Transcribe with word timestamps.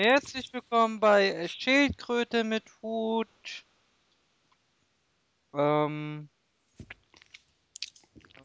Herzlich 0.00 0.52
willkommen 0.52 1.00
bei 1.00 1.48
Schildkröte 1.48 2.44
mit 2.44 2.62
Hut. 2.82 3.26
Ähm. 5.52 6.28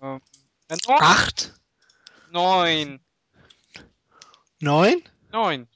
ähm 0.02 0.21
äh, 0.68 0.78
neun. 0.88 0.97
Acht? 1.00 1.54
Neun. 2.31 3.05
Neun? 4.62 5.04
Neun. 5.31 5.68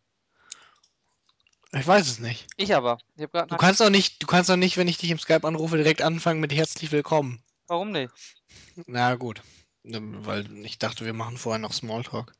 Ich 1.74 1.85
weiß 1.85 2.07
es 2.07 2.17
nicht. 2.17 2.47
Ich 2.57 2.73
aber. 2.73 2.97
Ich 3.15 3.28
Du 3.28 3.57
kannst 3.57 3.79
doch 3.79 3.91
nicht, 3.91 4.23
du 4.23 4.25
kannst 4.25 4.49
doch 4.49 4.55
nicht, 4.55 4.78
wenn 4.78 4.87
ich 4.87 4.97
dich 4.97 5.12
im 5.12 5.19
Skype 5.19 5.47
anrufe, 5.47 5.78
direkt 5.78 6.01
anfangen 6.01 6.39
mit 6.39 6.51
herzlich 6.51 6.91
willkommen. 6.91 7.44
Warum 7.67 7.91
nicht? 7.91 8.12
Na 8.87 9.13
gut. 9.13 9.44
Ne, 9.83 9.99
Weil 10.25 10.65
ich 10.65 10.79
dachte, 10.79 11.05
wir 11.05 11.13
machen 11.13 11.37
vorher 11.37 11.59
noch 11.59 11.73
Smalltalk. 11.73 12.33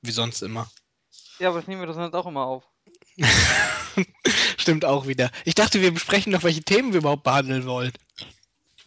Wie 0.00 0.10
sonst 0.10 0.40
immer. 0.40 0.70
Ja, 1.38 1.50
aber 1.50 1.62
nehmen 1.66 1.82
wir 1.82 1.86
das 1.86 1.96
sonst 1.96 2.14
auch 2.14 2.26
immer 2.26 2.46
auf. 2.46 2.64
Stimmt 4.58 4.84
auch 4.84 5.06
wieder. 5.06 5.30
Ich 5.44 5.54
dachte, 5.54 5.80
wir 5.80 5.92
besprechen 5.92 6.32
noch, 6.32 6.44
welche 6.44 6.62
Themen 6.62 6.92
wir 6.92 7.00
überhaupt 7.00 7.24
behandeln 7.24 7.66
wollen. 7.66 7.92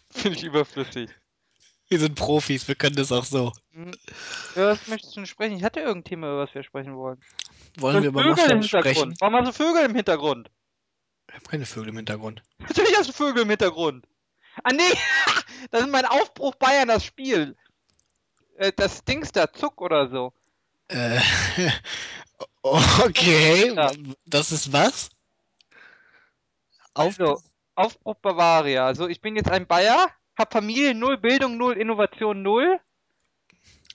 Finde 0.09 0.37
ich 0.37 0.43
überflüssig. 0.43 1.09
Wir 1.89 1.99
sind 1.99 2.15
Profis, 2.15 2.67
wir 2.67 2.75
können 2.75 2.95
das 2.95 3.11
auch 3.11 3.25
so. 3.25 3.51
Hm. 3.73 3.91
Über 4.55 4.69
was 4.69 4.87
möchtest 4.87 5.15
du 5.15 5.19
denn 5.19 5.27
sprechen? 5.27 5.57
Ich 5.57 5.63
hatte 5.63 5.81
irgendein 5.81 6.09
Thema, 6.09 6.27
über 6.27 6.43
was 6.43 6.55
wir 6.55 6.63
sprechen 6.63 6.95
wollen. 6.95 7.19
Wollen 7.77 8.01
wir 8.01 8.09
über 8.09 8.23
Hintergrund. 8.23 8.65
sprechen? 8.65 9.15
Warum 9.19 9.35
hast 9.35 9.47
du 9.47 9.63
Vögel 9.63 9.85
im 9.85 9.95
Hintergrund? 9.95 10.49
Ich 11.27 11.35
habe 11.35 11.45
keine 11.45 11.65
Vögel 11.65 11.89
im 11.89 11.97
Hintergrund. 11.97 12.43
Natürlich 12.59 12.95
hast 12.97 13.09
du 13.09 13.13
Vögel 13.13 13.43
im 13.43 13.49
Hintergrund. 13.49 14.07
Ah 14.63 14.71
nee, 14.71 14.97
das 15.71 15.81
ist 15.81 15.89
mein 15.89 16.05
Aufbruch 16.05 16.55
Bayern, 16.55 16.87
das 16.87 17.03
Spiel. 17.03 17.55
Äh, 18.55 18.71
das 18.75 19.03
Dings 19.03 19.31
da, 19.31 19.51
Zuck 19.51 19.81
oder 19.81 20.09
so. 20.09 20.33
Äh, 20.87 21.19
okay, 22.63 23.73
Ja. 23.75 23.91
das 24.25 24.51
ist 24.51 24.71
was? 24.73 25.09
Auf 26.93 27.19
Also, 27.19 27.41
Aufbruch 27.75 28.15
Bavaria. 28.15 28.85
Also, 28.85 29.07
ich 29.07 29.21
bin 29.21 29.35
jetzt 29.35 29.49
ein 29.49 29.67
Bayer, 29.67 30.09
hab 30.37 30.51
Familie 30.53 30.93
null, 30.93 31.17
Bildung 31.17 31.57
null, 31.57 31.77
Innovation 31.77 32.41
null. 32.41 32.79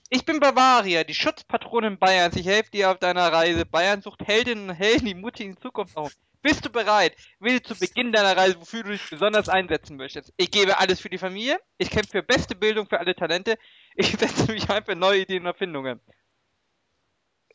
Ich 0.09 0.23
bin 0.25 0.39
Bavaria, 0.39 1.03
die 1.03 1.13
Schutzpatronin 1.13 1.97
Bayerns. 1.99 2.35
Ich 2.37 2.45
helfe 2.47 2.71
dir 2.71 2.91
auf 2.91 2.97
deiner 2.97 3.31
Reise. 3.31 3.65
Bayern 3.65 4.01
sucht 4.01 4.25
Heldinnen 4.25 4.69
und 4.69 4.75
Helden, 4.75 5.05
die 5.05 5.13
mutig 5.15 5.45
in 5.47 5.55
die 5.55 5.61
Zukunft 5.61 5.97
auf. 5.97 6.13
Bist 6.41 6.65
du 6.65 6.69
bereit? 6.69 7.13
Wähle 7.39 7.61
zu 7.61 7.77
Beginn 7.77 8.13
deiner 8.13 8.37
Reise, 8.37 8.59
wofür 8.61 8.83
du 8.83 8.91
dich 8.91 9.09
besonders 9.09 9.49
einsetzen 9.49 9.97
möchtest. 9.97 10.31
Ich 10.37 10.49
gebe 10.49 10.77
alles 10.77 11.01
für 11.01 11.09
die 11.09 11.17
Familie. 11.17 11.59
Ich 11.77 11.89
kämpfe 11.89 12.11
für 12.11 12.23
beste 12.23 12.55
Bildung 12.55 12.87
für 12.87 12.99
alle 12.99 13.15
Talente. 13.15 13.57
Ich 13.95 14.11
setze 14.19 14.49
mich 14.51 14.69
ein 14.69 14.85
für 14.85 14.95
neue 14.95 15.21
Ideen 15.21 15.41
und 15.41 15.47
Erfindungen. 15.47 15.99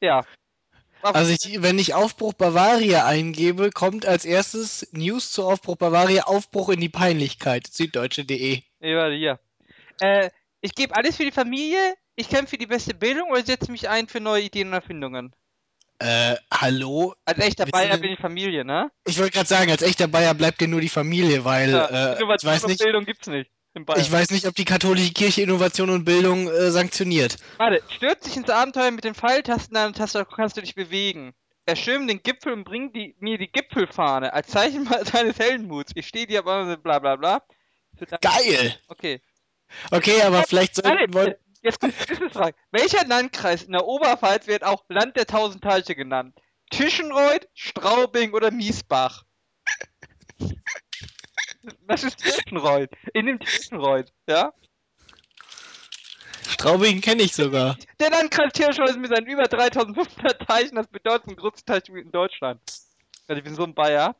Ja. 0.00 0.24
Also 1.02 1.32
ich, 1.32 1.62
wenn 1.62 1.78
ich 1.78 1.94
Aufbruch 1.94 2.32
Bavaria 2.32 3.06
eingebe, 3.06 3.70
kommt 3.70 4.06
als 4.06 4.24
erstes 4.24 4.88
News 4.92 5.32
zu 5.32 5.44
Aufbruch 5.44 5.76
Bavaria, 5.76 6.24
Aufbruch 6.24 6.68
in 6.68 6.80
die 6.80 6.88
Peinlichkeit, 6.88 7.66
süddeutsche.de. 7.66 8.62
Warte, 8.80 9.14
hier. 9.14 9.40
Äh, 10.00 10.30
ich 10.60 10.74
gebe 10.74 10.94
alles 10.94 11.16
für 11.16 11.24
die 11.24 11.32
Familie, 11.32 11.94
ich 12.14 12.28
kämpfe 12.28 12.50
für 12.50 12.58
die 12.58 12.66
beste 12.66 12.94
Bildung 12.94 13.30
oder 13.30 13.42
setze 13.42 13.70
mich 13.72 13.88
ein 13.88 14.06
für 14.08 14.20
neue 14.20 14.42
Ideen 14.42 14.68
und 14.68 14.74
Erfindungen. 14.74 15.34
Äh, 15.98 16.36
hallo? 16.52 17.14
Als 17.24 17.38
echter 17.38 17.66
Bayer 17.66 17.96
bin 17.96 18.12
ich 18.12 18.18
Familie, 18.18 18.64
ne? 18.64 18.90
Ich 19.06 19.18
wollte 19.18 19.32
gerade 19.32 19.48
sagen, 19.48 19.70
als 19.70 19.82
echter 19.82 20.08
Bayer 20.08 20.34
bleibt 20.34 20.60
dir 20.60 20.66
nur 20.66 20.80
die 20.80 20.88
Familie, 20.88 21.44
weil 21.44 21.70
Ja, 21.70 22.14
äh, 22.14 22.22
ich, 22.22 22.44
weiß 22.44 22.66
nicht, 22.66 22.82
Bildung 22.82 23.04
gibt's 23.04 23.28
nicht. 23.28 23.50
Ich 23.74 24.12
weiß 24.12 24.30
nicht, 24.30 24.46
ob 24.46 24.54
die 24.54 24.64
katholische 24.64 25.12
Kirche 25.12 25.42
Innovation 25.42 25.90
und 25.90 26.04
Bildung 26.04 26.48
äh, 26.48 26.70
sanktioniert. 26.70 27.36
Warte, 27.56 27.82
stürz 27.88 28.24
dich 28.24 28.36
ins 28.36 28.50
Abenteuer 28.50 28.90
mit 28.90 29.04
den 29.04 29.14
Pfeiltasten 29.14 29.74
deiner 29.74 29.94
Taste, 29.94 30.26
kannst 30.26 30.56
du 30.56 30.60
dich 30.60 30.74
bewegen. 30.74 31.32
Erschirm 31.64 32.06
den 32.06 32.22
Gipfel 32.22 32.52
und 32.52 32.64
bring 32.64 32.92
die, 32.92 33.16
mir 33.20 33.38
die 33.38 33.50
Gipfelfahne 33.50 34.32
als 34.32 34.48
Zeichen 34.48 34.84
deines 35.12 35.38
Heldenmuts. 35.38 35.92
Ich 35.94 36.06
stehe 36.06 36.26
dir 36.26 36.40
aber 36.40 36.76
bla 36.76 36.98
bla 36.98 37.16
bla. 37.16 37.42
Geil! 38.20 38.76
Okay. 38.88 39.20
Okay, 39.90 40.20
aber 40.22 40.42
vielleicht 40.42 40.74
sollten 40.74 41.14
wir... 41.14 41.38
jetzt 41.62 41.80
kommt 41.80 41.94
die 41.94 42.10
Wissensfrage. 42.10 42.54
Welcher 42.72 43.06
Landkreis 43.06 43.62
in 43.62 43.72
der 43.72 43.86
Oberpfalz 43.86 44.46
wird 44.46 44.64
auch 44.64 44.84
Land 44.88 45.16
der 45.16 45.26
tausend 45.26 45.62
Teiche 45.62 45.94
genannt? 45.94 46.36
Tischenreuth, 46.70 47.48
Straubing 47.54 48.32
oder 48.32 48.50
Miesbach? 48.50 49.24
Was 51.86 52.04
ist 52.04 52.18
Tischenreuth? 52.18 52.90
In 53.14 53.26
dem 53.26 53.38
Tischenreuth, 53.38 54.12
ja? 54.28 54.52
Straubing 56.48 57.00
kenne 57.00 57.22
ich 57.22 57.34
sogar. 57.34 57.76
Der 58.00 58.10
Landkreis 58.10 58.52
Tischenreuth 58.52 58.90
ist 58.90 58.98
mit 58.98 59.10
seinen 59.14 59.26
über 59.26 59.44
3500 59.44 60.46
Teichen 60.46 60.76
das 60.76 60.86
bedeutendste 60.88 61.36
größte 61.36 61.64
Teichgebiet 61.64 62.06
in 62.06 62.12
Deutschland. 62.12 62.60
Also 63.28 63.38
ich 63.38 63.44
bin 63.44 63.54
so 63.54 63.64
ein 63.64 63.74
Bayer. 63.74 64.16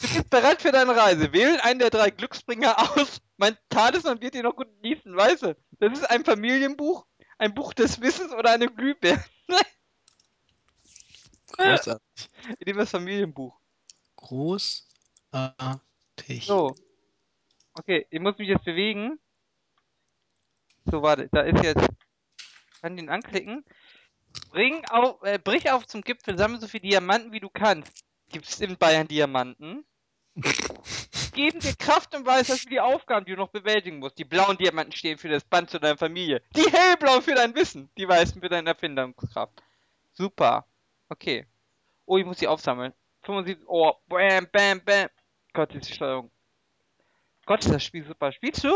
Du 0.00 0.08
bist 0.08 0.30
bereit 0.30 0.62
für 0.62 0.72
deine 0.72 0.96
Reise. 0.96 1.32
Wählen 1.32 1.60
einen 1.60 1.78
der 1.78 1.90
drei 1.90 2.10
Glücksbringer 2.10 2.76
aus. 2.96 3.20
Mein 3.36 3.56
Talisman 3.68 4.20
wird 4.20 4.34
dir 4.34 4.42
noch 4.42 4.56
gut 4.56 4.68
genießen, 4.82 5.16
weißt 5.16 5.42
du? 5.42 5.56
Das 5.78 5.92
ist 5.98 6.10
ein 6.10 6.24
Familienbuch, 6.24 7.06
ein 7.38 7.54
Buch 7.54 7.74
des 7.74 8.00
Wissens 8.00 8.32
oder 8.32 8.50
eine 8.50 8.68
Glühbirne. 8.68 9.22
Großartig. 11.52 12.30
Ich 12.58 12.66
nehme 12.66 12.80
das 12.80 12.90
Familienbuch. 12.90 13.56
Großartig. 14.16 15.80
So. 16.46 16.74
Okay, 17.74 18.06
ich 18.10 18.20
muss 18.20 18.38
mich 18.38 18.48
jetzt 18.48 18.64
bewegen. 18.64 19.18
So, 20.84 21.02
warte, 21.02 21.28
da 21.32 21.42
ist 21.42 21.62
jetzt. 21.62 21.88
Kann 22.80 22.96
den 22.96 23.08
anklicken. 23.08 23.64
Bring 24.50 24.84
auf, 24.86 25.22
äh, 25.22 25.38
brich 25.38 25.70
auf 25.70 25.86
zum 25.86 26.02
Gipfel, 26.02 26.36
sammle 26.36 26.60
so 26.60 26.68
viele 26.68 26.88
Diamanten 26.88 27.32
wie 27.32 27.40
du 27.40 27.48
kannst. 27.48 28.04
Gibt 28.30 28.46
es 28.46 28.60
in 28.60 28.76
Bayern 28.76 29.08
Diamanten? 29.08 29.84
Geben 31.34 31.60
dir 31.60 31.74
Kraft 31.76 32.14
und 32.14 32.26
Weisheit 32.26 32.58
für 32.58 32.68
die 32.68 32.80
Aufgaben, 32.80 33.24
die 33.24 33.32
du 33.32 33.38
noch 33.38 33.50
bewältigen 33.50 33.98
musst. 33.98 34.18
Die 34.18 34.24
blauen 34.24 34.56
Diamanten 34.56 34.92
stehen 34.92 35.18
für 35.18 35.28
das 35.28 35.44
Band 35.44 35.70
zu 35.70 35.78
deiner 35.78 35.96
Familie. 35.96 36.42
Die 36.56 36.70
hellblauen 36.70 37.22
für 37.22 37.34
dein 37.34 37.54
Wissen. 37.54 37.88
Die 37.96 38.08
weißen 38.08 38.40
für 38.40 38.48
deine 38.48 38.70
Erfindungskraft. 38.70 39.62
Super. 40.12 40.66
Okay. 41.08 41.46
Oh, 42.06 42.18
ich 42.18 42.24
muss 42.24 42.38
die 42.38 42.48
aufsammeln. 42.48 42.92
75. 43.22 43.64
Oh, 43.66 43.92
bam, 44.08 44.48
bam, 44.52 44.80
bam. 44.84 45.08
Gott, 45.54 45.74
ist 45.74 45.88
die 45.88 45.94
Steuerung. 45.94 46.30
Gott, 47.46 47.64
ist 47.64 47.72
das 47.72 47.84
Spiel 47.84 48.04
super. 48.04 48.32
Spielst 48.32 48.64
du? 48.64 48.72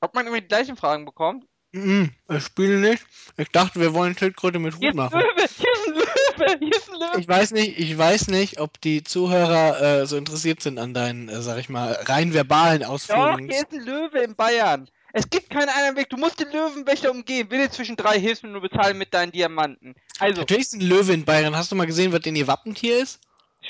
Ob 0.00 0.14
man 0.14 0.26
immer 0.26 0.40
die 0.40 0.46
gleichen 0.46 0.76
Fragen 0.76 1.04
bekommt? 1.04 1.44
Mhm, 1.72 2.12
ich 2.30 2.44
spiele 2.44 2.78
nicht. 2.78 3.04
Ich 3.36 3.48
dachte, 3.48 3.80
wir 3.80 3.92
wollen 3.92 4.16
Schildkröte 4.16 4.58
mit 4.58 4.74
Hier 4.76 4.92
Hut 4.92 4.94
ist 4.94 4.94
ein 4.94 4.96
machen. 4.96 5.20
Löwe! 5.20 5.48
Hier 5.56 5.72
ist 5.72 5.86
ein 5.88 5.94
Löwe! 5.94 6.58
Hier 6.60 6.76
ist 6.76 6.90
ein 6.90 7.00
Löwe! 7.00 7.20
Ich 7.20 7.28
weiß 7.28 7.50
nicht, 7.50 7.78
ich 7.78 7.98
weiß 7.98 8.28
nicht, 8.28 8.60
ob 8.60 8.80
die 8.80 9.02
Zuhörer 9.02 9.80
äh, 10.02 10.06
so 10.06 10.16
interessiert 10.16 10.62
sind 10.62 10.78
an 10.78 10.94
deinen, 10.94 11.28
äh, 11.28 11.42
sag 11.42 11.58
ich 11.58 11.68
mal, 11.68 11.92
rein 12.04 12.32
verbalen 12.32 12.82
Doch, 12.82 12.90
Ausführungen. 12.90 13.50
hier 13.50 13.58
ist 13.58 13.72
ein 13.72 13.84
Löwe 13.84 14.20
in 14.20 14.36
Bayern. 14.36 14.88
Es 15.12 15.28
gibt 15.28 15.50
keinen 15.50 15.70
anderen 15.70 15.96
Weg. 15.96 16.10
Du 16.10 16.16
musst 16.18 16.38
den 16.40 16.52
Löwenwächter 16.52 17.10
umgehen. 17.10 17.50
Wähle 17.50 17.70
zwischen 17.70 17.96
drei 17.96 18.20
Hilfen 18.20 18.48
und 18.48 18.52
nur 18.52 18.62
bezahlen 18.62 18.98
mit 18.98 19.12
deinen 19.14 19.32
Diamanten. 19.32 19.94
Also, 20.18 20.42
Natürlich 20.42 20.66
ist 20.66 20.74
ein 20.74 20.82
Löwe 20.82 21.14
in 21.14 21.24
Bayern. 21.24 21.56
Hast 21.56 21.72
du 21.72 21.76
mal 21.76 21.86
gesehen, 21.86 22.12
was 22.12 22.20
denn 22.20 22.36
ihr 22.36 22.46
Wappentier 22.46 22.98
ist? 22.98 23.20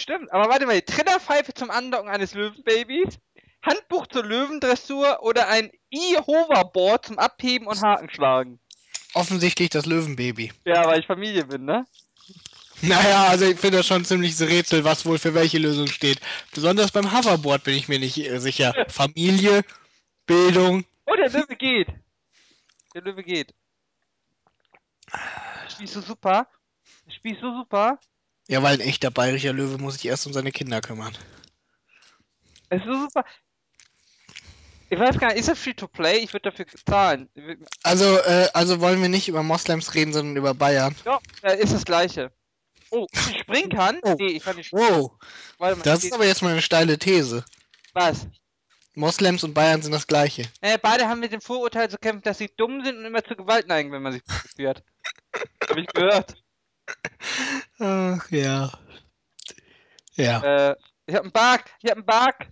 Stimmt. 0.01 0.33
Aber 0.33 0.49
warte 0.49 0.67
mal. 0.67 0.81
Trillerpfeife 0.81 1.55
zum 1.55 1.71
Andocken 1.71 2.09
eines 2.09 2.35
Löwenbabys. 2.35 3.19
Handbuch 3.63 4.07
zur 4.07 4.25
Löwendressur 4.25 5.23
oder 5.23 5.49
ein 5.49 5.71
E-Hoverboard 5.91 7.07
zum 7.07 7.19
Abheben 7.19 7.67
und 7.67 7.83
Haken 7.83 8.09
schlagen. 8.11 8.61
Offensichtlich 9.15 9.71
das 9.71 9.87
Löwenbaby. 9.87 10.53
Ja, 10.65 10.87
weil 10.87 11.01
ich 11.01 11.07
Familie 11.07 11.45
bin, 11.45 11.65
ne? 11.65 11.87
Naja, 12.83 13.29
also 13.29 13.47
ich 13.47 13.59
finde 13.59 13.79
das 13.79 13.87
schon 13.87 14.05
ziemlich 14.05 14.37
so 14.37 14.45
Rätsel, 14.45 14.85
was 14.85 15.07
wohl 15.07 15.19
für 15.19 15.35
welche 15.35 15.59
Lösung 15.59 15.87
steht. 15.87 16.21
Besonders 16.55 16.93
beim 16.93 17.11
Hoverboard 17.11 17.65
bin 17.65 17.75
ich 17.75 17.89
mir 17.89 17.99
nicht 17.99 18.19
äh, 18.19 18.39
sicher. 18.39 18.75
Familie, 18.89 19.63
Bildung. 20.27 20.85
Oh, 21.07 21.15
der 21.15 21.31
Löwe 21.31 21.57
geht. 21.57 21.89
Der 22.95 23.03
Löwe 23.03 23.25
geht. 23.25 23.55
Spielst 25.69 25.97
du 25.97 26.01
super? 26.03 26.47
Spielst 27.09 27.43
du 27.43 27.57
super? 27.57 27.99
Ja, 28.49 28.63
weil 28.63 28.75
ein 28.75 28.81
echter 28.81 29.11
bayerischer 29.11 29.53
Löwe 29.53 29.79
muss 29.79 29.95
sich 29.95 30.07
erst 30.07 30.27
um 30.27 30.33
seine 30.33 30.53
Kinder 30.53 30.81
kümmern. 30.81 31.17
Es 32.69 32.81
ist 32.81 32.87
super. 32.87 33.25
Ich 34.89 34.99
weiß 34.99 35.19
gar 35.19 35.29
nicht, 35.29 35.39
ist 35.39 35.49
er 35.49 35.57
free 35.57 35.75
to 35.75 35.89
play? 35.89 36.19
Ich 36.19 36.33
würde 36.33 36.51
dafür 36.51 36.67
zahlen. 36.89 37.29
Also, 37.83 38.19
äh, 38.19 38.49
also 38.55 38.81
wollen 38.81 39.03
wir 39.03 39.09
nicht 39.09 39.27
über 39.27 39.43
Moslems 39.43 39.95
reden, 39.95 40.13
sondern 40.13 40.37
über 40.37 40.55
Bayern. 40.55 40.95
Ja, 41.05 41.19
ist 41.51 41.73
das 41.73 41.85
gleiche. 41.85 42.31
Oh, 42.91 43.07
ich 43.13 43.41
springen 43.41 43.71
kann? 43.71 43.99
Oh. 44.03 44.15
Nee, 44.17 44.29
ich 44.29 44.45
kann 44.45 44.55
nicht 44.55 44.69
springen. 44.69 44.87
Wow, 44.89 45.11
mal, 45.59 45.75
das 45.83 46.05
ist 46.05 46.13
aber 46.13 46.25
jetzt 46.25 46.43
mal 46.43 46.53
eine 46.53 46.63
steile 46.63 46.99
These. 46.99 47.45
was? 47.95 48.29
Moslems 48.95 49.45
und 49.45 49.55
Bayern 49.55 49.83
sind 49.83 49.93
das 49.93 50.07
gleiche. 50.07 50.45
Äh, 50.63 50.79
beide 50.81 51.09
haben 51.09 51.21
mit 51.21 51.33
dem 51.33 51.41
Vorurteil 51.43 51.91
zu 51.91 51.99
kämpfen, 51.99 52.23
dass 52.23 52.39
sie 52.39 52.51
dumm 52.57 52.83
sind 52.83 52.97
und 52.97 53.05
immer 53.05 53.23
zu 53.23 53.37
Gewalt 53.37 53.67
neigen, 53.67 53.93
wenn 53.93 54.03
man 54.03 54.13
sich 54.13 54.25
provoziert. 54.27 54.85
Hab 55.69 55.77
ich 55.77 55.87
gehört. 55.89 56.35
Ach 57.79 58.31
ja. 58.31 58.73
Ja. 60.15 60.71
Äh, 60.71 60.77
ich 61.07 61.15
hab 61.15 61.23
einen 61.23 61.33
Bug, 61.33 61.65
ich 61.83 61.91
hab 61.91 61.97
einen 61.99 62.07
Bug. 62.07 62.49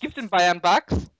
Gibt's 0.00 0.18
in 0.18 0.28
Bayern 0.28 0.60
Bugs? 0.60 1.10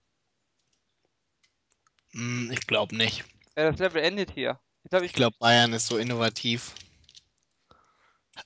Hm, 2.11 2.51
ich 2.51 2.65
glaube 2.67 2.95
nicht. 2.95 3.23
Äh, 3.55 3.71
das 3.71 3.79
Level 3.79 4.03
endet 4.03 4.31
hier. 4.31 4.59
Ich 5.01 5.13
glaube, 5.13 5.35
Bayern 5.39 5.73
ist 5.73 5.87
so 5.87 5.97
innovativ. 5.97 6.73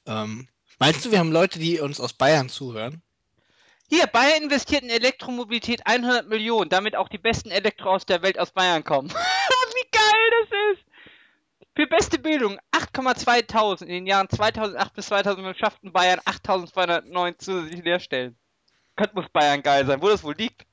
Ähm, 0.05 0.47
meinst 0.79 1.05
du, 1.05 1.11
wir 1.11 1.19
haben 1.19 1.31
Leute, 1.31 1.59
die 1.59 1.79
uns 1.79 1.99
aus 1.99 2.13
Bayern 2.13 2.49
zuhören? 2.49 3.03
Hier, 3.89 4.07
Bayern 4.07 4.43
investiert 4.43 4.83
in 4.83 4.89
Elektromobilität 4.89 5.85
100 5.85 6.27
Millionen, 6.27 6.69
damit 6.69 6.95
auch 6.95 7.09
die 7.09 7.17
besten 7.17 7.51
Elektroautos 7.51 8.05
der 8.05 8.21
Welt 8.21 8.39
aus 8.39 8.51
Bayern 8.51 8.83
kommen. 8.83 9.09
Wie 9.11 9.89
geil 9.91 10.31
das 10.41 10.77
ist! 10.79 10.90
Für 11.75 11.87
beste 11.87 12.19
Bildung 12.19 12.59
8,2000 12.71 13.83
in 13.83 13.89
den 13.89 14.07
Jahren 14.07 14.29
2008 14.29 14.93
bis 14.93 15.05
2005 15.07 15.57
schafften 15.57 15.91
Bayern 15.93 16.19
8209 16.25 17.39
zusätzliche 17.39 17.83
Lehrstellen. 17.83 18.37
Könnte 18.97 19.15
muss 19.15 19.29
Bayern 19.29 19.63
geil 19.63 19.85
sein, 19.85 20.01
wo 20.01 20.09
das 20.09 20.23
wohl 20.23 20.35
liegt. 20.35 20.65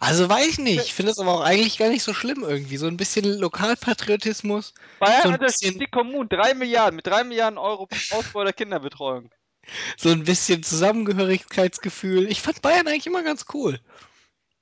Also 0.00 0.28
weiß 0.28 0.46
ich 0.46 0.58
nicht. 0.58 0.82
Ich 0.82 0.94
finde 0.94 1.12
es 1.12 1.18
aber 1.18 1.34
auch 1.34 1.40
eigentlich 1.40 1.78
gar 1.78 1.88
nicht 1.88 2.02
so 2.02 2.12
schlimm 2.12 2.42
irgendwie. 2.42 2.76
So 2.76 2.86
ein 2.86 2.96
bisschen 2.96 3.38
Lokalpatriotismus. 3.38 4.74
Bayern 4.98 5.22
So 5.22 5.28
unterstützt 5.30 5.80
die 5.80 5.86
Kommunen 5.86 6.28
3 6.28 6.54
Milliarden 6.54 6.96
mit 6.96 7.06
3 7.06 7.24
Milliarden 7.24 7.58
Euro 7.58 7.88
Ausbau 8.12 8.44
der 8.44 8.52
Kinderbetreuung. 8.52 9.30
so 9.96 10.10
ein 10.10 10.24
bisschen 10.24 10.62
Zusammengehörigkeitsgefühl. 10.62 12.30
Ich 12.30 12.42
fand 12.42 12.62
Bayern 12.62 12.86
eigentlich 12.86 13.06
immer 13.06 13.22
ganz 13.22 13.46
cool. 13.54 13.80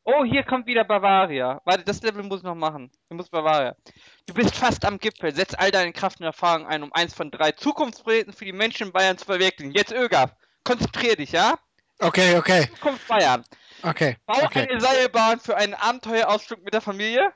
Oh, 0.09 0.25
hier 0.25 0.45
kommt 0.45 0.67
wieder 0.67 0.85
Bavaria. 0.85 1.61
Warte, 1.65 1.83
das 1.83 2.01
Level 2.01 2.23
muss 2.23 2.39
ich 2.39 2.45
noch 2.45 2.55
machen. 2.55 2.93
Du 3.09 3.17
musst 3.17 3.33
Bavaria. 3.33 3.75
Du 4.27 4.35
bist 4.35 4.55
fast 4.55 4.85
am 4.85 4.99
Gipfel. 4.99 5.35
Setz 5.35 5.53
all 5.55 5.73
deine 5.73 5.93
Kraft 5.93 6.21
und 6.21 6.27
Erfahrung 6.27 6.65
ein, 6.65 6.85
um 6.85 6.93
eins 6.93 7.13
von 7.13 7.33
drei 7.33 7.51
Zukunftsprojekten 7.51 8.33
für 8.33 8.45
die 8.45 8.53
Menschen 8.53 8.87
in 8.87 8.93
Bayern 8.93 9.19
zu 9.19 9.25
verwirklichen. 9.25 9.73
Jetzt 9.73 9.93
Ögaf. 9.93 10.31
Konzentrier 10.63 11.17
dich, 11.17 11.33
ja? 11.33 11.59
Okay, 11.99 12.37
okay, 12.37 12.69
Zukunft 12.75 13.09
Bayern. 13.09 13.45
okay, 13.83 14.17
Bau 14.27 14.45
okay. 14.45 14.69
eine 14.71 14.81
Seilbahn 14.81 15.41
für 15.41 15.57
einen 15.57 15.75
Abenteuerausflug 15.75 16.63
mit 16.63 16.73
der 16.73 16.83
Familie. 16.83 17.33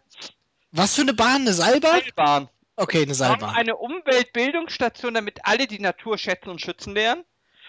Was 0.70 0.94
für 0.94 1.02
eine 1.02 1.14
Bahn? 1.14 1.42
Eine 1.42 1.52
Seilbahn? 1.52 2.00
Seilbahn. 2.02 2.48
Okay, 2.76 2.98
eine 2.98 3.06
Bau 3.06 3.14
Seilbahn. 3.14 3.54
eine 3.56 3.76
Umweltbildungsstation, 3.76 5.14
damit 5.14 5.40
alle 5.42 5.66
die 5.66 5.80
Natur 5.80 6.18
schätzen 6.18 6.50
und 6.50 6.60
schützen 6.60 6.94
lernen. 6.94 7.24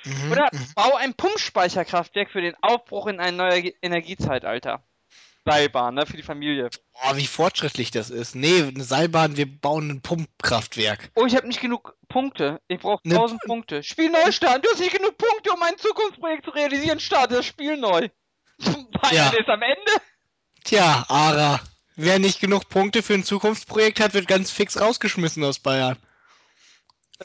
Mhm, 0.05 0.31
Oder 0.31 0.49
mhm. 0.51 0.59
bau 0.75 0.95
ein 0.95 1.15
Pumpspeicherkraftwerk 1.15 2.29
für 2.29 2.41
den 2.41 2.55
Aufbruch 2.61 3.07
in 3.07 3.19
ein 3.19 3.35
neues 3.35 3.73
Energiezeitalter. 3.81 4.83
Seilbahn, 5.45 5.95
ne, 5.95 6.05
für 6.05 6.17
die 6.17 6.23
Familie. 6.23 6.69
Boah, 6.93 7.17
wie 7.17 7.25
fortschrittlich 7.25 7.89
das 7.91 8.09
ist. 8.11 8.35
Nee, 8.35 8.61
eine 8.63 8.83
Seilbahn, 8.83 9.37
wir 9.37 9.47
bauen 9.47 9.89
ein 9.89 10.01
Pumpkraftwerk. 10.01 11.11
Oh, 11.15 11.25
ich 11.25 11.35
habe 11.35 11.47
nicht 11.47 11.61
genug 11.61 11.95
Punkte. 12.07 12.61
Ich 12.67 12.79
brauche 12.79 13.01
Ne- 13.07 13.15
1000 13.15 13.41
Punkte. 13.41 13.81
Spiel 13.83 14.09
neu 14.11 14.31
starten. 14.31 14.61
Du 14.61 14.69
hast 14.69 14.79
nicht 14.79 14.95
genug 14.95 15.17
Punkte, 15.17 15.51
um 15.51 15.61
ein 15.63 15.77
Zukunftsprojekt 15.77 16.45
zu 16.45 16.51
realisieren. 16.51 16.99
Starte 16.99 17.35
das 17.35 17.45
Spiel 17.45 17.75
neu. 17.77 18.09
Bayern 18.59 19.13
Ja. 19.13 19.29
ist 19.31 19.49
am 19.49 19.61
Ende. 19.63 19.91
Tja, 20.63 21.05
Ara. 21.09 21.59
Wer 21.95 22.19
nicht 22.19 22.39
genug 22.39 22.69
Punkte 22.69 23.01
für 23.03 23.15
ein 23.15 23.23
Zukunftsprojekt 23.23 23.99
hat, 23.99 24.13
wird 24.13 24.27
ganz 24.27 24.51
fix 24.51 24.79
rausgeschmissen 24.79 25.43
aus 25.43 25.59
Bayern. 25.59 25.97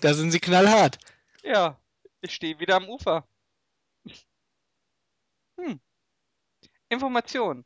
Da 0.00 0.14
sind 0.14 0.30
sie 0.30 0.40
knallhart. 0.40 0.98
Ja, 1.42 1.78
ich 2.22 2.34
stehe 2.34 2.58
wieder 2.58 2.76
am 2.76 2.88
Ufer. 2.88 3.26
Hm. 5.58 5.80
Information. 6.88 7.64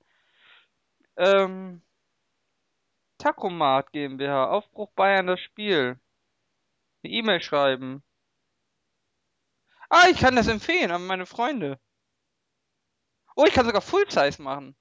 Ähm. 1.17 1.83
Tachomat 3.19 3.93
GmbH. 3.93 4.51
Aufbruch 4.51 4.91
Bayern 4.93 5.27
das 5.27 5.41
Spiel. 5.41 6.01
Eine 7.03 7.13
E-Mail 7.13 7.43
schreiben. 7.43 8.03
Ah, 9.89 10.07
ich 10.11 10.19
kann 10.19 10.37
das 10.37 10.47
empfehlen 10.47 10.91
an 10.91 11.07
meine 11.07 11.27
Freunde. 11.27 11.79
Oh, 13.35 13.45
ich 13.45 13.53
kann 13.53 13.67
sogar 13.67 13.83
Full 13.83 14.11
Size 14.11 14.41
machen. 14.41 14.77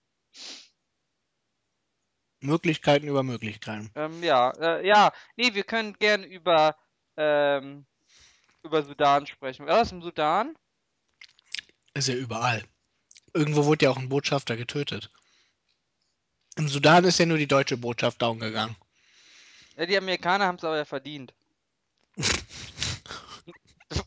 Möglichkeiten 2.41 3.07
über 3.07 3.23
Möglichkeiten. 3.23 3.91
Ähm, 3.95 4.23
ja, 4.23 4.51
äh, 4.51 4.87
ja. 4.87 5.11
Nee, 5.35 5.53
wir 5.53 5.63
können 5.63 5.97
gern 5.97 6.23
über, 6.23 6.77
ähm, 7.17 7.85
über 8.63 8.83
Sudan 8.83 9.27
sprechen. 9.27 9.65
War 9.65 9.79
das 9.79 9.91
im 9.91 10.01
Sudan? 10.01 10.57
Ist 11.93 12.07
ja 12.07 12.15
überall. 12.15 12.63
Irgendwo 13.33 13.65
wurde 13.65 13.85
ja 13.85 13.91
auch 13.91 13.97
ein 13.97 14.09
Botschafter 14.09 14.57
getötet. 14.57 15.11
Im 16.59 16.67
Sudan 16.67 17.05
ist 17.05 17.17
ja 17.17 17.25
nur 17.25 17.37
die 17.37 17.47
deutsche 17.47 17.77
Botschaft 17.77 18.21
down 18.21 18.37
gegangen. 18.37 18.75
Ja, 19.77 19.85
die 19.85 19.95
Amerikaner 19.95 20.45
haben 20.45 20.57
es 20.57 20.63
aber 20.65 20.75
ja 20.75 20.83
verdient. 20.83 21.33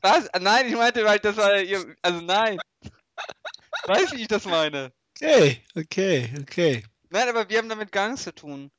Was? 0.02 0.28
Nein, 0.38 0.68
ich 0.68 0.74
meinte 0.74 1.08
halt, 1.08 1.24
das 1.24 1.38
war 1.38 1.58
ihr. 1.58 1.96
Also 2.02 2.20
nein. 2.20 2.58
Weiß 3.86 4.12
wie 4.12 4.20
ich 4.20 4.28
das 4.28 4.44
meine. 4.44 4.92
Okay, 5.16 5.62
okay, 5.74 6.30
okay. 6.42 6.84
Nein, 7.08 7.26
aber 7.30 7.48
wir 7.48 7.56
haben 7.56 7.70
damit 7.70 7.90
gar 7.90 8.10
nichts 8.10 8.24
zu 8.24 8.34
tun. 8.34 8.70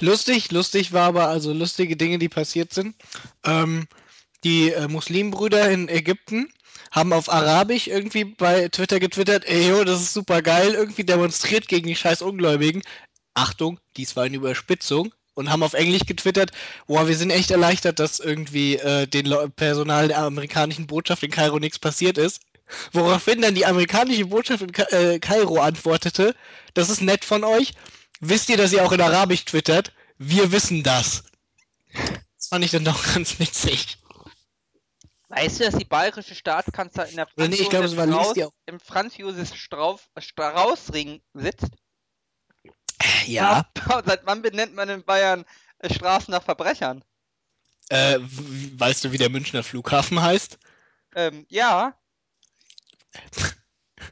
Lustig, 0.00 0.50
lustig 0.50 0.94
war 0.94 1.08
aber 1.08 1.28
also 1.28 1.52
lustige 1.52 1.98
Dinge, 1.98 2.18
die 2.18 2.30
passiert 2.30 2.72
sind. 2.72 2.96
Ähm, 3.44 3.86
die 4.44 4.70
äh, 4.70 4.88
Muslimbrüder 4.88 5.70
in 5.70 5.90
Ägypten 5.90 6.50
haben 6.94 7.12
auf 7.12 7.28
Arabisch 7.30 7.88
irgendwie 7.88 8.24
bei 8.24 8.68
Twitter 8.68 9.00
getwittert, 9.00 9.44
ey, 9.46 9.68
yo, 9.68 9.82
das 9.82 10.00
ist 10.00 10.14
super 10.14 10.42
geil, 10.42 10.74
irgendwie 10.74 11.02
demonstriert 11.04 11.66
gegen 11.66 11.88
die 11.88 11.96
scheiß 11.96 12.22
Ungläubigen. 12.22 12.82
Achtung, 13.34 13.80
dies 13.96 14.14
war 14.14 14.24
eine 14.24 14.36
Überspitzung. 14.36 15.12
Und 15.36 15.50
haben 15.50 15.64
auf 15.64 15.74
Englisch 15.74 16.06
getwittert, 16.06 16.52
boah, 16.86 17.08
wir 17.08 17.16
sind 17.16 17.30
echt 17.30 17.50
erleichtert, 17.50 17.98
dass 17.98 18.20
irgendwie 18.20 18.76
äh, 18.76 19.08
den 19.08 19.26
Leu- 19.26 19.48
Personal 19.48 20.06
der 20.06 20.18
amerikanischen 20.18 20.86
Botschaft 20.86 21.24
in 21.24 21.32
Kairo 21.32 21.58
nichts 21.58 21.80
passiert 21.80 22.18
ist. 22.18 22.40
Woraufhin 22.92 23.42
dann 23.42 23.56
die 23.56 23.66
amerikanische 23.66 24.26
Botschaft 24.26 24.62
in 24.62 24.70
Ka 24.70 24.84
äh, 24.92 25.18
Kairo 25.18 25.60
antwortete, 25.60 26.36
das 26.74 26.88
ist 26.88 27.02
nett 27.02 27.24
von 27.24 27.42
euch. 27.42 27.72
Wisst 28.20 28.48
ihr, 28.48 28.56
dass 28.56 28.72
ihr 28.72 28.84
auch 28.86 28.92
in 28.92 29.00
Arabisch 29.00 29.44
twittert? 29.44 29.92
Wir 30.18 30.52
wissen 30.52 30.84
das. 30.84 31.24
Das 31.92 32.46
fand 32.48 32.64
ich 32.64 32.70
dann 32.70 32.84
doch 32.84 33.02
ganz 33.14 33.40
witzig. 33.40 33.98
Weißt 35.28 35.60
du, 35.60 35.64
dass 35.64 35.76
die 35.76 35.84
bayerische 35.84 36.34
Staatskanzler 36.34 37.08
in 37.08 37.16
der 37.16 37.26
Oder 37.36 37.48
nee, 37.48 37.56
ich 37.56 37.72
war 37.72 37.80
Lies, 37.82 37.92
Strauß, 37.92 38.38
auch. 38.42 38.52
im 38.66 38.78
Franz 38.78 39.16
Josef 39.16 39.54
Strauß, 39.54 40.00
Straußring 40.18 41.22
sitzt? 41.32 41.70
Ja. 43.26 43.64
Seit 44.04 44.26
wann 44.26 44.42
benennt 44.42 44.74
man 44.74 44.88
in 44.88 45.04
Bayern 45.04 45.44
äh, 45.78 45.92
Straßen 45.92 46.30
nach 46.30 46.42
Verbrechern? 46.42 47.04
Äh, 47.88 48.18
weißt 48.20 49.04
du, 49.04 49.12
wie 49.12 49.18
der 49.18 49.30
Münchner 49.30 49.62
Flughafen 49.62 50.20
heißt? 50.20 50.58
Ähm, 51.14 51.46
ja. 51.48 51.98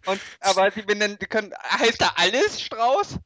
Und, 0.06 0.20
aber 0.40 0.70
sie 0.70 0.82
benennen, 0.82 1.18
die 1.20 1.26
können, 1.26 1.52
heißt 1.70 2.00
da 2.00 2.12
alles 2.16 2.60
Strauß? 2.60 3.18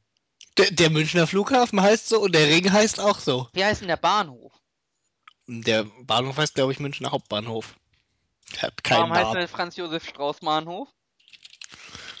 Der, 0.57 0.71
der 0.71 0.89
Münchner 0.89 1.27
Flughafen 1.27 1.81
heißt 1.81 2.09
so 2.09 2.19
und 2.19 2.33
der 2.33 2.47
Ring 2.47 2.71
heißt 2.71 2.99
auch 2.99 3.19
so. 3.19 3.47
Wie 3.53 3.63
heißt 3.63 3.81
denn 3.81 3.89
der 3.89 3.97
Bahnhof? 3.97 4.51
Der 5.47 5.85
Bahnhof 6.01 6.37
heißt, 6.37 6.55
glaube 6.55 6.73
ich, 6.73 6.79
Münchner 6.79 7.11
Hauptbahnhof. 7.11 7.75
Hat 8.61 8.83
keinen 8.83 9.09
Warum 9.09 9.13
heißt 9.13 9.33
der 9.33 9.47
Franz 9.47 9.75
Josef 9.77 10.05
Strauß 10.07 10.39
Bahnhof? 10.41 10.89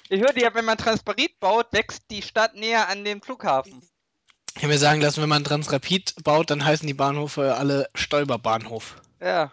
Ich 0.09 0.21
hörte 0.21 0.39
ja, 0.41 0.53
wenn 0.53 0.65
man 0.65 0.77
Transparit 0.77 1.37
baut, 1.39 1.67
wächst 1.73 2.03
die 2.09 2.21
Stadt 2.21 2.55
näher 2.55 2.87
an 2.87 3.03
den 3.03 3.21
Flughafen. 3.21 3.81
Ich 4.55 4.63
habe 4.63 4.73
mir 4.73 4.79
sagen 4.79 5.01
lassen, 5.01 5.21
wenn 5.21 5.29
man 5.29 5.43
Transrapid 5.43 6.15
baut, 6.23 6.49
dann 6.49 6.63
heißen 6.63 6.87
die 6.87 6.93
Bahnhöfe 6.93 7.55
alle 7.55 7.89
Stolperbahnhof. 7.93 8.95
Ja. 9.21 9.51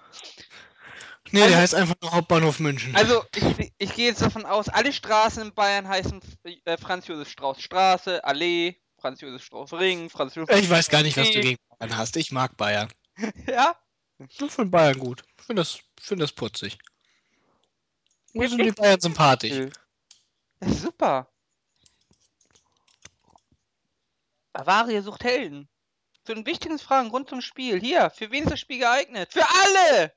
Nee, 1.30 1.40
Also- 1.42 1.52
der 1.52 1.60
heißt 1.60 1.74
einfach 1.74 1.96
nur 2.00 2.12
Hauptbahnhof 2.12 2.60
München. 2.60 2.94
Also, 2.94 3.24
ich, 3.34 3.72
ich 3.76 3.94
gehe 3.94 4.06
jetzt 4.06 4.22
davon 4.22 4.46
aus, 4.46 4.68
alle 4.68 4.92
Straßen 4.92 5.42
in 5.42 5.54
Bayern 5.54 5.88
heißen 5.88 6.20
äh, 6.64 6.76
Franz 6.78 7.08
Josef 7.08 7.28
Strauß 7.28 7.60
Straße, 7.60 8.22
Allee, 8.24 8.76
Franz 8.98 9.20
Josef 9.20 9.44
Strauß 9.44 9.72
Ring, 9.74 10.08
Franz 10.08 10.36
Josef. 10.36 10.56
ich 10.56 10.70
weiß 10.70 10.88
gar 10.88 11.02
nicht, 11.02 11.16
was 11.16 11.30
du 11.30 11.40
gegen 11.40 11.58
Bayern 11.78 11.96
hast. 11.96 12.16
Ich 12.16 12.30
mag 12.30 12.56
Bayern. 12.56 12.88
Ja? 13.46 13.76
Ich 14.18 14.36
finde 14.36 14.66
Bayern 14.66 14.98
gut. 14.98 15.24
Ich 15.38 15.44
finde 15.44 15.60
das, 15.60 15.78
find 16.00 16.20
das 16.20 16.32
putzig. 16.32 16.78
Mir 18.32 18.48
sind 18.48 18.62
die 18.62 18.72
Bayern 18.72 19.00
sympathisch. 19.00 19.70
Das 20.60 20.70
ist 20.70 20.82
super. 20.82 21.28
Bavaria 24.52 25.02
sucht 25.02 25.24
Helden. 25.24 25.68
Zu 26.24 26.34
den 26.34 26.46
wichtigen 26.46 26.78
Fragen 26.78 27.10
rund 27.10 27.28
zum 27.28 27.40
Spiel. 27.40 27.80
Hier, 27.80 28.10
für 28.10 28.30
wen 28.30 28.44
ist 28.44 28.52
das 28.52 28.60
Spiel 28.60 28.78
geeignet? 28.78 29.32
Für 29.32 29.46
alle! 29.48 30.14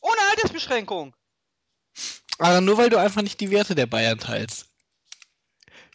Ohne 0.00 0.20
Altersbeschränkung. 0.30 1.16
Aber 2.38 2.60
nur 2.60 2.76
weil 2.76 2.90
du 2.90 2.98
einfach 2.98 3.22
nicht 3.22 3.40
die 3.40 3.50
Werte 3.50 3.74
der 3.74 3.86
Bayern 3.86 4.18
teilst. 4.18 4.70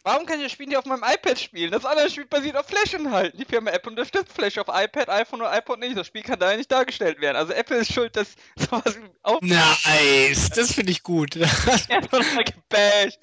Warum 0.04 0.26
kann 0.26 0.38
ich 0.38 0.46
das 0.46 0.52
Spiel 0.52 0.66
nicht 0.66 0.76
auf 0.76 0.84
meinem 0.84 1.04
iPad 1.04 1.38
spielen? 1.38 1.70
Das 1.70 1.84
andere 1.84 2.10
Spiel 2.10 2.26
basiert 2.26 2.56
auf 2.56 2.66
Flash-Inhalten. 2.66 3.38
Die 3.38 3.44
Firma 3.44 3.70
Apple 3.70 3.90
unterstützt 3.90 4.32
Flash 4.32 4.58
auf 4.58 4.66
iPad, 4.68 5.08
iPhone 5.08 5.42
und 5.42 5.46
iPod 5.46 5.78
nicht. 5.78 5.96
Das 5.96 6.08
Spiel 6.08 6.22
kann 6.22 6.40
daher 6.40 6.56
nicht 6.56 6.72
dargestellt 6.72 7.20
werden. 7.20 7.36
Also 7.36 7.52
Apple 7.52 7.76
ist 7.76 7.92
schuld, 7.92 8.16
dass 8.16 8.34
sowas 8.56 8.98
auf 9.22 9.40
Nice, 9.42 10.50
das 10.50 10.72
finde 10.72 10.90
ich 10.90 11.04
gut. 11.04 11.34
gebasht. 11.34 13.20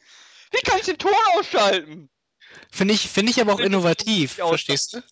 Wie 0.52 0.62
kann 0.64 0.80
ich 0.80 0.86
den 0.86 0.98
Ton 0.98 1.12
ausschalten? 1.36 2.10
Finde 2.72 2.94
ich, 2.94 3.10
finde 3.10 3.32
ich 3.32 3.42
aber 3.42 3.54
auch 3.54 3.60
innovativ, 3.60 4.34
verstehst 4.36 4.94
du? 4.94 5.04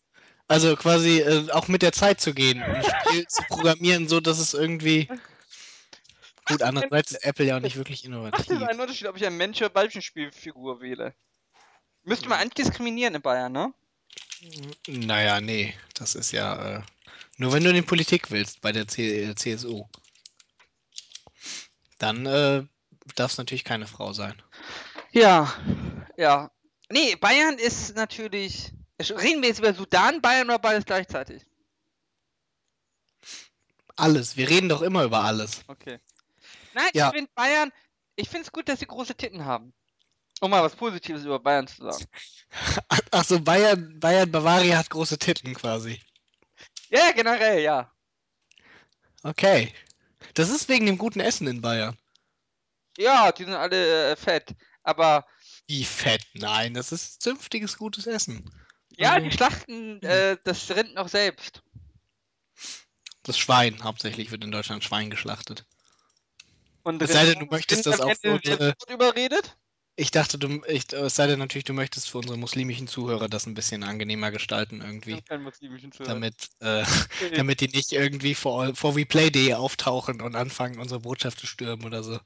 Also 0.47 0.77
quasi 0.77 1.19
äh, 1.19 1.51
auch 1.51 1.67
mit 1.67 1.81
der 1.81 1.91
Zeit 1.91 2.21
zu 2.21 2.33
gehen, 2.33 2.61
ein 2.61 2.83
Spiel 2.83 3.27
zu 3.27 3.43
programmieren, 3.43 4.07
so 4.07 4.21
dass 4.21 4.39
es 4.39 4.53
irgendwie. 4.53 5.09
Gut, 6.45 6.61
andererseits 6.63 7.11
ist 7.11 7.25
Apple 7.25 7.45
ja 7.45 7.57
auch 7.57 7.59
nicht 7.59 7.75
wirklich 7.75 8.07
Macht 8.07 8.39
es 8.39 8.47
innovativ. 8.47 8.69
einen 8.69 8.79
Unterschied, 8.79 9.07
ob 9.07 9.17
ich 9.17 9.25
ein 9.25 9.35
Mensch 9.35 9.61
oder 9.61 10.01
Spielfigur 10.01 10.79
wähle? 10.79 11.13
Müsste 12.07 12.29
man 12.29 12.39
eigentlich 12.39 12.65
diskriminieren 12.65 13.15
in 13.15 13.21
Bayern, 13.21 13.51
ne? 13.51 13.73
Naja, 14.87 15.41
nee, 15.41 15.73
das 15.93 16.15
ist 16.15 16.31
ja 16.31 16.77
äh, 16.77 16.81
nur 17.35 17.51
wenn 17.51 17.63
du 17.63 17.69
in 17.69 17.75
die 17.75 17.81
Politik 17.81 18.31
willst 18.31 18.61
bei 18.61 18.71
der 18.71 18.87
C 18.87 19.23
äh, 19.23 19.35
CSU. 19.35 19.85
Dann 21.97 22.25
äh, 22.25 22.63
darf 23.15 23.31
es 23.31 23.37
natürlich 23.37 23.65
keine 23.65 23.87
Frau 23.87 24.13
sein. 24.13 24.41
Ja, 25.11 25.53
ja. 26.15 26.49
Nee, 26.89 27.17
Bayern 27.17 27.57
ist 27.57 27.95
natürlich. 27.97 28.71
Reden 28.99 29.41
wir 29.41 29.49
jetzt 29.49 29.59
über 29.59 29.73
Sudan, 29.73 30.21
Bayern 30.21 30.47
oder 30.47 30.59
beides 30.59 30.85
gleichzeitig? 30.85 31.43
Alles. 33.97 34.37
Wir 34.37 34.49
reden 34.49 34.69
doch 34.69 34.81
immer 34.81 35.03
über 35.03 35.23
alles. 35.23 35.63
Okay. 35.67 35.99
Nein, 36.73 36.89
Ja. 36.93 37.07
ich 37.09 37.15
finde 37.15 37.31
Bayern. 37.35 37.73
Ich 38.15 38.29
finde 38.29 38.45
es 38.45 38.51
gut, 38.53 38.69
dass 38.69 38.79
sie 38.79 38.87
große 38.87 39.15
Titten 39.15 39.43
haben. 39.43 39.73
Um 40.41 40.51
mal 40.51 40.61
was 40.63 40.75
Positives 40.75 41.23
über 41.23 41.39
Bayern 41.39 41.67
zu 41.67 41.83
sagen. 41.83 42.05
Ach 43.11 43.23
so, 43.25 43.39
Bayern, 43.41 43.99
Bayern 43.99 44.31
Bavaria 44.31 44.77
hat 44.77 44.89
große 44.89 45.17
Titten 45.17 45.53
quasi. 45.55 46.01
Ja, 46.89 47.11
generell, 47.11 47.61
ja. 47.61 47.91
Okay. 49.23 49.73
Das 50.35 50.49
ist 50.49 50.69
wegen 50.69 50.85
dem 50.85 50.97
guten 50.97 51.19
Essen 51.19 51.47
in 51.47 51.61
Bayern. 51.61 51.97
Ja, 52.97 53.31
die 53.31 53.43
sind 53.45 53.53
alle 53.53 54.11
äh, 54.11 54.15
fett. 54.15 54.55
Aber 54.83 55.25
Wie 55.67 55.83
fett. 55.83 56.23
Nein, 56.33 56.73
das 56.73 56.91
ist 56.91 57.21
zünftiges 57.21 57.77
gutes 57.77 58.07
Essen. 58.07 58.49
ja, 58.91 59.13
Also- 59.13 59.25
die 59.27 59.31
schlachten 59.35 60.01
äh, 60.03 60.37
das 60.43 60.69
Rind 60.71 60.93
noch 60.95 61.09
selbst. 61.09 61.63
Das 63.23 63.37
Schwein, 63.37 63.83
hauptsächlich 63.83 64.31
wird 64.31 64.43
in 64.43 64.51
Deutschland 64.51 64.83
Schwein 64.83 65.09
geschlachtet. 65.09 65.65
Und 66.83 67.01
Es 67.01 67.11
sei 67.11 67.25
denn, 67.25 67.39
du 67.39 67.45
möchtest 67.47 67.85
das 67.85 67.99
auch 67.99 68.07
Ende 68.09 68.35
unsere- 68.35 68.57
Selbstmord 68.57 68.89
überredet? 68.91 69.57
Ich 69.99 70.11
dachte, 70.11 70.37
du, 70.37 70.61
ich, 70.67 70.93
es 70.93 71.15
sei 71.15 71.25
denn 71.25 71.39
natürlich, 71.39 71.65
du 71.65 71.73
möchtest 71.73 72.11
für 72.11 72.19
unsere 72.19 72.37
muslimischen 72.37 72.87
Zuhörer 72.87 73.27
das 73.27 73.47
ein 73.47 73.55
bisschen 73.55 73.83
angenehmer 73.83 74.29
gestalten 74.29 74.77
Ich 74.77 74.85
irgendwie. 74.85 75.15
bin 75.15 75.25
kein 75.25 75.41
muslimischen 75.41 75.91
Zuhörer. 75.91 76.13
Damit, 76.13 76.35
äh, 76.59 76.83
damit 77.35 77.61
die 77.61 77.67
nicht 77.69 77.91
irgendwie 77.91 78.35
vor, 78.35 78.75
vor 78.75 78.95
WePlay.de 78.95 79.55
auftauchen 79.55 80.21
und 80.21 80.35
anfangen, 80.35 80.79
unsere 80.79 80.99
Botschaft 80.99 81.39
zu 81.39 81.47
stürmen 81.47 81.83
oder 81.83 82.03
so. 82.03 82.19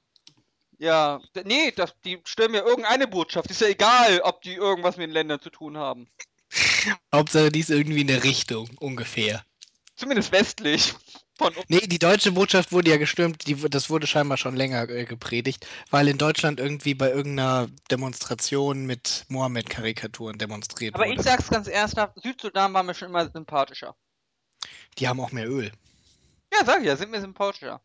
Ja, 0.79 1.21
nee, 1.45 1.71
das, 1.71 1.95
die 2.03 2.19
stellen 2.25 2.51
mir 2.51 2.63
irgendeine 2.63 3.07
Botschaft. 3.07 3.49
Ist 3.49 3.61
ja 3.61 3.67
egal, 3.67 4.19
ob 4.21 4.41
die 4.41 4.55
irgendwas 4.55 4.97
mit 4.97 5.07
den 5.07 5.13
Ländern 5.13 5.39
zu 5.39 5.49
tun 5.49 5.77
haben. 5.77 6.09
Hauptsache, 7.13 7.51
die 7.51 7.61
ist 7.61 7.69
irgendwie 7.69 8.01
in 8.01 8.07
der 8.07 8.25
Richtung, 8.25 8.69
ungefähr. 8.79 9.45
Zumindest 9.95 10.33
westlich. 10.33 10.93
Von 11.41 11.55
uns. 11.55 11.65
Nee, 11.69 11.87
die 11.87 11.97
deutsche 11.97 12.31
Botschaft 12.31 12.71
wurde 12.71 12.91
ja 12.91 12.97
gestürmt, 12.97 13.47
die, 13.47 13.55
das 13.55 13.89
wurde 13.89 14.05
scheinbar 14.05 14.37
schon 14.37 14.55
länger 14.55 14.87
äh, 14.89 15.05
gepredigt, 15.05 15.65
weil 15.89 16.07
in 16.07 16.19
Deutschland 16.19 16.59
irgendwie 16.59 16.93
bei 16.93 17.09
irgendeiner 17.09 17.67
Demonstration 17.89 18.85
mit 18.85 19.25
Mohammed-Karikaturen 19.29 20.37
demonstriert 20.37 20.93
Aber 20.93 21.05
wurde. 21.05 21.15
ich 21.15 21.21
sag's 21.23 21.49
ganz 21.49 21.67
ernsthaft, 21.67 22.21
Südsudan 22.21 22.73
war 22.75 22.83
mir 22.83 22.93
schon 22.93 23.07
immer 23.07 23.27
sympathischer. 23.27 23.95
Die 24.99 25.07
haben 25.07 25.19
auch 25.19 25.31
mehr 25.31 25.49
Öl. 25.49 25.71
Ja, 26.53 26.63
sag 26.63 26.81
ich 26.81 26.85
ja, 26.85 26.95
sind 26.95 27.09
mir 27.09 27.21
sympathischer. 27.21 27.81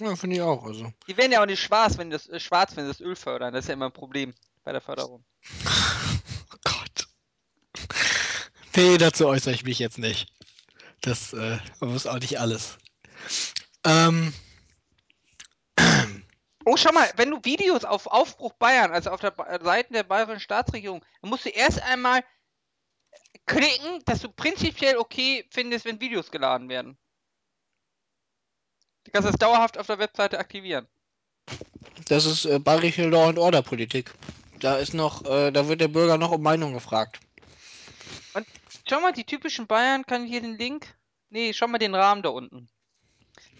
Ja, 0.00 0.16
finde 0.16 0.36
ich 0.36 0.42
auch. 0.42 0.64
Also. 0.64 0.92
Die 1.06 1.16
werden 1.16 1.30
ja 1.30 1.40
auch 1.40 1.46
nicht 1.46 1.62
schwarz, 1.62 1.98
wenn 1.98 2.10
das 2.10 2.28
äh, 2.28 2.40
schwarz, 2.40 2.74
wenn 2.74 2.84
sie 2.84 2.90
das 2.90 3.00
Öl 3.00 3.14
fördern. 3.14 3.52
Das 3.52 3.66
ist 3.66 3.68
ja 3.68 3.74
immer 3.74 3.86
ein 3.86 3.92
Problem 3.92 4.34
bei 4.64 4.72
der 4.72 4.80
Förderung. 4.80 5.24
Oh 6.54 6.58
Gott. 6.64 7.08
Nee, 8.76 8.98
dazu 8.98 9.26
äußere 9.26 9.54
ich 9.54 9.64
mich 9.64 9.78
jetzt 9.78 9.98
nicht. 9.98 10.32
Das 11.02 11.32
äh, 11.32 11.58
muss 11.80 12.06
auch 12.06 12.18
nicht 12.18 12.38
alles. 12.40 12.78
Ähm, 13.84 14.32
Oh, 16.64 16.76
schau 16.76 16.92
mal, 16.92 17.10
wenn 17.16 17.28
du 17.32 17.40
Videos 17.42 17.84
auf 17.84 18.06
Aufbruch 18.06 18.52
Bayern, 18.52 18.92
also 18.92 19.10
auf 19.10 19.18
der 19.20 19.32
Ba- 19.32 19.58
Seite 19.64 19.92
der 19.94 20.04
bayerischen 20.04 20.38
Staatsregierung, 20.38 21.04
dann 21.20 21.30
musst 21.30 21.44
du 21.44 21.48
erst 21.48 21.82
einmal 21.82 22.22
klicken, 23.46 23.98
dass 24.04 24.20
du 24.20 24.28
prinzipiell 24.30 24.96
okay 24.96 25.44
findest, 25.50 25.84
wenn 25.86 26.00
Videos 26.00 26.30
geladen 26.30 26.68
werden. 26.68 26.96
Du 29.02 29.10
kannst 29.10 29.28
das 29.28 29.36
dauerhaft 29.36 29.76
auf 29.76 29.88
der 29.88 29.98
Webseite 29.98 30.38
aktivieren. 30.38 30.86
das 32.06 32.26
ist 32.26 32.44
äh, 32.44 32.60
bayerische 32.60 33.08
Law 33.08 33.28
and 33.30 33.40
Order 33.40 33.62
Politik. 33.62 34.14
Da 34.60 34.76
ist 34.76 34.94
noch, 34.94 35.24
äh, 35.24 35.50
da 35.50 35.66
wird 35.66 35.80
der 35.80 35.88
Bürger 35.88 36.16
noch 36.16 36.30
um 36.30 36.42
Meinung 36.42 36.74
gefragt. 36.74 37.18
Schau 38.92 39.00
mal, 39.00 39.12
die 39.12 39.24
typischen 39.24 39.66
Bayern, 39.66 40.04
kann 40.04 40.26
ich 40.26 40.30
hier 40.30 40.42
den 40.42 40.58
Link? 40.58 40.94
Nee, 41.30 41.54
schau 41.54 41.66
mal 41.66 41.78
den 41.78 41.94
Rahmen 41.94 42.22
da 42.22 42.28
unten. 42.28 42.68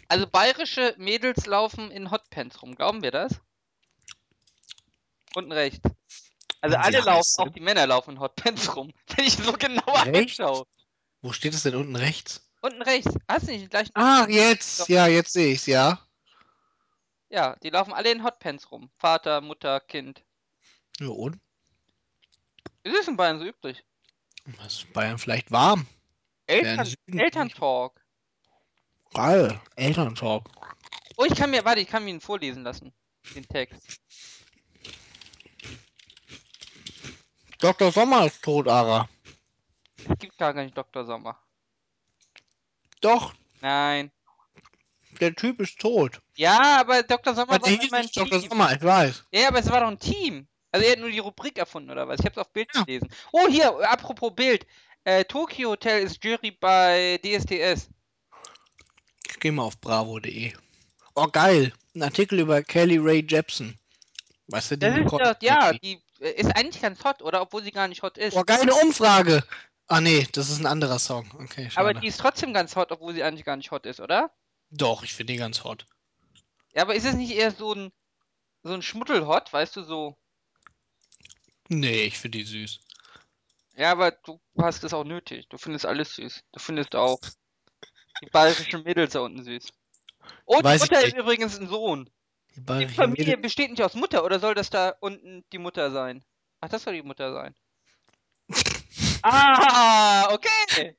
Also 0.07 0.27
bayerische 0.27 0.95
Mädels 0.99 1.47
laufen 1.47 1.91
in 1.91 2.11
Hotpants 2.11 2.61
rum, 2.61 2.75
glauben 2.75 3.03
wir 3.03 3.13
das? 3.13 3.41
Unten 5.35 5.53
rechts. 5.53 5.89
Also 6.61 6.77
alle 6.77 6.99
laufen, 6.99 7.17
heiß 7.17 7.39
auch 7.39 7.49
die 7.49 7.61
Männer 7.61 7.87
laufen 7.87 8.11
in 8.11 8.21
Hotpants 8.21 8.77
rum. 8.77 8.93
Wenn 9.17 9.25
ich 9.25 9.39
so 9.39 9.55
genauer 9.55 10.05
Rechts? 10.05 10.19
hinschaue. 10.19 10.67
Wo 11.23 11.33
steht 11.33 11.55
es 11.55 11.63
denn 11.63 11.77
unten 11.77 11.97
rechts? 11.97 12.47
Unten 12.61 12.83
rechts. 12.83 13.15
Hast 13.27 13.49
du 13.49 13.53
nicht 13.53 13.63
den 13.63 13.71
gleichen? 13.71 13.93
Ah, 13.95 14.27
jetzt. 14.29 14.87
Ja, 14.91 15.07
jetzt 15.07 15.33
sehe 15.33 15.55
ich's, 15.55 15.65
ja. 15.65 16.07
Ja, 17.31 17.57
die 17.63 17.71
laufen 17.71 17.95
alle 17.95 18.13
in 18.13 18.23
Hotpants 18.23 18.71
rum. 18.71 18.91
Vater, 18.99 19.41
Mutter, 19.41 19.81
Kind. 19.81 20.27
Ja, 21.01 21.09
und? 21.09 21.41
Es 22.83 22.93
ist 22.93 23.09
in 23.09 23.17
Bayern 23.17 23.39
so 23.39 23.47
üblich. 23.47 23.83
Was 24.59 24.75
ist 24.79 24.93
Bayern 24.93 25.19
vielleicht 25.19 25.51
warm? 25.53 25.87
Eltern, 26.47 26.85
Süden- 26.87 27.19
Elterntalk. 27.21 28.05
Geil. 29.15 29.61
Elterntalk. 29.77 30.49
Oh, 31.17 31.25
ich 31.25 31.35
kann 31.37 31.51
mir, 31.51 31.65
warte, 31.65 31.81
ich 31.81 31.89
kann 31.89 32.05
mir 32.05 32.11
ihn 32.11 32.21
vorlesen 32.21 32.63
lassen. 32.65 32.93
Den 33.35 33.47
Text. 33.47 34.01
Dr. 37.61 37.93
Sommer 37.93 38.27
ist 38.27 38.43
tot, 38.43 38.67
Ara. 38.67 39.09
Es 39.99 40.19
gibt 40.19 40.37
gar 40.37 40.53
nicht 40.55 40.77
Dr. 40.77 41.05
Sommer. 41.05 41.39
Doch, 43.01 43.35
Nein. 43.61 44.11
der 45.21 45.35
Typ 45.35 45.61
ist 45.61 45.79
tot. 45.79 46.21
Ja, 46.35 46.81
aber 46.81 47.03
Dr. 47.05 47.35
Sommer 47.35 47.53
Aber 47.55 47.63
war 47.67 47.71
hieß 47.71 47.85
immer 47.89 47.99
ein 47.99 48.03
nicht 48.03 48.17
Dr. 48.17 48.41
Team. 48.41 48.49
Sommer, 48.49 48.73
ich 48.73 48.83
weiß. 48.83 49.25
Ja, 49.33 49.49
aber 49.49 49.59
es 49.61 49.71
war 49.71 49.81
doch 49.81 49.89
ein 49.89 49.99
Team. 49.99 50.49
Also 50.73 50.87
er 50.87 50.93
hat 50.93 50.99
nur 50.99 51.11
die 51.11 51.19
Rubrik 51.19 51.59
erfunden, 51.59 51.91
oder 51.91 52.09
was? 52.09 52.21
Ich 52.21 52.27
hab's 52.27 52.39
auf 52.39 52.51
Bild 52.53 52.69
Ja. 52.75 52.83
gelesen. 52.83 53.09
Oh, 53.31 53.47
hier, 53.49 53.71
apropos 53.91 54.35
Bild. 54.35 54.67
Äh, 55.05 55.25
Tokyo 55.25 55.71
Hotel 55.71 56.03
ist 56.03 56.25
Jury 56.25 56.53
bei 56.53 57.21
DSDS. 57.23 57.91
Ich 59.29 59.39
gehe 59.39 59.53
mal 59.53 59.65
auf 59.65 59.79
bravo.de. 59.79 60.53
Oh, 61.15 61.27
geil. 61.27 61.73
Ein 61.95 62.05
Artikel 62.05 62.41
über 62.41 62.63
Kelly 62.63 62.97
Ray 62.99 63.25
Jepsen. 63.29 63.79
Weißt 64.49 64.71
du, 64.71 64.79
die 64.79 64.87
Das 64.87 64.97
ist 64.97 65.13
doch, 65.13 65.35
ja, 65.43 65.73
die 65.73 66.01
äh, 66.21 66.31
ist 66.31 66.57
eigentlich 66.57 66.81
ganz 66.81 67.05
hot, 67.05 67.21
oder? 67.23 67.43
Obwohl 67.43 67.63
sie 67.63 67.71
gar 67.71 67.89
nicht 67.89 68.03
hot 68.03 68.17
ist. 68.17 68.35
Oh, 68.35 68.43
geile 68.43 68.75
Umfrage. 68.75 69.43
Ah, 69.89 70.01
nee, 70.01 70.27
das 70.33 70.49
ist 70.49 70.59
ein 70.59 70.67
anderer 70.67 70.99
Song. 70.99 71.31
Okay, 71.35 71.69
schade. 71.69 71.91
aber 71.91 72.01
die 72.01 72.07
ist 72.07 72.19
trotzdem 72.19 72.55
ganz 72.55 72.77
hot, 72.77 72.93
obwohl 72.93 73.13
sie 73.13 73.23
eigentlich 73.23 73.45
gar 73.45 73.57
nicht 73.57 73.71
hot 73.71 73.85
ist, 73.85 74.01
oder? 74.01 74.31
Doch, 74.71 75.03
ich 75.03 75.13
finde 75.13 75.35
die 75.35 75.39
ganz 75.39 75.65
hot. 75.65 75.87
Ja, 76.75 76.83
aber 76.83 76.95
ist 76.95 77.05
es 77.05 77.15
nicht 77.15 77.33
eher 77.33 77.51
so 77.51 77.75
ein, 77.75 77.93
so 78.63 78.73
ein 78.73 78.81
Schmuddelhot, 78.81 79.53
weißt 79.53 79.77
du, 79.77 79.83
so. 79.83 80.17
Nee, 81.73 82.03
ich 82.05 82.19
finde 82.19 82.39
die 82.39 82.45
süß. 82.45 82.81
Ja, 83.77 83.93
aber 83.93 84.11
du 84.11 84.41
hast 84.59 84.85
es 84.85 84.93
auch 84.93 85.05
nötig. 85.05 85.49
Du 85.49 85.57
findest 85.57 85.87
alles 85.87 86.15
süß. 86.17 86.45
Du 86.53 86.61
findest 86.61 86.95
auch 86.95 87.19
die 88.23 88.27
bayerischen 88.31 88.83
Mädels 88.83 89.15
da 89.15 89.21
unten 89.21 89.43
süß. 89.43 89.69
Oh, 90.45 90.59
die 90.59 90.65
Weiß 90.65 90.85
ich 90.85 90.91
Mutter 90.91 91.07
ist 91.07 91.17
übrigens 91.17 91.59
ein 91.59 91.69
Sohn. 91.69 92.11
Die 92.55 92.87
Die 92.87 92.89
Familie 92.89 93.25
Mädel- 93.25 93.41
besteht 93.43 93.71
nicht 93.71 93.83
aus 93.83 93.95
Mutter, 93.95 94.25
oder 94.25 94.39
soll 94.39 94.55
das 94.55 94.69
da 94.69 94.95
unten 95.01 95.45
die 95.53 95.59
Mutter 95.59 95.91
sein? 95.91 96.23
Ach, 96.61 96.69
das 96.69 96.83
soll 96.83 96.93
die 96.95 97.03
Mutter 97.03 97.33
sein. 97.33 97.55
ah, 99.23 100.29
okay. 100.35 100.95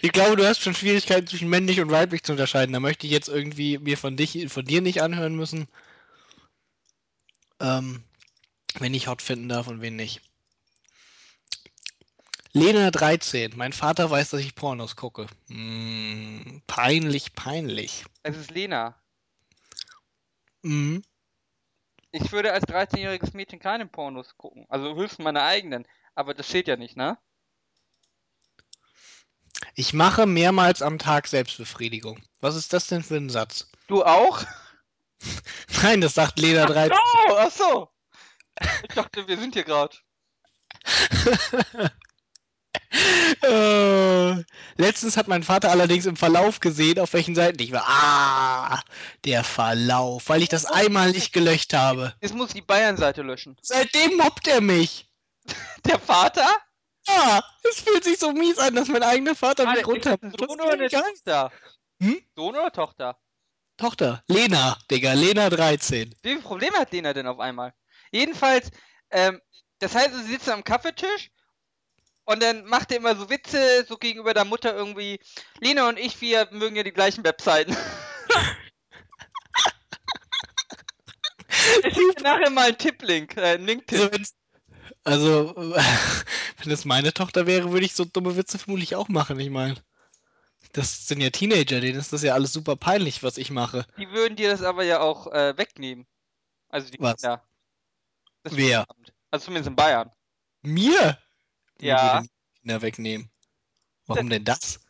Ich 0.00 0.12
glaube, 0.12 0.36
du 0.36 0.46
hast 0.46 0.62
schon 0.62 0.74
Schwierigkeiten 0.74 1.26
zwischen 1.26 1.48
männlich 1.48 1.80
und 1.80 1.90
weiblich 1.90 2.22
zu 2.22 2.32
unterscheiden. 2.32 2.72
Da 2.72 2.78
möchte 2.80 3.06
ich 3.06 3.12
jetzt 3.12 3.28
irgendwie 3.28 3.78
mir 3.78 3.98
von 3.98 4.16
dich, 4.16 4.46
von 4.50 4.64
dir 4.64 4.80
nicht 4.80 5.02
anhören 5.02 5.34
müssen. 5.34 5.66
Ähm, 7.60 8.04
wen 8.78 8.94
ich 8.94 9.08
hot 9.08 9.22
finden 9.22 9.48
darf 9.48 9.68
und 9.68 9.80
wen 9.80 9.96
nicht. 9.96 10.20
Lena 12.52 12.92
13. 12.92 13.54
Mein 13.56 13.72
Vater 13.72 14.10
weiß, 14.10 14.30
dass 14.30 14.40
ich 14.40 14.54
Pornos 14.54 14.94
gucke. 14.94 15.26
Hm, 15.48 16.62
peinlich, 16.68 17.34
peinlich. 17.34 18.04
Es 18.22 18.36
ist 18.36 18.52
Lena. 18.52 18.96
Mhm. 20.62 21.02
Ich 22.12 22.30
würde 22.30 22.52
als 22.52 22.64
13-jähriges 22.64 23.34
Mädchen 23.34 23.58
keine 23.58 23.86
Pornos 23.86 24.36
gucken. 24.36 24.66
Also 24.68 24.94
höchstens 24.94 25.24
meine 25.24 25.42
eigenen. 25.42 25.84
Aber 26.14 26.32
das 26.32 26.48
steht 26.48 26.68
ja 26.68 26.76
nicht, 26.76 26.96
ne? 26.96 27.18
Ich 29.74 29.92
mache 29.92 30.26
mehrmals 30.26 30.80
am 30.80 31.00
Tag 31.00 31.26
Selbstbefriedigung. 31.26 32.22
Was 32.40 32.54
ist 32.54 32.72
das 32.72 32.86
denn 32.86 33.02
für 33.02 33.16
ein 33.16 33.30
Satz? 33.30 33.68
Du 33.88 34.04
auch? 34.04 34.44
Nein, 35.82 36.00
das 36.00 36.14
sagt 36.14 36.38
Lena 36.38 36.66
13. 36.66 36.96
Oh, 36.96 37.34
ach 37.36 37.50
so. 37.50 37.93
Ich 38.88 38.94
dachte, 38.94 39.26
wir 39.26 39.38
sind 39.38 39.54
hier 39.54 39.64
gerade. 39.64 39.96
Äh, 43.42 44.44
letztens 44.76 45.16
hat 45.16 45.26
mein 45.26 45.42
Vater 45.42 45.70
allerdings 45.70 46.06
im 46.06 46.16
Verlauf 46.16 46.60
gesehen, 46.60 47.00
auf 47.00 47.12
welchen 47.12 47.34
Seiten 47.34 47.60
ich 47.60 47.72
war. 47.72 47.84
Ah, 47.86 48.82
der 49.24 49.42
Verlauf, 49.42 50.28
weil 50.28 50.42
ich 50.42 50.48
das 50.48 50.64
einmal 50.64 51.10
nicht 51.10 51.32
gelöscht 51.32 51.74
habe. 51.74 52.14
Jetzt 52.20 52.34
muss 52.34 52.48
ich 52.48 52.54
die 52.54 52.62
Bayern-Seite 52.62 53.22
löschen. 53.22 53.56
Seitdem 53.62 54.16
mobbt 54.16 54.46
er 54.46 54.60
mich. 54.60 55.08
Der 55.84 55.98
Vater? 55.98 56.48
Ja, 57.06 57.42
es 57.68 57.80
fühlt 57.80 58.04
sich 58.04 58.18
so 58.18 58.32
mies 58.32 58.58
an, 58.58 58.74
dass 58.74 58.88
mein 58.88 59.02
eigener 59.02 59.34
Vater 59.34 59.66
mich 59.66 59.80
ein 59.80 59.84
runtermacht. 59.84 60.22
Das 60.22 60.48
Sohn 60.48 60.60
oder 60.60 60.72
eine. 60.72 60.88
Tochter? 60.88 61.52
Hm? 62.00 62.22
Sohn 62.34 62.54
oder 62.54 62.72
Tochter? 62.72 63.18
Tochter. 63.76 64.22
Lena, 64.28 64.78
Digga. 64.90 65.12
Lena 65.12 65.50
13. 65.50 66.14
Wie 66.22 66.28
viele 66.30 66.40
Probleme 66.40 66.78
hat 66.78 66.92
Lena 66.92 67.12
denn 67.12 67.26
auf 67.26 67.40
einmal? 67.40 67.74
Jedenfalls, 68.14 68.70
ähm, 69.10 69.42
das 69.80 69.96
heißt, 69.96 70.14
sie 70.14 70.22
sitzen 70.22 70.50
am 70.50 70.62
Kaffeetisch 70.62 71.32
und 72.22 72.40
dann 72.40 72.64
macht 72.64 72.92
er 72.92 72.98
immer 72.98 73.16
so 73.16 73.28
Witze, 73.28 73.84
so 73.88 73.96
gegenüber 73.96 74.32
der 74.32 74.44
Mutter 74.44 74.72
irgendwie. 74.72 75.18
Lena 75.58 75.88
und 75.88 75.98
ich, 75.98 76.20
wir 76.20 76.46
mögen 76.52 76.76
ja 76.76 76.84
die 76.84 76.92
gleichen 76.92 77.24
Webseiten. 77.24 77.72
ich 81.82 81.92
schicke 81.92 82.22
nachher 82.22 82.50
mal 82.50 82.68
einen 82.68 82.78
Tipplink, 82.78 83.36
äh, 83.36 83.54
einen 83.54 83.66
Link-Tipp. 83.66 84.12
Also, 85.02 85.52
also, 85.56 85.56
wenn 86.58 86.70
das 86.70 86.84
meine 86.84 87.12
Tochter 87.12 87.48
wäre, 87.48 87.72
würde 87.72 87.84
ich 87.84 87.94
so 87.94 88.04
dumme 88.04 88.36
Witze 88.36 88.60
vermutlich 88.60 88.94
auch 88.94 89.08
machen. 89.08 89.40
Ich 89.40 89.50
meine, 89.50 89.74
das 90.72 91.08
sind 91.08 91.20
ja 91.20 91.30
Teenager, 91.30 91.80
denen 91.80 91.98
ist 91.98 92.12
das 92.12 92.22
ja 92.22 92.34
alles 92.34 92.52
super 92.52 92.76
peinlich, 92.76 93.24
was 93.24 93.38
ich 93.38 93.50
mache. 93.50 93.84
Die 93.98 94.08
würden 94.10 94.36
dir 94.36 94.50
das 94.50 94.62
aber 94.62 94.84
ja 94.84 95.00
auch 95.00 95.32
äh, 95.32 95.58
wegnehmen. 95.58 96.06
Also 96.68 96.92
die 96.92 97.00
Was? 97.00 97.20
Kinder. 97.20 97.44
Das 98.44 98.56
Wer? 98.56 98.86
Also 99.30 99.46
zumindest 99.46 99.68
in 99.68 99.76
Bayern. 99.76 100.10
Mir? 100.62 101.18
Ja. 101.80 102.22
Kinder 102.60 102.82
wegnehmen. 102.82 103.30
Warum 104.06 104.28
denn 104.28 104.44
das? 104.44 104.80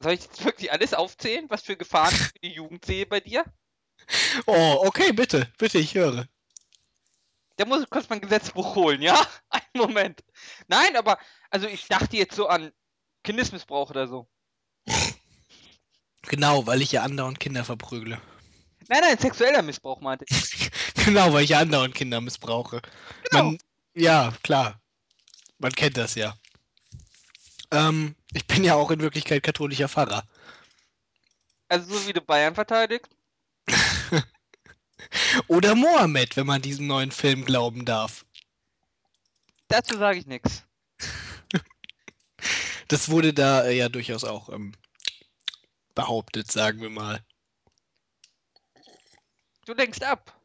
Soll 0.00 0.14
ich 0.14 0.22
jetzt 0.22 0.44
wirklich 0.44 0.72
alles 0.72 0.94
aufzählen, 0.94 1.48
was 1.48 1.62
für 1.62 1.76
Gefahren 1.76 2.14
ich 2.14 2.22
für 2.22 2.38
die 2.42 2.52
Jugend 2.52 2.84
sehe 2.84 3.06
bei 3.06 3.20
dir? 3.20 3.44
Oh, 4.46 4.82
okay, 4.84 5.12
bitte, 5.12 5.50
bitte, 5.58 5.78
ich 5.78 5.96
höre. 5.96 6.28
Da 7.56 7.64
muss 7.64 7.82
ich 7.82 7.90
kurz 7.90 8.08
mein 8.08 8.20
Gesetzbuch 8.20 8.76
holen, 8.76 9.02
ja? 9.02 9.20
Einen 9.48 9.62
Moment. 9.74 10.22
Nein, 10.68 10.94
aber, 10.94 11.18
also 11.50 11.66
ich 11.66 11.88
dachte 11.88 12.16
jetzt 12.16 12.36
so 12.36 12.46
an 12.46 12.72
Kindesmissbrauch 13.24 13.90
oder 13.90 14.06
so. 14.06 14.28
Genau, 16.28 16.66
weil 16.66 16.82
ich 16.82 16.90
ja 16.90 17.02
andauernd 17.02 17.38
Kinder 17.38 17.64
verprügle. 17.64 18.20
Nein, 18.88 19.00
nein, 19.00 19.18
sexueller 19.18 19.62
Missbrauch 19.62 20.00
meinte 20.00 20.24
ich. 20.28 20.70
Genau, 21.06 21.32
weil 21.32 21.44
ich 21.44 21.50
ja 21.50 21.60
andauernd 21.60 21.94
Kinder 21.94 22.20
missbrauche. 22.20 22.82
Genau. 23.30 23.44
Man, 23.44 23.58
ja, 23.94 24.32
klar. 24.42 24.80
Man 25.58 25.72
kennt 25.72 25.96
das 25.96 26.14
ja. 26.14 26.36
Ähm, 27.70 28.14
ich 28.32 28.46
bin 28.46 28.64
ja 28.64 28.74
auch 28.74 28.90
in 28.90 29.00
Wirklichkeit 29.00 29.42
katholischer 29.42 29.88
Pfarrer. 29.88 30.24
Also 31.68 31.96
so 31.96 32.06
wie 32.06 32.12
du 32.12 32.20
Bayern 32.20 32.54
verteidigst. 32.54 33.10
Oder 35.48 35.74
Mohammed, 35.74 36.36
wenn 36.36 36.46
man 36.46 36.62
diesem 36.62 36.86
neuen 36.86 37.10
Film 37.10 37.44
glauben 37.44 37.84
darf. 37.84 38.24
Dazu 39.68 39.96
sage 39.98 40.18
ich 40.18 40.26
nichts. 40.26 40.64
Das 42.88 43.08
wurde 43.08 43.34
da 43.34 43.64
äh, 43.64 43.76
ja 43.76 43.88
durchaus 43.88 44.22
auch 44.22 44.48
ähm, 44.48 44.72
behauptet, 45.96 46.52
sagen 46.52 46.80
wir 46.80 46.90
mal. 46.90 47.20
Du 49.64 49.72
lenkst 49.74 50.04
ab. 50.04 50.35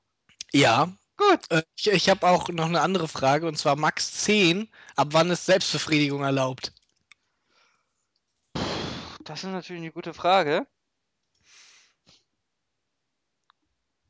Ja. 0.54 0.92
Gut. 1.18 1.40
Äh, 1.50 1.64
ich 1.76 1.88
ich 1.88 2.10
habe 2.10 2.28
auch 2.28 2.50
noch 2.50 2.66
eine 2.66 2.82
andere 2.82 3.08
Frage, 3.08 3.48
und 3.48 3.58
zwar 3.58 3.76
Max 3.76 4.12
10. 4.24 4.70
Ab 4.96 5.10
wann 5.12 5.30
ist 5.30 5.46
Selbstbefriedigung 5.46 6.24
erlaubt? 6.24 6.74
Das 9.24 9.44
ist 9.44 9.52
natürlich 9.52 9.82
eine 9.82 9.92
gute 9.92 10.14
Frage. 10.14 10.66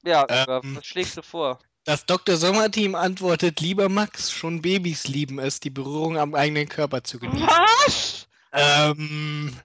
Ja, 0.03 0.25
Ähm. 0.29 0.77
was 0.77 0.85
schlägst 0.85 1.17
du 1.17 1.21
vor? 1.21 1.59
Das 1.83 2.05
Dr. 2.05 2.37
Sommer-Team 2.37 2.95
antwortet, 2.95 3.59
lieber 3.59 3.89
Max, 3.89 4.31
schon 4.31 4.61
Babys 4.61 5.07
lieben 5.07 5.39
es, 5.39 5.59
die 5.59 5.69
Berührung 5.71 6.17
am 6.17 6.35
eigenen 6.35 6.69
Körper 6.69 7.03
zu 7.03 7.19
genießen. 7.19 7.47
Was? 7.47 8.27
Ähm, 8.53 9.55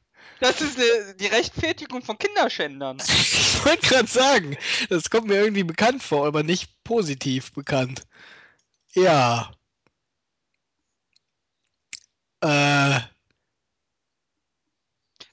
Das 0.41 0.61
ist 0.61 0.79
äh, 0.79 1.15
die 1.17 1.27
Rechtfertigung 1.27 2.03
von 2.03 2.19
Kinderschändern. 2.19 2.99
ich 3.09 3.65
wollte 3.65 3.87
gerade 3.87 4.09
sagen, 4.09 4.57
das 4.89 5.09
kommt 5.11 5.29
mir 5.29 5.37
irgendwie 5.37 5.65
bekannt 5.65 6.03
vor, 6.03 6.27
aber 6.27 6.43
nicht 6.43 6.71
positiv 6.85 7.53
bekannt. 7.53 8.03
Ja. 8.95 9.53
Äh, 12.41 13.01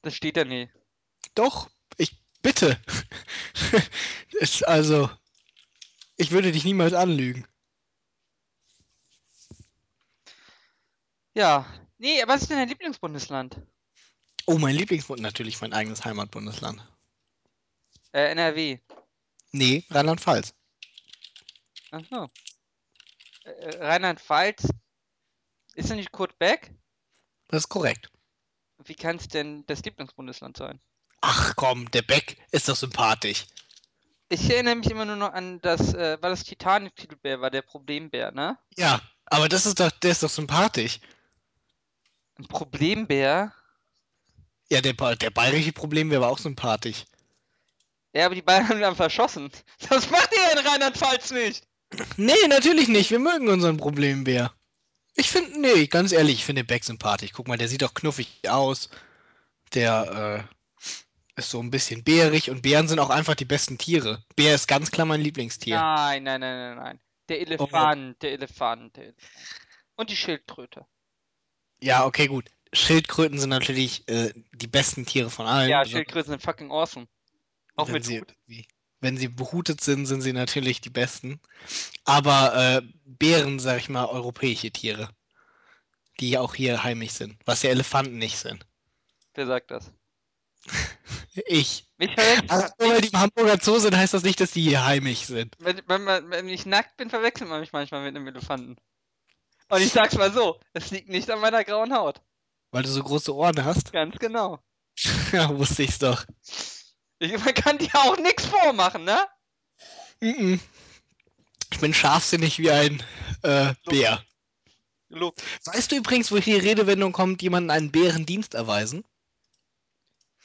Das 0.02 0.16
steht 0.16 0.38
da 0.38 0.44
nie. 0.46 0.70
doch, 1.36 1.70
ich 1.98 2.18
bitte. 2.42 2.80
ist 4.32 4.68
also, 4.68 5.10
ich 6.18 6.32
würde 6.32 6.52
dich 6.52 6.64
niemals 6.66 6.94
anlügen. 6.94 7.48
Ja. 11.36 11.66
Nee, 11.98 12.24
was 12.28 12.42
ist 12.42 12.50
denn 12.52 12.58
dein 12.58 12.70
Lieblingsbundesland? 12.70 13.62
Oh, 14.46 14.58
mein 14.58 14.76
Lieblingsbund, 14.76 15.22
natürlich 15.22 15.62
mein 15.62 15.74
eigenes 15.74 16.04
Heimatbundesland. 16.04 16.86
Äh, 18.12 18.32
NRW. 18.32 18.80
Nee, 19.52 19.86
Rheinland-Pfalz. 19.90 20.54
Achso. 21.92 22.30
Äh, 23.46 23.78
Rheinland-Pfalz. 23.78 24.68
Ist 25.76 25.90
er 25.90 25.96
nicht 25.96 26.12
Kurt 26.12 26.38
Beck? 26.38 26.72
Das 27.48 27.64
ist 27.64 27.70
korrekt. 27.70 28.12
Wie 28.86 28.96
kann 28.96 29.16
es 29.16 29.28
denn 29.28 29.66
das 29.68 29.84
Lieblingsbundesland 29.84 30.58
sein? 30.58 30.80
Ach 31.22 31.56
komm, 31.56 31.90
der 31.92 32.02
Beck 32.02 32.38
ist 32.52 32.68
doch 32.68 32.76
sympathisch. 32.76 33.46
Ich 34.30 34.50
erinnere 34.50 34.76
mich 34.76 34.90
immer 34.90 35.06
nur 35.06 35.16
noch 35.16 35.32
an 35.32 35.62
das, 35.62 35.94
äh, 35.94 36.22
war 36.22 36.30
das 36.30 36.44
Titanic-Titelbär, 36.44 37.40
war 37.40 37.52
der 37.52 37.62
Problembär, 37.62 38.32
ne? 38.32 38.58
Ja, 38.78 39.00
aber 39.28 39.48
das 39.48 39.66
ist 39.66 39.80
doch, 39.80 39.92
der 39.92 40.12
ist 40.12 40.24
doch 40.24 40.30
sympathisch. 40.30 41.00
Ein 42.38 42.48
Problembär? 42.48 43.54
Ja, 44.70 44.82
der, 44.82 44.94
der 44.94 45.30
bayerische 45.30 45.74
Problem 45.74 46.10
wäre 46.10 46.28
auch 46.28 46.38
sympathisch. 46.38 47.06
Ja, 48.14 48.28
aber 48.28 48.36
die 48.36 48.42
Bayern 48.42 48.84
haben 48.84 48.96
verschossen. 48.96 49.52
Das 49.90 50.10
macht 50.10 50.30
ihr 50.32 50.60
in 50.60 50.66
Rheinland-Pfalz 50.68 51.32
nicht! 51.32 51.68
Nee, 52.18 52.48
natürlich 52.48 52.88
nicht. 52.88 53.12
Wir 53.12 53.20
mögen 53.20 53.50
unseren 53.50 53.78
Problembär. 53.78 54.54
Ich 55.16 55.30
finde, 55.30 55.60
nee, 55.60 55.86
ganz 55.88 56.12
ehrlich, 56.12 56.36
ich 56.36 56.46
finde 56.46 56.64
den 56.64 56.68
Beck 56.68 56.84
sympathisch. 56.84 57.32
Guck 57.34 57.48
mal, 57.48 57.58
der 57.58 57.68
sieht 57.68 57.84
doch 57.84 57.94
knuffig 57.94 58.50
aus. 58.50 58.90
Der 59.74 60.48
äh, 60.48 61.40
ist 61.40 61.50
so 61.50 61.60
ein 61.60 61.72
bisschen 61.72 62.04
bärig 62.04 62.50
und 62.50 62.62
Bären 62.62 62.88
sind 62.88 63.00
auch 63.00 63.10
einfach 63.10 63.36
die 63.36 63.46
besten 63.46 63.78
Tiere. 63.78 64.24
Bär 64.36 64.56
ist 64.56 64.68
ganz 64.68 64.92
klar 64.92 65.06
mein 65.06 65.22
Lieblingstier. 65.22 65.78
Nein, 65.78 66.24
nein, 66.24 66.42
nein, 66.42 66.58
nein, 66.58 66.78
nein. 66.78 67.00
Der 67.30 67.42
Elefant, 67.42 68.22
der 68.22 68.32
Elefant, 68.34 68.96
der 68.96 69.04
Elefant. 69.04 69.24
Und 69.96 70.10
die 70.10 70.16
Schildkröte. 70.16 70.86
Ja, 71.82 72.06
okay, 72.06 72.28
gut. 72.28 72.50
Schildkröten 72.74 73.40
sind 73.40 73.50
natürlich 73.50 74.08
äh, 74.10 74.34
die 74.52 74.68
besten 74.68 75.06
Tiere 75.06 75.30
von 75.30 75.46
allen. 75.46 75.70
Ja, 75.70 75.80
besonders 75.80 75.92
Schildkröten 75.92 76.32
sind 76.32 76.42
fucking 76.42 76.72
awesome. 76.72 77.08
Auch 77.76 77.88
wenn 77.88 77.94
mit 77.94 78.06
sie, 78.06 78.22
Hut. 78.22 78.34
wenn 79.00 79.18
sie 79.18 79.28
behutet 79.28 79.82
sind, 79.82 80.06
sind 80.06 80.22
sie 80.22 80.34
natürlich 80.34 80.82
die 80.82 80.90
besten. 80.90 81.40
Aber 82.04 82.56
äh, 82.56 82.82
Bären, 83.06 83.60
sag 83.60 83.80
ich 83.80 83.90
mal, 83.90 84.06
europäische 84.06 84.72
Tiere. 84.72 85.10
Die 86.20 86.38
auch 86.38 86.54
hier 86.54 86.84
heimisch 86.84 87.14
sind. 87.14 87.38
Was 87.46 87.64
ja 87.64 87.72
Elefanten 87.72 88.18
nicht 88.18 88.38
sind. 88.38 88.66
Wer 89.34 89.48
sagt 89.48 89.72
das? 89.72 89.92
Ich. 91.48 91.90
Mich 91.98 92.12
Ach, 92.48 92.70
nur 92.80 92.90
weil 92.90 93.02
die 93.02 93.08
im 93.08 93.20
Hamburger 93.20 93.58
Zoo 93.60 93.80
sind, 93.80 93.98
heißt 93.98 94.14
das 94.14 94.22
nicht, 94.22 94.40
dass 94.40 94.52
die 94.52 94.62
hier 94.62 94.86
heimisch 94.86 95.22
sind. 95.22 95.56
wenn, 95.58 95.82
wenn, 95.88 96.04
man, 96.04 96.30
wenn 96.30 96.48
ich 96.48 96.68
nackt 96.68 96.96
bin, 96.96 97.10
verwechselt 97.10 97.50
man 97.50 97.60
mich 97.60 97.74
manchmal 97.74 98.04
mit 98.04 98.16
einem 98.16 98.28
Elefanten. 98.28 98.76
Und 99.70 99.82
ich 99.82 99.92
sag's 99.92 100.16
mal 100.16 100.32
so, 100.32 100.60
es 100.74 100.92
liegt 100.92 101.10
nicht 101.10 101.32
an 101.32 101.40
meiner 101.40 101.64
grauen 101.64 101.92
Haut. 101.92 102.22
Weil 102.74 102.82
du 102.82 102.90
so 102.90 103.04
große 103.04 103.34
Ohren 103.34 103.64
hast. 103.64 103.94
Ganz 103.94 104.18
genau. 104.18 104.60
ja, 105.32 105.56
wusste 105.56 105.84
ich's 105.84 106.00
doch. 106.00 106.26
Ich, 107.20 107.32
man 107.32 107.54
kann 107.54 107.78
dir 107.78 107.94
auch 107.94 108.18
nichts 108.18 108.46
vormachen, 108.48 109.06
ne? 109.06 109.26
Mhm. 110.20 110.60
Ich 111.72 111.80
bin 111.80 111.94
scharfsinnig 111.94 112.58
wie 112.58 112.72
ein 112.72 113.04
äh, 113.44 113.74
Bär. 113.86 114.24
Lob. 115.10 115.40
Weißt 115.66 115.92
du 115.92 115.98
übrigens, 115.98 116.32
wo 116.32 116.38
die 116.38 116.56
Redewendung 116.56 117.12
kommt, 117.12 117.44
jemanden 117.44 117.70
einen 117.70 117.92
Bärendienst 117.92 118.56
erweisen? 118.56 119.06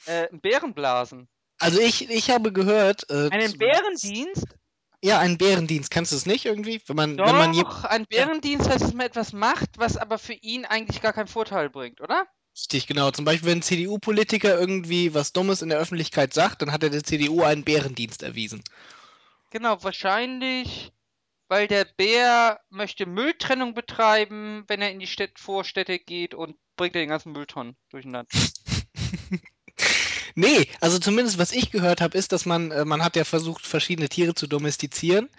Äh, 0.05 0.27
Bärenblasen. 0.31 1.27
Also 1.57 1.79
ich, 1.79 2.09
ich 2.09 2.29
habe 2.29 2.53
gehört. 2.53 3.09
Äh, 3.09 3.29
Einen 3.31 3.57
Bärendienst? 3.57 4.45
Ja, 5.01 5.19
einen 5.19 5.37
Bärendienst. 5.37 5.91
Kannst 5.91 6.11
du 6.11 6.15
es 6.17 6.25
nicht 6.25 6.45
irgendwie? 6.45 6.81
Wenn 6.87 6.95
man, 6.95 7.17
Doch, 7.17 7.25
wenn 7.25 7.37
man 7.37 7.53
je- 7.53 7.63
ein 7.83 8.05
Bärendienst 8.05 8.69
heißt, 8.69 8.81
dass 8.83 8.93
man 8.93 9.05
etwas 9.05 9.31
macht, 9.33 9.77
was 9.77 9.95
aber 9.97 10.17
für 10.17 10.33
ihn 10.33 10.65
eigentlich 10.65 11.01
gar 11.01 11.13
keinen 11.13 11.27
Vorteil 11.27 11.69
bringt, 11.69 12.01
oder? 12.01 12.27
Richtig, 12.53 12.87
genau. 12.87 13.11
Zum 13.11 13.23
Beispiel, 13.23 13.49
wenn 13.49 13.59
ein 13.59 13.63
CDU-Politiker 13.63 14.59
irgendwie 14.59 15.13
was 15.13 15.31
Dummes 15.31 15.61
in 15.61 15.69
der 15.69 15.77
Öffentlichkeit 15.79 16.33
sagt, 16.33 16.61
dann 16.61 16.73
hat 16.73 16.83
er 16.83 16.89
der 16.89 17.03
CDU 17.03 17.43
einen 17.43 17.63
Bärendienst 17.63 18.23
erwiesen. 18.23 18.61
Genau, 19.51 19.81
wahrscheinlich, 19.83 20.91
weil 21.47 21.67
der 21.67 21.85
Bär 21.85 22.59
möchte 22.69 23.05
Mülltrennung 23.05 23.73
betreiben, 23.73 24.65
wenn 24.67 24.81
er 24.81 24.91
in 24.91 24.99
die 24.99 25.07
Städt 25.07 25.39
Vorstädte 25.39 25.97
geht 25.99 26.33
und 26.33 26.57
bringt 26.75 26.95
er 26.95 27.01
den 27.03 27.09
ganzen 27.09 27.31
Mülltonnen 27.31 27.77
durcheinander. 27.89 28.27
Nee, 30.39 30.67
also 30.79 30.99
zumindest 30.99 31.37
was 31.37 31.51
ich 31.51 31.69
gehört 31.69 31.99
habe, 31.99 32.17
ist, 32.17 32.31
dass 32.31 32.45
man, 32.45 32.71
äh, 32.71 32.85
man 32.85 33.03
hat 33.03 33.17
ja 33.17 33.25
versucht, 33.25 33.67
verschiedene 33.67 34.07
Tiere 34.07 34.35
zu 34.35 34.47
domestizieren 34.47 35.29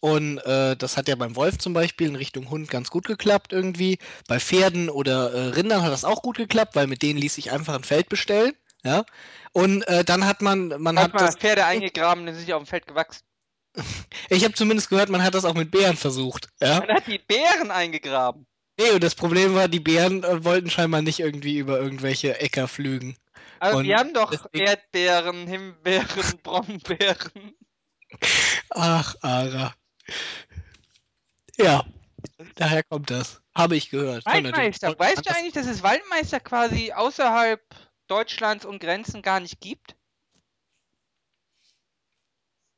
Und 0.00 0.38
äh, 0.38 0.76
das 0.76 0.96
hat 0.96 1.08
ja 1.08 1.16
beim 1.16 1.34
Wolf 1.34 1.58
zum 1.58 1.72
Beispiel 1.72 2.06
in 2.06 2.14
Richtung 2.14 2.50
Hund 2.50 2.70
ganz 2.70 2.90
gut 2.90 3.06
geklappt 3.06 3.52
irgendwie. 3.52 3.98
Bei 4.28 4.38
Pferden 4.38 4.90
oder 4.90 5.32
äh, 5.32 5.40
Rindern 5.48 5.82
hat 5.82 5.90
das 5.90 6.04
auch 6.04 6.22
gut 6.22 6.36
geklappt, 6.36 6.76
weil 6.76 6.86
mit 6.86 7.02
denen 7.02 7.18
ließ 7.18 7.34
sich 7.34 7.50
einfach 7.50 7.74
ein 7.74 7.82
Feld 7.82 8.08
bestellen. 8.08 8.52
Ja. 8.84 9.04
Und 9.52 9.82
äh, 9.88 10.04
dann 10.04 10.24
hat 10.24 10.40
man, 10.40 10.68
man 10.78 10.98
Hat 10.98 11.06
hat 11.06 11.14
man 11.14 11.26
das. 11.26 11.36
Pferde 11.36 11.64
eingegraben, 11.64 12.26
die 12.26 12.34
sind 12.34 12.52
auf 12.52 12.62
dem 12.62 12.66
Feld 12.66 12.86
gewachsen. 12.86 13.24
Ich 14.30 14.44
habe 14.44 14.54
zumindest 14.54 14.88
gehört, 14.88 15.08
man 15.08 15.24
hat 15.24 15.34
das 15.34 15.44
auch 15.44 15.54
mit 15.54 15.72
Bären 15.72 15.96
versucht. 15.96 16.48
Ja. 16.60 16.78
Man 16.78 16.96
hat 16.96 17.08
die 17.08 17.18
Bären 17.18 17.72
eingegraben. 17.72 18.46
Nee, 18.78 18.90
und 18.90 19.02
das 19.02 19.16
Problem 19.16 19.54
war, 19.54 19.66
die 19.68 19.80
Bären 19.80 20.22
äh, 20.22 20.44
wollten 20.44 20.70
scheinbar 20.70 21.02
nicht 21.02 21.18
irgendwie 21.18 21.58
über 21.58 21.80
irgendwelche 21.80 22.40
Äcker 22.40 22.68
flügen. 22.68 23.16
Aber 23.60 23.78
Und 23.78 23.84
wir 23.84 23.96
haben 23.96 24.14
doch 24.14 24.46
Erdbeeren, 24.52 25.46
Himbeeren, 25.46 26.38
Brombeeren. 26.42 27.56
Ach, 28.70 29.14
Ara. 29.22 29.74
Ja, 31.56 31.84
daher 32.56 32.82
kommt 32.82 33.10
das. 33.10 33.42
Habe 33.54 33.76
ich 33.76 33.90
gehört. 33.90 34.26
Waldmeister. 34.26 34.98
Weißt 34.98 35.26
du 35.26 35.34
eigentlich, 35.34 35.52
dass 35.52 35.66
es 35.66 35.82
Waldmeister 35.82 36.40
quasi 36.40 36.92
außerhalb 36.92 37.62
Deutschlands 38.08 38.64
und 38.64 38.80
Grenzen 38.80 39.22
gar 39.22 39.40
nicht 39.40 39.60
gibt? 39.60 39.96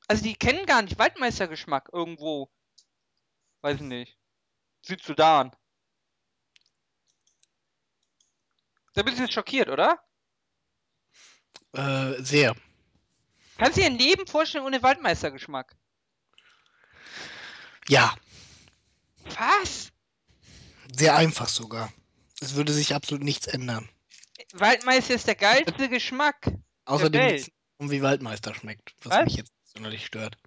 Also 0.09 0.23
die 0.23 0.37
kennen 0.37 0.67
gar 0.67 0.83
nicht 0.83 0.99
Waldmeistergeschmack 0.99 1.89
irgendwo. 1.93 2.51
Weiß 3.63 3.77
ich 3.77 3.83
nicht. 3.83 4.19
Südsudan. 4.83 5.57
Da 8.95 9.03
bist 9.03 9.19
du 9.19 9.23
jetzt 9.23 9.35
schockiert, 9.35 9.69
oder? 9.69 10.01
Äh, 11.77 12.23
sehr. 12.23 12.57
Kannst 13.59 13.77
du 13.77 13.83
dir 13.83 13.87
ein 13.87 13.99
Leben 13.99 14.27
vorstellen 14.27 14.65
ohne 14.65 14.83
Waldmeistergeschmack? 14.83 15.77
Ja, 17.89 18.15
Was? 19.39 19.93
sehr 20.97 21.17
einfach 21.17 21.49
sogar. 21.49 21.93
Es 22.41 22.55
würde 22.55 22.73
sich 22.73 22.95
absolut 22.95 23.23
nichts 23.23 23.47
ändern. 23.47 23.89
Waldmeister 24.55 25.15
ist 25.15 25.27
der 25.27 25.35
geilste 25.35 25.89
Geschmack. 25.89 26.51
Außer 26.87 27.11
dem 27.11 27.21
Welt. 27.21 27.41
Wissen, 27.41 27.53
um 27.79 27.91
wie 27.91 28.03
Waldmeister 28.03 28.55
schmeckt, 28.55 28.95
was, 29.03 29.13
Was? 29.19 29.25
mich 29.27 29.37
jetzt 29.37 29.53
sonderlich 29.65 30.07
stört. 30.07 30.39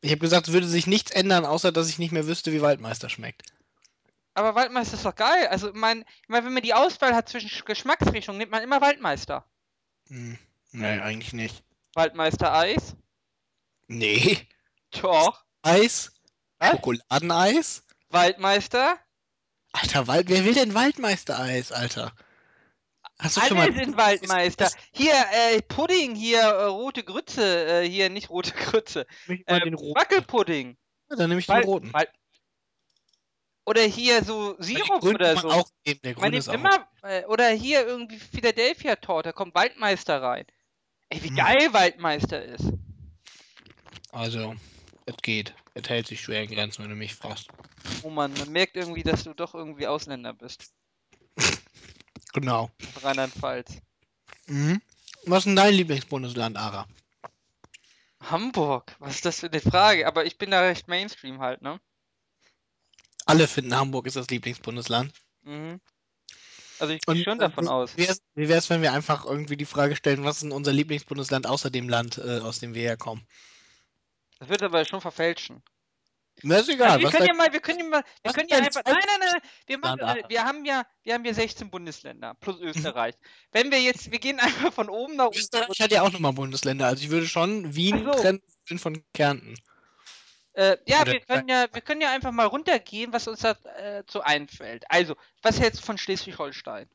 Ich 0.00 0.10
habe 0.12 0.20
gesagt, 0.20 0.48
es 0.48 0.54
würde 0.54 0.68
sich 0.68 0.86
nichts 0.86 1.10
ändern, 1.10 1.44
außer 1.44 1.72
dass 1.72 1.88
ich 1.88 1.98
nicht 1.98 2.12
mehr 2.12 2.26
wüsste, 2.28 2.52
wie 2.52 2.62
Waldmeister 2.62 3.08
schmeckt. 3.08 3.42
Aber 4.38 4.54
Waldmeister 4.54 4.94
ist 4.94 5.04
doch 5.04 5.14
geil. 5.14 5.48
Also, 5.48 5.70
mein, 5.74 6.00
ich 6.22 6.28
mein, 6.28 6.44
wenn 6.44 6.52
man 6.54 6.62
die 6.62 6.74
Auswahl 6.74 7.14
hat 7.14 7.28
zwischen 7.28 7.50
Sch- 7.50 7.64
Geschmacksrichtungen, 7.64 8.38
nimmt 8.38 8.52
man 8.52 8.62
immer 8.62 8.80
Waldmeister. 8.80 9.44
Hm. 10.08 10.38
Nee, 10.72 11.00
eigentlich 11.00 11.32
nicht. 11.32 11.64
Waldmeister 11.94 12.52
Eis? 12.54 12.94
Nee. 13.88 14.38
Doch. 15.00 15.44
Eis? 15.62 16.12
Was? 16.58 16.70
Schokoladeneis? 16.70 17.84
Waldmeister? 18.10 18.98
Alter, 19.72 20.06
Wald, 20.06 20.28
wer 20.28 20.44
will 20.44 20.54
denn 20.54 20.74
Waldmeister-Eis, 20.74 21.72
Alter? 21.72 22.12
Hast 23.18 23.36
du 23.36 23.40
schon 23.42 23.56
mal. 23.56 23.64
Alle 23.68 23.74
sind 23.84 23.96
Waldmeister. 23.96 24.70
Hier, 24.92 25.12
äh, 25.32 25.60
Pudding, 25.62 26.14
hier, 26.14 26.40
äh, 26.40 26.64
rote 26.64 27.02
Grütze, 27.04 27.82
äh, 27.82 27.88
hier, 27.88 28.08
nicht 28.10 28.30
rote 28.30 28.52
Grütze. 28.52 29.06
Äh, 29.46 29.56
roten. 29.56 29.94
Wackelpudding. 29.94 30.76
Ja, 31.10 31.16
dann 31.16 31.28
nehme 31.28 31.40
ich 31.40 31.46
den 31.46 31.64
roten. 31.64 31.92
Wald- 31.92 32.10
Oder 33.68 33.82
hier 33.82 34.24
so 34.24 34.56
Sirup 34.58 35.02
oder 35.02 35.36
so. 35.36 35.46
man 35.48 35.58
auch 35.58 35.68
nehmen, 35.84 36.00
der 36.02 36.18
Man 36.18 36.30
nimmt 36.30 36.46
immer, 36.48 36.88
äh, 37.02 37.26
oder 37.26 37.50
hier 37.50 37.86
irgendwie 37.86 38.18
Philadelphia-Torte, 38.18 39.28
da 39.28 39.32
kommt 39.34 39.54
Waldmeister 39.54 40.22
rein. 40.22 40.46
Ey, 41.10 41.22
wie 41.22 41.28
Hm. 41.28 41.36
geil 41.36 41.74
Waldmeister 41.74 42.42
ist. 42.42 42.72
Also, 44.10 44.56
es 45.04 45.16
geht. 45.18 45.52
Es 45.74 45.86
hält 45.86 46.06
sich 46.06 46.22
schwer 46.22 46.44
in 46.44 46.50
Grenzen, 46.50 46.82
wenn 46.82 46.88
du 46.88 46.96
mich 46.96 47.14
fragst. 47.14 47.48
Oh 48.02 48.08
Mann, 48.08 48.32
man 48.38 48.50
merkt 48.50 48.74
irgendwie, 48.74 49.02
dass 49.02 49.24
du 49.24 49.34
doch 49.34 49.54
irgendwie 49.54 49.86
Ausländer 49.86 50.32
bist. 50.32 50.72
Genau. 52.32 52.70
Rheinland-Pfalz. 53.02 53.82
Mhm. 54.46 54.80
Was 55.26 55.40
ist 55.40 55.44
denn 55.46 55.56
dein 55.56 55.74
Lieblingsbundesland, 55.74 56.56
Ara? 56.56 56.86
Hamburg, 58.20 58.96
was 58.98 59.16
ist 59.16 59.24
das 59.26 59.40
für 59.40 59.46
eine 59.46 59.60
Frage? 59.60 60.06
Aber 60.06 60.24
ich 60.24 60.38
bin 60.38 60.50
da 60.50 60.60
recht 60.60 60.88
Mainstream 60.88 61.40
halt, 61.40 61.60
ne? 61.60 61.80
Alle 63.28 63.46
finden, 63.46 63.76
Hamburg 63.76 64.06
ist 64.06 64.16
das 64.16 64.28
Lieblingsbundesland. 64.28 65.12
Mhm. 65.42 65.80
Also 66.78 66.94
ich 66.94 67.00
gehe 67.00 67.24
schon 67.24 67.38
davon 67.38 67.66
wie, 67.66 67.68
aus. 67.68 67.96
Wie 67.96 68.08
wie 68.34 68.48
wär's, 68.48 68.70
wenn 68.70 68.82
wir 68.82 68.92
einfach 68.92 69.26
irgendwie 69.26 69.56
die 69.56 69.66
Frage 69.66 69.96
stellen, 69.96 70.24
was 70.24 70.36
ist 70.36 70.42
denn 70.44 70.52
unser 70.52 70.72
Lieblingsbundesland 70.72 71.46
außer 71.46 71.70
dem 71.70 71.88
Land, 71.88 72.18
äh, 72.18 72.38
aus 72.38 72.60
dem 72.60 72.74
wir 72.74 72.82
herkommen? 72.82 73.26
Das 74.38 74.48
wird 74.48 74.62
aber 74.62 74.84
schon 74.84 75.00
verfälschen. 75.00 75.62
Mir 76.42 76.58
ist 76.60 76.68
egal. 76.68 76.90
Also 76.90 77.00
wir 77.02 77.10
können 77.10 77.26
ja 77.26 77.34
mal, 77.34 77.52
wir 77.52 77.60
können 77.60 77.80
ja 77.80 77.84
mal, 77.84 78.02
wir 78.22 78.32
können 78.32 78.48
ja 78.48 78.58
einfach, 78.58 78.82
nein, 78.86 78.94
nein, 78.94 79.28
nein, 79.32 79.42
wir 79.66 79.78
machen, 79.78 79.98
äh, 79.98 80.22
wir 80.28 80.44
haben 80.44 80.64
ja, 80.64 80.84
wir 81.02 81.14
haben 81.14 81.24
ja 81.24 81.34
16 81.34 81.68
Bundesländer 81.70 82.34
Mhm. 82.34 82.38
plus 82.40 82.60
Österreich. 82.60 83.14
Wenn 83.52 83.70
wir 83.70 83.82
jetzt, 83.82 84.10
wir 84.10 84.20
gehen 84.20 84.38
einfach 84.40 84.72
von 84.72 84.88
oben 84.88 85.16
nach 85.16 85.26
unten. 85.26 85.38
Österreich 85.38 85.80
hat 85.80 85.90
ja 85.90 86.02
auch 86.02 86.12
nochmal 86.12 86.32
Bundesländer. 86.32 86.86
Also 86.86 87.02
ich 87.02 87.10
würde 87.10 87.26
schon 87.26 87.74
Wien 87.74 88.04
trennen 88.12 88.40
von 88.78 89.02
Kärnten. 89.12 89.54
Äh, 90.58 90.76
ja, 90.88 91.02
Oder- 91.02 91.12
wir 91.12 91.20
können 91.20 91.48
ja, 91.48 91.66
wir 91.72 91.80
können 91.82 92.00
ja 92.00 92.10
einfach 92.12 92.32
mal 92.32 92.46
runtergehen, 92.46 93.12
was 93.12 93.28
uns 93.28 93.40
da 93.42 93.52
äh, 93.76 94.02
einfällt. 94.24 94.90
Also, 94.90 95.14
was 95.40 95.60
hältst 95.60 95.80
du 95.80 95.86
von 95.86 95.98
Schleswig-Holstein? 95.98 96.90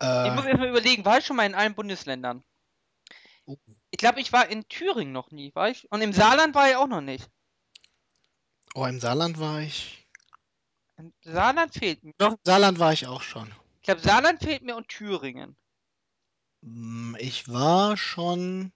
Ich 0.00 0.32
muss 0.32 0.44
Äh, 0.44 0.48
erstmal 0.48 0.68
überlegen, 0.68 1.04
war 1.04 1.18
ich 1.18 1.26
schon 1.26 1.36
mal 1.36 1.46
in 1.46 1.54
allen 1.54 1.76
Bundesländern? 1.76 2.42
Oh. 3.46 3.56
Ich 3.92 3.98
glaube, 3.98 4.20
ich 4.20 4.32
war 4.32 4.48
in 4.48 4.66
Thüringen 4.68 5.12
noch 5.12 5.30
nie, 5.30 5.54
war 5.54 5.68
ich? 5.70 5.88
Und 5.92 6.00
im 6.02 6.12
Saarland 6.12 6.56
war 6.56 6.68
ich 6.68 6.74
auch 6.74 6.88
noch 6.88 7.02
nicht. 7.02 7.30
oh, 8.74 8.84
im 8.84 8.98
Saarland 8.98 9.38
war 9.38 9.60
ich. 9.60 10.04
Im 10.96 11.12
Saarland 11.22 11.72
fehlt 11.72 12.02
mir. 12.02 12.14
Doch, 12.18 12.32
im 12.32 12.38
Saarland 12.44 12.80
war 12.80 12.92
ich 12.92 13.06
auch 13.06 13.22
schon. 13.22 13.48
Ich 13.76 13.82
glaube, 13.82 14.00
Saarland 14.00 14.42
fehlt 14.42 14.62
mir 14.62 14.74
und 14.74 14.88
Thüringen. 14.88 15.56
Hm, 16.64 17.16
Ich 17.20 17.48
war 17.48 17.96
schon 17.96 18.72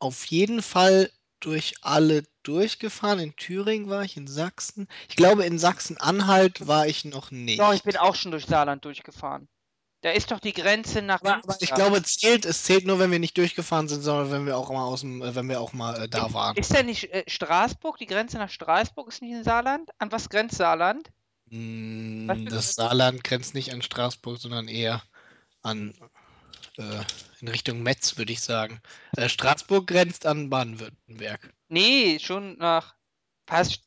auf 0.00 0.26
jeden 0.26 0.60
Fall 0.62 1.10
durch 1.40 1.74
alle 1.82 2.24
durchgefahren. 2.42 3.18
In 3.18 3.36
Thüringen 3.36 3.88
war 3.88 4.04
ich, 4.04 4.16
in 4.16 4.26
Sachsen. 4.26 4.88
Ich 5.08 5.16
glaube, 5.16 5.44
in 5.44 5.58
Sachsen-Anhalt 5.58 6.66
war 6.66 6.86
ich 6.86 7.04
noch 7.04 7.30
nicht. 7.30 7.60
Doch, 7.60 7.72
ich 7.72 7.82
bin 7.82 7.96
auch 7.96 8.14
schon 8.14 8.30
durch 8.30 8.46
Saarland 8.46 8.84
durchgefahren. 8.84 9.48
Da 10.00 10.10
ist 10.10 10.30
doch 10.30 10.38
die 10.38 10.52
Grenze 10.52 11.02
nach 11.02 11.22
aber, 11.22 11.36
aber 11.42 11.56
ich 11.58 11.74
glaube, 11.74 11.96
es 11.96 12.18
zählt, 12.18 12.44
es 12.44 12.62
zählt 12.62 12.86
nur, 12.86 13.00
wenn 13.00 13.10
wir 13.10 13.18
nicht 13.18 13.36
durchgefahren 13.36 13.88
sind, 13.88 14.02
sondern 14.02 14.30
wenn 14.30 14.46
wir 14.46 14.56
auch 14.56 14.70
mal 14.70 14.84
aus 14.84 15.00
dem, 15.00 15.22
äh, 15.22 15.34
wenn 15.34 15.48
wir 15.48 15.60
auch 15.60 15.72
mal 15.72 16.04
äh, 16.04 16.08
da 16.08 16.32
waren. 16.32 16.56
Ist 16.56 16.72
da 16.72 16.84
nicht 16.84 17.12
äh, 17.12 17.24
Straßburg, 17.26 17.98
die 17.98 18.06
Grenze 18.06 18.38
nach 18.38 18.50
Straßburg 18.50 19.08
ist 19.08 19.22
nicht 19.22 19.32
in 19.32 19.42
Saarland? 19.42 19.90
An 19.98 20.12
was 20.12 20.28
grenzt 20.28 20.56
Saarland? 20.56 21.10
Mm, 21.50 22.28
Was 22.28 22.44
Das 22.44 22.74
Saarland 22.76 23.24
grenzt 23.24 23.54
nicht 23.54 23.72
an 23.72 23.82
Straßburg, 23.82 24.38
sondern 24.38 24.68
eher 24.68 25.02
an 25.62 25.94
äh, 26.76 27.02
in 27.42 27.48
Richtung 27.48 27.82
Metz, 27.82 28.16
würde 28.16 28.32
ich 28.32 28.40
sagen. 28.40 28.80
Äh, 29.16 29.28
Straßburg 29.28 29.86
grenzt 29.86 30.26
an 30.26 30.50
Baden-Württemberg. 30.50 31.52
Nee, 31.68 32.18
schon 32.18 32.56
nach. 32.58 32.94
Was? 33.46 33.78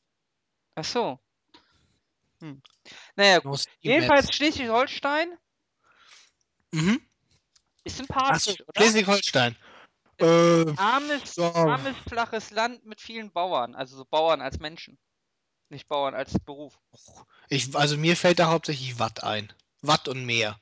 Ach 0.76 0.84
so. 0.86 1.20
Hm. 2.40 2.62
Naja, 3.16 3.40
gut. 3.40 3.64
Jedenfalls. 3.80 4.34
Schleswig-Holstein 4.34 5.38
Mhm. 6.72 7.02
ist 7.84 7.98
sympathisch, 7.98 8.62
oder? 8.62 8.72
Schleswig-Holstein. 8.82 9.56
Äh, 10.18 10.74
Armes, 10.78 11.36
ja. 11.36 11.52
armes, 11.54 11.96
flaches 12.08 12.52
Land 12.52 12.86
mit 12.86 13.02
vielen 13.02 13.32
Bauern. 13.32 13.76
Also 13.76 13.98
so 13.98 14.06
Bauern 14.06 14.40
als 14.42 14.60
Menschen. 14.60 14.98
Nicht 15.70 15.88
Bauern 15.88 16.14
als 16.14 16.38
Beruf. 16.40 16.78
ich, 17.50 17.76
also 17.76 17.98
mir 17.98 18.16
fällt 18.16 18.40
da 18.40 18.48
hauptsächlich 18.48 19.00
Watt 19.00 19.24
ein. 19.24 19.52
Watt 19.82 20.08
und 20.08 20.26
Meer. 20.26 20.60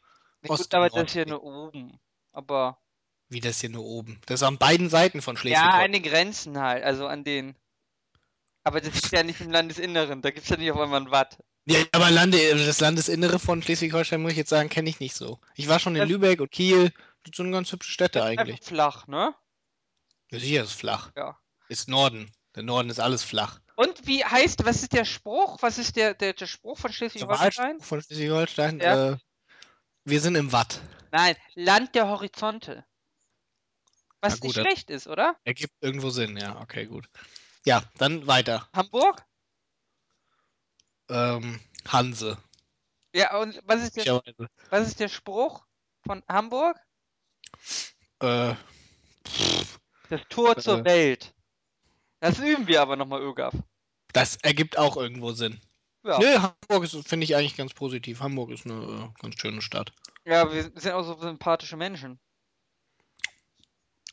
Ost- 0.47 0.63
gut, 0.63 0.73
aber 0.75 0.89
das 0.89 1.03
ist 1.09 1.13
ja 1.15 1.25
Nordsee. 1.25 1.29
nur 1.29 1.43
oben. 1.43 1.99
Aber. 2.39 2.77
Wie 3.27 3.41
das 3.41 3.59
hier 3.61 3.69
nur 3.69 3.83
oben. 3.85 4.19
Das 4.25 4.41
ist 4.41 4.47
an 4.47 4.57
beiden 4.57 4.89
Seiten 4.89 5.21
von 5.21 5.35
Ja, 5.35 5.41
Schleswig-Holstein. 5.41 5.85
an 5.85 5.91
den 5.91 6.03
Grenzen 6.03 6.57
halt, 6.59 6.83
also 6.83 7.05
an 7.05 7.23
den. 7.23 7.55
Aber 8.63 8.81
das 8.81 8.95
ist 8.95 9.11
ja 9.11 9.21
nicht 9.23 9.39
im 9.41 9.51
Landesinneren, 9.51 10.21
da 10.21 10.31
gibt 10.31 10.45
es 10.45 10.49
ja 10.49 10.57
nicht 10.57 10.71
auf 10.71 10.79
einmal 10.79 11.01
ein 11.01 11.11
Watt. 11.11 11.37
Ja, 11.65 11.79
aber 11.91 12.09
Lande, 12.09 12.37
das 12.65 12.79
Landesinnere 12.79 13.37
von 13.37 13.61
Schleswig-Holstein, 13.61 14.21
muss 14.21 14.31
ich 14.31 14.37
jetzt 14.37 14.49
sagen, 14.49 14.69
kenne 14.69 14.89
ich 14.89 14.99
nicht 14.99 15.15
so. 15.15 15.39
Ich 15.55 15.67
war 15.67 15.79
schon 15.79 15.95
in 15.95 16.01
Das- 16.01 16.09
Lübeck 16.09 16.41
und 16.41 16.49
Kiel. 16.51 16.91
Das 17.25 17.35
sind 17.35 17.51
ganz 17.51 17.71
hübsche 17.71 17.91
Städte 17.91 18.23
eigentlich. 18.23 18.61
flach, 18.63 19.05
ne? 19.07 19.35
Ja, 20.31 20.39
sicher 20.39 20.63
ist 20.63 20.71
flach. 20.73 21.11
Ja. 21.15 21.37
Ist 21.67 21.87
Norden. 21.89 22.31
Der 22.55 22.63
Norden 22.63 22.89
ist 22.89 22.99
alles 22.99 23.23
flach. 23.23 23.59
Und 23.75 24.07
wie 24.07 24.23
heißt, 24.25 24.65
was 24.65 24.81
ist 24.81 24.93
der 24.93 25.05
Spruch? 25.05 25.57
Was 25.61 25.77
ist 25.77 25.95
der, 25.95 26.15
der, 26.15 26.33
der 26.33 26.47
Spruch 26.47 26.77
von 26.79 26.89
Der 26.89 26.95
Schleswig-Holstein? 26.95 27.39
Wahlspruch 27.75 27.85
von 27.85 28.01
Schleswig-Holstein. 28.01 28.79
Ja. 28.79 29.11
Äh, 29.11 29.17
wir 30.05 30.21
sind 30.21 30.35
im 30.35 30.51
Watt. 30.51 30.81
Nein, 31.11 31.35
Land 31.55 31.95
der 31.95 32.07
Horizonte. 32.07 32.85
Was 34.21 34.39
gut, 34.39 34.55
nicht 34.55 34.59
schlecht 34.59 34.89
ist, 34.89 35.07
oder? 35.07 35.35
Ergibt 35.43 35.73
irgendwo 35.81 36.09
Sinn, 36.09 36.35
ja, 36.37 36.59
okay, 36.61 36.85
gut. 36.85 37.07
Ja, 37.65 37.83
dann 37.97 38.27
weiter. 38.27 38.67
Hamburg? 38.73 39.25
Ähm, 41.09 41.59
Hanse. 41.87 42.37
Ja, 43.13 43.37
und 43.39 43.59
was 43.65 43.81
ist 43.81 43.95
der, 43.97 44.21
was 44.69 44.87
ist 44.87 44.99
der 44.99 45.07
Spruch 45.09 45.65
von 46.05 46.23
Hamburg? 46.27 46.77
Äh, 48.19 48.53
Das 50.09 50.21
Tor 50.29 50.57
zur 50.57 50.79
Äh. 50.79 50.85
Welt. 50.85 51.33
Das 52.19 52.37
üben 52.39 52.67
wir 52.67 52.81
aber 52.81 52.95
nochmal, 52.97 53.21
ÖGAF. 53.21 53.53
Das 54.13 54.35
ergibt 54.37 54.77
auch 54.77 54.97
irgendwo 54.97 55.31
Sinn. 55.31 55.61
Ja. 56.09 56.19
Nö, 56.19 56.39
Hamburg 56.39 56.83
ist, 56.83 57.07
finde 57.07 57.23
ich 57.23 57.35
eigentlich 57.35 57.55
ganz 57.55 57.73
positiv. 57.73 58.19
Hamburg 58.21 58.49
ist 58.49 58.65
eine 58.65 58.73
äh, 58.73 59.21
ganz 59.21 59.39
schöne 59.39 59.61
Stadt. 59.61 59.91
Ja, 60.25 60.51
wir 60.51 60.63
sind 60.63 60.91
auch 60.91 61.03
so 61.03 61.19
sympathische 61.19 61.77
Menschen. 61.77 62.19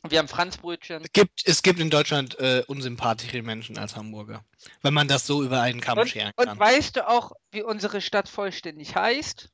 Wir 0.09 0.19
haben 0.19 0.29
Franzbrötchen. 0.29 1.03
Es 1.03 1.13
gibt, 1.13 1.43
es 1.47 1.63
gibt 1.63 1.81
in 1.81 1.91
Deutschland 1.91 2.39
äh, 2.39 2.63
unsympathische 2.67 3.43
Menschen 3.43 3.79
als 3.79 3.97
Hamburger. 3.97 4.45
Wenn 4.83 4.95
man 4.95 5.09
das 5.09 5.27
so 5.27 5.43
über 5.43 5.63
einen 5.63 5.81
Kamm 5.81 5.99
Und, 5.99 6.09
scheren 6.09 6.33
und 6.37 6.45
kann. 6.45 6.59
weißt 6.59 6.97
du 6.97 7.09
auch, 7.09 7.33
wie 7.51 7.63
unsere 7.63 8.01
Stadt 8.01 8.29
vollständig 8.29 8.95
heißt? 8.95 9.49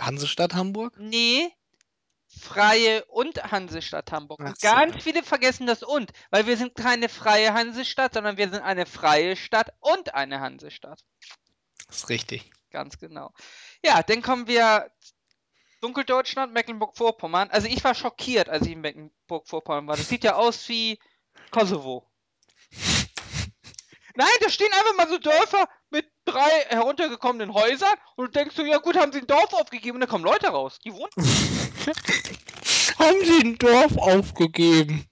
Hansestadt 0.00 0.54
Hamburg? 0.54 0.96
Nee. 0.98 1.50
Freie 2.28 3.04
und 3.06 3.42
Hansestadt 3.52 4.10
Hamburg. 4.10 4.40
Und 4.40 4.58
so. 4.58 4.66
ganz 4.66 5.02
viele 5.02 5.22
vergessen 5.22 5.66
das 5.66 5.82
und, 5.82 6.12
weil 6.30 6.46
wir 6.46 6.56
sind 6.56 6.74
keine 6.74 7.10
freie 7.10 7.52
Hansestadt, 7.52 8.14
sondern 8.14 8.38
wir 8.38 8.48
sind 8.48 8.62
eine 8.62 8.86
freie 8.86 9.36
Stadt 9.36 9.74
und 9.80 10.14
eine 10.14 10.40
Hansestadt. 10.40 11.04
Das 11.92 12.04
ist 12.04 12.08
richtig. 12.08 12.50
Ganz 12.70 12.98
genau. 12.98 13.34
Ja, 13.84 14.02
dann 14.02 14.22
kommen 14.22 14.46
wir 14.46 14.90
Dunkeldeutschland, 15.82 16.54
Mecklenburg-Vorpommern. 16.54 17.50
Also 17.50 17.68
ich 17.68 17.84
war 17.84 17.94
schockiert, 17.94 18.48
als 18.48 18.64
ich 18.64 18.72
in 18.72 18.80
Mecklenburg-Vorpommern 18.80 19.86
war. 19.86 19.96
Das 19.98 20.08
sieht 20.08 20.24
ja 20.24 20.36
aus 20.36 20.66
wie 20.70 20.98
Kosovo. 21.50 22.10
Nein, 24.14 24.28
da 24.40 24.48
stehen 24.48 24.72
einfach 24.72 24.96
mal 24.96 25.08
so 25.10 25.18
Dörfer 25.18 25.68
mit 25.90 26.10
drei 26.24 26.64
heruntergekommenen 26.68 27.52
Häusern 27.52 27.94
und 28.16 28.26
du 28.26 28.30
denkst 28.30 28.56
so, 28.56 28.64
ja 28.64 28.78
gut, 28.78 28.96
haben 28.96 29.12
sie 29.12 29.18
ein 29.18 29.26
Dorf 29.26 29.52
aufgegeben 29.52 29.96
und 29.96 30.00
dann 30.00 30.08
kommen 30.08 30.24
Leute 30.24 30.48
raus. 30.48 30.78
Die 30.82 30.94
wohnen. 30.94 31.10
Haben 32.98 33.24
sie 33.24 33.40
ein 33.44 33.58
Dorf 33.58 33.98
aufgegeben? 33.98 35.06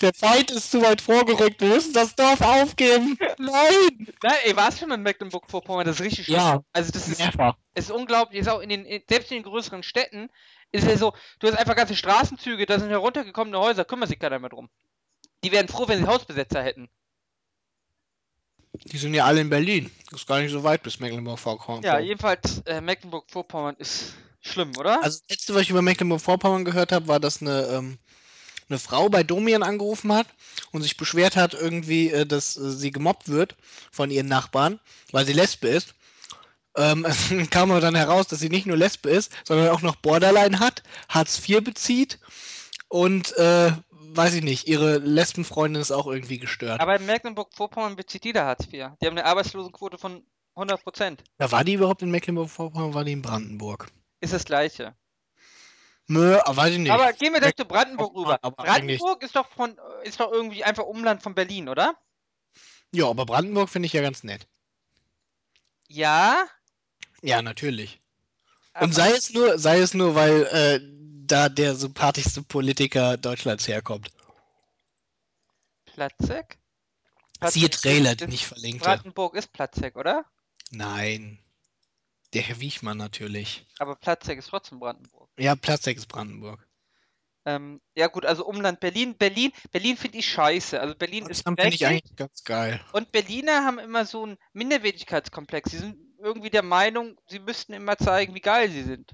Der 0.00 0.12
Feind 0.14 0.50
ist 0.50 0.70
zu 0.70 0.82
weit 0.82 1.00
vorgerückt. 1.00 1.60
Wir 1.60 1.68
müssen 1.68 1.92
das 1.92 2.14
Dorf 2.14 2.40
aufgeben. 2.40 3.18
Nein! 3.38 4.08
Nein, 4.22 4.34
ey, 4.44 4.56
warst 4.56 4.78
du 4.78 4.82
schon 4.84 4.92
in 4.92 5.02
Mecklenburg-Vorpommern? 5.02 5.86
Das 5.86 5.96
ist 6.00 6.04
richtig 6.04 6.26
schlimm. 6.26 6.36
Ja, 6.38 6.60
Also 6.72 6.90
das 6.92 7.08
ist, 7.08 7.18
mehrfach. 7.18 7.56
ist 7.74 7.90
unglaublich. 7.90 8.40
Ist 8.40 8.48
auch 8.48 8.60
in 8.60 8.68
den, 8.68 8.84
in, 8.84 9.02
selbst 9.08 9.30
in 9.30 9.38
den 9.38 9.44
größeren 9.44 9.82
Städten 9.82 10.30
ist 10.72 10.86
ja 10.86 10.96
so, 10.96 11.12
du 11.40 11.48
hast 11.48 11.56
einfach 11.58 11.74
ganze 11.76 11.96
Straßenzüge, 11.96 12.64
da 12.66 12.78
sind 12.78 12.90
heruntergekommene 12.90 13.58
Häuser, 13.58 13.84
kümmert 13.84 14.08
sich 14.08 14.18
keiner 14.18 14.38
mehr 14.38 14.50
drum. 14.50 14.68
Die 15.42 15.52
wären 15.52 15.68
froh, 15.68 15.88
wenn 15.88 15.98
sie 15.98 16.06
Hausbesetzer 16.06 16.62
hätten. 16.62 16.88
Die 18.72 18.98
sind 18.98 19.14
ja 19.14 19.24
alle 19.24 19.40
in 19.40 19.50
Berlin. 19.50 19.90
Das 20.10 20.20
ist 20.20 20.26
gar 20.26 20.40
nicht 20.40 20.52
so 20.52 20.62
weit 20.62 20.82
bis 20.82 21.00
Mecklenburg-Vorpommern. 21.00 21.82
Ja, 21.82 21.98
jedenfalls 21.98 22.60
äh, 22.66 22.80
Mecklenburg-Vorpommern 22.80 23.76
ist 23.78 24.14
schlimm, 24.40 24.72
oder? 24.78 25.02
Also 25.02 25.18
das 25.18 25.36
letzte, 25.36 25.54
was 25.54 25.62
ich 25.62 25.70
über 25.70 25.82
Mecklenburg-Vorpommern 25.82 26.64
gehört 26.64 26.92
habe, 26.92 27.08
war, 27.08 27.20
dass 27.20 27.42
eine, 27.42 27.62
ähm, 27.66 27.98
eine 28.70 28.78
Frau 28.78 29.08
bei 29.08 29.22
Domian 29.22 29.62
angerufen 29.62 30.12
hat 30.12 30.26
und 30.72 30.82
sich 30.82 30.96
beschwert 30.96 31.36
hat, 31.36 31.54
irgendwie, 31.54 32.10
äh, 32.10 32.24
dass 32.24 32.56
äh, 32.56 32.70
sie 32.70 32.90
gemobbt 32.90 33.28
wird 33.28 33.56
von 33.90 34.10
ihren 34.10 34.28
Nachbarn, 34.28 34.80
weil 35.12 35.26
sie 35.26 35.32
Lesbe 35.32 35.68
ist. 35.68 35.94
Ähm, 36.76 37.04
kam 37.50 37.70
aber 37.70 37.80
dann 37.80 37.96
heraus, 37.96 38.28
dass 38.28 38.38
sie 38.38 38.48
nicht 38.48 38.66
nur 38.66 38.76
Lesbe 38.76 39.10
ist, 39.10 39.32
sondern 39.44 39.68
auch 39.70 39.82
noch 39.82 39.96
Borderline 39.96 40.60
hat, 40.60 40.82
Hartz 41.08 41.46
IV 41.46 41.64
bezieht 41.64 42.20
und, 42.88 43.36
äh, 43.36 43.72
weiß 43.90 44.34
ich 44.34 44.42
nicht, 44.42 44.66
ihre 44.66 44.98
Lesbenfreundin 44.98 45.80
ist 45.80 45.92
auch 45.92 46.06
irgendwie 46.06 46.38
gestört. 46.38 46.80
Aber 46.80 46.96
in 46.96 47.06
Mecklenburg-Vorpommern 47.06 47.96
bezieht 47.96 48.24
jeder 48.24 48.44
Hartz 48.44 48.64
IV. 48.64 48.70
Die 48.70 49.06
haben 49.06 49.16
eine 49.16 49.24
Arbeitslosenquote 49.24 49.98
von 49.98 50.24
100%. 50.56 51.18
Ja, 51.38 51.52
war 51.52 51.64
die 51.64 51.74
überhaupt 51.74 52.02
in 52.02 52.10
Mecklenburg-Vorpommern, 52.10 52.94
war 52.94 53.04
die 53.04 53.12
in 53.12 53.22
Brandenburg? 53.22 53.88
Ist 54.20 54.32
das 54.32 54.44
gleiche. 54.44 54.94
Nö, 56.10 56.38
aber 56.44 56.56
weiß 56.56 56.72
ich 56.72 56.78
nicht. 56.80 56.90
Aber 56.90 57.12
gehen 57.12 57.32
wir 57.32 57.40
gleich 57.40 57.54
zu 57.54 57.64
Brandenburg 57.64 58.14
rüber. 58.16 58.38
Aber 58.42 58.64
Brandenburg 58.64 59.22
ist 59.22 59.36
doch 59.36 59.48
von 59.50 59.78
ist 60.02 60.18
doch 60.18 60.32
irgendwie 60.32 60.64
einfach 60.64 60.82
Umland 60.84 61.22
von 61.22 61.36
Berlin, 61.36 61.68
oder? 61.68 61.94
Ja, 62.92 63.08
aber 63.08 63.24
Brandenburg 63.26 63.68
finde 63.68 63.86
ich 63.86 63.92
ja 63.92 64.02
ganz 64.02 64.24
nett. 64.24 64.48
Ja. 65.86 66.46
Ja, 67.22 67.42
natürlich. 67.42 68.00
aber- 68.72 68.86
Und 68.86 68.92
sei 68.94 69.10
es 69.12 69.30
nur, 69.32 69.58
sei 69.60 69.78
es 69.78 69.94
nur, 69.94 70.16
weil 70.16 70.42
äh, 70.46 70.80
da 71.26 71.48
der 71.48 71.76
sympathischste 71.76 72.42
Politiker 72.42 73.16
Deutschlands 73.16 73.68
herkommt. 73.68 74.10
Platzek? 75.84 76.58
Siehe 77.46 77.68
Platzek 77.68 77.70
Trailer, 77.82 78.10
ist- 78.12 78.20
den 78.20 78.32
ich 78.32 78.46
verlinkt 78.46 78.82
Brandenburg 78.82 79.34
ist 79.36 79.52
Platzek, 79.52 79.94
oder? 79.96 80.24
Nein. 80.72 81.38
Der 82.32 82.42
Herr 82.42 82.58
Wiechmann 82.60 82.96
natürlich. 82.98 83.66
Aber 83.78 83.94
Platzek 83.96 84.38
ist 84.38 84.48
trotzdem 84.48 84.78
Brandenburg. 84.80 85.19
Ja, 85.38 85.54
Platzek 85.54 85.96
ist 85.96 86.06
Brandenburg. 86.06 86.66
Ähm, 87.46 87.80
ja 87.94 88.08
gut, 88.08 88.26
also 88.26 88.44
Umland 88.46 88.80
Berlin. 88.80 89.16
Berlin, 89.16 89.52
Berlin 89.70 89.96
finde 89.96 90.18
ich 90.18 90.28
scheiße. 90.30 90.78
Also 90.78 90.94
Berlin 90.94 91.24
ist 91.26 91.44
Potsdam 91.44 91.56
finde 91.56 91.74
ich 91.74 91.86
eigentlich 91.86 92.16
ganz 92.16 92.44
geil. 92.44 92.80
und 92.92 93.12
Berliner 93.12 93.64
haben 93.64 93.78
immer 93.78 94.04
so 94.04 94.24
einen 94.24 94.36
Minderwertigkeitskomplex. 94.52 95.70
Sie 95.70 95.78
sind 95.78 95.96
irgendwie 96.18 96.50
der 96.50 96.62
Meinung, 96.62 97.18
sie 97.28 97.38
müssten 97.38 97.72
immer 97.72 97.96
zeigen, 97.96 98.34
wie 98.34 98.40
geil 98.40 98.70
sie 98.70 98.82
sind. 98.82 99.12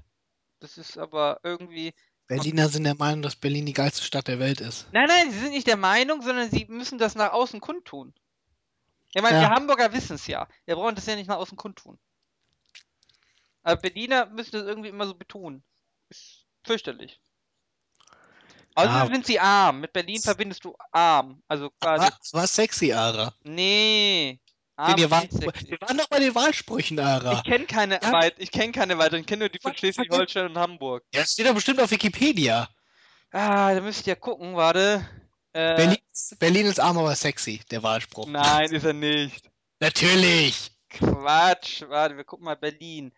Das 0.59 0.77
ist 0.77 0.97
aber 0.97 1.39
irgendwie. 1.43 1.93
Berliner 2.27 2.67
sind 2.67 2.83
der 2.83 2.95
Meinung, 2.95 3.21
dass 3.21 3.37
Berlin 3.37 3.65
die 3.65 3.73
geilste 3.73 4.03
Stadt 4.03 4.27
der 4.27 4.39
Welt 4.39 4.59
ist. 4.59 4.87
Nein, 4.91 5.07
nein, 5.07 5.31
sie 5.31 5.39
sind 5.39 5.51
nicht 5.51 5.67
der 5.67 5.77
Meinung, 5.77 6.21
sondern 6.21 6.51
sie 6.51 6.65
müssen 6.67 6.97
das 6.97 7.15
nach 7.15 7.31
außen 7.31 7.61
kundtun. 7.61 8.13
Ich 9.13 9.21
meine, 9.21 9.37
Ja. 9.37 9.43
wir 9.43 9.49
Hamburger 9.51 9.93
wissen 9.93 10.15
es 10.15 10.27
ja. 10.27 10.49
Wir 10.65 10.75
brauchen 10.75 10.95
das 10.95 11.05
ja 11.05 11.15
nicht 11.15 11.27
nach 11.29 11.37
außen 11.37 11.55
kundtun. 11.55 11.97
Aber 13.63 13.79
Berliner 13.79 14.25
müssen 14.25 14.51
das 14.51 14.63
irgendwie 14.63 14.89
immer 14.89 15.07
so 15.07 15.15
betonen. 15.15 15.63
Fürchterlich. 16.67 17.19
Außerdem 18.75 19.07
Ja. 19.07 19.13
sind 19.13 19.25
sie 19.25 19.39
arm. 19.39 19.79
Mit 19.81 19.93
Berlin 19.93 20.21
verbindest 20.21 20.63
du 20.65 20.75
arm. 20.91 21.41
Also 21.47 21.71
quasi. 21.81 22.05
Was 22.05 22.33
war 22.33 22.47
sexy, 22.47 22.93
Ara? 22.93 23.33
Nee. 23.43 24.39
Arm 24.75 24.97
ihr 24.99 25.05
ist 25.05 25.11
war, 25.11 25.21
nicht 25.21 25.33
sexy. 25.33 25.71
wir 25.71 25.81
waren 25.81 25.97
doch 25.97 26.07
bei 26.09 26.19
den 26.19 26.35
Wahlsprüchen, 26.35 26.99
Ara. 26.99 27.33
Ich 27.33 27.43
kenne 27.43 27.65
keine, 27.65 27.99
Ja. 28.03 28.11
weit, 28.11 28.35
ich 28.37 28.51
kenn 28.51 28.71
keine 28.71 28.99
weiteren. 28.99 29.21
Ich 29.21 29.25
kenne 29.25 29.39
nur 29.39 29.49
die 29.49 29.59
von 29.59 29.71
Was? 29.71 29.79
Schleswig-Holstein 29.79 30.45
und 30.47 30.57
Hamburg. 30.59 31.03
Ja, 31.13 31.21
das 31.21 31.31
steht 31.31 31.47
doch 31.47 31.55
bestimmt 31.55 31.79
auf 31.81 31.89
Wikipedia. 31.89 32.69
Ah, 33.31 33.73
da 33.73 33.81
müsst 33.81 34.05
ihr 34.05 34.15
gucken, 34.15 34.55
warte. 34.55 35.03
Äh, 35.53 35.75
Berlin, 35.75 35.97
ist, 36.13 36.37
Berlin 36.37 36.65
ist 36.67 36.79
arm, 36.79 36.99
aber 36.99 37.15
sexy, 37.15 37.61
der 37.71 37.81
Wahlspruch. 37.81 38.27
Nein, 38.27 38.71
ist 38.71 38.83
er 38.85 38.93
nicht. 38.93 39.49
Natürlich. 39.79 40.71
Quatsch. 40.89 41.81
Warte, 41.87 42.15
wir 42.15 42.23
gucken 42.23 42.45
mal 42.45 42.55
Berlin. 42.55 43.11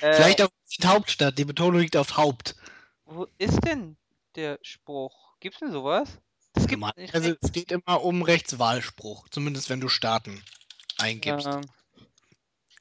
Äh, 0.00 0.14
Vielleicht 0.14 0.40
auch 0.40 0.48
die 0.80 0.86
Hauptstadt. 0.86 1.36
Die 1.36 1.44
Betonung 1.44 1.80
liegt 1.80 1.96
auf 1.98 2.16
Haupt. 2.16 2.56
Wo 3.06 3.26
ist 3.38 3.60
denn 3.64 3.96
der 4.34 4.58
Spruch? 4.62 5.36
Gibt's 5.40 5.60
denn 5.60 5.70
sowas? 5.72 6.18
Das 6.52 6.66
gibt 6.66 6.82
nicht 6.96 7.14
Also 7.14 7.30
rechts. 7.30 7.48
steht 7.48 7.70
immer 7.72 8.02
oben 8.02 8.22
rechts 8.22 8.58
Wahlspruch. 8.58 9.28
Zumindest 9.30 9.70
wenn 9.70 9.80
du 9.80 9.88
Staaten 9.88 10.42
eingibst. 10.98 11.46
Ähm, 11.46 11.60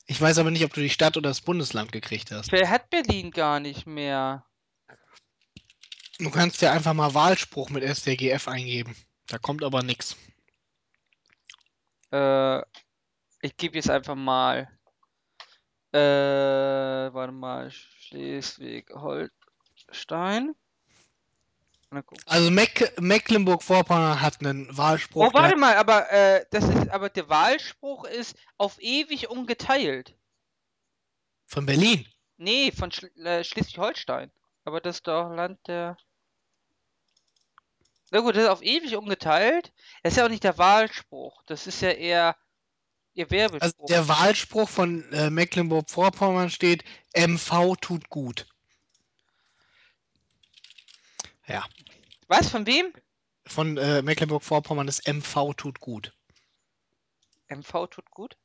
Ich 0.08 0.20
weiß 0.20 0.38
aber 0.40 0.52
nicht, 0.52 0.64
ob 0.66 0.74
du 0.74 0.82
die 0.82 0.90
Stadt 0.90 1.18
oder 1.18 1.30
das 1.30 1.42
Bundesland 1.42 1.92
gekriegt 1.92 2.32
hast. 2.32 2.52
wer 2.52 2.70
hat 2.70 2.90
Berlin 2.90 3.32
gar 3.32 3.60
nicht 3.60 3.86
mehr? 3.86 4.46
Du 6.18 6.32
kannst 6.32 6.62
ja 6.62 6.72
einfach 6.72 6.94
mal 6.94 7.14
Wahlspruch 7.14 7.70
mit 7.70 7.84
STGF 7.84 8.48
eingeben. 8.48 8.96
Da 9.28 9.38
kommt 9.38 9.64
aber 9.64 9.84
nichts. 9.84 10.16
Äh, 12.12 12.62
ich 13.42 13.58
gebe 13.58 13.76
jetzt 13.76 13.90
einfach 13.90 14.16
mal. 14.16 14.70
Äh, 15.92 16.00
warte 17.14 17.34
mal. 17.34 17.70
Schleswig-Holstein. 17.72 19.32
Gucken. 22.02 22.20
Also 22.26 22.52
Meck 22.52 22.94
Mecklenburg-Vorpommern 23.00 24.22
hat 24.22 24.42
einen 24.42 24.76
Wahlspruch. 24.76 25.30
Oh, 25.30 25.34
warte 25.34 25.56
mal, 25.56 25.76
aber 25.76 26.12
äh, 26.12 26.46
das 26.52 26.66
ist, 26.66 26.90
aber 26.90 27.10
der 27.10 27.30
Wahlspruch 27.30 28.06
ist 28.06 28.36
auf 28.58 28.82
ewig 28.82 29.30
ungeteilt. 29.30 30.16
von 31.46 31.66
Berlin. 31.66 32.06
Nee, 32.38 32.72
von 32.72 32.92
Schl 32.92 33.10
äh, 33.26 33.44
Schleswig-Holstein. 33.44 34.32
Aber 34.66 34.82
das 34.82 34.98
ist 34.98 35.08
doch 35.08 35.30
Land 35.30 35.60
der. 35.68 35.98
Na 38.12 38.20
gut, 38.20 38.36
das 38.36 38.44
ist 38.44 38.50
auf 38.50 38.62
ewig 38.62 38.96
ungeteilt. 38.96 39.72
Das 40.04 40.14
ist 40.14 40.18
ja 40.18 40.26
auch 40.26 40.30
nicht 40.30 40.44
der 40.44 40.58
Wahlspruch. 40.58 41.44
Das 41.46 41.68
ist 41.68 41.82
ja 41.82 41.92
eher 41.92 42.36
ihr 43.14 43.30
Werbespruch. 43.30 43.62
Also 43.62 43.86
der 43.88 44.08
Wahlspruch 44.08 44.68
von 44.68 45.12
äh, 45.14 45.30
Mecklenburg-Vorpommern 45.30 46.50
steht: 46.50 46.84
MV 47.16 47.76
tut 47.80 48.10
gut. 48.10 48.48
Ja, 51.48 51.66
Was? 52.28 52.50
Von 52.50 52.66
wem? 52.66 52.94
von 53.48 53.78
äh, 53.78 54.02
Mecklenburg-Vorpommern 54.02 54.88
ist 54.88 55.08
MV 55.08 55.54
tut 55.56 55.80
gut. 55.80 56.12
MV 57.48 57.88
tut 57.92 58.10
gut. 58.10 58.38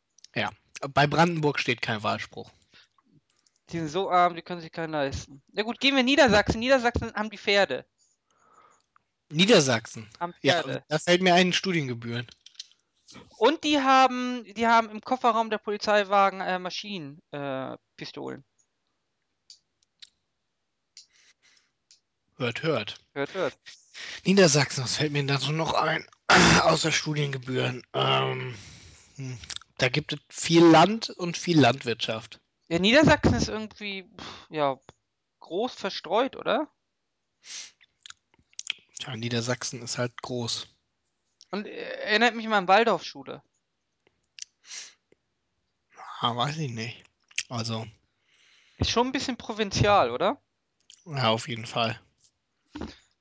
Bei 0.94 1.06
Brandenburg 1.06 1.58
steht 1.58 1.82
kein 1.82 2.02
Wahlspruch. 2.02 2.50
Die 3.68 3.78
sind 3.78 3.88
so 3.88 4.10
arm, 4.10 4.34
die 4.34 4.42
können 4.42 4.60
sich 4.62 4.72
keinen 4.72 4.92
leisten. 4.92 5.42
Na 5.52 5.62
gut, 5.62 5.78
gehen 5.78 5.94
wir 5.94 6.02
Niedersachsen. 6.02 6.58
Niedersachsen 6.58 7.12
haben 7.14 7.28
die 7.30 7.38
Pferde. 7.38 7.84
Niedersachsen. 9.30 10.08
Haben 10.18 10.34
Ja, 10.42 10.62
Pferde. 10.62 10.84
da 10.88 10.98
fällt 10.98 11.22
mir 11.22 11.34
ein 11.34 11.52
Studiengebühren. 11.52 12.26
Und 13.36 13.64
die 13.64 13.78
haben, 13.80 14.44
die 14.54 14.66
haben 14.66 14.88
im 14.88 15.00
Kofferraum 15.02 15.50
der 15.50 15.58
Polizeiwagen 15.58 16.40
äh, 16.40 16.58
Maschinenpistolen. 16.58 17.74
Äh, 17.74 17.78
Pistolen. 17.96 18.44
Hört, 22.40 22.62
hört. 22.62 22.98
Hört, 23.12 23.35
hört. 23.35 23.59
Niedersachsen, 24.24 24.83
was 24.83 24.96
fällt 24.96 25.12
mir 25.12 25.26
dazu 25.26 25.53
noch 25.53 25.74
ein? 25.74 26.07
Außer 26.62 26.90
Studiengebühren. 26.90 27.83
Ähm, 27.92 28.55
hm, 29.16 29.38
da 29.76 29.90
gibt 29.90 30.14
es 30.14 30.20
viel 30.31 30.64
Land 30.64 31.11
und 31.11 31.37
viel 31.37 31.61
Landwirtschaft. 31.61 32.40
Ja, 32.68 32.79
Niedersachsen 32.79 33.35
ist 33.35 33.48
irgendwie, 33.48 34.09
ja, 34.48 34.81
groß 35.40 35.74
verstreut, 35.74 36.35
oder? 36.35 36.70
Tja, 38.98 39.14
Niedersachsen 39.16 39.83
ist 39.83 39.98
halt 39.98 40.22
groß. 40.22 40.66
Und 41.50 41.66
äh, 41.66 41.72
erinnert 42.05 42.37
mich 42.37 42.48
mal 42.48 42.57
an 42.57 42.68
Waldorfschule. 42.68 43.42
Ah, 46.20 46.35
weiß 46.35 46.57
ich 46.57 46.70
nicht. 46.70 47.05
Also, 47.50 47.87
Ist 48.79 48.90
schon 48.90 49.09
ein 49.09 49.12
bisschen 49.12 49.37
provinzial, 49.37 50.11
oder? 50.11 50.40
ja, 51.05 51.29
auf 51.29 51.46
jeden 51.46 51.66
Fall. 51.66 52.00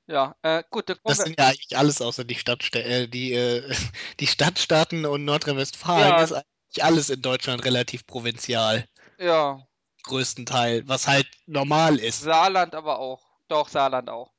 Ja, 0.09 0.35
äh, 0.41 0.63
gut, 0.71 0.89
Das 1.03 1.19
sind 1.19 1.39
ja 1.39 1.47
eigentlich 1.49 1.77
alles 1.77 2.01
außer 2.01 2.23
die 2.23 2.33
Stadtstä 2.35 2.83
äh, 2.83 3.07
die, 3.07 3.33
äh, 3.33 3.71
die 4.19 4.25
Stadtstaaten 4.27 5.05
und 5.05 5.23
Nordrhein-Westfalen 5.23 6.09
Ja. 6.09 6.23
ist 6.23 6.31
eigentlich 6.33 6.83
alles 6.83 7.09
in 7.11 7.21
Deutschland 7.21 7.63
relativ 7.63 8.07
provinzial. 8.07 8.87
Ja, 9.19 9.65
Größtenteil, 10.03 10.87
was 10.87 11.07
halt 11.07 11.27
normal 11.45 11.97
ist. 11.99 12.21
Saarland 12.21 12.73
aber 12.73 12.97
auch. 12.99 13.21
Doch, 13.49 13.69
Saarland 13.69 14.09
auch. 14.09 14.31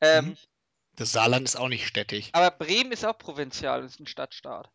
Ähm, 0.00 0.26
Mhm. 0.26 0.36
Das 0.96 1.12
Saarland 1.12 1.46
ist 1.46 1.56
auch 1.56 1.68
nicht 1.68 1.86
städtisch. 1.86 2.30
aber 2.32 2.50
Bremen 2.50 2.90
ist 2.92 3.04
auch 3.04 3.16
provinzial, 3.18 3.84
ist 3.84 4.00
ein 4.00 4.06
Stadtstaat. 4.06 4.70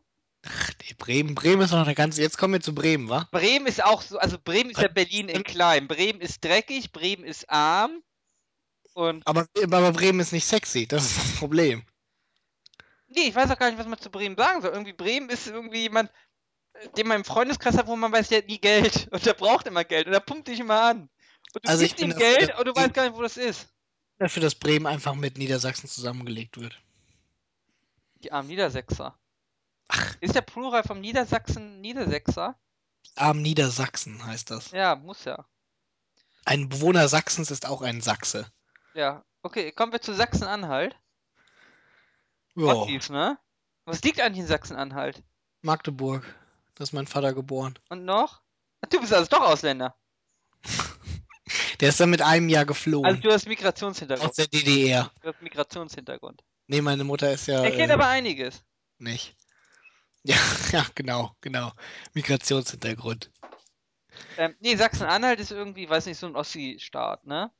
Ach, 0.48 0.70
nee, 0.82 0.96
Bremen, 0.98 1.36
Bremen 1.36 1.62
ist 1.62 1.72
noch 1.72 1.84
eine 1.84 1.94
ganze. 1.96 2.22
Jetzt 2.22 2.38
kommen 2.38 2.54
wir 2.54 2.62
zu 2.62 2.74
Bremen, 2.74 3.10
wa? 3.10 3.28
Bremen 3.32 3.68
ist 3.68 3.84
auch 3.84 4.02
so, 4.02 4.18
also 4.18 4.38
Bremen 4.44 4.72
ist 4.72 4.82
ja 4.82 4.88
Berlin 4.88 5.30
in 5.30 5.44
klein. 5.44 5.88
Bremen 5.88 6.22
ist 6.22 6.44
dreckig, 6.44 6.92
Bremen 6.92 7.24
ist 7.24 7.50
arm. 7.50 8.02
Und 8.94 9.26
Aber, 9.26 9.48
aber 9.64 9.92
Bremen 9.94 10.20
ist 10.20 10.34
nicht 10.34 10.46
sexy, 10.46 10.88
das 10.88 11.06
ist 11.06 11.18
das 11.18 11.36
Problem. 11.38 11.84
nee, 13.08 13.28
ich 13.28 13.36
weiß 13.36 13.50
auch 13.52 13.58
gar 13.58 13.70
nicht, 13.70 13.80
was 13.80 13.88
man 13.88 14.00
zu 14.00 14.10
Bremen 14.10 14.36
sagen 14.36 14.62
soll. 14.62 14.72
Irgendwie 14.72 14.94
Bremen 14.94 15.30
ist 15.30 15.48
irgendwie 15.48 15.82
jemand, 15.84 16.12
den 16.98 17.08
man 17.08 17.18
im 17.18 17.26
Freundeskreis 17.26 17.78
hat, 17.78 17.88
wo 17.88 17.96
man 17.96 18.12
weiß, 18.12 18.30
der 18.30 18.40
hat 18.40 18.48
nie 18.48 18.60
Geld. 18.60 19.08
Und 19.12 19.26
der 19.26 19.34
braucht 19.34 19.68
immer 19.68 19.84
Geld. 19.84 20.08
Und 20.08 20.14
der 20.14 20.20
pumpt 20.20 20.48
dich 20.48 20.60
immer 20.60 20.82
an. 20.82 21.10
Und 21.54 21.66
du 21.66 21.70
Also 21.70 21.84
ich 21.84 21.96
gibst 21.96 22.04
ihm 22.04 22.12
dafür, 22.12 22.36
Geld 22.38 22.50
dass 22.50 22.60
und 22.60 22.68
du 22.68 22.76
weißt 22.76 22.94
gar 22.94 23.04
nicht, 23.08 23.16
wo 23.16 23.22
das 23.22 23.38
ist. 23.38 23.68
Dafür, 24.20 24.42
dass 24.42 24.56
Bremen 24.56 24.88
einfach 24.88 25.16
mit 25.16 25.38
Niedersachsen 25.38 25.90
zusammengelegt 25.90 26.60
wird. 26.60 26.80
Die 28.24 28.32
armen 28.32 28.50
Niedersächser. 28.50 29.18
Ist 30.22 30.36
der 30.36 30.42
Plural 30.42 30.84
vom 30.84 31.02
Niedersachsen 31.02 31.82
Niedersächser? 31.82 32.56
Arm 33.16 33.42
Niedersachsen 33.42 34.26
heißt 34.26 34.52
das. 34.52 34.72
Ja, 34.72 34.96
muss 34.96 35.26
ja. 35.26 35.46
Ein 36.46 36.70
Bewohner 36.70 37.08
Sachsens 37.08 37.52
ist 37.52 37.66
auch 37.66 37.82
ein 37.82 38.02
Sachse. 38.02 38.52
Ja. 38.94 39.24
Okay, 39.44 39.72
kommen 39.72 39.92
wir 39.92 40.02
zu 40.02 40.14
Sachsen-Anhalt. 40.14 40.96
Ja, 42.56 42.86
ne? 43.10 43.40
Was 43.86 44.04
liegt 44.04 44.20
eigentlich 44.20 44.42
in 44.42 44.48
Sachsen-Anhalt? 44.48 45.24
Magdeburg. 45.62 46.24
Da 46.76 46.84
ist 46.84 46.94
mein 46.94 47.08
Vater 47.08 47.34
geboren. 47.34 47.78
Und 47.90 48.06
noch? 48.06 48.42
Du 48.90 49.00
bist 49.00 49.14
also 49.14 49.30
doch 49.30 49.42
Ausländer. 49.42 49.96
Der 51.80 51.90
ist 51.90 52.00
dann 52.00 52.12
mit 52.12 52.22
einem 52.22 52.50
Jahr 52.50 52.66
geflohen. 52.66 53.06
Also 53.06 53.22
du 53.22 53.30
hast 53.30 53.44
aus 53.44 53.48
Migrationshintergrund. 53.48 54.38
der 54.38 54.48
DDR. 54.48 55.12
Du 55.22 55.30
hast 55.30 55.42
Migrationshintergrund. 55.42 56.44
Nee, 56.68 56.82
meine 56.82 57.04
Mutter 57.04 57.32
ist 57.32 57.48
ja 57.48 57.64
Er 57.64 57.72
kennt 57.72 57.90
äh, 57.90 57.94
aber 57.94 58.08
einiges. 58.08 58.64
nicht. 58.98 59.36
Ja, 60.24 60.36
ja, 60.72 60.86
genau, 60.94 61.36
genau. 61.42 61.72
Migrationshintergrund. 62.14 63.32
Ähm, 64.38 64.56
nee, 64.60 64.76
Sachsen-Anhalt 64.76 65.40
ist 65.40 65.52
irgendwie, 65.52 65.90
weiß 65.90 66.06
nicht, 66.06 66.20
so 66.20 66.28
ein 66.28 66.36
Ossi-Staat, 66.36 67.26
ne? 67.26 67.52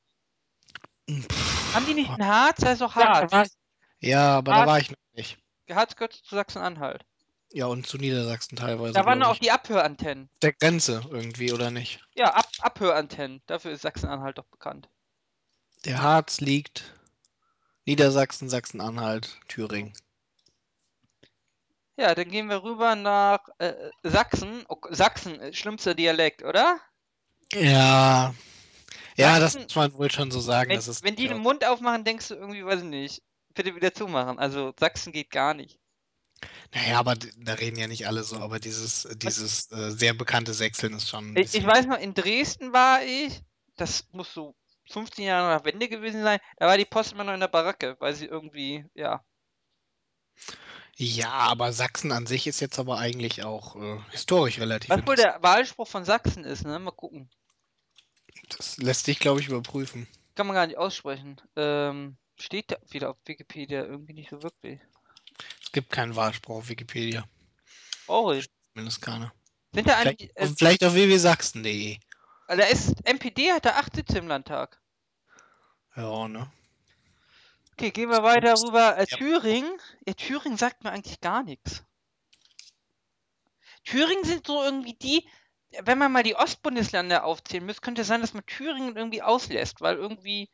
Pff, 1.20 1.72
Haben 1.72 1.86
die 1.86 1.94
nicht 1.94 2.10
ein 2.10 2.26
Harz? 2.26 2.56
Da 2.60 2.72
ist 2.72 2.80
doch 2.80 2.96
Ja, 2.96 3.08
Harz. 3.20 3.30
da 3.30 3.42
ich- 3.42 3.50
Ja, 4.00 4.38
aber 4.38 4.52
da 4.52 4.58
Harz- 4.58 4.66
war 4.68 4.78
ich 4.80 4.90
noch 4.90 4.96
nicht. 5.14 5.38
Harz 5.70 5.96
gehört 5.96 6.12
zu 6.12 6.34
Sachsen-Anhalt. 6.34 7.04
Ja, 7.52 7.66
und 7.66 7.86
zu 7.86 7.98
Niedersachsen 7.98 8.56
teilweise. 8.56 8.94
Da 8.94 9.04
waren 9.04 9.22
auch 9.22 9.36
die 9.36 9.50
Abhörantennen. 9.50 10.30
der 10.40 10.52
Grenze 10.54 11.02
irgendwie, 11.10 11.52
oder 11.52 11.70
nicht? 11.70 12.00
Ja, 12.14 12.32
Ab 12.34 12.46
Abhörantennen. 12.60 13.42
Dafür 13.46 13.72
ist 13.72 13.82
Sachsen-Anhalt 13.82 14.38
doch 14.38 14.46
bekannt. 14.46 14.88
Der 15.84 16.00
Harz 16.02 16.40
liegt 16.40 16.94
Niedersachsen, 17.84 18.48
Sachsen-Anhalt, 18.48 19.38
Thüringen. 19.48 19.92
Ja, 21.96 22.14
dann 22.14 22.30
gehen 22.30 22.48
wir 22.48 22.62
rüber 22.62 22.94
nach 22.96 23.40
äh, 23.58 23.74
Sachsen. 24.02 24.64
Oh, 24.68 24.76
Sachsen, 24.90 25.38
äh, 25.40 25.52
schlimmster 25.52 25.94
Dialekt, 25.94 26.42
oder? 26.42 26.80
Ja. 27.52 28.34
Ja, 29.16 29.38
das 29.38 29.54
muss 29.58 29.74
man 29.74 29.92
wohl 29.94 30.10
schon 30.10 30.30
so 30.30 30.40
sagen. 30.40 30.70
Wenn, 30.70 30.78
ist 30.78 31.02
wenn 31.02 31.16
die 31.16 31.22
den 31.24 31.32
durchaus- 31.32 31.44
Mund 31.44 31.64
aufmachen, 31.64 32.04
denkst 32.04 32.28
du 32.28 32.34
irgendwie, 32.34 32.64
weiß 32.64 32.80
ich 32.80 32.86
nicht, 32.86 33.22
bitte 33.54 33.74
wieder 33.74 33.92
zumachen. 33.92 34.38
Also 34.38 34.72
Sachsen 34.78 35.12
geht 35.12 35.30
gar 35.30 35.54
nicht. 35.54 35.78
Naja, 36.74 36.98
aber 36.98 37.14
da 37.14 37.54
reden 37.54 37.78
ja 37.78 37.86
nicht 37.86 38.06
alle 38.06 38.24
so, 38.24 38.36
aber 38.38 38.58
dieses, 38.58 39.06
dieses 39.16 39.70
äh, 39.70 39.90
sehr 39.90 40.14
bekannte 40.14 40.54
Sechseln 40.54 40.94
ist 40.94 41.08
schon 41.08 41.36
Ich, 41.36 41.54
ich 41.54 41.66
weiß 41.66 41.86
noch, 41.86 41.98
in 41.98 42.14
Dresden 42.14 42.72
war 42.72 43.02
ich, 43.04 43.40
das 43.76 44.08
muss 44.12 44.32
so 44.32 44.56
15 44.90 45.24
Jahre 45.24 45.54
nach 45.56 45.64
Wende 45.64 45.88
gewesen 45.88 46.22
sein, 46.22 46.40
da 46.56 46.66
war 46.66 46.78
die 46.78 46.84
Post 46.84 47.12
immer 47.12 47.24
noch 47.24 47.34
in 47.34 47.40
der 47.40 47.48
Baracke, 47.48 47.96
weil 48.00 48.14
sie 48.14 48.26
irgendwie, 48.26 48.84
ja. 48.94 49.22
Ja, 50.96 51.30
aber 51.30 51.72
Sachsen 51.72 52.10
an 52.12 52.26
sich 52.26 52.46
ist 52.46 52.60
jetzt 52.60 52.78
aber 52.78 52.98
eigentlich 52.98 53.44
auch 53.44 53.76
äh, 53.76 53.98
historisch 54.10 54.58
relativ 54.58 54.90
Was 54.90 55.06
wohl 55.06 55.16
der 55.16 55.42
Wahlspruch 55.42 55.88
von 55.88 56.04
Sachsen 56.04 56.44
ist, 56.44 56.64
ne? 56.64 56.78
Mal 56.78 56.90
gucken. 56.90 57.30
Das 58.56 58.76
lässt 58.78 59.06
sich, 59.06 59.18
glaube 59.18 59.40
ich, 59.40 59.48
überprüfen. 59.48 60.06
Kann 60.34 60.46
man 60.46 60.54
gar 60.54 60.66
nicht 60.66 60.78
aussprechen. 60.78 61.40
Ähm, 61.56 62.16
steht 62.38 62.70
da 62.70 62.76
wieder 62.90 63.10
auf 63.10 63.16
Wikipedia 63.24 63.84
irgendwie 63.84 64.14
nicht 64.14 64.30
so 64.30 64.42
wirklich. 64.42 64.80
Es 65.62 65.72
gibt 65.72 65.90
keinen 65.90 66.16
Wahlspruch 66.16 66.56
auf 66.56 66.68
Wikipedia. 66.68 67.24
Traurig. 68.06 68.48
Zumindest 68.72 69.02
keiner. 69.02 69.32
Sind 69.74 69.88
da 69.88 69.96
Vielleicht, 69.96 70.20
eigentlich, 70.20 70.36
äh, 70.36 70.54
vielleicht 70.56 70.84
auf 70.84 70.94
www.sachsen.de. 70.94 71.98
da 72.48 72.54
ist, 72.64 73.06
MPD 73.06 73.52
hat 73.52 73.64
da 73.64 73.70
acht 73.70 73.94
Sitze 73.96 74.18
im 74.18 74.28
Landtag. 74.28 74.80
Ja, 75.96 76.28
ne? 76.28 76.50
Okay, 77.72 77.90
gehen 77.90 78.10
wir 78.10 78.22
weiter 78.22 78.54
rüber. 78.54 78.96
Äh, 78.98 79.06
Ja. 79.08 79.16
Thüringen. 79.16 79.78
Ja, 80.06 80.14
Thüringen 80.14 80.58
sagt 80.58 80.84
mir 80.84 80.90
eigentlich 80.90 81.20
gar 81.20 81.42
nichts. 81.42 81.84
Thüringen 83.84 84.24
sind 84.24 84.46
so 84.46 84.62
irgendwie 84.62 84.94
die, 84.94 85.26
wenn 85.84 85.98
man 85.98 86.12
mal 86.12 86.22
die 86.22 86.36
Ostbundesländer 86.36 87.24
aufzählen 87.24 87.64
müsste, 87.64 87.82
könnte 87.82 88.02
es 88.02 88.08
sein, 88.08 88.20
dass 88.20 88.34
man 88.34 88.46
Thüringen 88.46 88.96
irgendwie 88.96 89.22
auslässt, 89.22 89.80
weil 89.80 89.96
irgendwie, 89.96 90.50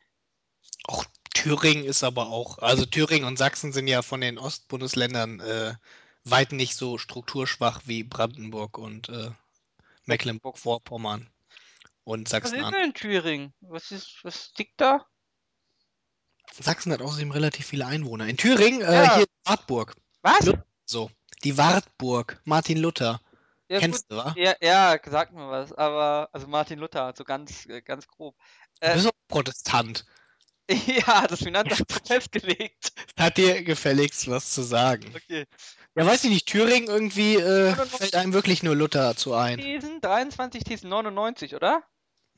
Auch 0.85 1.05
Thüringen 1.33 1.85
ist 1.85 2.03
aber 2.03 2.27
auch, 2.27 2.57
also 2.59 2.85
Thüringen 2.85 3.25
und 3.25 3.37
Sachsen 3.37 3.71
sind 3.71 3.87
ja 3.87 4.01
von 4.01 4.21
den 4.21 4.37
Ostbundesländern 4.37 5.39
äh, 5.39 5.75
weit 6.25 6.51
nicht 6.51 6.75
so 6.75 6.97
strukturschwach 6.97 7.81
wie 7.85 8.03
Brandenburg 8.03 8.77
und 8.77 9.09
äh, 9.09 9.31
Mecklenburg-Vorpommern 10.05 11.29
und 12.03 12.31
was 12.31 12.51
ist 12.51 12.55
denn 12.55 12.73
in 12.73 12.93
Thüringen? 12.93 13.53
Was 13.61 13.91
ist, 13.91 14.19
was 14.23 14.51
liegt 14.57 14.81
da? 14.81 15.05
Sachsen 16.59 16.91
hat 16.91 17.01
außerdem 17.01 17.31
relativ 17.31 17.67
viele 17.67 17.85
Einwohner. 17.85 18.27
In 18.27 18.37
Thüringen, 18.37 18.81
äh, 18.81 19.03
Ja. 19.03 19.15
hier 19.17 19.25
Wartburg. 19.45 19.95
Was? 20.23 20.51
So, 20.85 21.11
die 21.43 21.57
Wartburg, 21.57 22.41
Martin 22.45 22.79
Luther. 22.79 23.21
Ja, 23.69 23.79
Kennst 23.79 24.09
gut. 24.09 24.17
du, 24.17 24.23
wa? 24.23 24.33
Ja, 24.35 24.55
ja, 24.61 24.97
sagt 25.05 25.33
mir 25.33 25.49
was, 25.49 25.71
aber, 25.73 26.29
also 26.33 26.47
Martin 26.47 26.79
Luther, 26.79 27.13
so 27.15 27.23
ganz, 27.23 27.65
äh, 27.67 27.81
ganz 27.81 28.07
grob. 28.07 28.35
Du 28.81 28.87
Äh, 28.87 28.93
bist 28.95 29.07
auch 29.07 29.11
Protestant. 29.27 30.05
ja, 30.69 31.27
das 31.27 31.39
Finanzamt 31.43 31.91
so 31.91 31.99
festgelegt. 32.05 32.91
Hat 33.17 33.37
dir 33.37 33.63
gefälligst 33.63 34.27
was 34.29 34.51
zu 34.51 34.61
sagen. 34.63 35.11
Okay. 35.15 35.45
Ja, 35.95 36.05
weiß 36.05 36.23
ich 36.23 36.29
nicht, 36.29 36.47
Thüringen 36.47 36.87
irgendwie 36.87 37.35
äh, 37.35 37.71
99 37.71 37.97
fällt 37.97 38.15
einem 38.15 38.33
wirklich 38.33 38.63
nur 38.63 38.75
Luther 38.75 39.15
zu 39.15 39.33
ein. 39.33 39.59
Thesen, 39.59 40.01
23 40.01 40.63
Thesen, 40.63 40.89
99, 40.89 41.55
oder? 41.55 41.83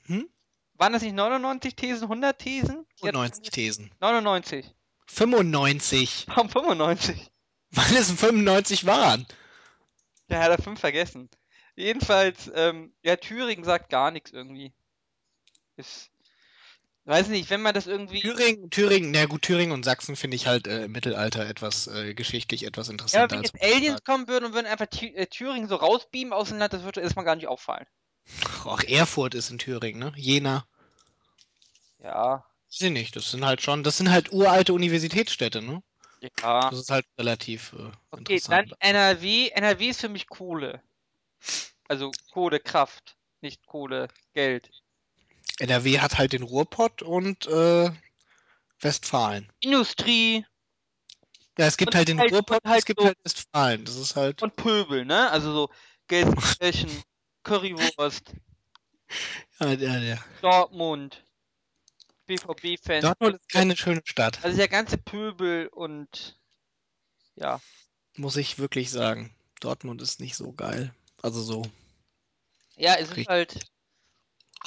Hm? 0.06 0.28
Waren 0.76 0.94
das 0.94 1.02
nicht 1.02 1.14
99 1.16 1.76
Thesen, 1.76 2.04
100 2.04 2.40
Thesen? 2.40 2.86
Die 3.02 3.08
hat- 3.08 3.14
95 3.14 3.52
Thesen. 3.52 3.92
99. 4.00 4.74
95. 5.08 6.26
Warum 6.28 6.50
95? 6.50 7.32
Weil 7.72 7.96
es 7.98 8.12
95 8.12 8.86
waren. 8.86 9.26
Der 10.32 10.40
hat 10.40 10.50
er 10.50 10.64
5 10.64 10.80
vergessen. 10.80 11.30
Jedenfalls, 11.76 12.50
ähm, 12.56 12.94
ja, 13.04 13.18
Thüringen 13.18 13.66
sagt 13.66 13.90
gar 13.90 14.12
nichts 14.12 14.32
irgendwie. 14.32 14.74
Ist, 15.76 16.10
weiß 17.04 17.28
nicht, 17.28 17.50
wenn 17.50 17.62
man 17.62 17.74
das 17.74 17.86
irgendwie. 17.86 18.22
Thüringen, 18.22 18.70
Thüringen, 18.70 19.12
na 19.12 19.26
gut, 19.26 19.42
Thüringen 19.42 19.74
und 19.74 19.84
Sachsen 19.84 20.16
finde 20.16 20.36
ich 20.36 20.48
halt 20.48 20.68
äh, 20.68 20.86
im 20.86 20.94
Mittelalter 20.94 21.46
etwas 21.46 21.88
äh, 21.88 22.14
geschichtlich 22.14 22.64
etwas 22.66 22.88
Ja, 22.88 22.94
interessanter 22.94 23.36
aber 23.36 23.44
wenn 23.44 23.60
jetzt 23.60 23.76
Aliens 23.76 24.04
kommen 24.06 24.30
würden 24.30 24.46
und 24.46 24.54
würden 24.54 24.68
einfach 24.68 24.88
äh, 25.02 25.26
Thüringen 25.26 25.68
so 25.68 25.76
rausbeamen 25.76 26.32
aus 26.32 26.48
dem 26.48 26.60
Land, 26.60 26.72
das 26.72 26.84
würde 26.84 27.02
erstmal 27.02 27.26
gar 27.26 27.36
nicht 27.36 27.48
auffallen. 27.48 27.86
auch 28.64 28.84
Erfurt 28.84 29.36
ist 29.36 29.52
in 29.52 29.58
Thüringen, 29.58 30.00
ne? 30.00 30.14
Jena. 30.16 30.66
Ja, 32.00 32.46
ich 32.70 32.90
nicht, 32.90 33.18
das 33.18 33.32
sind 33.32 33.44
halt 33.46 33.62
schon, 33.62 33.84
das 33.84 33.98
sind 33.98 34.10
halt 34.10 34.32
uralte 34.32 34.74
Universitätsstädte, 34.74 35.62
ne? 35.62 35.84
Ja. 36.42 36.70
Das 36.70 36.80
ist 36.80 36.92
halt 36.92 37.06
relativ 37.18 37.74
äh, 37.74 37.78
Okay, 37.78 37.92
dann 38.12 38.20
interessant. 38.20 38.74
NRW. 38.80 39.50
NRW 39.50 39.90
ist 39.90 40.02
für 40.02 40.10
mich 40.10 40.28
Kohle. 40.28 40.82
Also 41.88 42.12
Kohlekraft, 42.32 43.16
nicht 43.42 43.66
Kohle, 43.66 44.08
Geld. 44.34 44.70
NRW 45.60 46.00
hat 46.00 46.18
halt 46.18 46.34
den 46.34 46.44
Ruhrpott 46.44 47.02
und 47.02 47.48
äh, 47.48 47.92
Westfalen. 48.80 49.52
Industrie 49.60 50.46
Ja, 51.58 51.66
es 51.66 51.78
gibt 51.78 51.92
Und 51.94 51.98
halt 51.98 52.08
den 52.08 52.20
halt- 52.20 52.32
Ruhrpott, 52.32 52.64
und 52.64 52.70
halt 52.70 52.80
es 52.80 52.86
gibt 52.86 53.00
so- 53.02 53.08
halt 53.08 53.18
Westfalen. 53.24 53.86
Das 53.86 53.96
ist 53.96 54.16
halt. 54.16 54.42
und 54.42 54.56
Pöbel, 54.56 55.06
ne? 55.06 55.30
Also 55.32 55.52
so 55.54 55.70
Gelsenkirchen, 56.08 56.90
Currywurst, 57.44 58.34
Ja, 59.60 59.72
ja, 59.74 59.98
ja. 60.00 60.18
Dortmund, 60.42 61.24
BVB-Fans. 62.32 63.04
Dortmund 63.04 63.36
ist 63.36 63.50
keine 63.50 63.76
schöne 63.76 64.02
Stadt, 64.06 64.44
Also 64.44 64.58
der 64.58 64.68
ganze 64.68 64.98
Pöbel 64.98 65.68
und 65.68 66.40
ja. 67.36 67.60
muss 68.16 68.38
ich 68.38 68.58
wirklich 68.60 68.90
sagen. 68.92 69.36
Dortmund 69.60 70.02
ist 70.02 70.20
nicht 70.20 70.36
so 70.36 70.54
geil. 70.54 70.94
Also 71.22 71.42
so. 71.42 71.64
Ja, 72.76 72.96
es 72.96 73.10
sind 73.10 73.28
halt 73.28 73.60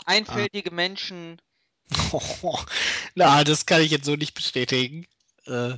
einfältige 0.05 0.71
Menschen. 0.71 1.41
Na, 3.15 3.45
das 3.45 3.67
kann 3.67 3.83
ich 3.83 3.91
jetzt 3.91 4.05
so 4.05 4.15
nicht 4.17 4.35
bestätigen. 4.35 5.07
Äh, 5.47 5.75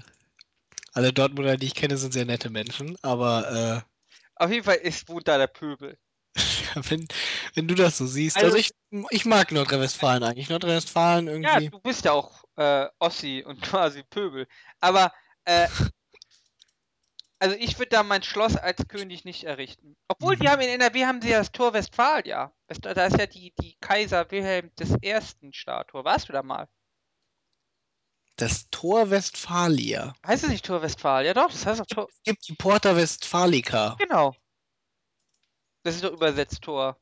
alle 0.92 1.12
Dortmunder, 1.12 1.56
die 1.56 1.66
ich 1.66 1.74
kenne, 1.74 1.96
sind 1.98 2.12
sehr 2.12 2.24
nette 2.24 2.50
Menschen, 2.50 2.96
aber 3.02 3.84
Auf 4.34 4.50
jeden 4.50 4.64
Fall 4.64 4.76
ist 4.76 5.08
wohnt 5.08 5.28
da 5.28 5.38
der 5.38 5.46
Pöbel. 5.46 5.98
äh, 6.34 6.40
wenn, 6.90 7.06
wenn 7.56 7.66
du 7.66 7.74
das 7.74 7.98
so 7.98 8.06
siehst, 8.06 8.36
Also- 8.36 8.46
also, 8.46 8.58
ich, 8.58 8.70
ich 9.10 9.24
mag 9.24 9.50
Nordrhein-Westfalen 9.50 10.22
eigentlich. 10.22 10.48
Nordrhein-Westfalen 10.50 11.26
Ja, 11.26 11.32
irgendwie. 11.58 11.70
du 11.70 11.80
bist 11.80 12.04
ja 12.04 12.12
auch 12.12 12.44
äh, 12.56 12.86
Ossi 13.00 13.42
und 13.46 13.60
quasi 13.80 14.02
Pöbel. 14.04 14.46
Aber 14.80 15.12
äh, 15.44 15.66
also 17.38 17.56
ich 17.58 17.78
würde 17.78 17.90
da 17.90 18.02
mein 18.02 18.22
Schloss 18.22 18.56
als 18.56 18.86
König 18.88 19.24
nicht 19.24 19.44
errichten. 19.44 19.96
Obwohl, 20.08 20.36
die 20.36 20.44
Mhm. 20.44 20.50
haben 20.50 20.60
in 20.62 20.68
NRW 20.68 21.04
haben 21.06 21.20
sie 21.22 21.30
ja 21.30 21.38
das 21.38 21.50
Tor 21.52 21.72
Westfalia. 21.72 22.52
West- 22.68 22.84
Da 22.84 23.06
ist 23.06 23.18
ja 23.18 23.26
die, 23.26 23.52
die 23.60 23.76
Kaiser 23.80 24.30
Wilhelm 24.30 24.70
I. 25.02 25.18
Statue. 25.52 26.04
Warst 26.04 26.28
du 26.28 26.32
da 26.32 26.42
mal? 26.42 26.68
Das 28.38 28.68
Tor 28.70 29.08
Westfalia. 29.08 30.14
Heißt 30.26 30.44
es 30.44 30.50
nicht 30.50 30.64
Tor 30.66 30.82
Westfalia? 30.82 31.32
Doch, 31.32 31.50
das 31.50 31.64
heißt 31.64 31.80
doch 31.80 31.86
Tor. 31.86 32.06
Es 32.10 32.22
gibt 32.22 32.46
die 32.48 32.54
Porta 32.54 32.94
Westfalica. 32.94 33.96
Genau. 33.98 34.34
Das 35.84 35.94
ist 35.94 36.04
doch 36.04 36.12
übersetzt 36.12 36.60
Tor. 36.62 37.00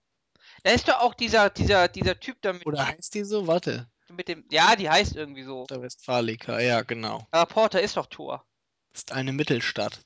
Da 0.65 0.71
ist 0.71 0.89
doch 0.89 1.01
auch 1.01 1.13
dieser, 1.13 1.51
dieser, 1.51 1.89
dieser 1.89 2.19
Typ 2.19 2.41
da 2.41 2.55
mit, 2.55 2.67
Oder 2.67 2.89
heißt 2.89 3.15
die 3.15 3.23
so? 3.25 3.47
Warte. 3.47 3.87
mit 4.09 4.29
dem. 4.29 4.47
Ja, 4.51 4.75
die 4.75 4.89
heißt 4.89 5.15
irgendwie 5.15 5.45
so. 5.45 5.59
Porta 5.59 5.83
Westfalica, 5.83 6.59
ja, 6.59 6.81
genau. 6.81 7.27
Aber 7.31 7.47
Porter 7.47 7.83
ist 7.83 7.99
doch 7.99 8.07
Tor. 8.07 8.47
Ist 8.95 9.13
eine 9.13 9.33
Mittelstadt. 9.33 10.01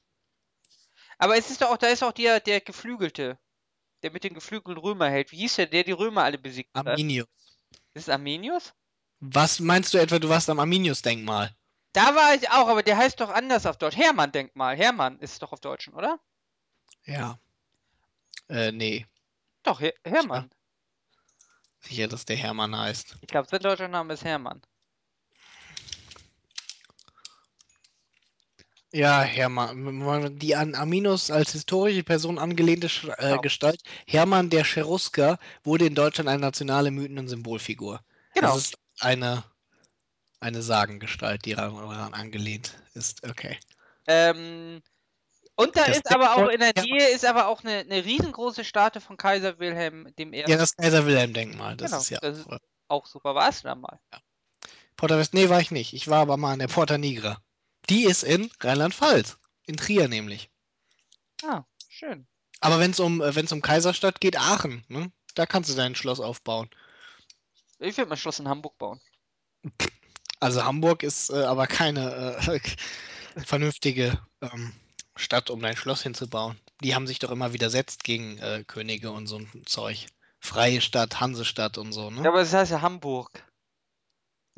Aber 1.16 1.36
es 1.36 1.48
ist 1.50 1.62
doch 1.62 1.70
auch, 1.70 1.76
da 1.76 1.86
ist 1.86 2.02
auch 2.02 2.12
der, 2.12 2.40
der 2.40 2.60
Geflügelte. 2.60 3.38
Der 4.02 4.10
mit 4.10 4.24
den 4.24 4.34
geflügelten 4.34 4.82
Römer 4.82 5.08
hält. 5.10 5.30
Wie 5.30 5.38
hieß 5.38 5.56
der, 5.56 5.66
der 5.66 5.84
die 5.84 5.92
Römer 5.92 6.24
alle 6.24 6.38
besiegt 6.38 6.74
hat? 6.76 6.86
Arminius. 6.86 7.28
Ist 7.94 8.02
es 8.02 8.08
Arminius? 8.08 8.72
Was 9.20 9.60
meinst 9.60 9.94
du 9.94 9.98
etwa, 9.98 10.18
du 10.18 10.28
warst 10.28 10.50
am 10.50 10.60
Arminius-Denkmal? 10.60 11.54
Da 11.92 12.14
war 12.14 12.34
ich 12.34 12.50
auch, 12.50 12.68
aber 12.68 12.82
der 12.82 12.96
heißt 12.96 13.20
doch 13.20 13.30
anders 13.30 13.64
auf 13.66 13.76
Deutsch. 13.76 13.96
Hermann-Denkmal. 13.96 14.76
Hermann 14.76 15.18
ist 15.20 15.32
es 15.32 15.38
doch 15.38 15.52
auf 15.52 15.60
Deutschen, 15.60 15.94
oder? 15.94 16.18
Ja. 17.04 17.38
Äh, 18.48 18.72
nee. 18.72 19.06
Doch, 19.68 19.80
Her 19.82 19.92
Hermann. 20.02 20.50
Sicher, 21.80 22.08
dass 22.08 22.24
der 22.24 22.36
Hermann 22.36 22.74
heißt. 22.74 23.18
Ich 23.20 23.28
glaube, 23.28 23.48
sein 23.50 23.60
deutscher 23.60 23.86
Name 23.86 24.14
ist 24.14 24.24
Hermann. 24.24 24.62
Ja, 28.92 29.20
Hermann. 29.20 30.38
Die 30.38 30.56
an 30.56 30.74
Arminus 30.74 31.30
als 31.30 31.52
historische 31.52 32.02
Person 32.02 32.38
angelehnte 32.38 32.86
Sch- 32.86 33.12
äh, 33.18 33.28
Genau. 33.28 33.42
Gestalt, 33.42 33.82
Hermann 34.06 34.48
der 34.48 34.64
Cherusker, 34.64 35.38
wurde 35.64 35.84
in 35.84 35.94
Deutschland 35.94 36.30
eine 36.30 36.40
nationale 36.40 36.90
Mythen- 36.90 37.18
und 37.18 37.28
Symbolfigur. 37.28 38.00
Genau. 38.32 38.54
Das 38.54 38.56
ist 38.56 38.78
eine, 39.00 39.44
eine 40.40 40.62
Sagengestalt, 40.62 41.44
die 41.44 41.52
daran 41.54 42.14
angelehnt 42.14 42.82
ist. 42.94 43.22
Okay. 43.28 43.58
Ähm, 44.06 44.80
und 45.58 45.76
da 45.76 45.84
ist 45.84 46.10
aber 46.10 46.32
auch 46.32 46.48
Denkmal 46.48 46.54
in 46.54 46.60
der. 46.74 46.82
Nähe 46.84 47.08
ist 47.10 47.24
aber 47.24 47.48
auch 47.48 47.62
eine, 47.62 47.78
eine 47.80 48.04
riesengroße 48.04 48.64
Statue 48.64 49.02
von 49.02 49.16
Kaiser 49.16 49.58
Wilhelm 49.58 50.06
I. 50.18 50.44
Ja, 50.46 50.56
das 50.56 50.76
Kaiser-Wilhelm-Denkmal. 50.76 51.76
Das 51.76 51.90
Genau, 51.90 52.00
ist 52.02 52.10
ja. 52.10 52.18
das 52.20 52.38
ist- 52.38 52.46
auch- 52.48 52.58
auch 52.88 53.06
super. 53.06 53.34
Warst 53.34 53.64
du 53.64 53.68
da 53.68 53.74
mal? 53.74 53.98
Porta 54.96 55.18
West, 55.18 55.34
nee, 55.34 55.48
war 55.48 55.60
ich 55.60 55.70
nicht. 55.70 55.92
Ich 55.92 56.08
war 56.08 56.20
aber 56.22 56.36
mal 56.36 56.52
an 56.54 56.58
der 56.58 56.68
Porta 56.68 56.96
Nigra. 56.98 57.40
Die 57.90 58.04
ist 58.04 58.22
in 58.24 58.50
Rheinland-Pfalz. 58.60 59.36
In 59.66 59.76
Trier 59.76 60.08
nämlich. 60.08 60.50
Ah, 61.44 61.64
schön. 61.88 62.26
Aber 62.60 62.80
wenn 62.80 62.90
es 62.92 62.98
um, 63.00 63.20
äh, 63.20 63.34
wenn's 63.36 63.52
um 63.52 63.60
Kaiserstadt 63.62 64.20
geht, 64.20 64.38
Aachen, 64.38 64.84
ne? 64.88 65.12
Da 65.34 65.46
kannst 65.46 65.70
du 65.70 65.74
dein 65.74 65.94
Schloss 65.94 66.18
aufbauen. 66.18 66.68
Ich 67.78 67.96
würde 67.96 68.08
mein 68.08 68.18
Schloss 68.18 68.40
in 68.40 68.48
Hamburg 68.48 68.76
bauen. 68.78 69.00
Also 70.40 70.64
Hamburg 70.64 71.02
ist 71.02 71.30
äh, 71.30 71.44
aber 71.44 71.66
keine 71.66 72.36
äh, 72.46 72.60
vernünftige 73.44 74.18
ähm, 74.40 74.72
Stadt, 75.18 75.50
um 75.50 75.60
dein 75.60 75.76
Schloss 75.76 76.02
hinzubauen. 76.02 76.58
Die 76.82 76.94
haben 76.94 77.06
sich 77.06 77.18
doch 77.18 77.30
immer 77.30 77.52
widersetzt 77.52 78.04
gegen 78.04 78.38
äh, 78.38 78.64
Könige 78.66 79.10
und 79.10 79.26
so 79.26 79.38
ein 79.38 79.62
Zeug. 79.66 80.06
Freie 80.40 80.80
Stadt, 80.80 81.20
Hansestadt 81.20 81.78
und 81.78 81.92
so, 81.92 82.10
ne? 82.10 82.22
Ja, 82.22 82.30
aber 82.30 82.40
das 82.40 82.52
heißt 82.52 82.70
ja 82.70 82.80
Hamburg. 82.80 83.44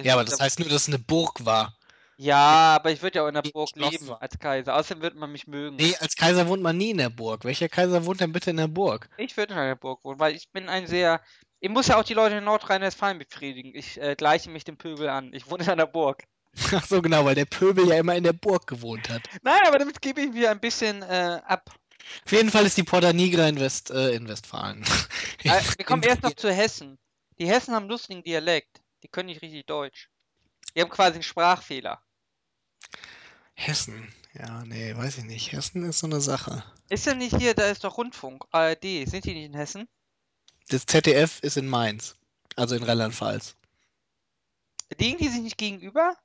Ja, 0.02 0.14
aber 0.14 0.24
das 0.24 0.40
heißt 0.40 0.60
nur, 0.60 0.68
dass 0.68 0.82
es 0.82 0.88
eine 0.88 0.98
Burg 0.98 1.44
war. 1.44 1.76
Ja, 2.22 2.76
aber 2.76 2.90
ich 2.90 3.00
würde 3.00 3.16
ja 3.16 3.24
auch 3.24 3.28
in 3.28 3.34
der 3.34 3.42
Burg 3.42 3.70
leben 3.76 4.08
war. 4.08 4.20
als 4.20 4.38
Kaiser. 4.38 4.76
Außerdem 4.76 5.02
würde 5.02 5.16
man 5.16 5.32
mich 5.32 5.46
mögen. 5.46 5.76
Nee, 5.76 5.96
als 6.00 6.16
Kaiser 6.16 6.46
wohnt 6.48 6.62
man 6.62 6.76
nie 6.76 6.90
in 6.90 6.98
der 6.98 7.08
Burg. 7.08 7.44
Welcher 7.44 7.70
Kaiser 7.70 8.04
wohnt 8.04 8.20
denn 8.20 8.32
bitte 8.32 8.50
in 8.50 8.58
der 8.58 8.68
Burg? 8.68 9.08
Ich 9.16 9.38
würde 9.38 9.54
in 9.54 9.58
einer 9.58 9.76
Burg 9.76 10.04
wohnen, 10.04 10.20
weil 10.20 10.34
ich 10.34 10.50
bin 10.50 10.68
ein 10.68 10.86
sehr. 10.86 11.22
Ich 11.60 11.70
muss 11.70 11.86
ja 11.86 11.98
auch 11.98 12.04
die 12.04 12.12
Leute 12.12 12.36
in 12.36 12.44
Nordrhein-Westfalen 12.44 13.18
befriedigen. 13.18 13.72
Ich 13.74 13.98
äh, 13.98 14.16
gleiche 14.16 14.50
mich 14.50 14.64
dem 14.64 14.76
Pöbel 14.76 15.08
an. 15.08 15.32
Ich 15.32 15.50
wohne 15.50 15.64
in 15.64 15.70
einer 15.70 15.86
Burg. 15.86 16.24
Ach 16.72 16.86
so, 16.86 17.00
genau, 17.00 17.24
weil 17.24 17.34
der 17.34 17.44
Pöbel 17.44 17.88
ja 17.88 17.98
immer 17.98 18.16
in 18.16 18.24
der 18.24 18.32
Burg 18.32 18.66
gewohnt 18.66 19.08
hat. 19.08 19.22
Nein, 19.42 19.60
aber 19.66 19.78
damit 19.78 20.00
gebe 20.00 20.20
ich 20.20 20.32
mir 20.32 20.50
ein 20.50 20.60
bisschen 20.60 21.02
äh, 21.02 21.40
ab. 21.44 21.70
Auf 22.24 22.32
jeden 22.32 22.50
Fall 22.50 22.66
ist 22.66 22.76
die 22.76 22.82
Porta 22.82 23.12
Nigra 23.12 23.48
in, 23.48 23.60
West, 23.60 23.90
äh, 23.90 24.10
in 24.10 24.28
Westfalen. 24.28 24.84
Äh, 25.42 25.62
wir 25.78 25.86
kommen 25.86 26.02
erst 26.02 26.22
noch 26.22 26.34
zu 26.34 26.52
Hessen. 26.52 26.98
Die 27.38 27.48
Hessen 27.48 27.74
haben 27.74 27.84
einen 27.84 27.90
lustigen 27.90 28.22
Dialekt. 28.22 28.82
Die 29.02 29.08
können 29.08 29.30
nicht 29.30 29.40
richtig 29.40 29.64
Deutsch. 29.64 30.10
Die 30.76 30.82
haben 30.82 30.90
quasi 30.90 31.14
einen 31.14 31.22
Sprachfehler. 31.22 32.02
Hessen. 33.54 34.12
Ja, 34.34 34.62
nee, 34.66 34.94
weiß 34.94 35.16
ich 35.16 35.24
nicht. 35.24 35.52
Hessen 35.52 35.82
ist 35.84 36.00
so 36.00 36.06
eine 36.06 36.20
Sache. 36.20 36.62
Ist 36.90 37.06
ja 37.06 37.14
nicht 37.14 37.36
hier, 37.38 37.54
da 37.54 37.68
ist 37.68 37.84
doch 37.84 37.96
Rundfunk, 37.96 38.44
ARD. 38.50 38.82
Sind 38.82 39.24
die 39.24 39.32
nicht 39.32 39.46
in 39.46 39.54
Hessen? 39.54 39.88
Das 40.68 40.84
ZDF 40.84 41.40
ist 41.40 41.56
in 41.56 41.66
Mainz. 41.66 42.16
Also 42.56 42.76
in 42.76 42.82
Rheinland-Pfalz. 42.82 43.56
Liegen 44.98 45.16
die 45.16 45.28
sich 45.28 45.40
nicht 45.40 45.56
gegenüber? 45.56 46.16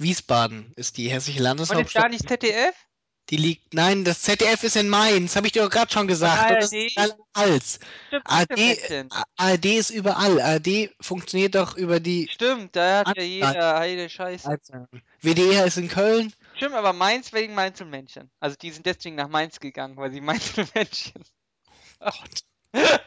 Wiesbaden 0.00 0.72
ist 0.76 0.96
die 0.96 1.08
hessische 1.10 1.32
Und 1.32 1.36
ist 1.36 1.44
Landeshauptstadt. 1.44 2.04
da 2.04 2.08
nicht 2.08 2.28
ZDF? 2.28 2.74
Die 3.28 3.36
liegt. 3.36 3.74
Nein, 3.74 4.04
das 4.04 4.22
ZDF 4.22 4.64
ist 4.64 4.74
in 4.76 4.88
Mainz, 4.88 5.36
habe 5.36 5.46
ich 5.46 5.52
dir 5.52 5.62
doch 5.62 5.70
gerade 5.70 5.92
schon 5.92 6.08
gesagt. 6.08 6.50
Und 6.50 6.56
das 6.62 6.72
ARD? 7.34 7.52
ist 7.54 7.80
ARD, 8.24 8.44
stimmt, 8.46 8.58
Mädchen. 8.58 9.12
A- 9.12 9.22
ARD 9.36 9.64
ist 9.66 9.90
überall. 9.90 10.40
ARD 10.40 10.90
funktioniert 11.00 11.54
doch 11.54 11.76
über 11.76 12.00
die. 12.00 12.28
Stimmt, 12.32 12.74
da 12.74 13.04
hat 13.06 13.16
ja 13.16 13.22
jeder 13.22 13.84
jede 13.84 14.08
Scheiße. 14.08 14.58
WDR 15.20 15.64
ist 15.66 15.76
in 15.76 15.88
Köln. 15.88 16.32
Stimmt, 16.56 16.74
aber 16.74 16.92
Mainz 16.92 17.32
wegen 17.32 17.54
Mainzelmännchen. 17.54 18.30
Also 18.40 18.56
die 18.60 18.72
sind 18.72 18.84
deswegen 18.86 19.14
nach 19.14 19.28
Mainz 19.28 19.60
gegangen, 19.60 19.96
weil 19.96 20.10
sie 20.10 20.20
Mainzelmännchen. 20.20 21.22
Gott. 22.00 22.44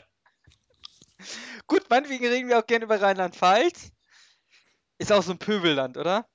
Gut, 1.68 1.90
meinetwegen 1.90 2.26
reden 2.28 2.48
wir 2.50 2.60
auch 2.60 2.68
gerne 2.68 2.86
über 2.86 3.02
Rheinland-Pfalz. 3.02 3.92
Ist 5.00 5.12
auch 5.12 5.24
so 5.24 5.32
ein 5.32 5.38
Pöbelland, 5.38 5.98
oder? 5.98 6.26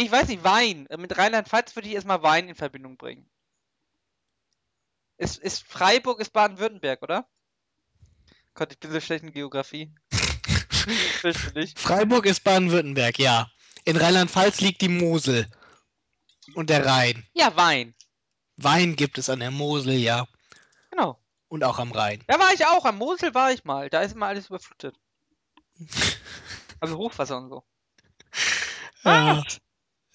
Ich 0.00 0.12
weiß 0.12 0.28
nicht, 0.28 0.44
Wein. 0.44 0.86
Äh, 0.86 0.96
Mit 0.96 1.16
Rheinland-Pfalz 1.18 1.74
würde 1.74 1.88
ich 1.88 1.94
erstmal 1.94 2.22
Wein 2.22 2.48
in 2.48 2.54
Verbindung 2.54 2.96
bringen. 2.96 3.28
Ist, 5.16 5.38
ist 5.38 5.64
Freiburg 5.64 6.20
ist 6.20 6.32
Baden-Württemberg, 6.32 7.02
oder? 7.02 7.26
Gott, 8.54 8.72
ich 8.72 8.78
bin 8.78 8.92
so 8.92 9.00
schlecht 9.00 9.24
in 9.24 9.32
Geografie. 9.32 9.92
Freiburg 11.76 12.26
ist 12.26 12.44
Baden-Württemberg, 12.44 13.18
ja. 13.18 13.50
In 13.84 13.96
Rheinland-Pfalz 13.96 14.60
liegt 14.60 14.82
die 14.82 14.88
Mosel. 14.88 15.48
Und 16.54 16.70
der 16.70 16.86
Rhein. 16.86 17.26
Ja, 17.32 17.56
Wein. 17.56 17.94
Wein 18.56 18.94
gibt 18.94 19.18
es 19.18 19.28
an 19.28 19.40
der 19.40 19.50
Mosel, 19.50 19.94
ja. 19.94 20.26
Genau. 20.90 21.20
Und 21.48 21.64
auch 21.64 21.80
am 21.80 21.90
Rhein. 21.90 22.22
Da 22.28 22.38
war 22.38 22.52
ich 22.54 22.64
auch. 22.66 22.84
Am 22.84 22.98
Mosel 22.98 23.34
war 23.34 23.52
ich 23.52 23.64
mal. 23.64 23.90
Da 23.90 24.02
ist 24.02 24.14
immer 24.14 24.26
alles 24.26 24.46
überflutet. 24.46 24.94
Also 26.80 26.96
Hochwasser 26.96 27.38
und 27.38 27.48
so. 27.48 27.64
Ja, 29.02 29.42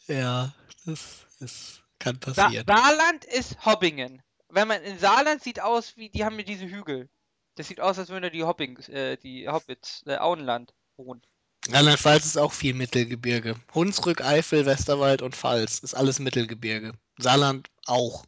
ja 0.07 0.53
das, 0.85 1.25
das 1.39 1.81
kann 1.99 2.19
Sa 2.21 2.45
passieren. 2.45 2.65
Saarland 2.67 3.25
ist 3.25 3.65
Hobbingen. 3.65 4.21
Wenn 4.49 4.67
man 4.67 4.81
in 4.83 4.99
Saarland 4.99 5.41
sieht 5.41 5.61
aus 5.61 5.97
wie, 5.97 6.09
die 6.09 6.25
haben 6.25 6.37
ja 6.37 6.43
diese 6.43 6.65
Hügel. 6.65 7.09
Das 7.55 7.67
sieht 7.67 7.79
aus, 7.79 7.97
als 7.99 8.09
würden 8.09 8.23
da 8.23 8.29
die 8.29 8.43
Hobbings, 8.43 8.89
äh, 8.89 9.17
die 9.17 9.47
Hobbits, 9.47 10.03
äh, 10.05 10.17
Auenland 10.17 10.73
wohnen. 10.97 11.21
Rheinland-Pfalz 11.69 12.25
ist 12.25 12.37
auch 12.37 12.51
viel 12.51 12.73
Mittelgebirge. 12.73 13.55
Hunsrück, 13.73 14.21
Eifel, 14.21 14.65
Westerwald 14.65 15.21
und 15.21 15.35
Pfalz 15.35 15.79
ist 15.79 15.93
alles 15.93 16.19
Mittelgebirge. 16.19 16.93
Saarland 17.17 17.69
auch. 17.85 18.25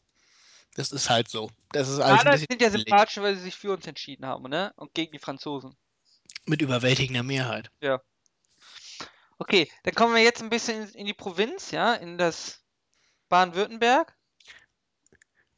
Das 0.75 0.91
ist 0.91 1.09
halt 1.09 1.29
so. 1.29 1.49
Das 1.71 1.89
ist 1.89 1.99
alles 1.99 2.21
Saarland 2.21 2.45
sind 2.49 2.61
ja 2.61 2.69
sympathisch, 2.69 3.17
weil 3.17 3.35
sie 3.35 3.43
sich 3.43 3.55
für 3.55 3.73
uns 3.73 3.85
entschieden 3.87 4.25
haben, 4.25 4.49
ne? 4.49 4.73
Und 4.77 4.93
gegen 4.93 5.11
die 5.11 5.19
Franzosen. 5.19 5.75
mit 6.45 6.61
überwältigender 6.61 7.23
Mehrheit. 7.23 7.71
Okay, 9.37 9.69
dann 9.83 9.95
kommen 9.95 10.15
wir 10.15 10.23
jetzt 10.23 10.41
ein 10.41 10.49
bisschen 10.49 10.89
in, 10.91 11.05
die 11.05 11.13
Provinz, 11.13 11.71
ja, 11.71 11.93
in 11.93 12.17
das 12.17 12.63
Baden-Württemberg. 13.29 14.15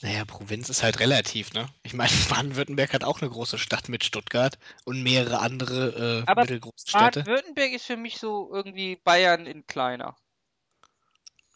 Naja, 0.01 0.25
Provinz 0.25 0.69
ist 0.69 0.83
halt 0.83 0.99
relativ, 0.99 1.53
ne? 1.53 1.67
Ich 1.83 1.93
meine, 1.93 2.11
Baden-Württemberg 2.29 2.93
hat 2.93 3.03
auch 3.03 3.21
eine 3.21 3.29
große 3.29 3.57
Stadt 3.57 3.89
mit 3.89 4.03
Stuttgart 4.03 4.57
und 4.85 5.03
mehrere 5.03 5.39
andere 5.39 6.23
äh, 6.25 6.29
Aber 6.29 6.41
mittelgroße 6.41 6.87
Städte. 6.87 7.21
Baden-Württemberg 7.21 7.71
ist 7.71 7.85
für 7.85 7.97
mich 7.97 8.17
so 8.17 8.51
irgendwie 8.51 8.95
Bayern 8.97 9.45
in 9.45 9.65
kleiner. 9.67 10.15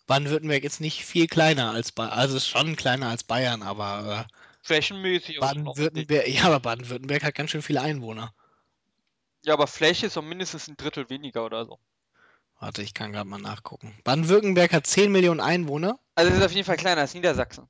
Baden-Württemberg 0.07 0.63
ist 0.63 0.81
nicht 0.81 1.05
viel 1.05 1.27
kleiner 1.27 1.71
als 1.71 1.91
Bayern, 1.91 2.11
also 2.11 2.37
ist 2.37 2.47
schon 2.47 2.75
kleiner 2.75 3.07
als 3.07 3.23
Bayern, 3.23 3.63
aber 3.63 4.27
äh, 4.27 4.33
Flächenmäßig. 4.63 5.39
Baden-Württemberg, 5.39 6.27
ja, 6.27 6.43
aber 6.43 6.59
Baden-Württemberg 6.59 7.23
hat 7.23 7.35
ganz 7.35 7.51
schön 7.51 7.61
viele 7.61 7.81
Einwohner. 7.81 8.33
Ja, 9.43 9.53
aber 9.53 9.65
Fläche 9.65 10.07
ist 10.07 10.17
doch 10.17 10.21
mindestens 10.21 10.67
ein 10.67 10.77
Drittel 10.77 11.09
weniger 11.09 11.45
oder 11.45 11.65
so. 11.65 11.79
Warte, 12.61 12.83
ich 12.83 12.93
kann 12.93 13.11
gerade 13.11 13.27
mal 13.27 13.41
nachgucken. 13.41 13.91
Baden-Württemberg 14.03 14.71
hat 14.71 14.85
10 14.85 15.11
Millionen 15.11 15.39
Einwohner, 15.39 15.99
Also 16.13 16.29
es 16.31 16.37
ist 16.37 16.45
auf 16.45 16.51
jeden 16.51 16.65
Fall 16.65 16.77
kleiner 16.77 17.01
als 17.01 17.15
Niedersachsen. 17.15 17.67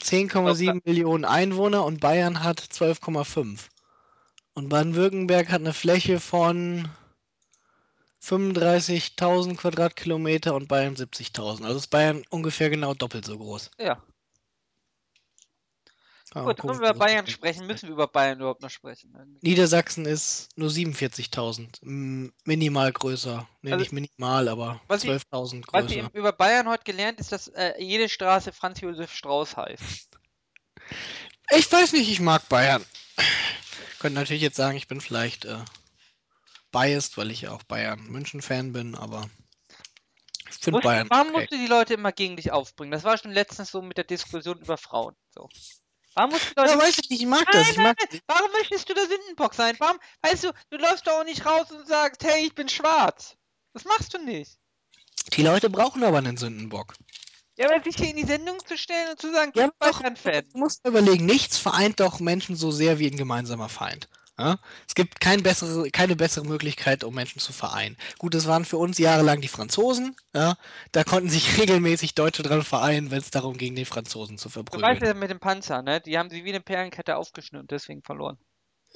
10,7 0.00 0.80
Millionen 0.86 1.26
Einwohner 1.26 1.84
und 1.84 2.00
Bayern 2.00 2.42
hat 2.42 2.58
12,5. 2.58 3.68
Und 4.54 4.70
Baden-Württemberg 4.70 5.50
hat 5.50 5.60
eine 5.60 5.74
Fläche 5.74 6.20
von 6.20 6.88
35.000 8.22 9.56
Quadratkilometer 9.56 10.54
und 10.54 10.68
Bayern 10.68 10.94
70.000. 10.94 11.64
Also 11.64 11.76
ist 11.76 11.88
Bayern 11.88 12.24
ungefähr 12.30 12.70
genau 12.70 12.94
doppelt 12.94 13.26
so 13.26 13.36
groß. 13.36 13.72
Ja. 13.78 14.02
Ja, 16.34 16.42
Gut, 16.42 16.58
wenn 16.64 16.70
wir 16.70 16.76
über 16.76 16.90
was 16.90 16.98
Bayern 16.98 17.26
sprechen, 17.28 17.66
müssen 17.66 17.88
wir 17.88 17.92
über 17.92 18.08
Bayern 18.08 18.40
überhaupt 18.40 18.60
noch 18.62 18.70
sprechen. 18.70 19.38
Niedersachsen 19.40 20.04
ist 20.04 20.48
nur 20.56 20.68
47.000. 20.68 21.80
m, 21.82 22.32
Minimal 22.44 22.92
größer. 22.92 23.46
Ne, 23.62 23.72
Also, 23.72 23.82
nicht 23.82 23.92
minimal, 23.92 24.48
aber 24.48 24.80
was 24.88 25.04
ich- 25.04 25.10
12.000 25.10 25.64
Was 25.72 25.84
ich 25.90 25.98
größer. 25.98 26.10
über 26.12 26.32
Bayern 26.32 26.68
heute 26.68 26.82
gelernt 26.82 27.20
ist, 27.20 27.30
dass 27.30 27.46
äh, 27.48 27.74
jede 27.78 28.08
Straße 28.08 28.52
Franz 28.52 28.80
Josef 28.80 29.12
Strauß 29.14 29.56
heißt. 29.56 30.18
Ich 31.56 31.70
weiß 31.70 31.92
nicht, 31.92 32.10
ich 32.10 32.20
mag 32.20 32.48
Bayern. 32.48 32.84
Könnte 34.00 34.18
natürlich 34.18 34.42
jetzt 34.42 34.56
sagen, 34.56 34.76
ich 34.76 34.88
bin 34.88 35.00
vielleicht 35.00 35.44
äh, 35.44 35.58
biased, 36.72 37.16
weil 37.16 37.30
ich 37.30 37.42
ja 37.42 37.52
auch 37.52 37.62
Bayern-München-Fan 37.62 38.72
bin, 38.72 38.96
aber 38.96 39.30
ich 40.50 40.56
finde 40.56 40.80
Bayern 40.80 41.08
warum 41.10 41.28
okay. 41.28 41.38
musst 41.38 41.52
du 41.52 41.56
die 41.58 41.66
Leute 41.66 41.94
immer 41.94 42.10
gegen 42.12 42.36
dich 42.36 42.50
aufbringen? 42.50 42.90
Das 42.90 43.04
war 43.04 43.16
schon 43.18 43.30
letztens 43.30 43.70
so 43.70 43.82
mit 43.82 43.96
der 43.98 44.04
Diskussion 44.04 44.58
über 44.58 44.76
Frauen. 44.76 45.14
So. 45.30 45.48
Warum 46.14 46.30
musst 46.30 46.46
du 46.56 46.60
Leute 46.60 46.72
Ja, 46.72 46.78
weiß 46.78 46.98
ich 46.98 47.10
nicht, 47.10 47.22
ich 47.22 47.26
mag 47.28 47.46
das. 47.50 47.70
Ich 47.70 47.76
mag, 47.76 47.96
Warum 48.26 48.50
möchtest 48.52 48.88
du 48.88 48.94
der 48.94 49.06
Sündenbock 49.06 49.54
sein? 49.54 49.74
Warum, 49.78 49.98
weißt 50.22 50.44
du, 50.44 50.52
du 50.70 50.76
läufst 50.76 51.06
doch 51.06 51.20
auch 51.20 51.24
nicht 51.24 51.44
raus 51.44 51.70
und 51.72 51.86
sagst, 51.86 52.22
hey, 52.24 52.46
ich 52.46 52.54
bin 52.54 52.68
schwarz. 52.68 53.36
Das 53.72 53.84
machst 53.84 54.14
du 54.14 54.18
nicht. 54.18 54.58
die 55.36 55.42
Leute 55.42 55.70
brauchen 55.70 56.04
aber 56.04 56.18
einen 56.18 56.36
Sündenbock. 56.36 56.94
Ja, 57.56 57.70
aber 57.70 57.82
sich 57.82 57.96
hier 57.96 58.10
in 58.10 58.16
die 58.16 58.24
Sendung 58.24 58.58
zu 58.66 58.76
stellen 58.76 59.10
und 59.10 59.20
zu 59.20 59.32
sagen, 59.32 59.50
ich 59.54 59.60
Ja, 59.60 59.66
bin 59.68 59.74
doch, 59.80 60.00
Bayern-Fan. 60.00 60.44
Du 60.52 60.58
musst 60.58 60.86
überlegen, 60.86 61.24
nichts 61.24 61.56
vereint 61.58 62.00
doch 62.00 62.18
Menschen 62.20 62.56
so 62.56 62.70
sehr 62.70 62.98
wie 62.98 63.06
ein 63.08 63.16
gemeinsamer 63.16 63.68
Feind. 63.68 64.08
Ja? 64.38 64.58
Es 64.88 64.94
gibt 64.94 65.20
kein 65.20 65.42
bessere, 65.42 65.90
keine 65.90 66.16
bessere 66.16 66.44
Möglichkeit, 66.44 67.04
um 67.04 67.14
Menschen 67.14 67.40
zu 67.40 67.52
vereinen. 67.52 67.96
Gut, 68.18 68.34
das 68.34 68.46
waren 68.46 68.64
für 68.64 68.78
uns 68.78 68.98
jahrelang 68.98 69.40
die 69.40 69.48
Franzosen. 69.48 70.16
Ja? 70.34 70.56
Da 70.92 71.04
konnten 71.04 71.28
sich 71.28 71.58
regelmäßig 71.60 72.14
Deutsche 72.14 72.42
dran 72.42 72.62
vereinen, 72.62 73.10
wenn 73.10 73.18
es 73.18 73.30
darum 73.30 73.56
ging, 73.56 73.74
den 73.74 73.86
Franzosen 73.86 74.38
zu 74.38 74.48
verprügeln. 74.48 74.98
ja 75.02 75.14
mit 75.14 75.30
dem 75.30 75.40
Panzer, 75.40 75.82
ne? 75.82 76.00
Die 76.00 76.18
haben 76.18 76.30
sie 76.30 76.44
wie 76.44 76.50
eine 76.50 76.60
Perlenkette 76.60 77.16
aufgeschnitten 77.16 77.60
und 77.60 77.70
deswegen 77.70 78.02
verloren. 78.02 78.38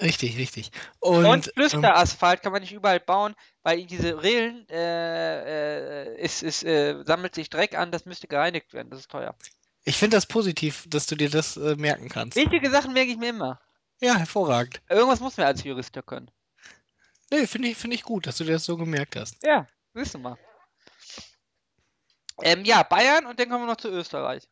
Richtig, 0.00 0.38
richtig. 0.38 0.70
Und, 1.00 1.26
Und, 1.26 1.46
ähm, 1.48 1.52
Flüsterasphalt 1.54 2.42
kann 2.42 2.52
man 2.52 2.62
nicht 2.62 2.72
überall 2.72 3.00
bauen, 3.00 3.34
weil 3.62 3.84
diese 3.84 4.22
Rillen, 4.22 4.68
äh, 4.68 6.12
äh, 6.14 6.20
ist, 6.20 6.42
ist, 6.42 6.62
äh, 6.62 7.02
sammelt 7.04 7.34
sich 7.34 7.50
Dreck 7.50 7.76
an, 7.76 7.90
das 7.90 8.04
müsste 8.04 8.28
gereinigt 8.28 8.72
werden, 8.72 8.90
das 8.90 9.00
ist 9.00 9.10
teuer. 9.10 9.34
ich 9.84 9.96
finde 9.96 10.16
das 10.16 10.26
positiv, 10.26 10.84
dass 10.88 11.06
du 11.06 11.16
dir 11.16 11.30
das 11.30 11.56
äh, 11.56 11.74
merken 11.76 12.08
kannst. 12.08 12.36
Wichtige 12.36 12.70
Sachen 12.70 12.92
merke 12.92 13.10
ich 13.10 13.16
mir 13.16 13.30
immer. 13.30 13.60
Ja, 14.00 14.16
hervorragend. 14.16 14.80
Irgendwas 14.88 15.20
muss 15.20 15.36
man 15.36 15.46
als 15.46 15.64
Jurist 15.64 15.94
ja 15.96 16.02
können. 16.02 16.30
Nee, 17.30 17.46
finde 17.46 17.68
ich, 17.68 17.76
find 17.76 17.94
ich 17.94 18.02
gut, 18.02 18.26
dass 18.26 18.38
du 18.38 18.44
dir 18.44 18.52
das 18.52 18.64
so 18.64 18.76
gemerkt 18.76 19.16
hast. 19.16 19.42
Ja, 19.42 19.66
siehst 19.94 20.14
du 20.14 20.18
mal. 20.18 20.38
Ähm, 22.42 22.64
ja, 22.64 22.82
Bayern 22.84 23.26
und 23.26 23.38
dann 23.38 23.48
kommen 23.48 23.64
wir 23.64 23.72
noch 23.72 23.76
zu 23.76 23.88
Österreich. 23.88 24.48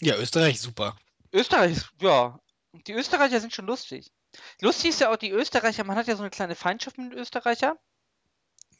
Ja, 0.00 0.16
Österreich, 0.16 0.60
super. 0.60 0.96
Österreich 1.32 1.72
ist, 1.72 1.90
ja, 2.00 2.38
die 2.86 2.92
Österreicher 2.92 3.40
sind 3.40 3.54
schon 3.54 3.66
lustig. 3.66 4.12
Lustig 4.60 4.90
ist 4.90 5.00
ja 5.00 5.10
auch 5.10 5.16
die 5.16 5.30
Österreicher, 5.30 5.84
man 5.84 5.96
hat 5.96 6.06
ja 6.06 6.16
so 6.16 6.22
eine 6.22 6.30
kleine 6.30 6.54
Feindschaft 6.54 6.98
mit 6.98 7.12
den 7.12 7.18
Österreichern. 7.18 7.76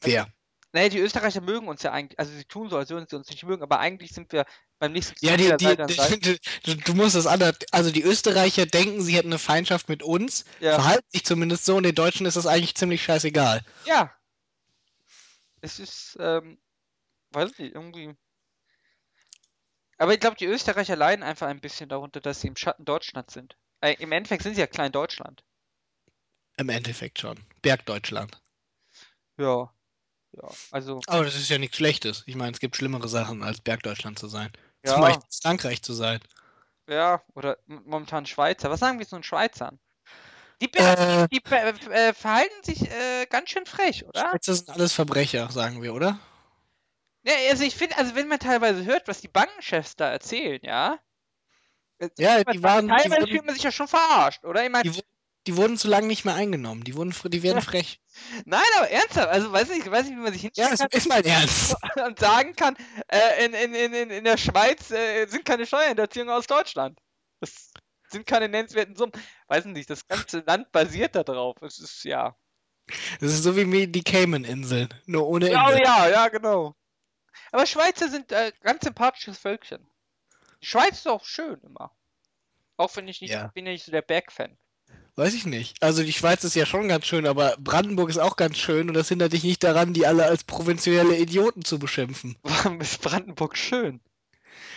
Wer? 0.01 0.31
Naja, 0.71 0.89
die 0.89 0.99
Österreicher 0.99 1.41
mögen 1.41 1.67
uns 1.67 1.81
ja 1.81 1.91
eigentlich, 1.91 2.19
also 2.19 2.31
sie 2.31 2.45
tun 2.45 2.69
so, 2.69 2.77
als 2.77 2.89
würden 2.91 3.07
sie 3.09 3.15
uns 3.15 3.29
nicht 3.29 3.43
mögen, 3.43 3.63
aber 3.63 3.79
eigentlich 3.79 4.11
sind 4.11 4.31
wir 4.31 4.45
beim 4.79 4.91
nächsten 4.91 5.15
Ja, 5.25 5.37
die, 5.37 5.55
die, 5.57 6.19
die, 6.19 6.39
du, 6.63 6.75
du 6.75 6.93
musst 6.93 7.15
das 7.15 7.27
anders. 7.27 7.55
Also 7.71 7.91
die 7.91 8.03
Österreicher 8.03 8.65
denken, 8.65 9.01
sie 9.01 9.15
hätten 9.15 9.29
eine 9.29 9.39
Feindschaft 9.39 9.89
mit 9.89 10.03
uns, 10.03 10.45
Ja. 10.59 10.75
verhalten 10.75 11.07
sich 11.11 11.25
zumindest 11.25 11.65
so 11.65 11.75
und 11.77 11.83
den 11.83 11.95
Deutschen 11.95 12.25
ist 12.25 12.37
das 12.37 12.45
eigentlich 12.45 12.75
ziemlich 12.75 13.03
scheißegal. 13.03 13.63
Ja. 13.85 14.13
Es 15.61 15.79
ist, 15.79 16.17
ähm, 16.19 16.59
weiß 17.31 17.51
ich 17.53 17.59
nicht, 17.59 17.75
irgendwie. 17.75 18.15
Aber 19.97 20.13
ich 20.13 20.19
glaube, 20.19 20.37
die 20.37 20.45
Österreicher 20.45 20.95
leiden 20.95 21.23
einfach 21.23 21.47
ein 21.47 21.59
bisschen 21.59 21.89
darunter, 21.89 22.21
dass 22.21 22.41
sie 22.41 22.47
im 22.47 22.55
Schatten 22.55 22.85
Deutschland 22.85 23.31
sind. 23.31 23.57
Äh, 23.81 23.95
Im 23.99 24.11
Endeffekt 24.11 24.43
sind 24.43 24.53
sie 24.53 24.61
ja 24.61 24.67
klein 24.67 24.91
Deutschland. 24.91 25.43
Im 26.57 26.69
Endeffekt 26.69 27.19
schon. 27.19 27.39
Bergdeutschland. 27.61 28.39
Ja. 29.37 29.71
Ja, 30.33 30.49
also, 30.71 31.01
Aber 31.07 31.23
das 31.23 31.35
ist 31.35 31.49
ja 31.49 31.57
nichts 31.57 31.77
Schlechtes. 31.77 32.23
Ich 32.27 32.35
meine, 32.35 32.51
es 32.51 32.59
gibt 32.59 32.75
schlimmere 32.75 33.07
Sachen, 33.07 33.43
als 33.43 33.61
Bergdeutschland 33.61 34.19
zu 34.19 34.27
sein. 34.27 34.51
Ja. 34.85 34.93
Zum 34.93 35.01
Beispiel 35.01 35.23
Frankreich 35.41 35.81
zu 35.81 35.93
sein. 35.93 36.19
ja, 36.87 37.21
oder 37.35 37.57
momentan 37.65 38.25
Schweizer. 38.25 38.69
Was 38.69 38.79
sagen 38.79 38.99
wir 38.99 39.07
zu 39.07 39.15
den 39.15 39.23
Schweizern? 39.23 39.79
Die, 40.61 40.73
Äh, 40.73 41.27
die 41.31 41.43
äh, 41.45 42.13
verhalten 42.13 42.63
sich 42.63 42.89
äh, 42.89 43.25
ganz 43.29 43.49
schön 43.49 43.65
frech, 43.65 44.05
oder? 44.05 44.29
Schweizer 44.31 44.55
sind 44.55 44.69
alles 44.69 44.93
Verbrecher, 44.93 45.51
sagen 45.51 45.81
wir, 45.83 45.93
oder? 45.93 46.19
Ja, 47.23 47.33
also 47.49 47.63
ich 47.63 47.75
finde, 47.75 47.97
also 47.97 48.15
wenn 48.15 48.27
man 48.27 48.39
teilweise 48.39 48.85
hört, 48.85 49.07
was 49.07 49.21
die 49.21 49.27
Bankenchefs 49.27 49.95
da 49.97 50.09
erzählen, 50.09 50.59
ja. 50.63 50.97
äh, 51.99 52.09
Ja, 52.17 52.43
die 52.43 52.63
waren- 52.63 52.87
die 52.87 52.93
Teilweise 52.93 53.21
wurden- 53.21 53.31
fühlt 53.31 53.45
man 53.45 53.53
sich 53.55 53.63
ja 53.63 53.71
schon 53.71 53.87
verarscht, 53.87 54.45
oder? 54.45 54.63
Ich 54.63 54.71
meine, 54.71 54.89
Die, 54.89 54.95
wu- 54.97 55.01
die 55.47 55.57
wurden 55.57 55.77
zu 55.77 55.87
lange 55.87 56.07
nicht 56.07 56.25
mehr 56.25 56.35
eingenommen. 56.35 56.83
Die, 56.83 56.95
wurden, 56.95 57.13
die 57.25 57.41
werden 57.43 57.61
frech. 57.61 57.99
nein, 58.45 58.61
aber 58.77 58.89
ernsthaft, 58.89 59.29
also 59.29 59.51
weiß 59.51 59.69
nicht, 59.69 59.89
weiß 59.89 60.05
nicht, 60.07 60.17
wie 60.17 60.21
man 60.21 60.33
sich 60.33 60.43
Ja, 60.55 60.67
hinstellen 60.67 60.77
kann 60.77 60.89
ist 60.91 61.07
mein 61.09 61.25
Ernst. 61.25 61.75
und 62.05 62.19
sagen 62.19 62.55
kann, 62.55 62.75
äh, 63.07 63.45
in, 63.45 63.53
in, 63.53 63.73
in, 63.73 64.09
in- 64.11 64.23
der 64.23 64.37
Schweiz 64.37 64.91
äh, 64.91 65.25
sind 65.27 65.45
keine 65.45 65.65
Steuerhinterziehungen 65.65 66.33
aus 66.33 66.47
Deutschland. 66.47 66.99
Das 67.39 67.71
sind 68.09 68.25
keine 68.25 68.49
nennenswerten 68.49 68.95
Summen. 68.95 69.13
Weiß 69.47 69.65
nicht, 69.65 69.89
das 69.89 70.07
ganze 70.07 70.39
Land 70.39 70.71
basiert 70.71 71.15
da 71.15 71.23
drauf. 71.23 71.55
Es 71.61 71.79
ist 71.79 72.03
ja. 72.03 72.35
Das 73.19 73.31
ist 73.33 73.43
so 73.43 73.55
wie 73.55 73.87
die 73.87 74.03
Cayman-Inseln, 74.03 74.89
nur 75.05 75.27
ohne 75.27 75.49
Ja, 75.51 75.69
Insel. 75.69 75.83
ja, 75.83 76.09
ja, 76.09 76.27
genau. 76.29 76.75
Aber 77.51 77.65
Schweizer 77.65 78.09
sind 78.09 78.31
äh, 78.31 78.51
ganz 78.61 78.83
sympathisches 78.83 79.37
Völkchen. 79.37 79.89
Die 80.61 80.65
Schweiz 80.67 80.97
ist 80.99 81.07
auch 81.07 81.23
schön 81.25 81.59
immer. 81.61 81.95
Auch 82.77 82.95
wenn 82.95 83.07
ich 83.07 83.21
nicht, 83.21 83.31
Ja. 83.31 83.47
bin 83.47 83.65
ja 83.65 83.71
nicht 83.71 83.85
so 83.85 83.91
der 83.91 84.01
Bergfan. 84.01 84.57
Weiß 85.17 85.33
ich 85.33 85.47
nicht. 85.47 85.81
Also 85.81 86.03
die 86.03 86.13
Schweiz 86.13 86.43
ist 86.43 86.55
ja 86.55 86.67
schon 86.67 86.89
ganz 86.89 87.07
schön, 87.07 87.25
aber 87.25 87.55
Brandenburg 87.57 88.11
ist 88.11 88.19
auch 88.19 88.35
ganz 88.35 88.55
schön 88.59 88.87
und 88.87 88.93
das 88.93 89.09
hindert 89.09 89.33
dich 89.33 89.43
nicht 89.43 89.63
daran, 89.63 89.91
die 89.91 90.05
alle 90.05 90.25
als 90.25 90.43
provinzielle 90.43 91.17
Idioten 91.17 91.65
zu 91.65 91.79
beschimpfen. 91.79 92.37
Warum 92.43 92.79
ist 92.81 93.01
Brandenburg 93.01 93.57
schön? 93.57 93.99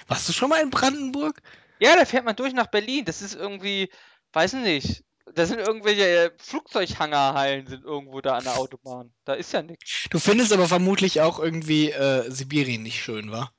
Warst 0.09 0.27
du 0.27 0.33
schon 0.33 0.49
mal 0.49 0.63
in 0.63 0.71
Brandenburg? 0.71 1.43
Ja, 1.79 1.95
da 1.95 2.07
fährt 2.07 2.25
man 2.25 2.37
durch 2.37 2.55
nach 2.55 2.69
Berlin. 2.69 3.05
Das 3.05 3.21
ist 3.21 3.35
irgendwie, 3.35 3.91
weiß 4.33 4.55
nicht. 4.55 5.05
Da 5.35 5.45
sind 5.45 5.59
irgendwelche 5.59 6.07
äh, 6.07 6.31
Flugzeughangerhallen 6.39 7.67
sind 7.67 7.85
irgendwo 7.85 8.23
da 8.23 8.39
an 8.39 8.45
der 8.45 8.57
Autobahn. 8.57 9.13
Da 9.27 9.35
ist 9.35 9.53
ja 9.53 9.61
nichts. 9.61 10.07
Du 10.09 10.19
findest 10.19 10.55
aber 10.55 10.69
vermutlich 10.69 11.21
auch 11.21 11.39
irgendwie 11.39 11.91
äh, 11.91 12.31
Sibirien 12.31 12.83
nicht 12.83 13.03
schön, 13.03 13.31
wa? 13.31 13.53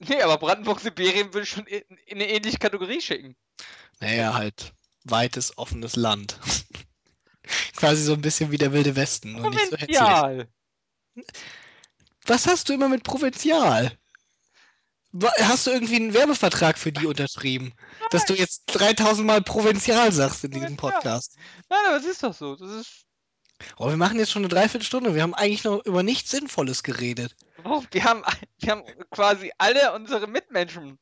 Nee, 0.00 0.20
aber 0.20 0.36
Brandenburg-Sibirien 0.36 1.32
würde 1.32 1.44
ich 1.44 1.50
schon 1.50 1.66
in, 1.66 1.82
in 2.06 2.16
eine 2.16 2.28
ähnliche 2.28 2.58
Kategorie 2.58 3.00
schicken. 3.00 3.36
Naja, 4.00 4.34
halt 4.34 4.74
weites, 5.04 5.56
offenes 5.58 5.96
Land. 5.96 6.38
Quasi 7.76 8.02
so 8.02 8.14
ein 8.14 8.22
bisschen 8.22 8.50
wie 8.50 8.58
der 8.58 8.72
Wilde 8.72 8.96
Westen, 8.96 9.32
nur 9.32 9.50
nicht 9.50 9.70
so 9.70 9.76
hässlich. 9.76 9.98
Provinzial. 9.98 10.48
Was 12.26 12.46
hast 12.46 12.68
du 12.68 12.72
immer 12.72 12.88
mit 12.88 13.04
Provinzial? 13.04 13.92
Hast 15.42 15.66
du 15.66 15.70
irgendwie 15.70 15.96
einen 15.96 16.14
Werbevertrag 16.14 16.76
für 16.76 16.90
die 16.90 17.06
unterschrieben? 17.06 17.72
Dass 18.10 18.24
du 18.24 18.34
jetzt 18.34 18.64
3000 18.66 19.24
Mal 19.26 19.42
Provinzial 19.42 20.10
sagst 20.10 20.42
in 20.44 20.50
diesem. 20.50 20.76
Podcast. 20.76 21.36
Nein, 21.68 21.78
aber 21.86 21.98
es 21.98 22.04
ist 22.04 22.22
doch 22.22 22.34
so. 22.34 22.56
Das 22.56 22.70
ist. 22.70 23.04
Oh, 23.76 23.88
wir 23.88 23.96
machen 23.96 24.18
jetzt 24.18 24.32
schon 24.32 24.42
eine 24.42 24.48
Dreiviertelstunde. 24.48 25.14
Wir 25.14 25.22
haben 25.22 25.34
eigentlich 25.34 25.62
noch 25.62 25.84
über 25.84 26.02
nichts 26.02 26.32
Sinnvolles 26.32 26.82
geredet. 26.82 27.36
Warum? 27.62 27.86
Wir 27.92 28.02
haben, 28.02 28.24
wir 28.58 28.72
haben 28.72 28.82
quasi 29.10 29.52
alle 29.58 29.92
unsere 29.94 30.26
Mitmenschen 30.26 30.98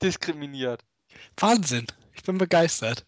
diskriminiert. 0.00 0.84
Wahnsinn. 1.36 1.86
Ich 2.12 2.22
bin 2.22 2.38
begeistert. 2.38 3.04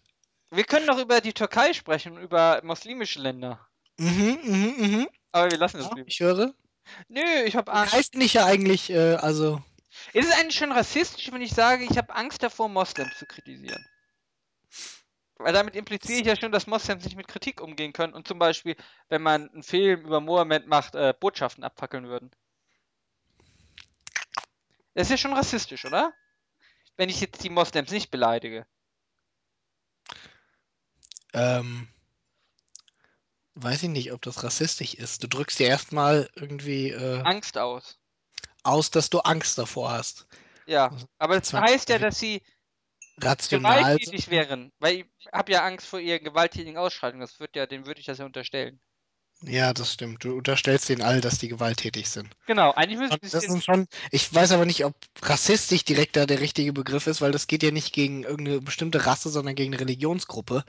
Wir 0.57 0.63
können 0.63 0.87
doch 0.87 0.97
über 0.97 1.21
die 1.21 1.33
Türkei 1.33 1.71
sprechen, 1.71 2.17
über 2.17 2.61
muslimische 2.63 3.21
Länder. 3.21 3.59
Mhm, 3.99 4.39
mhm, 4.41 4.73
mhm. 4.79 5.09
Aber 5.31 5.51
wir 5.51 5.57
lassen 5.59 5.77
das 5.77 5.85
Ja, 5.85 5.93
lieber. 5.93 6.07
ich 6.07 6.19
höre. 6.19 6.55
Nö, 7.09 7.43
ich 7.45 7.55
habe 7.55 7.71
Angst. 7.71 7.93
heißt 7.93 8.15
nicht 8.15 8.33
ja 8.33 8.45
eigentlich, 8.45 8.89
äh, 8.89 9.17
also. 9.17 9.61
Ist 10.13 10.27
es 10.27 10.33
eigentlich 10.33 10.55
schon 10.55 10.71
rassistisch, 10.71 11.31
wenn 11.31 11.43
ich 11.43 11.51
sage, 11.51 11.83
ich 11.83 11.95
habe 11.95 12.15
Angst 12.15 12.41
davor, 12.41 12.69
Moslems 12.69 13.19
zu 13.19 13.27
kritisieren? 13.27 13.85
Weil 15.35 15.53
damit 15.53 15.75
impliziere 15.75 16.21
ich 16.21 16.25
ja 16.25 16.35
schon, 16.35 16.51
dass 16.51 16.65
Moslems 16.65 17.03
nicht 17.03 17.17
mit 17.17 17.27
Kritik 17.27 17.61
umgehen 17.61 17.93
können 17.93 18.15
und 18.15 18.27
zum 18.27 18.39
Beispiel, 18.39 18.75
wenn 19.09 19.21
man 19.21 19.51
einen 19.51 19.61
Film 19.61 20.01
über 20.01 20.21
Mohammed 20.21 20.65
macht, 20.65 20.95
äh, 20.95 21.13
Botschaften 21.19 21.63
abfackeln 21.63 22.07
würden. 22.07 22.31
Das 24.95 25.05
ist 25.05 25.11
ja 25.11 25.17
schon 25.17 25.33
rassistisch, 25.33 25.85
oder? 25.85 26.15
Wenn 26.95 27.09
ich 27.09 27.21
jetzt 27.21 27.43
die 27.43 27.51
Moslems 27.51 27.91
nicht 27.91 28.09
beleidige. 28.09 28.65
Ähm, 31.33 31.87
weiß 33.55 33.83
ich 33.83 33.89
nicht, 33.89 34.11
ob 34.11 34.21
das 34.21 34.43
rassistisch 34.43 34.93
ist. 34.93 35.23
Du 35.23 35.27
drückst 35.27 35.59
dir 35.59 35.67
erstmal 35.67 36.29
irgendwie 36.35 36.91
äh, 36.91 37.21
Angst 37.23 37.57
aus. 37.57 37.99
aus, 38.63 38.91
dass 38.91 39.09
du 39.09 39.19
Angst 39.19 39.57
davor 39.57 39.91
hast. 39.91 40.27
Ja. 40.65 40.89
Also, 40.89 41.05
Aber 41.17 41.39
das 41.39 41.53
heißt 41.53 41.89
ja, 41.89 41.99
dass 41.99 42.19
sie 42.19 42.41
Rational. 43.17 43.79
gewalttätig 43.79 44.29
wären. 44.29 44.71
Weil 44.79 45.05
ich 45.17 45.27
habe 45.33 45.51
ja 45.51 45.63
Angst 45.63 45.87
vor 45.87 45.99
ihren 45.99 46.23
gewalttätigen 46.23 46.77
Ausschreitungen. 46.77 47.21
Das 47.21 47.39
wird 47.39 47.55
ja, 47.55 47.65
dem 47.65 47.85
würde 47.85 47.99
ich 47.99 48.05
das 48.05 48.19
ja 48.19 48.25
unterstellen. 48.25 48.79
Ja, 49.43 49.71
das 49.71 49.93
stimmt. 49.93 50.23
Du 50.23 50.35
unterstellst 50.35 50.89
denen 50.89 51.03
all, 51.03 51.21
dass 51.21 51.37
die 51.37 51.47
gewalttätig 51.47 52.09
sind. 52.09 52.35
Genau, 52.47 52.73
eigentlich 52.73 53.11
es 53.21 53.31
das 53.31 53.43
ist 53.43 53.63
schon, 53.63 53.87
ich 54.09 54.33
weiß 54.33 54.51
aber 54.51 54.65
nicht, 54.65 54.83
ob 54.83 54.95
rassistisch 55.21 55.83
direkt 55.85 56.15
da 56.15 56.25
der 56.25 56.39
richtige 56.39 56.73
Begriff 56.73 57.05
ist, 57.05 57.21
weil 57.21 57.31
das 57.31 57.45
geht 57.45 57.61
ja 57.61 57.69
nicht 57.69 57.93
gegen 57.93 58.23
irgendeine 58.23 58.61
bestimmte 58.61 59.05
Rasse, 59.05 59.29
sondern 59.29 59.53
gegen 59.53 59.73
eine 59.73 59.81
Religionsgruppe. 59.81 60.63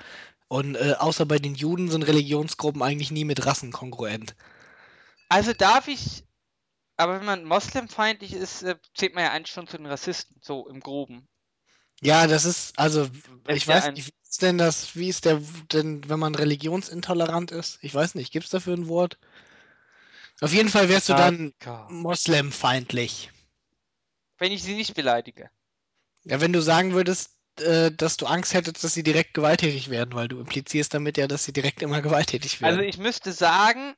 Und 0.49 0.77
äh, 0.77 0.95
außer 0.99 1.25
bei 1.25 1.39
den 1.39 1.55
Juden 1.55 1.91
sind 1.91 2.03
Religionsgruppen 2.03 2.83
eigentlich 2.83 3.11
nie 3.11 3.25
mit 3.25 3.47
Rassen 3.47 3.73
kongruent. 3.73 4.35
Also 5.29 5.53
darf 5.55 5.89
ich. 5.89 6.25
Aber 6.97 7.19
wenn 7.19 7.27
man 7.27 7.45
moslemfeindlich 7.45 8.35
ist, 8.35 8.63
äh, 8.65 8.77
zählt 8.95 9.15
man 9.15 9.25
ja 9.25 9.31
eigentlich 9.31 9.53
schon 9.53 9.69
zu 9.69 9.79
den 9.79 9.87
Rassisten, 9.87 10.37
so 10.43 10.69
im 10.69 10.81
Groben. 10.81 11.27
Ja, 12.01 12.27
das 12.27 12.45
ist, 12.45 12.79
also, 12.79 13.09
ich 13.49 13.67
ja 13.67 13.75
weiß 13.75 13.93
nicht, 13.93 14.13
ist 14.29 14.43
denn 14.43 14.59
das, 14.59 14.95
wie 14.95 15.09
ist 15.09 15.25
der, 15.25 15.41
denn, 15.73 16.09
wenn 16.09 16.19
man 16.19 16.35
religionsintolerant 16.35 17.51
ist? 17.51 17.79
Ich 17.83 17.95
weiß 17.95 18.15
nicht, 18.15 18.33
gibt's 18.33 18.51
dafür 18.51 18.75
ein 18.75 18.89
Wort? 18.89 19.19
Auf 20.41 20.53
jeden 20.53 20.69
Fall 20.69 20.89
wärst 20.89 21.09
du 21.09 21.15
dann 21.15 21.53
moslemfeindlich. 21.89 23.31
Wenn 24.39 24.53
ich 24.53 24.63
sie 24.63 24.75
nicht 24.75 24.95
beleidige. 24.95 25.51
Ja, 26.25 26.41
wenn 26.41 26.53
du 26.53 26.61
sagen 26.61 26.93
würdest, 26.93 27.33
äh, 27.61 27.91
dass 27.91 28.17
du 28.17 28.27
Angst 28.27 28.55
hättest, 28.55 28.85
dass 28.85 28.95
sie 28.95 29.03
direkt 29.03 29.35
gewalttätig 29.35 29.91
werden, 29.91 30.15
weil 30.15 30.29
du 30.29 30.39
implizierst 30.39 30.95
damit 30.95 31.17
ja, 31.17 31.27
dass 31.27 31.45
sie 31.45 31.53
direkt 31.53 31.83
immer 31.83 32.03
gewalttätig 32.03 32.61
werden. 32.61 32.77
Also 32.77 32.83
ich 32.83 32.99
müsste 32.99 33.33
sagen, 33.33 33.95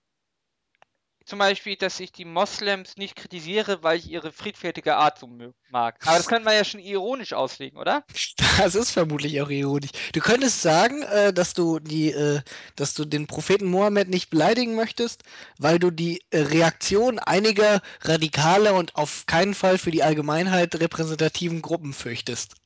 zum 1.30 1.38
Beispiel, 1.38 1.76
dass 1.76 2.00
ich 2.00 2.10
die 2.10 2.24
Moslems 2.24 2.96
nicht 2.96 3.14
kritisiere, 3.14 3.84
weil 3.84 3.98
ich 3.98 4.10
ihre 4.10 4.32
friedfertige 4.32 4.96
Art 4.96 5.18
so 5.20 5.28
mag. 5.70 5.96
Aber 6.04 6.16
das 6.16 6.26
könnte 6.26 6.44
man 6.44 6.54
ja 6.54 6.64
schon 6.64 6.80
ironisch 6.80 7.32
auslegen, 7.32 7.78
oder? 7.78 8.04
Das 8.58 8.74
ist 8.74 8.90
vermutlich 8.90 9.40
auch 9.40 9.48
ironisch. 9.48 9.92
Du 10.12 10.20
könntest 10.20 10.60
sagen, 10.60 11.02
äh, 11.02 11.32
dass 11.32 11.54
du 11.54 11.78
die, 11.78 12.10
äh, 12.10 12.40
dass 12.76 12.92
du 12.94 13.04
den 13.04 13.26
Propheten 13.26 13.66
Mohammed 13.66 14.08
nicht 14.08 14.28
beleidigen 14.28 14.74
möchtest, 14.74 15.22
weil 15.58 15.78
du 15.78 15.90
die 15.90 16.20
äh, 16.30 16.40
Reaktion 16.40 17.18
einiger 17.20 17.80
radikale 18.02 18.74
und 18.74 18.96
auf 18.96 19.24
keinen 19.26 19.54
Fall 19.54 19.78
für 19.78 19.92
die 19.92 20.02
Allgemeinheit 20.02 20.78
repräsentativen 20.78 21.62
Gruppen 21.62 21.94
fürchtest. 21.94 22.56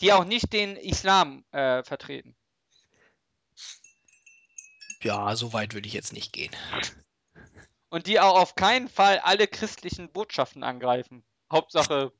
Die 0.00 0.12
auch 0.12 0.24
nicht 0.24 0.52
den 0.52 0.76
Islam 0.76 1.44
äh, 1.50 1.82
vertreten. 1.82 2.36
Ja, 5.04 5.34
so 5.36 5.52
weit 5.52 5.74
würde 5.74 5.86
ich 5.88 5.94
jetzt 5.94 6.12
nicht 6.12 6.32
gehen. 6.32 6.50
Und 7.90 8.06
die 8.06 8.20
auch 8.20 8.38
auf 8.40 8.54
keinen 8.54 8.88
Fall 8.88 9.18
alle 9.18 9.46
christlichen 9.46 10.10
Botschaften 10.10 10.62
angreifen. 10.62 11.22
Hauptsache, 11.52 12.12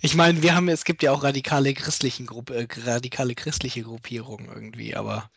Ich 0.00 0.14
meine, 0.14 0.42
wir 0.42 0.54
haben, 0.54 0.68
es 0.68 0.84
gibt 0.84 1.02
ja 1.02 1.12
auch 1.12 1.22
radikale 1.22 1.74
christlichen 1.74 2.26
Gruppe, 2.26 2.54
äh, 2.54 2.68
radikale 2.84 3.34
christliche 3.34 3.82
Gruppierungen 3.82 4.48
irgendwie, 4.48 4.94
aber 4.94 5.30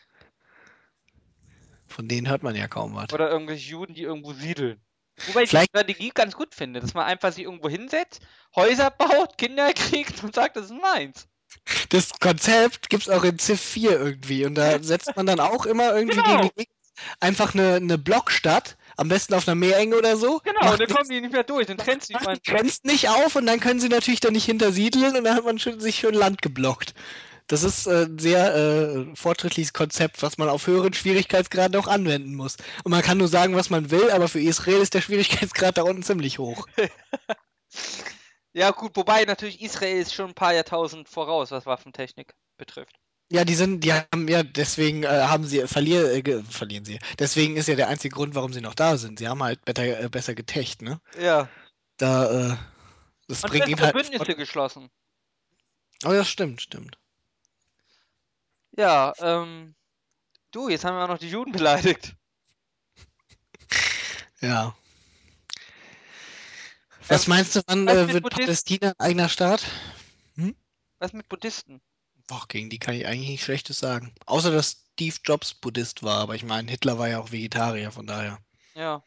von 1.88 2.08
denen 2.08 2.30
hört 2.30 2.44
man 2.44 2.56
ja 2.56 2.68
kaum 2.68 2.96
was. 2.96 3.12
oder 3.14 3.30
irgendwelche 3.30 3.72
Juden, 3.72 3.94
die 3.94 4.04
irgendwo 4.04 4.34
siedeln. 4.34 4.80
Wobei 5.28 5.44
ich 5.44 5.50
die 5.50 5.58
Strategie 5.58 6.12
ganz 6.14 6.36
gut 6.36 6.56
finde, 6.56 6.80
dass 6.80 6.94
man 6.94 7.06
einfach 7.06 7.34
sich 7.34 7.44
irgendwo 7.44 7.68
hinsetzt, 7.68 8.22
Häuser 8.56 8.90
baut, 8.92 9.38
Kinder 9.38 9.74
kriegt 9.74 10.24
und 10.24 10.34
sagt, 10.34 10.56
das 10.56 10.66
ist 10.66 10.82
meins. 10.82 11.28
Das 11.90 12.12
Konzept 12.20 12.90
gibt's 12.90 13.10
auch 13.10 13.24
in 13.24 13.40
Civ 13.40 13.60
4 13.60 13.92
irgendwie 13.92 14.46
und 14.46 14.56
da 14.56 14.80
setzt 14.82 15.16
man 15.16 15.26
dann 15.26 15.40
auch 15.40 15.66
immer 15.66 15.96
irgendwie 15.96 16.18
Genau. 16.18 16.42
gegen 16.42 16.52
die 16.58 16.68
einfach 17.20 17.54
eine, 17.54 17.76
eine 17.76 17.98
Blockstadt, 17.98 18.78
am 18.98 19.08
besten 19.08 19.34
auf 19.34 19.48
einer 19.48 19.56
Meerenge 19.56 19.98
oder 19.98 20.18
so. 20.18 20.42
Genau, 20.44 20.74
und 20.74 20.80
dann 20.80 20.90
kommen 20.90 21.10
die 21.10 21.22
nicht 21.22 21.32
mehr 21.32 21.44
durch, 21.44 21.68
dann 21.68 21.78
trennst 21.78 22.10
du 22.10 22.18
die. 22.18 22.42
Grenzen 22.52 22.88
nicht 22.88 23.10
auf 23.10 23.36
und 23.36 23.46
dann 23.46 23.60
können 23.60 23.80
sie 23.80 23.90
natürlich 23.90 24.20
dann 24.20 24.34
nicht 24.34 24.46
hintersiedeln 24.46 25.16
und 25.16 25.24
dann 25.24 25.36
hat 25.36 25.46
man 25.46 25.60
schön, 25.60 25.80
sich 25.80 25.96
schön 25.96 26.14
Land 26.14 26.42
geblockt. 26.42 26.94
Das 27.48 27.64
ist 27.64 27.88
äh, 27.88 28.04
ein 28.06 28.20
sehr 28.20 28.56
äh, 28.56 29.16
fortschrittliches 29.16 29.74
Konzept, 29.74 30.22
was 30.22 30.38
man 30.38 30.50
auf 30.50 30.68
höheren 30.68 30.94
Schwierigkeitsgraden 30.94 31.80
auch 31.80 31.88
anwenden 31.88 32.36
muss. 32.36 32.58
Und 32.84 32.92
man 32.92 33.02
kann 33.02 33.18
nur 33.18 33.28
sagen, 33.28 33.56
was 33.56 33.72
man 33.72 33.90
will, 33.90 34.12
aber 34.12 34.28
für 34.28 34.40
Israel 34.40 34.82
ist 34.82 34.94
der 34.94 35.02
Schwierigkeitsgrad 35.02 35.78
da 35.78 35.84
unten 35.84 36.04
ziemlich 36.04 36.38
hoch. 36.38 36.68
Ja, 38.60 38.72
gut, 38.72 38.94
wobei 38.98 39.24
natürlich 39.24 39.62
Israel 39.62 40.02
ist 40.02 40.14
schon 40.14 40.32
ein 40.32 40.34
paar 40.34 40.54
Jahrtausend 40.54 41.08
voraus, 41.08 41.50
was 41.52 41.66
Waffentechnik 41.66 42.34
betrifft. 42.58 43.00
Ja, 43.32 43.46
die 43.46 43.56
sind, 43.56 43.86
die 43.86 43.94
haben 43.94 44.28
ja, 44.28 44.44
deswegen 44.44 45.04
äh, 45.04 45.08
haben 45.08 45.46
sie, 45.46 45.66
verlier, 45.66 46.12
äh, 46.12 46.44
verlieren 46.44 46.84
sie. 46.84 47.00
Deswegen 47.18 47.56
ist 47.56 47.70
ja 47.70 47.76
der 47.76 47.88
einzige 47.88 48.14
Grund, 48.14 48.36
warum 48.36 48.52
sie 48.52 48.60
noch 48.60 48.74
da 48.74 48.98
sind. 48.98 49.18
Sie 49.18 49.30
haben 49.30 49.42
halt 49.42 49.64
better, 49.64 50.02
äh, 50.02 50.10
besser 50.10 50.36
getecht, 50.36 50.82
ne? 50.82 51.00
Ja. 51.18 51.48
Da, 51.96 52.52
äh, 52.52 52.58
das 53.30 53.46
Und 53.46 53.52
bringt 53.52 53.70
ihnen 53.70 53.80
halt. 53.80 53.94
Bündnisse 53.94 54.36
geschlossen. 54.36 54.90
Oh, 56.04 56.12
das 56.12 56.28
stimmt, 56.28 56.62
stimmt. 56.62 56.98
Ja, 58.76 59.14
ähm. 59.20 59.74
Du, 60.52 60.68
jetzt 60.68 60.84
haben 60.84 60.98
wir 60.98 61.06
auch 61.06 61.08
noch 61.08 61.18
die 61.18 61.30
Juden 61.30 61.54
beleidigt. 61.54 62.14
Ja. 64.42 64.74
Was 67.10 67.26
Ähm, 67.28 67.30
meinst 67.32 67.56
du, 67.56 67.62
wann 67.68 67.88
äh, 67.88 68.08
wird 68.08 68.24
Buddhisten? 68.24 68.46
Palästina 68.46 68.90
ein 68.90 69.00
eigener 69.00 69.30
Staat? 69.30 69.66
Was 71.00 71.14
mit 71.14 71.30
Buddhisten? 71.30 71.82
Boah, 72.28 72.46
gegen 72.48 72.70
die 72.70 72.78
kann 72.78 72.94
ich 72.94 73.08
eigentlich 73.08 73.30
nichts 73.30 73.46
Schlechtes 73.46 73.80
sagen. 73.80 74.14
Außer, 74.26 74.52
dass 74.52 74.86
Steve 74.94 75.16
Jobs 75.24 75.54
Buddhist 75.54 76.04
war, 76.04 76.20
aber 76.20 76.36
ich 76.36 76.44
meine, 76.44 76.70
Hitler 76.70 77.00
war 77.00 77.08
ja 77.08 77.20
auch 77.20 77.32
Vegetarier, 77.32 77.92
von 77.92 78.06
daher 78.06 78.38
Ja, 78.76 79.02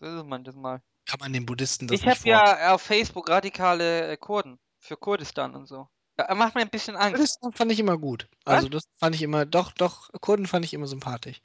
das 0.00 0.14
ist 0.14 0.26
manches 0.26 0.56
Mal. 0.56 0.82
kann 1.06 1.20
man 1.20 1.32
den 1.32 1.46
Buddhisten 1.46 1.86
das 1.86 2.00
Ich 2.00 2.06
habe 2.06 2.20
ja 2.24 2.74
auf 2.74 2.82
Facebook 2.82 3.30
radikale 3.30 4.08
äh, 4.12 4.16
Kurden 4.16 4.58
für 4.80 4.96
Kurdistan 4.96 5.54
und 5.54 5.66
so. 5.66 5.88
Ja, 6.18 6.34
macht 6.34 6.56
mir 6.56 6.62
ein 6.62 6.70
bisschen 6.70 6.96
Angst. 6.96 7.14
Kurdistan 7.14 7.52
fand 7.52 7.72
ich 7.72 7.78
immer 7.78 7.96
gut. 7.96 8.28
Was? 8.44 8.56
Also 8.56 8.68
das 8.68 8.82
fand 8.98 9.14
ich 9.14 9.22
immer, 9.22 9.46
doch, 9.46 9.72
doch, 9.72 10.10
Kurden 10.20 10.46
fand 10.46 10.64
ich 10.64 10.74
immer 10.74 10.88
sympathisch. 10.88 11.40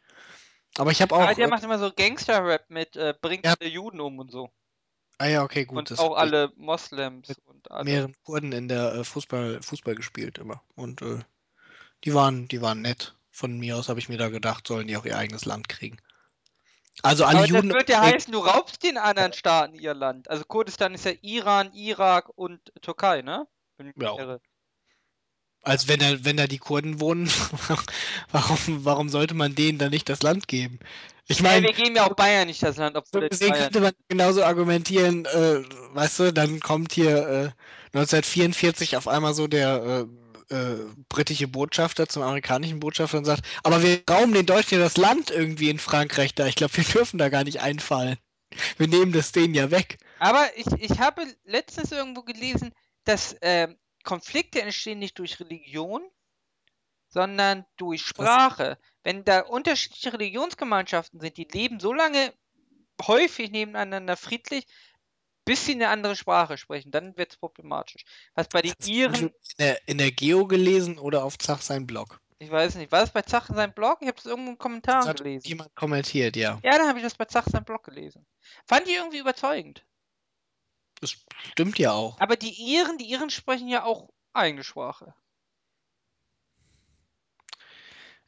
Aber 0.78 0.90
ich 0.92 1.02
habe 1.02 1.16
auch. 1.16 1.22
Aber 1.22 1.36
der 1.36 1.46
äh, 1.46 1.50
macht 1.50 1.64
immer 1.64 1.78
so 1.78 1.92
Gangster-Rap 1.96 2.70
mit 2.70 2.96
äh, 2.96 3.14
bringt 3.22 3.46
Ja. 3.46 3.54
alle 3.60 3.70
Juden 3.70 4.02
um 4.02 4.18
und 4.18 4.32
so. 4.32 4.52
Ah 5.18 5.28
ja, 5.28 5.44
okay, 5.44 5.66
gut. 5.66 5.78
und 5.78 5.92
das 5.92 6.00
auch 6.00 6.16
alle 6.16 6.52
Moslems 6.56 7.34
und 7.46 7.72
alle. 7.72 7.86
mehreren 7.86 8.16
Kurden 8.24 8.52
in 8.52 8.68
der 8.68 8.94
äh, 8.94 9.04
Fußball, 9.04 9.62
Fußball 9.62 9.96
gespielt 9.96 10.38
immer. 10.38 10.62
Und 10.76 11.02
äh, 11.02 11.20
die 12.04 12.14
waren, 12.14 12.48
die 12.48 12.62
waren 12.62 12.82
nett. 12.82 13.16
Von 13.32 13.58
mir 13.58 13.78
aus 13.78 13.90
habe 13.90 14.00
ich 14.00 14.10
mir 14.10 14.18
da 14.18 14.30
gedacht, 14.30 14.68
sollen 14.68 14.88
die 14.88 14.98
auch 14.98 15.06
ihr 15.06 15.18
eigenes 15.18 15.46
Land 15.46 15.70
kriegen. 15.70 15.98
Also 17.02 17.26
alle 17.26 17.40
Aber 17.40 17.48
das 17.48 17.56
Juden. 17.56 17.74
wird 17.74 17.90
ja 17.90 18.02
heißen, 18.02 18.32
du 18.32 18.40
raubst 18.40 18.84
den 18.84 18.98
anderen 18.98 19.34
Staaten 19.34 19.76
ihr 19.76 19.96
Land. 19.96 20.30
Also 20.30 20.44
Kurdistan 20.44 20.94
ist 20.94 21.06
ja 21.06 21.14
Iran, 21.22 21.74
Irak 21.74 22.30
und 22.36 22.72
Türkei, 22.82 23.24
ne? 23.24 23.48
Ja. 23.96 24.18
irre. 24.18 24.42
Als 25.64 25.88
wenn 25.88 26.00
da, 26.00 26.26
wenn 26.26 26.38
da 26.38 26.46
die 26.46 26.60
Kurden 26.60 27.00
wohnen, 27.00 27.28
warum, 28.32 28.86
warum 28.86 29.10
sollte 29.10 29.34
man 29.34 29.56
denen 29.56 29.80
dann 29.80 29.90
nicht 29.90 30.10
das 30.10 30.22
Land 30.22 30.48
geben? 30.48 30.80
Ich 31.28 31.42
meine, 31.42 31.68
wir 31.68 31.74
geben 31.74 31.96
ja 31.96 32.06
auch 32.06 32.16
Bayern 32.16 32.48
nicht 32.48 32.62
das 32.62 32.78
Land, 32.78 32.96
so 32.96 33.00
obwohl 33.00 33.30
gesehen 33.30 33.52
Bayern. 33.52 33.64
könnte 33.64 33.80
man 33.80 33.94
genauso 34.10 34.44
argumentieren, 34.44 35.26
äh, 35.26 35.64
weißt 35.94 36.20
du, 36.20 36.34
dann 36.34 36.60
kommt 36.60 36.92
hier 36.94 37.18
äh, 37.18 37.98
1944 37.98 38.98
auf 38.98 39.08
einmal 39.08 39.34
so 39.34 39.48
der 39.48 40.08
äh, 40.50 40.54
äh, 40.54 40.86
britische 41.10 41.48
Botschafter 41.48 42.08
zum 42.08 42.24
amerikanischen 42.24 42.80
Botschafter 42.80 43.18
und 43.18 43.26
sagt, 43.26 43.46
aber 43.64 43.82
wir 43.84 44.02
rauben 44.10 44.34
den 44.34 44.46
Deutschen 44.46 44.78
ja 44.78 44.84
das 44.84 44.98
Land 44.98 45.32
irgendwie 45.32 45.70
in 45.70 45.80
Frankreich 45.80 46.36
da. 46.36 46.46
Ich 46.48 46.56
glaube, 46.56 46.76
wir 46.76 46.84
dürfen 46.84 47.18
da 47.18 47.30
gar 47.30 47.44
nicht 47.44 47.62
einfallen. 47.62 48.18
Wir 48.78 48.88
nehmen 48.88 49.14
das 49.14 49.32
denen 49.32 49.54
ja 49.56 49.72
weg. 49.72 49.98
Aber 50.20 50.46
ich, 50.56 50.68
ich 50.78 51.00
habe 51.00 51.26
letztens 51.44 51.92
irgendwo 51.92 52.22
gelesen, 52.22 52.74
dass 53.04 53.36
ähm, 53.42 53.78
Konflikte 54.04 54.62
entstehen 54.62 55.00
nicht 55.00 55.18
durch 55.18 55.40
Religion, 55.40 56.04
sondern 57.08 57.66
durch 57.78 58.02
Sprache. 58.02 58.78
Wenn 59.04 59.24
da 59.26 59.42
unterschiedliche 59.42 60.14
Religionsgemeinschaften 60.14 61.20
sind, 61.20 61.38
die 61.38 61.48
leben 61.52 61.80
so 61.80 61.94
lange 61.94 62.34
häufig 63.02 63.52
nebeneinander 63.52 64.16
friedlich, 64.16 64.66
bis 65.46 65.66
sie 65.66 65.74
eine 65.74 65.90
andere 65.90 66.16
Sprache 66.16 66.58
sprechen, 66.58 66.92
dann 66.92 67.18
wird 67.18 67.32
es 67.32 67.38
problematisch. 67.38 68.06
Was 68.34 68.48
bei 68.48 68.62
den 68.62 68.74
Iren, 68.86 69.28
in 69.28 69.32
der, 69.60 69.88
in 69.88 69.98
der 69.98 70.12
Geo 70.12 70.48
gelesen 70.48 70.98
oder 70.98 71.24
auf 71.26 71.38
Zach 71.38 71.62
sein 71.62 71.86
Blog? 71.86 72.22
Ich 72.40 72.52
weiß 72.52 72.76
nicht. 72.76 72.92
War 72.92 73.02
das 73.02 73.12
bei 73.12 73.22
Zach 73.22 73.50
in 73.50 73.56
seinem 73.56 73.74
Blog? 73.74 74.00
Ich 74.02 74.08
habe 74.08 74.18
es 74.18 74.26
irgendwo 74.26 74.52
in 74.52 74.58
Das 74.58 74.64
Kommentaren 74.64 75.08
hat 75.08 75.18
gelesen. 75.18 75.48
jemand 75.48 75.76
kommentiert, 75.76 76.36
ja. 76.36 76.60
Ja, 76.64 76.78
dann 76.78 76.88
habe 76.88 77.00
ich 77.00 77.04
das 77.04 77.16
bei 77.16 77.26
Zach 77.26 77.46
in 77.46 77.54
seinem 77.54 77.66
Blog 77.66 77.84
gelesen. 77.84 78.26
Fand 78.66 78.88
ich 78.88 78.96
irgendwie 78.96 79.20
überzeugend. 79.20 79.86
Das 81.00 81.16
stimmt 81.52 81.80
ja 81.80 81.92
auch. 81.92 82.20
Aber 82.20 82.36
die 82.36 82.52
Iren, 82.52 82.98
die 82.98 83.10
Iren 83.10 83.30
sprechen 83.30 83.68
ja 83.68 83.84
auch 83.84 84.10
eigene 84.34 84.64
Sprache. 84.64 85.14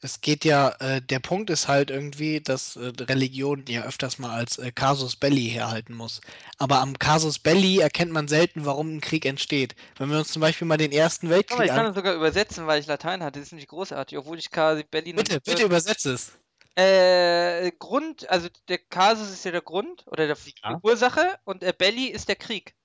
Es 0.05 0.21
geht 0.21 0.45
ja, 0.45 0.69
äh, 0.81 1.01
der 1.01 1.17
Punkt 1.17 1.49
ist 1.49 1.67
halt 1.67 1.89
irgendwie, 1.89 2.39
dass 2.39 2.75
äh, 2.75 2.93
Religion 3.05 3.65
ja 3.67 3.85
öfters 3.85 4.19
mal 4.19 4.29
als 4.29 4.59
äh, 4.59 4.71
Casus 4.71 5.15
Belli 5.15 5.49
herhalten 5.49 5.95
muss. 5.95 6.21
Aber 6.59 6.79
am 6.81 6.99
Casus 6.99 7.39
Belli 7.39 7.79
erkennt 7.79 8.11
man 8.11 8.27
selten, 8.27 8.65
warum 8.65 8.97
ein 8.97 9.01
Krieg 9.01 9.25
entsteht. 9.25 9.75
Wenn 9.97 10.11
wir 10.11 10.19
uns 10.19 10.31
zum 10.31 10.41
Beispiel 10.41 10.67
mal 10.67 10.77
den 10.77 10.91
Ersten 10.91 11.31
Weltkrieg 11.31 11.59
ich 11.59 11.67
kann 11.69 11.79
an. 11.79 11.85
das 11.87 11.95
sogar 11.95 12.13
übersetzen, 12.13 12.67
weil 12.67 12.79
ich 12.79 12.85
Latein 12.85 13.23
hatte. 13.23 13.39
Das 13.39 13.47
ist 13.47 13.51
nämlich 13.53 13.67
großartig, 13.67 14.15
obwohl 14.19 14.37
ich 14.37 14.51
quasi 14.51 14.83
Berlin 14.83 15.15
Bitte, 15.15 15.41
bitte 15.41 15.63
übersetze 15.63 16.13
es. 16.13 16.33
Äh, 16.75 17.71
Grund, 17.79 18.29
also 18.29 18.47
der 18.67 18.77
Kasus 18.77 19.31
ist 19.31 19.43
ja 19.43 19.49
der 19.49 19.61
Grund 19.61 20.05
oder 20.05 20.27
der, 20.27 20.37
Ja. 20.63 20.75
die 20.75 20.87
Ursache 20.87 21.39
und 21.45 21.63
der 21.63 21.73
Belli 21.73 22.09
ist 22.09 22.29
der 22.29 22.35
Krieg. 22.35 22.75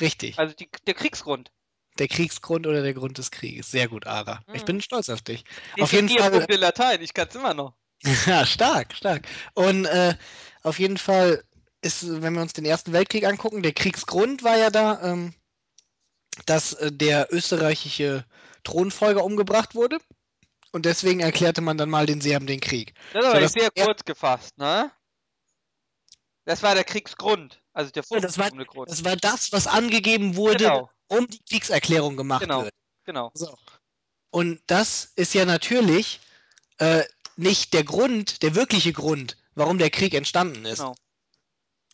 Richtig. 0.00 0.38
Also 0.38 0.54
die, 0.54 0.70
der 0.86 0.94
Kriegsgrund. 0.94 1.50
Der 1.98 2.08
Kriegsgrund 2.08 2.66
oder 2.66 2.82
der 2.82 2.94
Grund 2.94 3.18
des 3.18 3.30
Krieges. 3.30 3.70
Sehr 3.70 3.88
gut, 3.88 4.06
Ara. 4.06 4.40
Ich 4.52 4.62
Mhm. 4.62 4.66
bin 4.66 4.80
stolz 4.82 5.08
auf 5.08 5.22
dich. 5.22 5.44
Ich 5.76 5.82
Auf 5.82 5.92
jeden 5.92 6.08
Fall. 6.08 6.30
Punkte 6.30 6.54
in 6.54 6.60
Latein, 6.60 7.00
ich 7.02 7.12
kann 7.14 7.28
es 7.28 7.34
immer 7.34 7.54
noch. 7.54 7.74
Ja, 8.26 8.46
stark, 8.46 8.94
stark. 8.94 9.26
Und 9.54 9.84
äh, 9.86 10.14
auf 10.62 10.78
jeden 10.78 10.98
Fall 10.98 11.42
ist, 11.82 12.22
wenn 12.22 12.34
wir 12.34 12.42
uns 12.42 12.52
den 12.52 12.64
Ersten 12.64 12.92
Weltkrieg 12.92 13.24
angucken, 13.24 13.62
der 13.62 13.72
Kriegsgrund 13.72 14.42
war 14.44 14.56
ja 14.56 14.70
da, 14.70 15.00
ähm, 15.02 15.34
dass 16.46 16.72
äh, 16.74 16.92
der 16.92 17.28
österreichische 17.32 18.24
Thronfolger 18.64 19.24
umgebracht 19.24 19.74
wurde. 19.74 19.98
Und 20.70 20.84
deswegen 20.84 21.20
erklärte 21.20 21.60
man 21.62 21.78
dann 21.78 21.88
mal 21.90 22.06
den 22.06 22.20
Serben 22.20 22.46
den 22.46 22.60
Krieg. 22.60 22.94
Das 23.14 23.24
ist 23.24 23.52
So, 23.54 23.60
sehr 23.60 23.70
ja. 23.76 23.84
kurz 23.86 24.04
gefasst, 24.04 24.56
ne? 24.58 24.92
Das 26.44 26.62
war 26.62 26.74
der 26.74 26.84
Kriegsgrund, 26.84 27.62
also 27.72 27.90
der 27.90 28.02
das 28.20 28.38
war- 28.38 28.50
Grund. 28.50 28.90
Das 28.90 29.04
war 29.04 29.16
das, 29.16 29.52
was 29.52 29.66
angegeben 29.66 30.36
wurde, 30.36 30.64
Genau, 30.64 30.90
um 31.08 31.26
die 31.28 31.42
Kriegserklärung 31.48 32.16
gemacht 32.16 32.42
Genau. 32.42 32.64
wird. 32.64 32.74
genau. 33.04 33.30
So. 33.34 33.56
Und 34.30 34.60
das 34.66 35.12
ist 35.16 35.34
ja 35.34 35.44
natürlich 35.44 36.20
äh, 36.78 37.02
nicht 37.36 37.72
der 37.72 37.84
Grund, 37.84 38.42
der 38.42 38.54
wirkliche 38.54 38.92
Grund, 38.92 39.36
warum 39.54 39.78
der 39.78 39.90
Krieg 39.90 40.14
entstanden 40.14 40.64
ist. 40.64 40.78
Genau. 40.78 40.94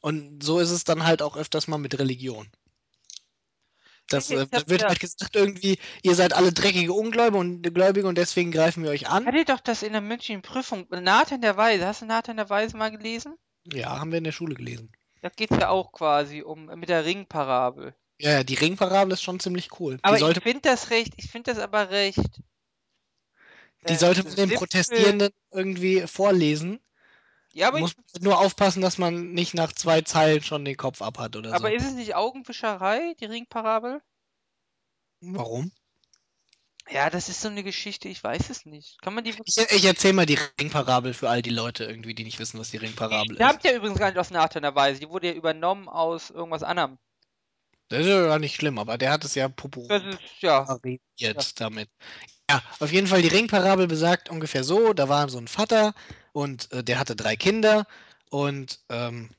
Und 0.01 0.43
so 0.43 0.59
ist 0.59 0.71
es 0.71 0.85
dann 0.85 1.05
halt 1.05 1.23
auch 1.23 1.37
öfters 1.37 1.67
mal 1.69 1.79
mit 1.79 1.99
Religion. 1.99 2.51
Das 4.09 4.31
äh, 4.31 4.47
wird 4.67 4.83
ja- 4.83 4.89
halt 4.89 5.01
gesagt, 5.01 5.35
irgendwie, 5.35 5.79
ihr 6.03 6.15
seid 6.15 6.35
alle 6.35 6.53
dreckige 6.53 6.93
Ungläubige 6.93 7.39
und, 7.39 7.63
Gläubige 7.63 8.07
und 8.07 8.19
deswegen 8.19 8.51
greifen 8.51 8.83
wir 8.83 8.91
euch 8.91 9.09
an. 9.09 9.25
Hatte 9.25 9.45
doch 9.47 9.61
das 9.61 9.83
in 9.83 9.93
der 9.93 10.03
mündlichen 10.03 10.43
Prüfung, 10.43 10.87
Nathan 10.91 11.41
der 11.41 11.57
Weise, 11.57 11.87
hast 11.87 12.03
du 12.03 12.07
Nathan 12.07 12.37
der 12.37 12.51
Weise 12.51 12.77
mal 12.77 12.91
gelesen? 12.91 13.37
Ja, 13.73 13.99
haben 13.99 14.11
wir 14.11 14.19
in 14.19 14.25
der 14.25 14.33
Schule 14.33 14.55
gelesen. 14.55 14.93
Da 15.23 15.31
geht 15.31 15.51
es 15.51 15.57
ja 15.59 15.71
auch 15.71 15.91
quasi 15.93 16.43
um 16.43 16.67
mit 16.67 16.91
der 16.91 17.07
Ringparabel. 17.07 17.95
Ja, 18.25 18.43
die 18.43 18.55
Ringparabel 18.55 19.13
ist 19.13 19.23
schon 19.23 19.39
ziemlich 19.39 19.79
cool. 19.79 19.99
Aber 20.01 20.17
die 20.17 20.21
sollte, 20.21 20.41
ich 20.41 20.45
finde 20.45 20.63
das 20.63 20.89
recht, 20.89 21.13
ich 21.19 21.31
finde 21.31 21.53
das 21.53 21.63
aber 21.63 21.91
recht. 21.91 22.41
die 23.87 23.93
äh, 23.93 23.97
sollte 23.97 24.25
man 24.25 24.35
den. 24.35 24.49
Protestierenden 24.49 25.31
irgendwie 25.51 26.07
vorlesen. 26.07 26.81
Ja, 27.53 27.69
aber, 27.69 27.81
muss 27.81 27.91
ich, 27.91 28.15
man 28.15 28.23
nur 28.23 28.39
aufpassen, 28.39 28.81
dass 28.81 28.97
man 28.97 29.33
nicht 29.33 29.53
nach 29.53 29.75
zwei 29.75 30.01
Zeilen 30.01 30.43
schon 30.43 30.65
den 30.65 30.79
Kopf 30.79 31.03
ab 31.03 31.19
hat 31.19 31.37
oder 31.37 31.53
aber 31.53 31.69
so. 31.69 31.75
ist 31.75 31.85
es 31.85 31.93
nicht 31.93 32.15
Augenwischerei, 32.15 33.15
die 33.21 33.27
Ringparabel? 33.27 34.01
Warum? 35.21 35.71
Ja, 36.89 37.11
das 37.11 37.29
ist 37.29 37.43
so 37.43 37.49
eine 37.49 37.63
Geschichte, 37.63 38.09
ich 38.09 38.25
weiß 38.25 38.49
es 38.49 38.65
nicht. 38.65 39.03
Kann 39.03 39.13
man 39.13 39.25
die. 39.25 39.35
Ich, 39.45 39.59
ich 39.59 39.85
erzähl 39.85 40.15
mal 40.15 40.25
die 40.25 40.39
Ringparabel 40.59 41.13
für 41.13 41.29
all 41.29 41.43
die 41.43 41.51
Leute 41.51 41.85
irgendwie, 41.85 42.15
die 42.15 42.25
nicht 42.25 42.39
wissen, 42.39 42.59
was 42.59 42.71
die 42.71 42.79
Ringparabel 42.79 43.37
Die 43.37 43.43
ist. 43.43 43.47
habt 43.47 43.65
ja 43.65 43.75
übrigens 43.75 43.99
gar 43.99 44.09
nicht 44.09 44.19
aus 44.19 44.31
Nathan 44.31 44.75
Weise, 44.75 45.01
die 45.01 45.11
wurde 45.11 45.27
ja 45.27 45.35
übernommen 45.35 45.91
aus 45.91 46.31
irgendwas 46.31 46.63
anderem. 46.63 46.99
Das 47.89 48.01
ist 48.01 48.07
ja 48.07 48.27
gar 48.27 48.39
nicht 48.39 48.55
schlimm, 48.57 48.79
aber 48.79 48.99
der 48.99 49.13
hat 49.13 49.25
es 49.25 49.35
ja 49.35 49.49
Das 49.49 49.57
populariert 49.57 50.21
ist, 50.21 50.41
ja. 51.21 51.35
damit. 51.57 51.91
Ja, 52.51 52.63
auf 52.81 52.93
jeden 52.93 53.07
Fall, 53.07 53.23
die 53.23 53.29
Ringparabel 53.29 53.87
besagt 53.87 54.31
ungefähr 54.31 54.65
so, 54.65 54.93
da 54.93 55.09
war 55.09 55.29
so 55.29 55.39
ein 55.39 55.49
Vater 55.49 55.95
und 56.33 56.71
äh, 56.73 56.85
der 56.85 56.99
hatte 56.99 57.17
drei 57.17 57.37
Kinder 57.37 57.87
und 58.31 58.81
ähm, 58.91 59.31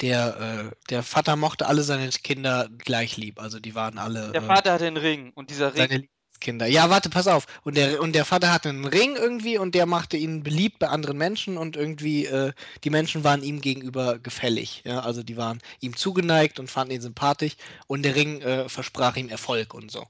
der, 0.00 0.70
äh, 0.70 0.76
der 0.90 1.02
Vater 1.02 1.36
mochte 1.36 1.66
alle 1.66 1.82
seine 1.82 2.08
Kinder 2.10 2.68
gleich 2.78 3.16
lieb. 3.16 3.40
Also 3.40 3.58
die 3.58 3.74
waren 3.74 3.98
alle 3.98 4.32
Der 4.32 4.42
äh, 4.42 4.46
Vater 4.46 4.72
hatte 4.72 4.86
einen 4.86 4.96
Ring 4.96 5.32
und 5.34 5.50
dieser 5.50 5.74
Ring. 5.74 6.08
Lieblingskinder. 6.38 6.66
Ja, 6.66 6.90
warte, 6.90 7.10
pass 7.10 7.26
auf. 7.26 7.46
Und 7.64 7.76
der, 7.76 8.00
und 8.00 8.14
der 8.14 8.24
Vater 8.24 8.52
hatte 8.52 8.68
einen 8.68 8.84
Ring 8.84 9.16
irgendwie 9.16 9.58
und 9.58 9.74
der 9.74 9.86
machte 9.86 10.16
ihn 10.16 10.42
beliebt 10.42 10.78
bei 10.78 10.88
anderen 10.88 11.18
Menschen 11.18 11.56
und 11.56 11.76
irgendwie 11.76 12.26
äh, 12.26 12.52
die 12.84 12.90
Menschen 12.90 13.24
waren 13.24 13.42
ihm 13.42 13.60
gegenüber 13.60 14.18
gefällig. 14.18 14.82
Ja? 14.84 15.00
Also 15.00 15.22
die 15.22 15.36
waren 15.36 15.60
ihm 15.80 15.96
zugeneigt 15.96 16.58
und 16.58 16.70
fanden 16.70 16.94
ihn 16.94 17.00
sympathisch 17.00 17.56
und 17.86 18.02
der 18.02 18.14
Ring 18.14 18.40
äh, 18.42 18.68
versprach 18.68 19.16
ihm 19.16 19.28
Erfolg 19.28 19.74
und 19.74 19.90
so. 19.90 20.06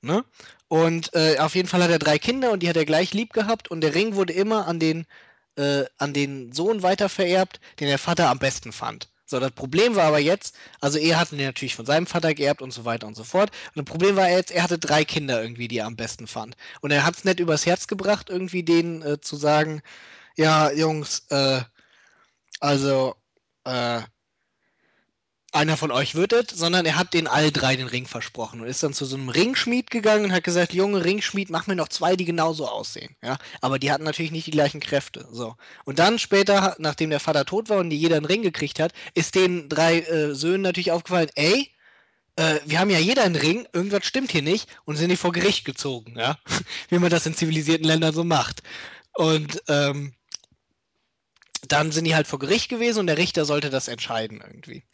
Ne? 0.00 0.24
Und 0.68 1.14
äh, 1.14 1.38
auf 1.38 1.54
jeden 1.54 1.68
Fall 1.68 1.82
hat 1.82 1.90
er 1.90 1.98
drei 1.98 2.18
Kinder 2.18 2.50
und 2.50 2.62
die 2.62 2.68
hat 2.68 2.76
er 2.76 2.84
gleich 2.84 3.14
lieb 3.14 3.32
gehabt 3.32 3.70
und 3.70 3.80
der 3.80 3.94
Ring 3.94 4.14
wurde 4.14 4.32
immer 4.32 4.66
an 4.66 4.78
den, 4.78 5.06
äh, 5.56 5.84
an 5.98 6.12
den 6.12 6.52
Sohn 6.52 6.82
weitervererbt, 6.82 7.60
den 7.80 7.88
der 7.88 7.98
Vater 7.98 8.28
am 8.28 8.38
besten 8.38 8.72
fand. 8.72 9.08
So, 9.30 9.38
das 9.40 9.52
Problem 9.52 9.94
war 9.94 10.06
aber 10.06 10.18
jetzt, 10.18 10.56
also 10.80 10.98
er 10.98 11.20
ihn 11.38 11.44
natürlich 11.44 11.76
von 11.76 11.84
seinem 11.84 12.06
Vater 12.06 12.32
geerbt 12.32 12.62
und 12.62 12.70
so 12.70 12.86
weiter 12.86 13.06
und 13.06 13.14
so 13.14 13.24
fort. 13.24 13.50
Und 13.74 13.76
das 13.76 13.84
Problem 13.84 14.16
war 14.16 14.30
jetzt, 14.30 14.50
er 14.50 14.62
hatte 14.62 14.78
drei 14.78 15.04
Kinder 15.04 15.42
irgendwie, 15.42 15.68
die 15.68 15.78
er 15.78 15.86
am 15.86 15.96
besten 15.96 16.26
fand. 16.26 16.56
Und 16.80 16.92
er 16.92 17.04
hat 17.04 17.16
es 17.16 17.24
nicht 17.24 17.38
übers 17.38 17.66
Herz 17.66 17.86
gebracht, 17.88 18.30
irgendwie 18.30 18.62
denen 18.62 19.02
äh, 19.02 19.20
zu 19.20 19.36
sagen, 19.36 19.82
ja, 20.36 20.72
Jungs, 20.72 21.26
äh, 21.30 21.60
also, 22.60 23.16
äh, 23.64 24.00
einer 25.52 25.76
von 25.78 25.90
euch 25.90 26.14
wird 26.14 26.32
es, 26.32 26.58
sondern 26.58 26.84
er 26.84 26.96
hat 26.96 27.14
den 27.14 27.26
all 27.26 27.50
drei 27.50 27.74
den 27.74 27.86
Ring 27.86 28.06
versprochen 28.06 28.60
und 28.60 28.66
ist 28.66 28.82
dann 28.82 28.92
zu 28.92 29.06
so 29.06 29.16
einem 29.16 29.30
Ringschmied 29.30 29.90
gegangen 29.90 30.26
und 30.26 30.32
hat 30.32 30.44
gesagt, 30.44 30.74
Junge 30.74 31.04
Ringschmied, 31.04 31.48
mach 31.48 31.66
mir 31.66 31.76
noch 31.76 31.88
zwei, 31.88 32.16
die 32.16 32.26
genauso 32.26 32.68
aussehen. 32.68 33.16
Ja, 33.22 33.38
aber 33.62 33.78
die 33.78 33.90
hatten 33.90 34.04
natürlich 34.04 34.30
nicht 34.30 34.46
die 34.46 34.52
gleichen 34.52 34.80
Kräfte. 34.80 35.26
So. 35.32 35.56
Und 35.84 35.98
dann 35.98 36.18
später, 36.18 36.76
nachdem 36.78 37.10
der 37.10 37.20
Vater 37.20 37.46
tot 37.46 37.70
war 37.70 37.78
und 37.78 37.90
die 37.90 37.98
jeder 37.98 38.16
einen 38.16 38.26
Ring 38.26 38.42
gekriegt 38.42 38.78
hat, 38.78 38.92
ist 39.14 39.34
den 39.34 39.68
drei 39.68 40.00
äh, 40.00 40.34
Söhnen 40.34 40.62
natürlich 40.62 40.92
aufgefallen, 40.92 41.30
ey, 41.34 41.70
äh, 42.36 42.60
wir 42.66 42.78
haben 42.78 42.90
ja 42.90 42.98
jeder 42.98 43.24
einen 43.24 43.36
Ring, 43.36 43.66
irgendwas 43.72 44.04
stimmt 44.04 44.30
hier 44.30 44.42
nicht 44.42 44.68
und 44.84 44.96
sind 44.96 45.08
die 45.08 45.16
vor 45.16 45.32
Gericht 45.32 45.64
gezogen, 45.64 46.14
ja, 46.18 46.38
wie 46.90 46.98
man 46.98 47.10
das 47.10 47.26
in 47.26 47.34
zivilisierten 47.34 47.86
Ländern 47.86 48.14
so 48.14 48.22
macht. 48.22 48.62
Und 49.14 49.62
ähm, 49.68 50.12
dann 51.66 51.90
sind 51.90 52.04
die 52.04 52.14
halt 52.14 52.26
vor 52.26 52.38
Gericht 52.38 52.68
gewesen 52.68 53.00
und 53.00 53.06
der 53.08 53.18
Richter 53.18 53.44
sollte 53.44 53.70
das 53.70 53.88
entscheiden 53.88 54.40
irgendwie. 54.44 54.84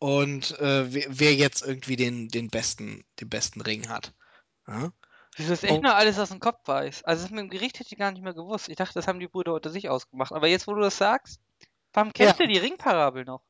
Und 0.00 0.58
äh, 0.58 0.92
wer, 0.92 1.04
wer 1.08 1.34
jetzt 1.34 1.62
irgendwie 1.62 1.94
den, 1.96 2.28
den, 2.28 2.48
besten, 2.48 3.04
den 3.20 3.28
besten 3.28 3.60
Ring 3.60 3.88
hat. 3.88 4.12
Ja? 4.66 4.92
Das 5.36 5.62
echt 5.62 5.72
Oh. 5.72 5.80
noch 5.80 5.94
alles 5.94 6.18
aus 6.18 6.30
dem 6.30 6.40
Kopf 6.40 6.66
weiß. 6.66 7.04
Also 7.04 7.22
das 7.22 7.30
mit 7.30 7.38
dem 7.40 7.50
Gericht 7.50 7.78
hätte 7.78 7.92
ich 7.92 7.98
gar 7.98 8.10
nicht 8.10 8.22
mehr 8.22 8.34
gewusst. 8.34 8.68
Ich 8.68 8.76
dachte, 8.76 8.94
das 8.94 9.06
haben 9.06 9.20
die 9.20 9.28
Brüder 9.28 9.54
unter 9.54 9.70
sich 9.70 9.88
ausgemacht. 9.88 10.32
Aber 10.32 10.48
jetzt, 10.48 10.66
wo 10.66 10.74
du 10.74 10.80
das 10.80 10.96
sagst, 10.96 11.38
warum 11.92 12.12
kennst 12.12 12.40
Ja. 12.40 12.46
du 12.46 12.52
die 12.52 12.58
Ringparabel 12.58 13.24
noch? 13.24 13.42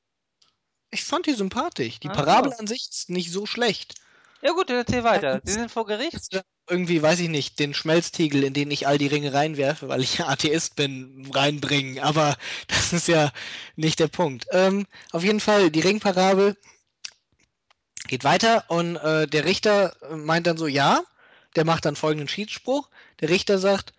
Ich 0.90 1.04
fand 1.04 1.26
die 1.26 1.34
sympathisch. 1.34 2.00
Die 2.00 2.08
Ach 2.10 2.14
Parabel 2.16 2.50
so. 2.52 2.58
an 2.58 2.66
sich 2.66 2.88
ist 2.90 3.10
nicht 3.10 3.30
so 3.30 3.46
schlecht. 3.46 3.94
Ja 4.42 4.52
gut, 4.52 4.68
dann 4.70 4.76
erzähl 4.76 5.04
weiter. 5.04 5.40
Die 5.40 5.52
sind 5.52 5.70
vor 5.70 5.86
Gericht. 5.86 6.42
Irgendwie, 6.70 7.02
weiß 7.02 7.20
ich 7.20 7.28
nicht, 7.28 7.58
den 7.58 7.74
Schmelztiegel, 7.74 8.44
in 8.44 8.54
den 8.54 8.70
ich 8.70 8.86
all 8.86 8.96
die 8.96 9.08
Ringe 9.08 9.32
reinwerfe, 9.32 9.88
weil 9.88 10.02
ich 10.02 10.20
Atheist 10.24 10.76
bin, 10.76 11.28
reinbringen. 11.34 11.98
Aber 11.98 12.36
das 12.68 12.92
ist 12.92 13.08
ja 13.08 13.32
nicht 13.76 13.98
der 13.98 14.08
Punkt. 14.08 14.46
Ähm, 14.52 14.86
auf 15.12 15.24
jeden 15.24 15.40
Fall, 15.40 15.70
die 15.70 15.80
Ringparabel 15.80 16.56
geht 18.06 18.24
weiter 18.24 18.64
und 18.68 18.96
äh, 18.96 19.26
der 19.26 19.44
Richter 19.44 19.94
meint 20.14 20.46
dann 20.46 20.56
so, 20.56 20.66
ja, 20.66 21.02
der 21.56 21.64
macht 21.64 21.84
dann 21.84 21.96
folgenden 21.96 22.28
Schiedsspruch. 22.28 22.88
Der 23.20 23.28
Richter 23.28 23.58
sagt, 23.58 23.92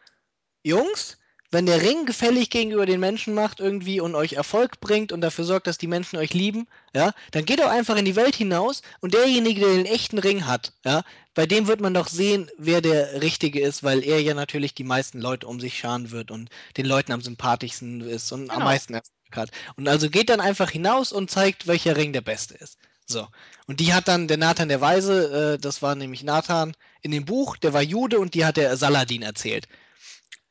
Jungs, 0.64 1.18
wenn 1.52 1.66
der 1.66 1.82
Ring 1.82 2.06
gefällig 2.06 2.50
gegenüber 2.50 2.86
den 2.86 3.02
Menschen 3.02 3.34
macht 3.34 3.60
irgendwie 3.60 4.00
und 4.00 4.16
euch 4.16 4.34
Erfolg 4.34 4.80
bringt 4.80 5.12
und 5.12 5.20
dafür 5.20 5.44
sorgt, 5.44 5.68
dass 5.68 5.78
die 5.78 5.88
Menschen 5.88 6.18
euch 6.18 6.34
lieben, 6.34 6.68
ja, 6.94 7.12
dann 7.32 7.46
geht 7.46 7.60
doch 7.60 7.70
einfach 7.70 7.98
in 7.98 8.06
die 8.06 8.16
Welt 8.16 8.36
hinaus 8.36 8.82
und 9.02 9.14
derjenige, 9.14 9.60
der 9.60 9.76
den 9.76 9.86
echten 9.86 10.18
Ring 10.18 10.46
hat, 10.46 10.74
ja, 10.86 11.04
bei 11.34 11.46
dem 11.46 11.68
wird 11.68 11.80
man 11.82 11.94
doch 11.94 12.08
sehen, 12.08 12.50
wer 12.58 12.82
der 12.82 13.22
Richtige 13.22 13.62
ist, 13.62 13.84
weil 13.84 14.04
er 14.04 14.22
ja 14.22 14.34
natürlich 14.34 14.74
die 14.74 14.84
meisten 14.84 15.20
Leute 15.22 15.48
um 15.48 15.60
sich 15.60 15.78
scharen 15.78 16.12
wird 16.12 16.30
und 16.32 16.50
den 16.78 16.86
Leuten 16.86 17.12
am 17.14 17.22
sympathischsten 17.22 18.02
ist 18.02 18.32
und 18.32 18.50
am 18.50 18.56
Genau. 18.58 18.66
meisten 18.66 18.94
Erfolg 18.96 19.12
hat. 19.36 19.52
Und 19.78 19.88
also 19.88 20.10
geht 20.10 20.30
dann 20.30 20.42
einfach 20.42 20.70
hinaus 20.70 21.12
und 21.14 21.32
zeigt, 21.32 21.68
welcher 21.68 21.96
Ring 21.96 22.12
der 22.14 22.22
beste 22.22 22.56
ist. 22.56 22.78
So. 23.06 23.28
Und 23.68 23.80
die 23.80 23.94
hat 23.94 24.08
dann 24.08 24.28
der 24.28 24.38
Nathan 24.38 24.70
der 24.70 24.82
Weise, 24.82 25.54
äh, 25.56 25.58
das 25.60 25.82
war 25.82 25.96
nämlich 25.96 26.24
Nathan 26.24 26.74
in 27.02 27.12
dem 27.12 27.26
Buch, 27.26 27.58
der 27.58 27.74
war 27.74 27.82
Jude 27.82 28.20
und 28.20 28.34
die 28.34 28.46
hat 28.46 28.58
der 28.58 28.76
Saladin 28.78 29.22
erzählt. 29.22 29.68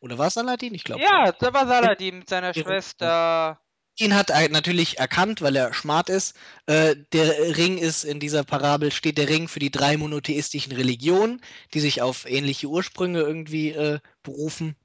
Oder 0.00 0.16
war 0.18 0.28
es 0.28 0.34
Saladin? 0.34 0.74
Ich 0.74 0.84
glaube. 0.84 1.02
Ja, 1.02 1.32
da 1.32 1.52
war 1.52 1.66
Saladin 1.66 2.20
mit 2.20 2.28
seiner 2.28 2.54
Ring- 2.56 2.64
Schwester. 2.64 3.60
Saladin 3.98 4.16
hat 4.16 4.30
er 4.30 4.48
natürlich 4.48 4.98
erkannt, 4.98 5.42
weil 5.42 5.56
er 5.56 5.72
smart 5.74 6.08
ist, 6.08 6.34
äh, 6.66 6.96
der 7.12 7.56
Ring 7.56 7.78
ist 7.78 8.04
in 8.04 8.20
dieser 8.20 8.44
Parabel 8.44 8.92
steht 8.92 9.18
der 9.18 9.28
Ring 9.28 9.48
für 9.48 9.58
die 9.58 9.70
drei 9.70 9.96
monotheistischen 9.96 10.72
Religionen, 10.72 11.42
die 11.74 11.80
sich 11.80 12.00
auf 12.00 12.24
ähnliche 12.26 12.68
Ursprünge 12.68 13.20
irgendwie 13.20 13.70
äh, 13.70 14.00
berufen. 14.22 14.76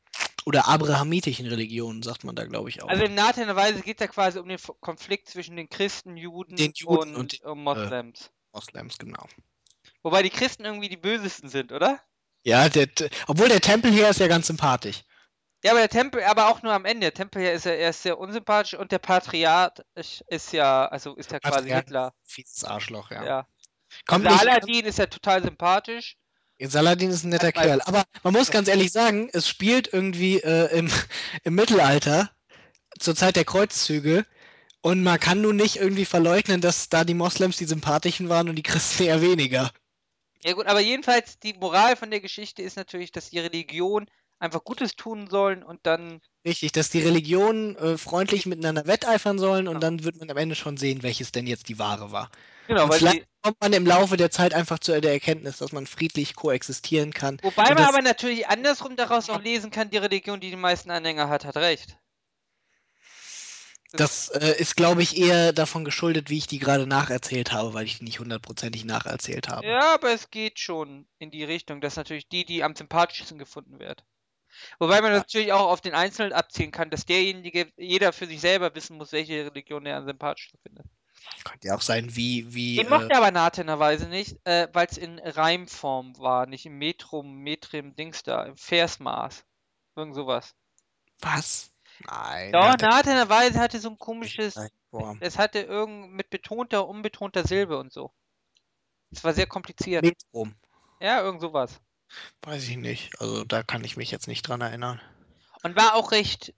Oder 0.45 0.68
abrahamitischen 0.68 1.47
Religionen, 1.47 2.03
sagt 2.03 2.24
man 2.24 2.36
da, 2.36 2.45
glaube 2.45 2.70
ich, 2.70 2.84
auch. 2.84 2.88
Also 2.88 3.03
in 3.03 3.16
nahender 3.16 3.56
Weise 3.56 3.82
geht 3.82 3.99
es 3.99 4.01
ja 4.01 4.08
quasi 4.08 4.38
um 4.38 4.47
den 4.47 4.60
Konflikt 4.80 5.28
zwischen 5.28 5.56
den 5.56 5.70
Christen, 5.70 6.18
Juden, 6.18 6.56
Den 6.56 6.72
Juden 6.76 7.16
und, 7.16 7.16
und 7.16 7.34
den, 7.34 7.49
und 7.49 7.64
Moslems. 7.64 8.30
Moslems, 8.53 8.97
genau. 8.99 9.26
Wobei 10.03 10.22
die 10.22 10.30
Christen 10.30 10.66
irgendwie 10.66 10.88
die 10.88 10.97
bösesten 10.97 11.49
sind, 11.49 11.72
oder? 11.72 11.99
Ja, 12.43 12.70
der, 12.70 12.88
obwohl 13.26 13.49
der 13.49 13.60
Tempelherr 13.60 14.12
ist 14.12 14.20
ja 14.20 14.28
ganz 14.28 14.45
sympathisch. 14.45 15.03
Ja, 15.66 15.72
aber 15.72 15.80
der 15.80 15.89
Tempel, 15.89 16.22
aber 16.24 16.49
auch 16.49 16.61
nur 16.61 16.74
am 16.74 16.86
Ende. 16.86 17.07
Der 17.07 17.13
Tempel 17.16 17.41
ist 17.43 17.66
ja 17.66 17.74
erst 17.74 18.03
sehr 18.03 18.20
unsympathisch 18.20 18.76
und 18.76 18.91
der 18.91 18.99
Patriarch 18.99 19.82
ist, 19.95 20.53
ja, 20.53 20.86
also 20.86 21.16
ist 21.16 21.32
ja 21.32 21.39
quasi 21.39 21.55
Patriarch 21.55 21.84
Hitler. 21.86 22.13
Fieses 22.24 22.63
Arschloch, 22.63 23.09
ja. 23.09 23.26
Ja. 23.26 23.47
Kommt 24.05 24.28
also 24.28 24.38
Aladdin 24.39 24.86
ist 24.86 24.99
ja 24.99 25.07
total 25.07 25.41
sympathisch. 25.41 26.18
Saladin 26.59 27.09
ist 27.09 27.24
ein 27.24 27.30
netter 27.30 27.51
bei- 27.51 27.63
Kerl. 27.63 27.82
Aber 27.82 28.03
man 28.22 28.34
muss 28.34 28.51
ganz 28.51 28.68
ehrlich 28.68 28.91
sagen, 28.91 29.28
es 29.34 29.49
spielt 29.49 29.91
irgendwie 29.91 30.38
äh, 30.38 30.68
im, 30.78 30.91
im 31.43 31.55
Mittelalter, 31.55 32.30
zur 32.99 33.16
Zeit 33.16 33.36
der 33.36 33.45
Kreuzzüge. 33.45 34.24
Und 34.82 35.01
man 35.01 35.20
kann 35.20 35.41
nun 35.41 35.55
nicht 35.55 35.78
irgendwie 35.78 36.05
verleugnen, 36.05 36.61
dass 36.61 36.89
da 36.89 37.03
die 37.03 37.16
Moslems 37.16 37.57
die 37.57 37.66
sympathischen 37.66 38.30
waren 38.30 38.49
und 38.49 38.55
die 38.55 38.61
Christen 38.61 39.05
eher 39.05 39.20
weniger. 39.24 39.72
Ja 40.43 40.53
gut, 40.53 40.68
aber 40.68 40.80
jedenfalls 40.80 41.39
die 41.39 41.55
Moral 41.55 41.95
von 41.95 42.11
der 42.11 42.20
Geschichte 42.20 42.61
ist 42.61 42.78
natürlich, 42.78 43.11
dass 43.11 43.32
die 43.32 43.39
Religion 43.39 44.05
einfach 44.39 44.63
Gutes 44.63 44.95
tun 44.95 45.27
sollen 45.29 45.63
und 45.63 45.86
dann 45.86 46.21
Richtig, 46.45 46.71
dass 46.73 46.89
die 46.91 47.01
Religionen 47.01 47.75
äh, 47.77 47.97
freundlich 47.97 48.45
miteinander 48.45 48.86
wetteifern 48.86 49.39
sollen 49.39 49.67
und 49.67 49.75
Ja. 49.75 49.79
dann 49.79 50.03
wird 50.03 50.17
man 50.17 50.29
am 50.29 50.38
Ende 50.38 50.55
schon 50.55 50.77
sehen, 50.77 51.01
welches 51.01 51.31
denn 51.31 51.47
jetzt 51.47 51.67
die 51.69 51.79
wahre 51.79 52.11
war. 52.11 52.29
genau, 52.67 52.83
und 52.86 52.91
weil 52.91 52.99
vielleicht 52.99 53.17
die, 53.17 53.25
kommt 53.41 53.59
man 53.61 53.73
im 53.73 53.86
Laufe 53.86 54.15
der 54.15 54.29
Zeit 54.31 54.53
einfach 54.53 54.77
zu 54.79 54.99
der 55.01 55.11
Erkenntnis, 55.11 55.57
dass 55.57 55.71
man 55.71 55.88
friedlich 55.88 56.36
koexistieren 56.36 57.13
kann. 57.13 57.39
wobei 57.41 57.73
man 57.73 57.86
aber 57.86 58.01
natürlich 58.01 58.49
andersrum 58.49 58.97
daraus 58.97 59.29
auch 59.29 59.39
lesen 59.39 59.71
kann, 59.71 59.89
die 59.89 59.95
Religion, 59.97 60.41
die 60.41 60.49
die 60.49 60.57
meisten 60.57 60.91
Anhänger 60.91 61.29
hat, 61.29 61.45
hat 61.45 61.55
recht. 61.55 61.97
Das 63.95 64.29
äh, 64.29 64.55
ist, 64.59 64.75
glaube 64.75 65.01
ich, 65.03 65.17
eher 65.17 65.51
davon 65.53 65.86
geschuldet, 65.86 66.29
wie 66.29 66.38
ich 66.38 66.47
die 66.47 66.59
gerade 66.59 66.86
nacherzählt 66.88 67.51
habe, 67.51 67.73
weil 67.73 67.86
ich 67.86 67.97
die 67.99 68.03
nicht 68.05 68.19
hundertprozentig 68.19 68.83
nacherzählt 68.86 69.47
habe. 69.49 69.65
Ja, 69.67 69.93
aber 69.95 70.11
es 70.13 70.31
geht 70.31 70.59
schon 70.59 71.09
in 71.19 71.29
die 71.29 71.43
Richtung, 71.43 71.81
dass 71.81 71.97
natürlich 71.97 72.29
die, 72.29 72.45
die 72.45 72.63
am 72.63 72.73
sympathischsten 72.73 73.38
gefunden 73.38 73.79
wird. 73.79 74.05
Wobei 74.80 75.01
man 75.01 75.12
natürlich 75.12 75.51
auch 75.53 75.70
auf 75.72 75.82
den 75.82 75.93
Einzelnen 75.93 76.34
abziehen 76.34 76.72
kann, 76.72 76.89
dass 76.89 77.06
derjenige, 77.06 77.72
jeder 77.78 78.14
für 78.14 78.28
sich 78.28 78.41
selber 78.41 78.74
wissen 78.76 78.97
muss, 78.97 79.12
welche 79.12 79.45
Religion 79.45 79.86
er 79.86 79.97
am 79.97 80.06
sympathischsten 80.06 80.60
findet. 80.62 80.86
Könnte 81.43 81.68
ja 81.68 81.76
auch 81.76 81.82
sein, 81.82 82.16
wie, 82.16 82.53
wie. 82.53 82.80
Ich 82.80 82.88
Äh, 82.88 82.89
mochte 82.89 83.16
aber 83.16 83.32
Nathanerweise 83.32 84.08
nicht, 84.08 84.38
äh, 84.45 84.68
weil 84.74 84.88
es 84.88 84.97
in 84.97 85.20
Reimform 85.20 86.18
war, 86.18 86.45
nicht 86.45 86.66
im 86.66 86.78
Metrum, 86.78 87.38
Metrim, 87.43 87.95
Dings 87.95 88.24
da, 88.24 88.43
im 88.45 88.58
Versmaß. 88.58 89.45
Irgend 89.95 90.16
sowas. 90.16 90.56
was? 91.22 91.72
Nein. 91.99 92.51
Doch, 92.51 92.64
hat 92.66 92.82
er 92.82 92.89
Nathanerweise 92.89 93.60
hatte 93.60 93.80
so 93.80 93.89
ein 93.89 93.97
komisches, 93.99 94.56
nicht 94.56 94.74
Form. 94.89 95.22
es 95.22 95.38
hatte 95.38 95.60
irgend 95.62 96.12
mit 96.14 96.30
betonter, 96.30 96.88
unbetonter 96.88 97.45
Silbe 97.45 97.78
und 97.78 97.91
so. 97.91 98.14
Es 99.12 99.24
war 99.24 99.34
sehr 99.34 99.47
kompliziert. 99.47 100.03
Metrum. 100.03 100.56
Ja, 100.99 101.22
irgend 101.22 101.41
sowas. 101.41 101.82
Weiß 102.43 102.64
ich 102.70 102.78
nicht. 102.78 103.20
Also 103.20 103.43
da 103.43 103.62
kann 103.62 103.84
ich 103.84 103.97
mich 103.97 104.10
jetzt 104.10 104.28
nicht 104.28 104.43
dran 104.43 104.62
erinnern. 104.62 105.01
Und 105.64 105.76
war 105.76 105.95
auch 105.95 106.12
recht, 106.14 106.53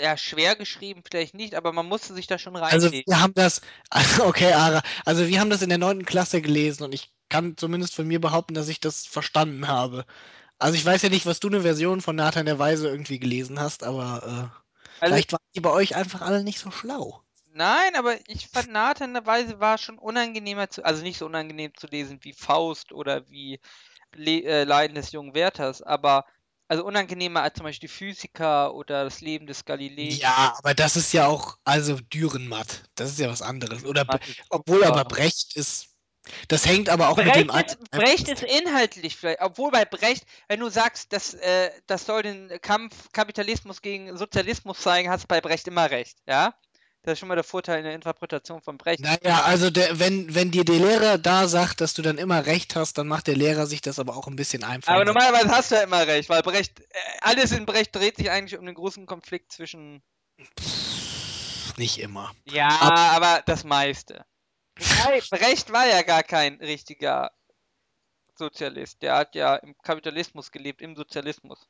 ja, 0.00 0.16
schwer 0.16 0.56
geschrieben, 0.56 1.02
vielleicht 1.04 1.34
nicht, 1.34 1.54
aber 1.56 1.72
man 1.72 1.86
musste 1.88 2.14
sich 2.14 2.26
da 2.28 2.38
schon 2.38 2.56
Also 2.68 2.90
reinlegen. 2.90 3.06
wir 3.06 3.20
haben 3.20 3.34
das, 3.34 3.60
also 3.90 4.24
okay, 4.26 4.52
Ara, 4.52 4.82
also 5.04 5.26
wir 5.28 5.40
haben 5.40 5.50
das 5.50 5.62
in 5.62 5.68
der 5.68 5.78
neunten 5.78 6.04
Klasse 6.04 6.42
gelesen 6.42 6.84
und 6.84 6.92
ich 6.94 7.12
kann 7.28 7.56
zumindest 7.56 7.94
von 7.94 8.06
mir 8.06 8.20
behaupten, 8.20 8.54
dass 8.54 8.68
ich 8.68 8.80
das 8.80 9.06
verstanden 9.06 9.68
habe. 9.68 10.04
Also 10.58 10.76
ich 10.76 10.84
weiß 10.86 11.02
ja 11.02 11.10
nicht, 11.10 11.26
was 11.26 11.40
du 11.40 11.48
eine 11.48 11.62
Version 11.62 12.00
von 12.02 12.16
Nathan 12.16 12.46
der 12.46 12.58
Weise 12.60 12.88
irgendwie 12.88 13.20
gelesen 13.20 13.60
hast, 13.60 13.84
aber 13.84 14.52
äh, 14.54 14.60
Also, 15.00 15.22
vielleicht 15.22 15.32
waren 15.32 15.40
die 15.56 15.60
bei 15.62 15.70
euch 15.72 15.96
einfach 15.96 16.22
alle 16.22 16.44
nicht 16.44 16.60
so 16.60 16.70
schlau. 16.72 17.22
nein, 17.46 17.96
aber 17.96 18.16
ich 18.28 18.48
fand 18.48 18.70
Nathanerweise 18.70 19.58
war 19.60 19.78
schon 19.78 19.98
unangenehmer 19.98 20.68
zu, 20.70 20.84
also 20.84 21.02
nicht 21.02 21.18
so 21.18 21.26
unangenehm 21.26 21.72
zu 21.76 21.86
lesen 21.86 22.18
wie 22.22 22.32
Faust 22.32 22.92
oder 22.92 23.28
wie 23.28 23.60
Le 24.16 24.42
äh, 24.44 24.64
Leiden 24.64 24.94
des 24.94 25.12
jungen 25.12 25.34
Werthers, 25.34 25.82
aber 25.82 26.24
also 26.68 26.84
unangenehmer 26.84 27.42
als 27.42 27.54
zum 27.54 27.64
Beispiel 27.64 27.88
die 27.88 27.94
Physiker 27.94 28.74
oder 28.74 29.04
das 29.04 29.20
Leben 29.20 29.46
des 29.46 29.64
Galilei. 29.64 30.14
Ja, 30.14 30.54
aber 30.58 30.74
das 30.74 30.96
ist 30.96 31.12
ja 31.12 31.26
auch, 31.26 31.58
also 31.64 31.96
Dürrenmatt, 32.12 32.82
das 32.96 33.10
ist 33.10 33.20
ja 33.20 33.28
was 33.28 33.42
anderes. 33.42 33.84
Oder 33.84 34.06
obwohl 34.50 34.84
aber 34.84 35.04
Brecht 35.04 35.56
ist, 35.56 35.88
das 36.48 36.66
hängt 36.66 36.88
aber 36.88 37.08
auch 37.08 37.16
mit 37.16 37.34
dem 37.34 37.46
Brecht 37.46 37.70
ist, 37.72 37.78
ein- 37.92 38.00
Brecht 38.00 38.28
ist 38.28 38.42
inhaltlich 38.42 39.16
vielleicht, 39.16 39.40
obwohl 39.42 39.70
bei 39.70 39.84
Brecht, 39.84 40.24
wenn 40.48 40.58
du 40.60 40.68
sagst, 40.68 41.12
dass, 41.12 41.34
äh, 41.34 41.70
das 41.86 42.04
soll 42.04 42.22
den 42.22 42.48
Kampf 42.60 43.12
Kapitalismus 43.12 43.80
gegen 43.80 44.16
Sozialismus 44.16 44.80
zeigen, 44.80 45.08
hast 45.08 45.24
du 45.24 45.28
bei 45.28 45.40
Brecht 45.40 45.68
immer 45.68 45.88
recht, 45.90 46.18
ja? 46.26 46.54
Das 47.06 47.12
ist 47.12 47.18
schon 47.20 47.28
mal 47.28 47.36
der 47.36 47.44
Vorteil 47.44 47.78
in 47.78 47.84
der 47.84 47.94
Interpretation 47.94 48.60
von 48.60 48.78
Brecht. 48.78 48.98
Naja, 48.98 49.44
also 49.44 49.70
der, 49.70 50.00
wenn, 50.00 50.34
wenn 50.34 50.50
dir 50.50 50.64
der 50.64 50.74
Lehrer 50.74 51.18
da 51.18 51.46
sagt, 51.46 51.80
dass 51.80 51.94
du 51.94 52.02
dann 52.02 52.18
immer 52.18 52.46
recht 52.46 52.74
hast, 52.74 52.98
dann 52.98 53.06
macht 53.06 53.28
der 53.28 53.36
Lehrer 53.36 53.68
sich 53.68 53.80
das 53.80 54.00
aber 54.00 54.16
auch 54.16 54.26
ein 54.26 54.34
bisschen 54.34 54.64
einfacher. 54.64 54.96
Aber 54.96 55.04
normalerweise 55.04 55.48
hast 55.50 55.70
du 55.70 55.76
ja 55.76 55.82
immer 55.82 56.04
recht, 56.04 56.28
weil 56.28 56.42
Brecht, 56.42 56.80
äh, 56.80 56.84
alles 57.20 57.52
in 57.52 57.64
Brecht 57.64 57.94
dreht 57.94 58.16
sich 58.16 58.28
eigentlich 58.28 58.58
um 58.58 58.66
den 58.66 58.74
großen 58.74 59.06
Konflikt 59.06 59.52
zwischen. 59.52 60.02
Nicht 61.76 62.00
immer. 62.00 62.34
Ja, 62.44 62.70
Ab- 62.70 62.98
aber 62.98 63.42
das 63.46 63.62
meiste. 63.62 64.26
Brecht 65.30 65.72
war 65.72 65.86
ja 65.86 66.02
gar 66.02 66.24
kein 66.24 66.54
richtiger 66.56 67.30
Sozialist. 68.34 69.00
Der 69.02 69.14
hat 69.14 69.36
ja 69.36 69.54
im 69.54 69.78
Kapitalismus 69.78 70.50
gelebt, 70.50 70.82
im 70.82 70.96
Sozialismus. 70.96 71.68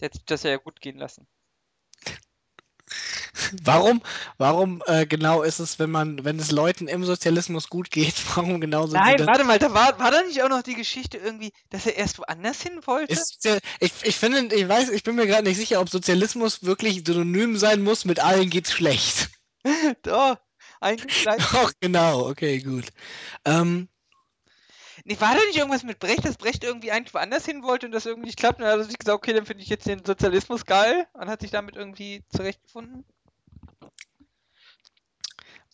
Der 0.00 0.06
hat 0.06 0.14
sich 0.14 0.24
das 0.24 0.42
ja 0.42 0.56
gut 0.56 0.80
gehen 0.80 0.98
lassen. 0.98 1.28
Warum, 3.64 4.02
warum 4.38 4.82
äh, 4.86 5.06
genau 5.06 5.42
ist 5.42 5.58
es, 5.58 5.78
wenn 5.78 5.90
man, 5.90 6.24
wenn 6.24 6.38
es 6.38 6.50
Leuten 6.50 6.88
im 6.88 7.04
Sozialismus 7.04 7.68
gut 7.68 7.90
geht, 7.90 8.14
warum 8.36 8.60
genau 8.60 8.86
sie 8.86 8.96
Nein, 8.96 9.26
warte 9.26 9.44
mal, 9.44 9.58
da 9.58 9.72
war, 9.74 9.98
war 9.98 10.10
da 10.10 10.22
nicht 10.22 10.42
auch 10.42 10.48
noch 10.48 10.62
die 10.62 10.74
Geschichte 10.74 11.18
irgendwie, 11.18 11.52
dass 11.70 11.86
er 11.86 11.96
erst 11.96 12.18
woanders 12.18 12.62
hin 12.62 12.80
wollte? 12.84 13.12
Ist 13.12 13.46
ich, 13.80 13.92
ich 14.02 14.16
finde, 14.16 14.54
ich 14.54 14.68
weiß, 14.68 14.90
ich 14.90 15.02
bin 15.02 15.16
mir 15.16 15.26
gerade 15.26 15.44
nicht 15.44 15.56
sicher, 15.56 15.80
ob 15.80 15.88
Sozialismus 15.88 16.62
wirklich 16.62 17.02
synonym 17.06 17.56
sein 17.56 17.82
muss, 17.82 18.04
mit 18.04 18.20
allen 18.20 18.50
geht's 18.50 18.72
schlecht. 18.72 19.30
Doch, 20.02 20.36
eigentlich. 20.80 21.24
Doch, 21.24 21.72
genau, 21.80 22.28
okay, 22.28 22.60
gut. 22.60 22.86
Ähm, 23.44 23.88
Nee, 25.04 25.20
war 25.20 25.34
da 25.34 25.40
nicht 25.46 25.56
irgendwas 25.56 25.82
mit 25.82 25.98
Brecht, 25.98 26.24
dass 26.24 26.36
Brecht 26.36 26.62
irgendwie 26.62 26.92
eigentlich 26.92 27.14
woanders 27.14 27.44
hin 27.44 27.62
wollte 27.62 27.86
und 27.86 27.92
das 27.92 28.06
irgendwie 28.06 28.26
nicht 28.26 28.38
klappt? 28.38 28.58
Und 28.58 28.64
dann 28.64 28.72
hat 28.72 28.78
er 28.80 28.84
sich 28.84 28.98
gesagt, 28.98 29.16
okay, 29.16 29.32
dann 29.32 29.46
finde 29.46 29.64
ich 29.64 29.68
jetzt 29.68 29.86
den 29.86 30.04
Sozialismus 30.04 30.64
geil 30.64 31.06
und 31.14 31.28
hat 31.28 31.40
sich 31.40 31.50
damit 31.50 31.76
irgendwie 31.76 32.22
zurechtgefunden. 32.28 33.04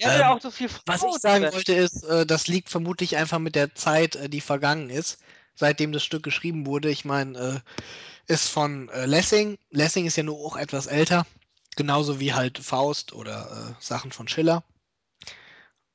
Ja 0.00 0.14
Ähm, 0.14 0.22
auch 0.36 0.40
so 0.40 0.50
viel 0.50 0.68
was 0.86 1.00
Frauen 1.00 1.14
ich 1.16 1.20
sagen 1.20 1.52
wollte 1.52 1.74
ist, 1.74 2.04
äh, 2.04 2.24
das 2.24 2.46
liegt 2.46 2.68
vermutlich 2.68 3.16
einfach 3.16 3.38
mit 3.38 3.54
der 3.54 3.74
Zeit, 3.74 4.16
äh, 4.16 4.28
die 4.28 4.40
vergangen 4.40 4.90
ist, 4.90 5.18
seitdem 5.54 5.92
das 5.92 6.04
Stück 6.04 6.22
geschrieben 6.22 6.66
wurde. 6.66 6.90
Ich 6.90 7.04
meine, 7.04 7.38
äh, 7.38 8.32
ist 8.32 8.48
von 8.48 8.88
äh, 8.90 9.06
Lessing. 9.06 9.58
Lessing 9.70 10.06
ist 10.06 10.16
ja 10.16 10.22
nur 10.22 10.38
auch 10.38 10.56
etwas 10.56 10.86
älter, 10.86 11.26
genauso 11.76 12.20
wie 12.20 12.32
halt 12.32 12.58
Faust 12.58 13.12
oder 13.12 13.74
äh, 13.78 13.82
Sachen 13.84 14.12
von 14.12 14.28
Schiller. 14.28 14.62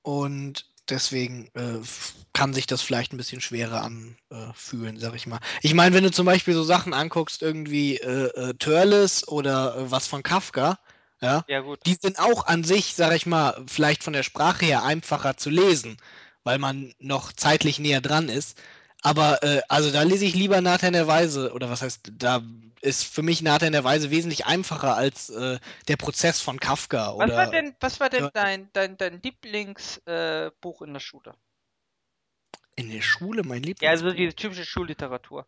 Und 0.02 0.66
deswegen 0.90 1.50
äh, 1.54 1.80
kann 2.34 2.54
sich 2.54 2.68
das 2.68 2.82
vielleicht 2.82 3.14
ein 3.14 3.18
bisschen 3.18 3.40
schwerer 3.40 3.84
anfühlen, 3.84 5.00
sag 5.00 5.16
ich 5.16 5.28
mal. 5.28 5.40
Ich 5.62 5.74
meine, 5.74 5.96
wenn 5.96 6.04
du 6.04 6.12
zum 6.12 6.26
Beispiel 6.26 6.54
so 6.54 6.64
Sachen 6.64 6.94
anguckst, 6.94 7.42
irgendwie 7.42 7.98
äh, 7.98 8.50
äh, 8.50 8.54
Törles 8.56 9.26
oder 9.28 9.78
äh, 9.78 9.92
was 9.92 10.08
von 10.08 10.24
Kafka, 10.24 10.78
ja, 11.24 11.46
Ja, 11.48 11.62
gut. 11.62 11.80
die 11.86 11.96
sind 12.02 12.20
auch 12.20 12.48
an 12.48 12.64
sich, 12.64 12.96
sag 12.96 13.14
ich 13.16 13.26
mal, 13.26 13.64
vielleicht 13.68 14.04
von 14.04 14.14
der 14.14 14.24
Sprache 14.24 14.66
her 14.66 14.84
einfacher 14.84 15.38
zu 15.38 15.50
lesen, 15.50 15.98
weil 16.44 16.60
man 16.60 16.94
noch 17.00 17.34
zeitlich 17.34 17.80
näher 17.80 18.02
dran 18.02 18.30
ist. 18.30 18.62
Aber 19.02 19.44
äh, 19.44 19.62
also 19.70 19.92
da 19.92 20.04
lese 20.04 20.26
ich 20.26 20.36
lieber 20.36 20.62
Nathan 20.62 20.94
der 20.94 21.08
Weise, 21.08 21.54
oder 21.54 21.70
was 21.70 21.82
heißt, 21.82 22.12
da 22.18 22.42
ist 22.82 23.04
für 23.06 23.22
mich 23.24 23.42
Nathan 23.42 23.74
der 23.74 23.84
Weise 23.84 24.12
wesentlich 24.12 24.46
einfacher 24.46 24.96
als 24.96 25.30
äh, 25.30 25.60
der 25.90 25.98
Prozess 25.98 26.42
von 26.42 26.60
Kafka 26.60 27.14
Was 27.18 27.18
oder 27.18 27.38
war 27.38 27.48
denn, 27.48 27.76
was 27.80 28.00
war 28.00 28.10
denn 28.10 28.24
Ja. 28.24 28.32
dein, 28.34 28.70
dein, 28.74 28.98
dein 28.98 29.22
Lieblingsbuch 29.22 30.82
äh, 30.82 30.86
in 30.86 30.94
der 30.94 31.00
Schule? 31.02 31.36
in 32.76 32.92
der 32.92 33.02
Schule 33.02 33.44
mein 33.44 33.64
Ja, 33.64 33.66
Lieblingsbuch. 33.68 33.90
also 33.92 34.12
diese 34.12 34.36
typische 34.36 34.66
Schulliteratur. 34.66 35.48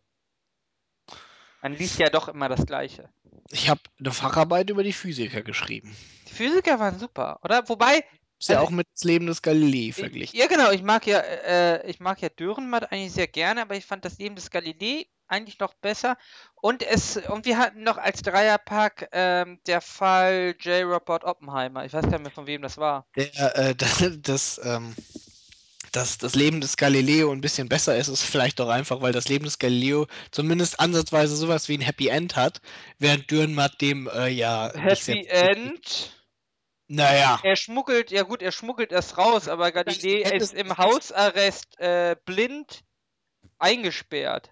Man 1.62 1.74
liest 1.74 1.98
ja 1.98 2.08
doch 2.10 2.28
immer 2.28 2.48
das 2.48 2.64
Gleiche. 2.66 3.10
Ich 3.50 3.68
habe 3.68 3.80
eine 3.98 4.12
Facharbeit 4.12 4.70
über 4.70 4.82
die 4.82 4.92
Physiker 4.92 5.42
geschrieben. 5.42 5.96
Die 6.28 6.34
Physiker 6.34 6.78
waren 6.78 6.98
super, 6.98 7.38
oder? 7.42 7.68
Wobei, 7.68 8.04
Ist 8.38 8.50
ja 8.50 8.56
Also- 8.56 8.66
auch 8.66 8.70
mit 8.70 8.86
das 8.92 9.04
Leben 9.04 9.26
des 9.26 9.40
Galilei 9.40 9.88
Ich, 9.88 9.94
verglichen. 9.96 10.38
ja, 10.38 10.46
genau. 10.46 10.70
Ich 10.70 10.82
mag 10.82 11.06
ja, 11.06 11.20
äh, 11.20 11.88
ich 11.90 12.00
mag 12.00 12.20
ja 12.20 12.28
Dürrenmatt 12.28 12.92
eigentlich 12.92 13.12
sehr 13.12 13.26
gerne, 13.28 13.62
aber 13.62 13.76
ich 13.76 13.86
fand 13.86 14.04
das 14.04 14.18
Leben 14.18 14.34
des 14.36 14.50
Galilei 14.50 15.06
eigentlich 15.26 15.58
noch 15.58 15.72
besser. 15.72 16.18
Und 16.54 16.82
es 16.82 17.16
und 17.16 17.46
wir 17.46 17.56
hatten 17.56 17.82
noch 17.82 17.96
als 17.96 18.20
Dreierpack 18.22 19.08
ähm, 19.12 19.58
der 19.66 19.80
Fall 19.80 20.54
J. 20.60 20.84
Robert 20.84 21.24
Oppenheimer. 21.24 21.86
Ich 21.86 21.94
weiß 21.94 22.02
gar 22.02 22.10
nicht 22.10 22.22
mehr, 22.22 22.30
von 22.30 22.46
wem 22.46 22.60
das 22.60 22.76
war. 22.76 23.06
Der, 23.16 23.56
äh, 23.56 23.74
das, 23.74 24.04
das, 24.20 24.60
ähm, 24.62 24.94
dass 25.96 26.18
das 26.18 26.34
Leben 26.34 26.60
des 26.60 26.76
Galileo 26.76 27.32
ein 27.32 27.40
bisschen 27.40 27.70
besser 27.70 27.96
ist, 27.96 28.08
ist 28.08 28.22
vielleicht 28.22 28.60
auch 28.60 28.68
einfach, 28.68 29.00
weil 29.00 29.12
das 29.12 29.28
Leben 29.28 29.46
des 29.46 29.58
Galileo 29.58 30.06
zumindest 30.30 30.78
ansatzweise 30.78 31.34
sowas 31.34 31.70
wie 31.70 31.78
ein 31.78 31.80
Happy 31.80 32.08
End 32.08 32.36
hat, 32.36 32.60
während 32.98 33.30
Dürrenmatt 33.30 33.80
dem 33.80 34.06
äh, 34.06 34.28
ja 34.28 34.72
nicht 34.76 35.02
sehr 35.02 35.16
Happy 35.16 35.26
End. 35.28 36.12
Naja. 36.88 37.40
Er 37.42 37.56
schmuggelt, 37.56 38.10
ja 38.10 38.24
gut, 38.24 38.42
er 38.42 38.52
schmuggelt 38.52 38.92
erst 38.92 39.16
raus, 39.16 39.48
aber 39.48 39.72
Galilei 39.72 40.20
Ende 40.20 40.44
ist 40.44 40.52
im 40.52 40.76
Hausarrest 40.76 41.80
äh, 41.80 42.14
blind 42.26 42.84
eingesperrt. 43.58 44.50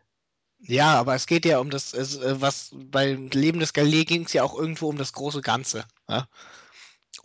Ja, 0.60 0.98
aber 0.98 1.14
es 1.14 1.26
geht 1.26 1.44
ja 1.44 1.58
um 1.58 1.68
das, 1.68 1.92
äh, 1.92 2.40
was 2.40 2.70
beim 2.72 3.28
Leben 3.28 3.60
des 3.60 3.74
Galilei 3.74 4.04
ging 4.04 4.24
es 4.24 4.32
ja 4.32 4.44
auch 4.44 4.58
irgendwo 4.58 4.88
um 4.88 4.96
das 4.96 5.12
große 5.12 5.42
Ganze. 5.42 5.84
Ja? 6.08 6.26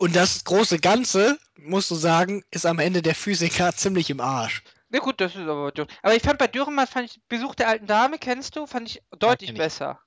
Und 0.00 0.16
das 0.16 0.44
große 0.44 0.78
Ganze, 0.78 1.38
musst 1.58 1.90
du 1.90 1.94
sagen, 1.94 2.42
ist 2.50 2.64
am 2.64 2.78
Ende 2.78 3.02
der 3.02 3.14
Physiker 3.14 3.74
ziemlich 3.74 4.08
im 4.08 4.20
Arsch. 4.20 4.62
Na 4.88 4.98
gut, 4.98 5.20
das 5.20 5.34
ist 5.36 5.42
aber. 5.42 5.70
Aber 6.00 6.16
ich 6.16 6.22
fand 6.22 6.38
bei 6.38 6.46
Dürrenmatt, 6.46 6.88
fand 6.88 7.10
ich 7.10 7.20
Besuch 7.28 7.54
der 7.54 7.68
alten 7.68 7.86
Dame, 7.86 8.18
kennst 8.18 8.56
du? 8.56 8.66
Fand 8.66 8.88
ich 8.88 9.02
deutlich 9.18 9.50
ich. 9.50 9.58
besser. 9.58 10.00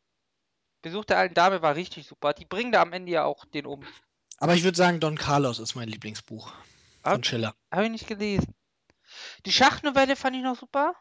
Besuch 0.81 1.05
der 1.05 1.19
alten 1.19 1.35
Dame 1.35 1.61
war 1.61 1.75
richtig 1.75 2.07
super. 2.07 2.33
Die 2.33 2.45
bringen 2.45 2.71
da 2.71 2.81
am 2.81 2.91
Ende 2.91 3.11
ja 3.11 3.23
auch 3.23 3.45
den 3.45 3.67
um. 3.67 3.85
Aber 4.39 4.55
ich 4.55 4.63
würde 4.63 4.75
sagen, 4.75 4.99
Don 4.99 5.15
Carlos 5.15 5.59
ist 5.59 5.75
mein 5.75 5.89
Lieblingsbuch 5.89 6.51
Hab, 7.03 7.13
von 7.13 7.23
Schiller. 7.23 7.53
hab 7.69 7.83
ich 7.83 7.91
nicht 7.91 8.07
gelesen. 8.07 8.55
Die 9.45 9.51
Schachnovelle 9.51 10.15
fand 10.15 10.35
ich 10.35 10.41
noch 10.41 10.57
super. 10.57 10.95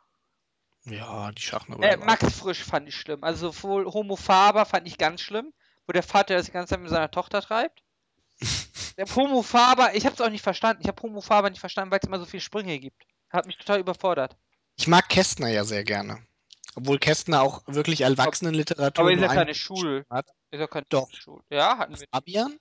Ja, 0.84 1.32
die 1.32 1.40
Schachnovelle. 1.40 1.92
Äh, 1.92 1.96
Max 1.96 2.40
Frisch 2.40 2.62
fand 2.62 2.88
ich 2.88 2.96
schlimm. 2.96 3.24
Also 3.24 3.52
sowohl 3.52 3.86
Homo 3.86 4.16
Faber 4.16 4.66
fand 4.66 4.86
ich 4.86 4.98
ganz 4.98 5.22
schlimm, 5.22 5.54
wo 5.86 5.94
der 5.94 6.02
Vater 6.02 6.36
das 6.36 6.52
ganze 6.52 6.74
Zeit 6.74 6.80
mit 6.80 6.90
seiner 6.90 7.10
Tochter 7.10 7.40
treibt. 7.40 7.82
Der 8.96 9.06
Homo 9.06 9.42
Faber, 9.42 9.94
ich 9.94 10.06
hab's 10.06 10.20
auch 10.20 10.28
nicht 10.28 10.42
verstanden. 10.42 10.82
Ich 10.82 10.88
habe 10.88 11.02
Homo 11.02 11.20
Faber 11.20 11.50
nicht 11.50 11.60
verstanden, 11.60 11.90
weil 11.90 12.00
es 12.02 12.06
immer 12.06 12.18
so 12.18 12.26
viele 12.26 12.40
Sprünge 12.40 12.78
gibt. 12.78 13.02
Hat 13.30 13.46
mich 13.46 13.56
total 13.56 13.80
überfordert. 13.80 14.36
Ich 14.76 14.86
mag 14.86 15.08
Kästner 15.08 15.48
ja 15.48 15.64
sehr 15.64 15.84
gerne. 15.84 16.24
Obwohl 16.74 16.98
Kästner 16.98 17.42
auch 17.42 17.62
wirklich 17.66 18.02
Erwachsenenliteratur 18.02 19.04
Aber 19.04 19.12
ist 19.12 19.20
ja 19.20 19.28
ein 19.28 19.36
keine 19.36 19.54
Schul. 19.54 20.06
hat. 20.08 20.26
Ist 20.50 20.60
ja 20.60 20.66
keine 20.66 20.86
Doch. 20.88 21.10
Schul. 21.12 21.42
Ja, 21.50 21.78
hatten 21.78 21.98
wir, 21.98 22.06
Fabian 22.10 22.58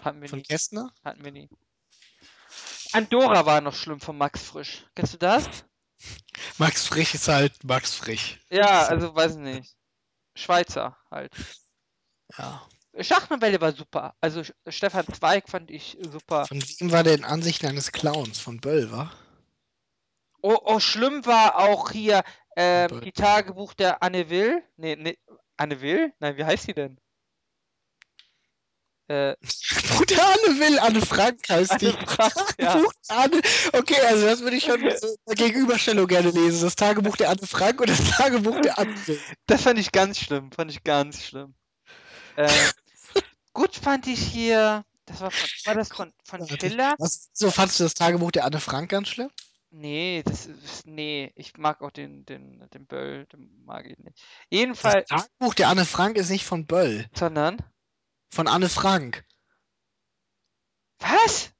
hatten 0.00 0.20
wir 0.20 0.28
von 0.28 0.40
nie. 0.40 0.44
Kästner? 0.44 0.92
Hatten 1.04 1.24
wir 1.24 1.32
nie. 1.32 1.48
Andorra 2.92 3.46
war 3.46 3.60
noch 3.60 3.74
schlimm 3.74 4.00
von 4.00 4.18
Max 4.18 4.42
Frisch. 4.42 4.84
Kennst 4.94 5.14
du 5.14 5.18
das? 5.18 5.48
Max 6.58 6.86
Frisch 6.86 7.14
ist 7.14 7.28
halt 7.28 7.64
Max 7.64 7.94
Frisch. 7.94 8.40
Ja, 8.50 8.86
also 8.86 9.14
weiß 9.14 9.32
ich 9.32 9.38
nicht. 9.38 9.76
Schweizer 10.34 10.96
halt. 11.10 11.32
Ja. 12.36 12.66
Schachnovelle 13.00 13.60
war 13.60 13.72
super. 13.72 14.14
Also 14.20 14.42
Stefan 14.68 15.06
Zweig 15.14 15.48
fand 15.48 15.70
ich 15.70 15.96
super. 16.00 16.46
Von 16.46 16.62
wem 16.62 16.92
war 16.92 17.02
denn 17.02 17.24
Ansichten 17.24 17.66
eines 17.66 17.92
Clowns? 17.92 18.38
Von 18.38 18.60
Böll, 18.60 18.92
wa? 18.92 19.10
Oh, 20.42 20.58
oh 20.64 20.80
schlimm 20.80 21.24
war 21.24 21.56
auch 21.56 21.90
hier 21.90 22.22
ähm, 22.56 22.88
Böll. 22.88 23.00
die 23.00 23.12
Tagebuch 23.12 23.74
der 23.74 24.02
Anne 24.02 24.28
Will. 24.28 24.62
Nee, 24.76 24.96
nee, 24.96 25.18
Anne 25.56 25.80
Will? 25.80 26.12
Nein, 26.18 26.36
wie 26.36 26.44
heißt 26.44 26.64
sie 26.64 26.74
denn? 26.74 26.98
Äh, 29.08 29.36
Bruder 29.88 30.26
Anne 30.26 30.60
will, 30.60 30.78
Anne 30.78 31.00
Frank 31.00 31.48
heißt 31.48 31.80
die. 31.80 31.88
Anne 31.88 32.06
Frank, 32.06 32.54
ja. 32.58 32.74
Der 32.74 33.16
Anne. 33.16 33.40
Okay, 33.72 34.00
also 34.06 34.26
das 34.26 34.40
würde 34.40 34.56
ich 34.56 34.64
schon 34.64 34.80
so 34.80 35.06
in 35.08 35.16
der 35.28 35.34
Gegenüberstellung 35.36 36.06
gerne 36.06 36.30
lesen. 36.30 36.62
Das 36.62 36.76
Tagebuch 36.76 37.16
der 37.16 37.30
Anne 37.30 37.46
Frank 37.46 37.80
und 37.80 37.90
das 37.90 38.02
Tagebuch 38.10 38.60
der 38.60 38.78
Anne 38.78 38.94
will. 39.06 39.20
Das 39.46 39.62
fand 39.62 39.78
ich 39.78 39.92
ganz 39.92 40.18
schlimm. 40.18 40.50
Fand 40.52 40.70
ich 40.70 40.84
ganz 40.84 41.22
schlimm. 41.22 41.54
Ähm, 42.36 42.48
gut 43.52 43.76
fand 43.76 44.06
ich 44.06 44.20
hier. 44.20 44.84
Das 45.06 45.20
war, 45.20 45.30
von, 45.30 45.48
war 45.64 45.74
das 45.74 45.88
von, 45.88 46.12
von 46.24 46.46
Schiller? 46.46 46.94
Was, 46.98 47.30
so 47.32 47.50
fandst 47.50 47.80
du 47.80 47.84
das 47.84 47.94
Tagebuch 47.94 48.30
der 48.30 48.44
Anne 48.44 48.60
Frank 48.60 48.90
ganz 48.90 49.08
schlimm? 49.08 49.30
Nee, 49.70 50.22
das 50.24 50.46
ist. 50.46 50.86
Nee, 50.86 51.32
ich 51.34 51.56
mag 51.56 51.80
auch 51.80 51.90
den, 51.90 52.24
den, 52.26 52.68
den 52.74 52.86
Böll, 52.86 53.26
den 53.26 53.64
mag 53.64 53.86
ich 53.86 53.98
nicht. 53.98 54.18
Das 54.18 54.26
Jedenfalls, 54.50 55.08
Tagebuch 55.08 55.54
der 55.54 55.68
Anne 55.68 55.86
Frank 55.86 56.16
ist 56.16 56.28
nicht 56.28 56.44
von 56.44 56.66
Böll, 56.66 57.08
sondern. 57.14 57.58
von 58.30 58.48
Anne 58.48 58.68
Frank. 58.68 59.24
Was? 60.98 61.50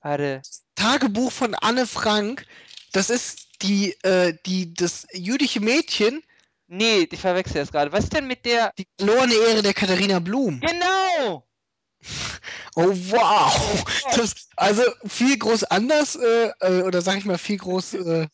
Warte. 0.00 0.42
Tagebuch 0.76 1.30
von 1.30 1.54
Anne 1.54 1.86
Frank, 1.86 2.46
das 2.92 3.10
ist 3.10 3.62
die, 3.62 3.92
äh, 4.02 4.36
die, 4.46 4.72
das 4.72 5.06
jüdische 5.12 5.60
Mädchen, 5.60 6.22
Nee, 6.74 7.06
ich 7.10 7.20
verwechsel 7.20 7.60
das 7.60 7.70
gerade. 7.70 7.92
Was 7.92 8.04
ist 8.04 8.14
denn 8.14 8.26
mit 8.26 8.46
der. 8.46 8.72
die 8.78 8.86
verlorene 8.98 9.34
Ehre 9.34 9.60
der 9.60 9.74
Katharina 9.74 10.18
Blum. 10.20 10.60
Genau! 10.60 11.46
Oh 12.74 12.88
wow! 12.88 13.84
Das, 14.16 14.48
also 14.56 14.82
viel 15.06 15.38
groß 15.38 15.64
anders, 15.64 16.16
äh, 16.16 16.50
äh, 16.60 16.82
oder 16.82 17.02
sag 17.02 17.18
ich 17.18 17.26
mal 17.26 17.36
viel 17.36 17.58
groß, 17.58 17.94
äh, 17.94 18.26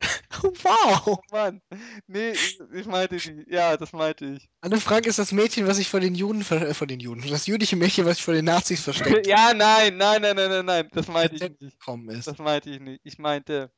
wow! 0.40 1.02
Oh 1.06 1.18
Mann. 1.30 1.60
Nee, 2.06 2.30
ich, 2.30 2.58
ich 2.72 2.86
meinte 2.86 3.18
die. 3.18 3.44
Ja, 3.48 3.76
das 3.76 3.92
meinte 3.92 4.24
ich. 4.24 4.48
Anne 4.62 4.80
Frank 4.80 5.06
ist 5.06 5.18
das 5.18 5.30
Mädchen, 5.30 5.66
was 5.66 5.76
sich 5.76 5.90
vor 5.90 6.00
den 6.00 6.14
Juden, 6.14 6.40
äh, 6.40 6.72
vor 6.72 6.86
den 6.86 7.00
Juden, 7.00 7.22
das 7.28 7.46
jüdische 7.46 7.76
Mädchen, 7.76 8.06
was 8.06 8.16
sich 8.16 8.24
vor 8.24 8.34
den 8.34 8.46
Nazis 8.46 8.82
versteckt 8.82 9.26
ja, 9.26 9.52
nein, 9.52 9.98
nein, 9.98 10.22
nein, 10.22 10.36
nein, 10.36 10.50
nein, 10.50 10.64
nein. 10.64 10.88
Das 10.92 11.06
meinte 11.06 11.36
ich 11.36 11.42
nicht. 11.42 11.62
ist. 12.08 12.26
Das 12.26 12.38
meinte 12.38 12.70
ich 12.70 12.80
nicht. 12.80 13.02
Ich 13.04 13.18
meinte 13.18 13.70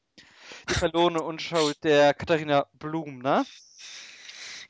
die 0.71 0.75
verlorene 0.75 1.23
Unschuld 1.23 1.83
der 1.83 2.15
Katharina 2.15 2.67
Blum, 2.79 3.19
ne? 3.19 3.45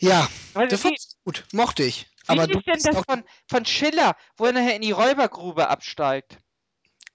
Ja, 0.04 0.28
Weil, 0.52 0.68
das 0.68 0.84
wie 0.84 0.96
gut, 1.24 1.44
mochte 1.52 1.82
ich. 1.82 2.06
wie 2.26 2.28
Aber 2.28 2.46
du 2.46 2.58
ist 2.58 2.66
denn 2.66 2.94
das 2.94 3.04
von, 3.04 3.24
von 3.48 3.64
Schiller, 3.64 4.16
wo 4.36 4.44
er 4.46 4.52
nachher 4.52 4.76
in 4.76 4.82
die 4.82 4.92
Räubergrube 4.92 5.68
absteigt? 5.68 6.38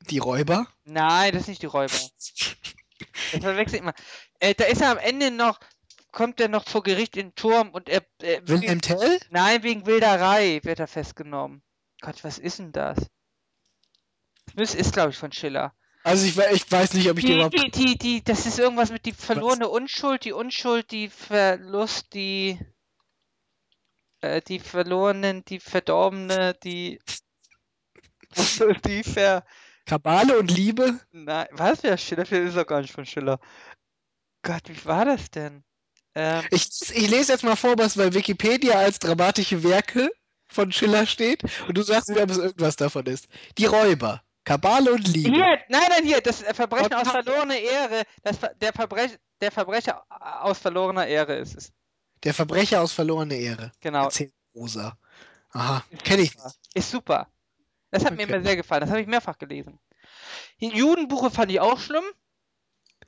die 0.09 0.17
Räuber. 0.17 0.65
Nein, 0.85 1.33
das 1.33 1.43
ist 1.43 1.47
nicht 1.49 1.61
die 1.61 1.67
Räuber. 1.67 1.93
Ich 3.31 3.41
verwechsel 3.41 3.79
immer. 3.79 3.93
Äh, 4.39 4.55
da 4.55 4.65
ist 4.65 4.81
er 4.81 4.91
am 4.91 4.97
Ende 4.97 5.31
noch, 5.31 5.59
kommt 6.11 6.39
er 6.41 6.49
noch 6.49 6.67
vor 6.67 6.83
Gericht 6.83 7.15
in 7.15 7.27
den 7.27 7.35
Turm 7.35 7.69
und 7.69 7.87
er. 7.87 8.01
er 8.21 8.45
Wilhelm 8.47 8.81
Tell? 8.81 9.19
Nein, 9.29 9.63
wegen 9.63 9.85
Wilderei 9.85 10.59
wird 10.63 10.79
er 10.79 10.87
festgenommen. 10.87 11.61
Gott, 12.01 12.23
was 12.23 12.37
ist 12.37 12.59
denn 12.59 12.71
das? 12.73 12.97
Das 14.55 14.75
ist, 14.75 14.93
glaube 14.93 15.11
ich, 15.11 15.17
von 15.17 15.31
Schiller. 15.31 15.73
Also 16.03 16.25
ich, 16.25 16.37
ich 16.53 16.69
weiß 16.71 16.93
nicht, 16.93 17.09
ob 17.09 17.17
ich 17.19 17.25
die 17.25 17.31
Die, 17.31 17.35
überhaupt. 17.35 17.57
die, 17.57 17.71
die, 17.71 17.97
die, 17.97 18.23
das 18.23 18.45
ist 18.45 18.59
irgendwas 18.59 18.89
mit 18.91 19.05
die 19.05 19.13
verlorene 19.13 19.69
Unschuld, 19.69 20.25
die 20.25 20.33
Unschuld, 20.33 20.91
die 20.91 21.09
Verlust, 21.09 22.13
die. 22.13 22.59
Äh, 24.21 24.41
die 24.41 24.59
verlorenen, 24.59 25.43
die 25.45 25.59
verdorbene, 25.59 26.55
die. 26.63 26.99
die 28.85 29.03
ver. 29.03 29.45
Kabale 29.85 30.37
und 30.37 30.51
Liebe? 30.51 30.99
Nein, 31.11 31.47
was 31.51 31.81
wäre 31.81 31.97
Schiller? 31.97 32.23
Das 32.23 32.31
ist 32.31 32.57
doch 32.57 32.67
gar 32.67 32.81
nicht 32.81 32.93
von 32.93 33.05
Schiller. 33.05 33.39
Gott, 34.43 34.61
wie 34.67 34.85
war 34.85 35.05
das 35.05 35.31
denn? 35.31 35.63
Ähm, 36.15 36.45
Ich, 36.51 36.69
ich 36.93 37.09
lese 37.09 37.31
jetzt 37.31 37.43
mal 37.43 37.55
vor, 37.55 37.77
was 37.77 37.95
bei 37.95 38.13
Wikipedia 38.13 38.77
als 38.77 38.99
dramatische 38.99 39.63
Werke 39.63 40.09
von 40.47 40.71
Schiller 40.71 41.05
steht 41.05 41.43
und 41.67 41.77
du 41.77 41.81
sagst 41.81 42.09
mir, 42.09 42.21
ob 42.21 42.29
es 42.29 42.37
irgendwas 42.37 42.75
davon 42.75 43.05
ist. 43.05 43.27
Die 43.57 43.65
Räuber, 43.65 44.21
Kabale 44.43 44.91
und 44.91 45.07
Liebe. 45.07 45.31
hier, 45.31 45.59
nein, 45.69 45.87
nein, 45.89 46.03
hier, 46.03 46.21
das 46.21 46.41
Verbrechen 46.41 46.93
aus 46.93 47.09
verlorener 47.09 47.57
Ehre, 47.57 48.03
das, 48.23 48.37
der, 48.61 48.73
Verbrech, 48.73 49.17
der 49.41 49.51
Verbrecher 49.51 50.03
aus 50.09 50.59
verlorener 50.59 51.07
Ehre 51.07 51.35
ist 51.35 51.55
es. 51.55 51.71
Der 52.23 52.33
Verbrecher 52.33 52.81
aus 52.81 52.91
verlorene 52.91 53.35
Ehre. 53.35 53.71
Genau. 53.81 54.05
Erzählt 54.05 54.33
Rosa. 54.53 54.97
Aha, 55.51 55.83
kenne 56.03 56.23
ich. 56.23 56.35
Ist 56.73 56.91
super. 56.91 57.27
Das 57.91 58.05
hat 58.05 58.15
mir 58.15 58.23
Okay. 58.23 58.33
immer 58.33 58.43
sehr 58.43 58.55
gefallen. 58.55 58.81
Das 58.81 58.89
habe 58.89 59.01
ich 59.01 59.07
mehrfach 59.07 59.37
gelesen. 59.37 59.79
Die 60.59 60.67
Judenbuche 60.69 61.31
fand 61.31 61.51
ich 61.51 61.59
auch 61.59 61.79
schlimm. 61.79 62.03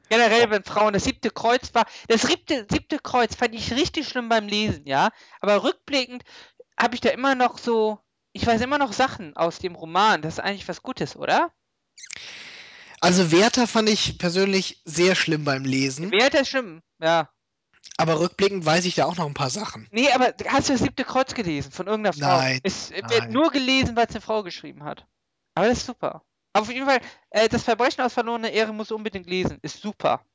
Generell, 0.10 0.50
wenn 0.50 0.64
Frauen 0.64 0.94
das 0.94 1.04
siebte 1.04 1.30
Kreuz 1.30 1.74
war. 1.74 1.86
Das 2.08 2.24
siebte, 2.24 2.66
siebte 2.70 3.00
Kreuz 3.00 3.36
fand 3.36 3.54
ich 3.56 3.74
richtig 3.74 4.08
schlimm 4.08 4.28
beim 4.30 4.48
Lesen, 4.48 4.86
ja. 4.86 5.10
Aber 5.40 5.64
rückblickend 5.64 6.24
habe 6.80 6.96
ich 6.96 7.02
da 7.02 7.10
immer 7.10 7.36
noch 7.36 7.58
so. 7.58 8.00
Ich 8.34 8.46
weiß 8.48 8.62
immer 8.62 8.78
noch 8.78 8.94
Sachen 8.94 9.36
aus 9.36 9.60
dem 9.60 9.76
Roman. 9.76 10.22
Das 10.22 10.36
ist 10.36 10.40
eigentlich 10.40 10.68
was 10.68 10.82
Gutes, 10.82 11.16
oder? 11.16 11.52
Also 13.02 13.32
Werther 13.32 13.68
fand 13.68 13.90
ich 13.90 14.18
persönlich 14.20 14.82
sehr 14.86 15.16
schlimm 15.16 15.44
beim 15.44 15.66
Lesen, 15.66 16.12
Wer 16.12 16.26
hat 16.26 16.34
das 16.34 16.50
schlimm? 16.50 16.82
Ja. 17.00 17.30
Aber 17.98 18.20
rückblickend 18.20 18.66
weiß 18.66 18.86
ich 18.86 18.96
da 18.96 19.06
auch 19.06 19.16
noch 19.16 19.26
ein 19.28 19.34
paar 19.34 19.50
Sachen. 19.50 19.88
Nee, 19.92 20.12
aber 20.12 20.34
hast 20.48 20.70
du 20.70 20.74
das 20.74 20.82
siebte 20.82 21.04
Kreuz 21.04 21.34
gelesen 21.34 21.72
von 21.72 21.88
irgendeiner 21.88 22.14
Frau? 22.14 22.38
Nein, 22.38 22.60
Es 22.64 22.92
wird 22.92 23.30
nur 23.30 23.52
gelesen, 23.52 23.96
weil 23.96 24.08
es 24.08 24.16
eine 24.16 24.22
Frau 24.22 24.44
geschrieben 24.44 24.84
hat. 24.84 25.08
Aber 25.56 25.68
das 25.68 25.80
ist 25.80 25.86
super. 25.86 26.24
Aber 26.54 26.64
auf 26.64 26.72
jeden 26.72 26.86
Fall, 26.86 27.02
äh, 27.30 27.48
das 27.48 27.64
Verbrechen 27.64 28.02
aus 28.02 28.14
verlorener 28.14 28.52
Ehre 28.52 28.74
muss 28.74 28.92
unbedingt 28.92 29.28
lesen. 29.28 29.60
Ist 29.62 29.82
super. 29.82 30.26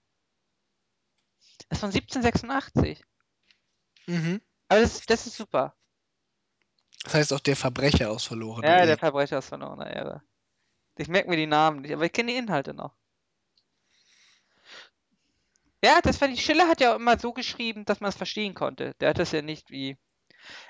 Das 1.68 1.78
ist 1.78 1.80
von 1.80 1.90
1786. 1.90 3.04
Mhm. 4.06 4.40
Aber 4.68 4.80
das, 4.80 5.00
das 5.06 5.26
ist 5.26 5.36
super. 5.36 5.74
Das 7.04 7.14
heißt 7.14 7.32
auch 7.32 7.40
der 7.40 7.56
Verbrecher 7.56 8.10
aus 8.10 8.24
verlorene 8.24 8.66
Ja, 8.66 8.76
der 8.78 8.86
Ehre. 8.86 8.98
Verbrecher 8.98 9.38
aus 9.38 9.46
verlorener 9.46 9.90
Ehre. 9.90 10.22
Ich 10.98 11.08
merke 11.08 11.28
mir 11.28 11.36
die 11.36 11.46
Namen 11.46 11.82
nicht, 11.82 11.92
aber 11.92 12.04
ich 12.04 12.12
kenne 12.12 12.32
die 12.32 12.38
Inhalte 12.38 12.74
noch. 12.74 12.96
Ja, 15.84 16.00
das 16.02 16.16
fand 16.18 16.34
ich. 16.34 16.44
Schiller 16.44 16.68
hat 16.68 16.80
ja 16.80 16.92
auch 16.92 16.96
immer 16.96 17.18
so 17.18 17.32
geschrieben, 17.32 17.84
dass 17.84 18.00
man 18.00 18.08
es 18.10 18.16
verstehen 18.16 18.54
konnte. 18.54 18.94
Der 19.00 19.10
hat 19.10 19.18
das 19.18 19.32
ja 19.32 19.42
nicht 19.42 19.70
wie. 19.70 19.96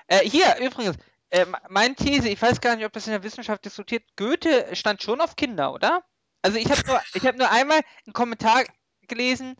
Äh, 0.07 0.19
hier, 0.29 0.57
übrigens, 0.61 0.97
äh, 1.31 1.45
me- 1.45 1.61
meine 1.69 1.95
These, 1.95 2.29
ich 2.29 2.41
weiß 2.41 2.61
gar 2.61 2.75
nicht, 2.75 2.85
ob 2.85 2.93
das 2.93 3.07
in 3.07 3.13
der 3.13 3.23
Wissenschaft 3.23 3.65
diskutiert, 3.65 4.03
Goethe 4.17 4.75
stand 4.75 5.03
schon 5.03 5.21
auf 5.21 5.35
Kinder, 5.35 5.73
oder? 5.73 6.03
Also 6.41 6.57
ich 6.59 6.69
habe 6.71 6.81
nur, 6.87 6.99
habe 6.99 7.37
nur 7.37 7.51
einmal 7.51 7.81
einen 8.05 8.13
Kommentar 8.13 8.63
gelesen, 9.07 9.55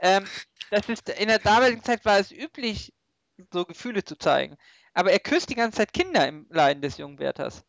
ähm, 0.00 0.26
das 0.70 0.88
ist 0.88 1.08
in 1.10 1.28
der 1.28 1.38
damaligen 1.40 1.82
Zeit 1.82 2.04
war 2.04 2.18
es 2.18 2.32
üblich, 2.32 2.92
so 3.52 3.64
Gefühle 3.64 4.04
zu 4.04 4.16
zeigen. 4.18 4.56
Aber 4.94 5.12
er 5.12 5.20
küsst 5.20 5.50
die 5.50 5.54
ganze 5.54 5.78
Zeit 5.78 5.92
Kinder 5.92 6.26
im 6.28 6.46
Leiden 6.50 6.82
des 6.82 6.98
jungen 6.98 7.18
Werthers. 7.18 7.64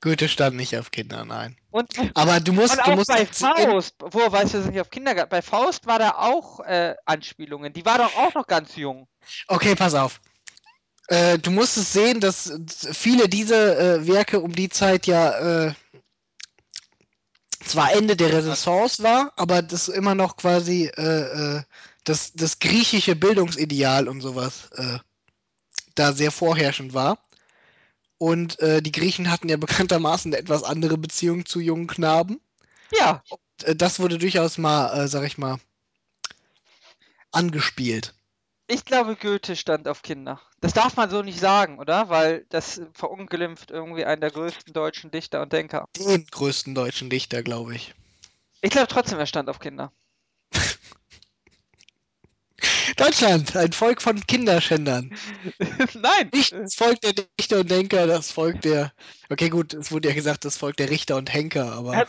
Goethe 0.00 0.28
stand 0.28 0.56
nicht 0.56 0.76
auf 0.78 0.90
Kinder, 0.90 1.24
nein. 1.24 1.56
Und, 1.70 1.90
Aber 2.14 2.40
du 2.40 2.52
musst, 2.52 2.78
und 2.78 2.86
du 2.86 2.90
auch 2.92 2.96
musst 2.96 3.08
bei 3.08 3.26
Faust, 3.26 3.96
wo 4.00 4.32
weißt 4.32 4.54
du, 4.54 4.58
dass 4.58 4.66
es 4.66 4.72
nicht 4.72 4.80
auf 4.80 4.90
Kinder 4.90 5.14
gab, 5.14 5.28
bei 5.28 5.42
Faust 5.42 5.86
war 5.86 5.98
da 5.98 6.12
auch 6.12 6.60
äh, 6.60 6.94
Anspielungen. 7.04 7.72
Die 7.72 7.84
war 7.84 7.98
doch 7.98 8.16
auch 8.16 8.34
noch 8.34 8.46
ganz 8.46 8.76
jung. 8.76 9.06
Okay, 9.46 9.74
pass 9.74 9.94
auf. 9.94 10.20
Äh, 11.08 11.38
du 11.38 11.50
musst 11.50 11.76
es 11.76 11.92
sehen, 11.92 12.20
dass 12.20 12.52
viele 12.92 13.28
dieser 13.28 13.78
äh, 13.78 14.06
Werke 14.06 14.40
um 14.40 14.52
die 14.52 14.70
Zeit 14.70 15.06
ja 15.06 15.66
äh, 15.66 15.74
zwar 17.64 17.92
Ende 17.92 18.16
der 18.16 18.32
Renaissance 18.32 19.02
war, 19.02 19.32
aber 19.36 19.60
das 19.60 19.88
immer 19.88 20.14
noch 20.14 20.36
quasi 20.36 20.86
äh, 20.96 21.56
äh, 21.56 21.62
das, 22.04 22.32
das 22.32 22.58
griechische 22.58 23.16
Bildungsideal 23.16 24.08
und 24.08 24.22
sowas 24.22 24.70
da 25.94 26.12
sehr 26.12 26.30
vorherrschend 26.30 26.94
war. 26.94 27.18
Und 28.20 28.60
äh, 28.60 28.82
die 28.82 28.92
Griechen 28.92 29.30
hatten 29.30 29.48
ja 29.48 29.56
bekanntermaßen 29.56 30.30
eine 30.30 30.38
etwas 30.42 30.62
andere 30.62 30.98
Beziehung 30.98 31.46
zu 31.46 31.58
jungen 31.58 31.86
Knaben. 31.86 32.38
Ja, 32.92 33.22
Äh, 33.62 33.74
das 33.74 33.98
wurde 33.98 34.18
durchaus 34.18 34.58
mal, 34.58 34.92
äh, 35.04 35.08
sag 35.08 35.24
ich 35.24 35.38
mal, 35.38 35.58
angespielt. 37.32 38.14
ich 38.68 38.84
glaube, 38.84 39.16
Goethe 39.16 39.56
stand 39.56 39.88
auf 39.88 40.02
Kinder. 40.02 40.38
Das 40.60 40.74
darf 40.74 40.96
man 40.96 41.08
so 41.08 41.22
nicht 41.22 41.40
sagen, 41.40 41.78
oder? 41.78 42.10
Weil 42.10 42.44
das 42.50 42.82
verunglimpft 42.92 43.70
irgendwie 43.70 44.04
einen 44.04 44.20
der 44.20 44.30
größten 44.30 44.74
deutschen 44.74 45.10
Dichter 45.10 45.40
und 45.40 45.54
Denker. 45.54 45.86
Den 45.96 46.26
größten 46.26 46.74
deutschen 46.74 47.08
Dichter, 47.08 47.42
glaube 47.42 47.74
ich. 47.74 47.94
Ich 48.60 48.70
glaube 48.70 48.88
trotzdem, 48.88 49.18
er 49.18 49.26
stand 49.26 49.48
auf 49.48 49.60
Kinder. 49.60 49.92
Deutschland, 52.96 53.56
ein 53.56 53.72
Volk 53.72 54.02
von 54.02 54.24
Kinderschändern. 54.26 55.14
Nein! 55.94 56.30
Nicht 56.32 56.52
das 56.52 56.74
Volk 56.74 57.00
der 57.00 57.12
Dichter 57.12 57.60
und 57.60 57.70
Denker, 57.70 58.06
das 58.06 58.30
Volk 58.30 58.60
der. 58.62 58.92
Okay, 59.28 59.48
gut, 59.48 59.74
es 59.74 59.92
wurde 59.92 60.08
ja 60.08 60.14
gesagt, 60.14 60.44
das 60.44 60.56
Volk 60.56 60.76
der 60.76 60.90
Richter 60.90 61.16
und 61.16 61.32
Henker, 61.32 61.72
aber. 61.72 62.06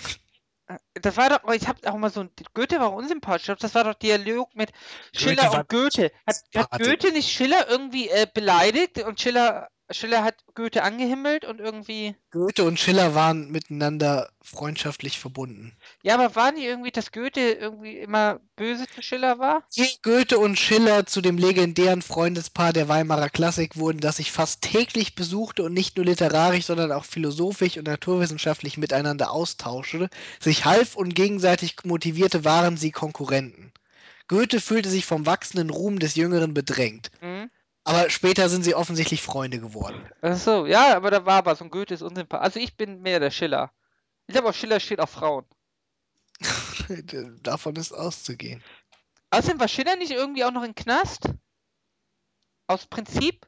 Das 0.94 1.18
war 1.18 1.30
doch, 1.30 1.54
ich 1.54 1.68
habe 1.68 1.80
auch 1.92 1.98
mal 1.98 2.10
so 2.10 2.22
ein, 2.22 2.30
Goethe 2.54 2.80
war 2.80 2.94
unsympathisch. 2.94 3.42
Ich 3.42 3.46
glaub, 3.48 3.60
Das 3.60 3.76
war 3.76 3.84
doch 3.84 3.94
Dialog 3.94 4.56
mit 4.56 4.72
Schiller 5.14 5.52
war 5.52 5.60
und 5.60 5.70
Goethe. 5.70 6.12
Hat, 6.26 6.38
hat. 6.56 6.82
Goethe 6.82 7.12
nicht 7.12 7.30
Schiller 7.30 7.68
irgendwie 7.70 8.10
äh, 8.10 8.28
beleidigt 8.34 9.00
und 9.00 9.20
Schiller, 9.20 9.68
Schiller 9.94 10.24
hat 10.24 10.36
Goethe 10.56 10.84
angehimmelt 10.84 11.46
und 11.46 11.60
irgendwie. 11.60 12.16
Goethe 12.32 12.64
und 12.64 12.80
Schiller 12.80 13.16
waren 13.16 13.52
miteinander 13.52 14.30
freundschaftlich 14.42 15.20
verbunden. 15.20 15.74
Ja, 16.04 16.16
aber 16.16 16.36
war 16.36 16.52
nicht 16.52 16.64
irgendwie, 16.64 16.92
dass 16.92 17.12
Goethe 17.12 17.40
irgendwie 17.40 17.98
immer 17.98 18.40
böse 18.56 18.88
zu 18.88 19.02
Schiller 19.02 19.40
war? 19.40 19.64
Goethe 20.02 20.40
und 20.40 20.58
Schiller 20.58 21.06
zu 21.06 21.22
dem 21.22 21.38
legendären 21.38 22.02
Freundespaar 22.02 22.74
der 22.74 22.88
Weimarer 22.88 23.30
Klassik 23.30 23.78
wurden, 23.78 24.00
das 24.00 24.18
sich 24.18 24.32
fast 24.32 24.62
täglich 24.62 25.16
besuchte 25.16 25.64
und 25.64 25.74
nicht 25.74 25.98
nur 25.98 26.06
literarisch, 26.06 26.66
sondern 26.66 26.92
auch 26.92 27.06
philosophisch 27.06 27.78
und 27.78 27.88
naturwissenschaftlich 27.88 28.78
miteinander 28.78 29.32
austauschte, 29.32 30.10
sich 30.40 30.66
half 30.66 30.96
und 30.96 31.16
gegenseitig 31.16 31.76
motivierte, 31.84 32.44
waren 32.44 32.78
sie 32.78 32.92
Konkurrenten. 32.92 33.72
Goethe 34.28 34.62
fühlte 34.62 34.90
sich 34.90 35.06
vom 35.06 35.26
wachsenden 35.26 35.70
Ruhm 35.70 36.00
des 36.00 36.16
Jüngeren 36.16 36.54
bedrängt. 36.54 37.12
Mhm. 37.22 37.50
Aber 37.84 38.10
später 38.10 38.48
sind 38.50 38.64
sie 38.64 38.76
offensichtlich 38.76 39.22
Freunde 39.22 39.60
geworden. 39.60 40.08
Ach 40.22 40.38
so, 40.38 40.66
ja, 40.66 40.96
aber 40.96 41.10
da 41.10 41.26
war 41.26 41.46
was 41.46 41.62
und 41.62 41.72
Goethe 41.72 41.94
ist 41.94 42.04
unsympathisch. 42.04 42.44
Also 42.44 42.60
ich 42.60 42.78
bin 42.78 43.02
mehr 43.02 43.20
der 43.20 43.32
Schiller. 43.32 43.72
Ich 44.28 44.34
glaube, 44.34 44.50
auf 44.50 44.56
Schiller 44.56 44.80
steht 44.80 45.00
auf 45.00 45.10
Frauen. 45.10 45.46
Davon 47.42 47.76
ist 47.76 47.92
auszugehen. 47.92 48.64
Außerdem 49.32 49.60
war 49.60 49.68
Schiller 49.68 49.96
nicht 49.96 50.12
irgendwie 50.12 50.44
auch 50.44 50.52
noch 50.52 50.64
in 50.64 50.76
Knast? 50.76 51.30
Aus 52.68 52.86
Prinzip? 52.86 53.48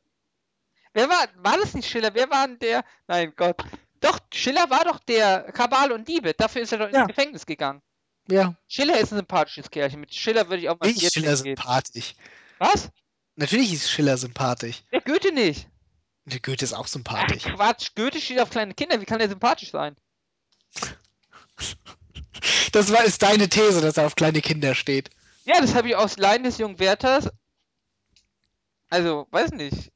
Wer 0.93 1.09
war, 1.09 1.27
war 1.37 1.57
das 1.57 1.73
nicht 1.73 1.89
Schiller? 1.89 2.13
Wer 2.13 2.29
war 2.29 2.47
denn 2.47 2.59
der? 2.59 2.83
Nein, 3.07 3.33
Gott. 3.35 3.63
Doch, 3.99 4.19
Schiller 4.33 4.69
war 4.69 4.83
doch 4.85 4.99
der 4.99 5.51
Kabal 5.51 5.91
und 5.91 6.07
Diebe. 6.07 6.33
Dafür 6.33 6.61
ist 6.61 6.71
er 6.71 6.79
doch 6.79 6.87
ins 6.87 6.97
Ja. 6.97 7.05
Gefängnis 7.05 7.45
gegangen. 7.45 7.81
Ja, 8.29 8.55
Schiller 8.67 8.99
ist 8.99 9.11
ein 9.11 9.17
sympathisches 9.17 9.69
Kerlchen. 9.69 9.99
Mit 9.99 10.13
Schiller 10.13 10.47
würde 10.49 10.61
ich 10.63 10.69
auch 10.69 10.79
mal 10.79 10.89
ich 10.89 11.07
Schiller 11.09 11.35
sympathisch. 11.35 12.15
Was? 12.57 12.89
Natürlich 13.35 13.73
ist 13.73 13.89
Schiller 13.89 14.17
sympathisch. 14.17 14.83
Der 14.91 15.01
Goethe 15.01 15.33
nicht. 15.33 15.67
Der 16.25 16.39
Goethe 16.39 16.63
ist 16.63 16.73
auch 16.73 16.85
Ach, 16.85 16.87
sympathisch. 16.87 17.43
Quatsch. 17.43 17.91
Goethe 17.95 18.21
steht 18.21 18.39
auf 18.39 18.49
kleine 18.49 18.73
Kinder. 18.73 19.01
Wie 19.01 19.05
kann 19.05 19.19
er 19.19 19.29
sympathisch 19.29 19.71
sein? 19.71 19.95
Das 22.71 22.91
war, 22.91 23.03
ist 23.03 23.21
deine 23.21 23.49
These, 23.49 23.81
dass 23.81 23.97
er 23.97 24.05
auf 24.05 24.15
kleine 24.15 24.41
Kinder 24.41 24.73
steht. 24.75 25.09
Ja, 25.45 25.59
das 25.61 25.75
habe 25.75 25.89
ich 25.89 25.95
aus 25.95 26.17
Leiden 26.17 26.43
des 26.43 26.57
jungen 26.57 26.79
Werthers. 26.79 27.29
Also, 28.89 29.27
weiß 29.31 29.51
nicht. 29.51 29.91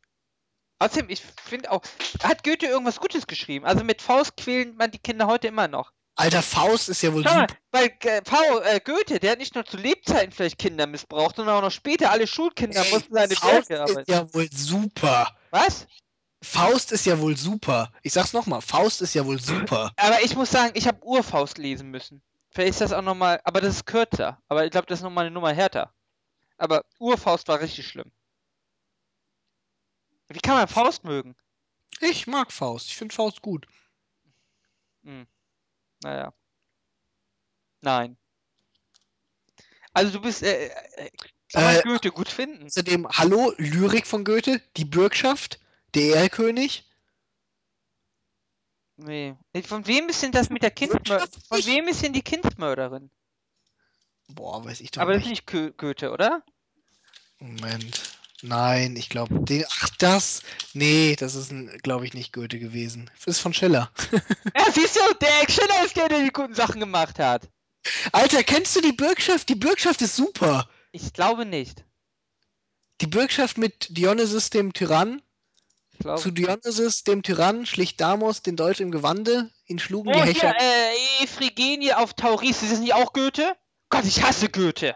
Außerdem, 0.79 1.09
ich 1.09 1.21
finde 1.43 1.71
auch, 1.71 1.81
hat 2.21 2.43
Goethe 2.43 2.67
irgendwas 2.67 2.99
Gutes 2.99 3.25
geschrieben? 3.25 3.65
Also 3.65 3.83
mit 3.83 4.01
Faust 4.01 4.37
quält 4.37 4.77
man 4.77 4.91
die 4.91 4.99
Kinder 4.99 5.27
heute 5.27 5.47
immer 5.47 5.67
noch. 5.67 5.91
Alter, 6.19 6.41
Faust 6.41 6.89
ist 6.89 7.03
ja 7.03 7.13
wohl 7.13 7.23
Schau 7.23 7.33
mal, 7.33 7.41
super. 7.47 7.61
weil 7.71 7.93
äh, 8.01 8.21
Fa- 8.25 8.59
äh, 8.63 8.79
Goethe, 8.83 9.19
der 9.19 9.31
hat 9.33 9.37
nicht 9.39 9.53
nur 9.53 9.63
zu 9.65 9.77
Lebzeiten 9.77 10.31
vielleicht 10.31 10.57
Kinder 10.57 10.87
missbraucht, 10.87 11.35
sondern 11.35 11.55
auch 11.57 11.61
noch 11.61 11.71
später 11.71 12.09
alle 12.11 12.25
Schulkinder 12.25 12.83
Ey, 12.83 12.91
mussten 12.91 13.13
seine 13.13 13.35
Faust 13.35 13.69
Werke 13.69 13.73
ist 13.75 13.79
arbeiten. 13.91 14.11
ja 14.11 14.33
wohl 14.33 14.49
super. 14.51 15.37
Was? 15.51 15.87
Faust 16.41 16.91
ist 16.91 17.05
ja 17.05 17.19
wohl 17.19 17.37
super. 17.37 17.91
Ich 18.01 18.13
sag's 18.13 18.33
nochmal, 18.33 18.61
Faust 18.61 19.01
ist 19.03 19.13
ja 19.13 19.25
wohl 19.25 19.39
super. 19.39 19.91
Aber 19.95 20.21
ich 20.23 20.35
muss 20.35 20.49
sagen, 20.49 20.71
ich 20.75 20.87
habe 20.87 21.03
Urfaust 21.03 21.59
lesen 21.59 21.89
müssen. 21.91 22.23
Vielleicht 22.49 22.71
ist 22.71 22.81
das 22.81 22.93
auch 22.93 23.01
nochmal, 23.03 23.39
aber 23.43 23.61
das 23.61 23.75
ist 23.75 23.85
kürzer. 23.85 24.41
Aber 24.47 24.65
ich 24.65 24.71
glaube, 24.71 24.87
das 24.87 24.99
ist 24.99 25.03
nochmal 25.03 25.25
eine 25.25 25.33
Nummer 25.33 25.53
härter. 25.53 25.93
Aber 26.57 26.83
Urfaust 26.97 27.47
war 27.47 27.59
richtig 27.59 27.87
schlimm. 27.87 28.11
Wie 30.29 30.39
kann 30.39 30.55
man 30.55 30.67
Faust 30.67 31.03
mögen? 31.03 31.35
Ich 32.01 32.25
mag 32.25 32.51
Faust. 32.51 32.87
Ich 32.87 32.97
finde 32.97 33.13
Faust 33.13 33.41
gut. 33.43 33.67
Naja. 36.03 36.33
Nein. 37.81 38.17
Also 39.93 40.11
du 40.11 40.21
bist, 40.21 40.43
äh, 40.43 40.67
äh, 40.67 41.09
kann 41.51 41.63
man 41.63 41.75
Äh, 41.75 41.81
Goethe 41.83 42.11
gut 42.11 42.29
finden? 42.29 42.65
Außerdem, 42.65 43.07
hallo, 43.09 43.53
Lyrik 43.57 44.05
von 44.05 44.23
Goethe, 44.23 44.61
die 44.75 44.85
Bürgschaft, 44.85 45.59
der 45.95 46.15
Erlkönig. 46.17 46.85
Nee. 48.97 49.35
Von 49.65 49.85
wem 49.87 50.09
ist 50.09 50.23
denn 50.23 50.31
das 50.31 50.49
mit 50.49 50.63
der 50.63 50.71
Kindsmörderin? 50.71 51.41
Von 51.47 51.65
wem 51.65 51.87
ist 51.87 52.03
denn 52.03 52.13
die 52.13 52.23
Kindsmörderin? 52.23 53.11
Boah, 54.29 54.65
weiß 54.65 54.81
ich 54.81 54.91
doch 54.91 55.01
Aber 55.01 55.13
das 55.13 55.23
ist 55.23 55.29
nicht. 55.29 55.53
nicht 55.53 55.77
Goethe, 55.77 56.11
oder? 56.11 56.43
Moment. 57.39 58.17
Nein, 58.43 58.95
ich 58.95 59.09
glaube, 59.09 59.39
den. 59.41 59.65
Ach, 59.79 59.89
das. 59.97 60.41
Nee, 60.73 61.15
das 61.17 61.33
ist, 61.35 61.51
glaube 61.81 62.05
ich, 62.05 62.13
nicht 62.13 62.33
Goethe 62.33 62.59
gewesen. 62.59 63.09
Das 63.25 63.35
ist 63.37 63.39
von 63.41 63.53
Schiller. 63.53 63.91
Ja, 64.55 64.71
siehst 64.71 64.95
du, 64.95 65.01
der 65.21 65.51
Schiller 65.51 65.85
ist 65.85 65.95
der, 65.95 66.09
der 66.09 66.23
die 66.23 66.29
guten 66.31 66.53
Sachen 66.55 66.79
gemacht 66.79 67.19
hat. 67.19 67.49
Alter, 68.11 68.43
kennst 68.43 68.75
du 68.75 68.81
die 68.81 68.91
Bürgschaft? 68.91 69.49
Die 69.49 69.55
Bürgschaft 69.55 70.01
ist 70.01 70.15
super. 70.15 70.69
Ich 70.91 71.13
glaube 71.13 71.45
nicht. 71.45 71.83
Die 73.01 73.07
Bürgschaft 73.07 73.57
mit 73.57 73.87
Dionysus 73.95 74.49
dem 74.49 74.73
Tyrann. 74.73 75.21
Zu 76.17 76.31
Dionysus 76.31 77.03
dem 77.03 77.23
Tyrann 77.23 77.65
schlich 77.65 77.97
Damos 77.97 78.41
den 78.43 78.55
Dolch 78.55 78.79
im 78.81 78.91
Gewande. 78.91 79.49
Ihn 79.65 79.79
schlugen 79.79 80.11
die 80.13 80.19
Oh, 80.19 80.23
Hecher. 80.23 80.53
hier, 80.57 80.59
äh, 80.59 81.23
Iphigenie 81.23 81.93
auf 81.93 82.13
Tauris. 82.13 82.61
Ist 82.61 82.71
das 82.71 82.79
nicht 82.79 82.93
auch 82.93 83.13
Goethe? 83.13 83.55
Gott, 83.89 84.05
ich 84.05 84.21
hasse 84.21 84.49
Goethe. 84.49 84.95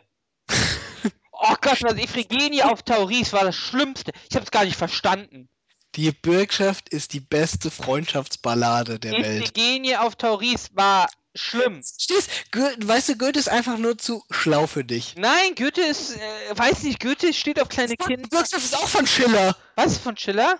Oh 1.44 1.56
Gott, 1.60 1.82
was 1.82 1.94
Iphigenie 1.94 2.62
auf 2.62 2.84
Tauris 2.84 3.34
war 3.34 3.46
das 3.46 3.56
Schlimmste. 3.56 4.12
Ich 4.30 4.36
habe 4.36 4.46
es 4.46 4.52
gar 4.52 4.64
nicht 4.64 4.78
verstanden. 4.78 5.50
Die 5.96 6.12
Bürgschaft 6.12 6.90
ist 6.90 7.14
die 7.14 7.20
beste 7.20 7.72
Freundschaftsballade 7.72 9.00
der 9.00 9.14
Welt. 9.14 9.44
Iphigenie 9.44 9.98
auf 9.98 10.16
Tauris 10.16 10.70
war 10.74 11.10
schlimm. 11.34 11.82
Stehst, 12.00 12.30
weißt 12.54 13.10
du, 13.10 13.18
Goethe 13.18 13.40
ist 13.40 13.50
einfach 13.50 13.80
nur 13.80 13.98
zu 13.98 14.24
schlau 14.30 14.68
für 14.68 14.84
dich. 14.84 15.16
Nein, 15.18 15.56
Goethe 15.56 15.82
ist, 15.82 16.16
äh, 16.16 16.20
weiß 16.58 16.84
nicht, 16.84 17.00
Goethe 17.00 17.34
steht 17.34 17.60
auf 17.60 17.70
kleine 17.70 17.96
Die 17.96 17.98
Kinder. 17.98 18.30
Bürgschaft 18.30 18.64
ist 18.64 18.78
auch 18.78 18.88
von 18.88 19.08
Schiller. 19.08 19.58
Was 19.76 19.98
von 19.98 20.16
Schiller? 20.16 20.60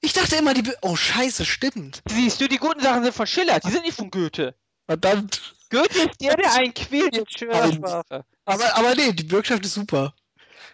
Ich 0.00 0.14
dachte 0.14 0.36
immer, 0.36 0.54
die. 0.54 0.62
Bür 0.62 0.76
oh, 0.80 0.96
Scheiße, 0.96 1.44
stimmt. 1.44 2.02
Siehst 2.08 2.40
du, 2.40 2.48
die 2.48 2.56
guten 2.56 2.80
Sachen 2.80 3.04
sind 3.04 3.14
von 3.14 3.26
Schiller, 3.26 3.60
die 3.60 3.70
sind 3.70 3.84
nicht 3.84 3.96
von 3.96 4.10
Goethe. 4.10 4.54
Verdammt. 4.86 5.54
Goethe 5.70 5.98
ist 5.98 6.20
der, 6.20 6.36
der 6.36 6.54
einen 6.54 6.74
quält 6.74 7.14
mit 7.14 7.38
schöner. 7.38 7.72
Sprache. 7.72 8.24
Aber, 8.44 8.76
aber 8.76 8.94
nee, 8.94 9.12
die 9.12 9.22
Bürgschaft 9.22 9.64
ist 9.64 9.74
super. 9.74 10.14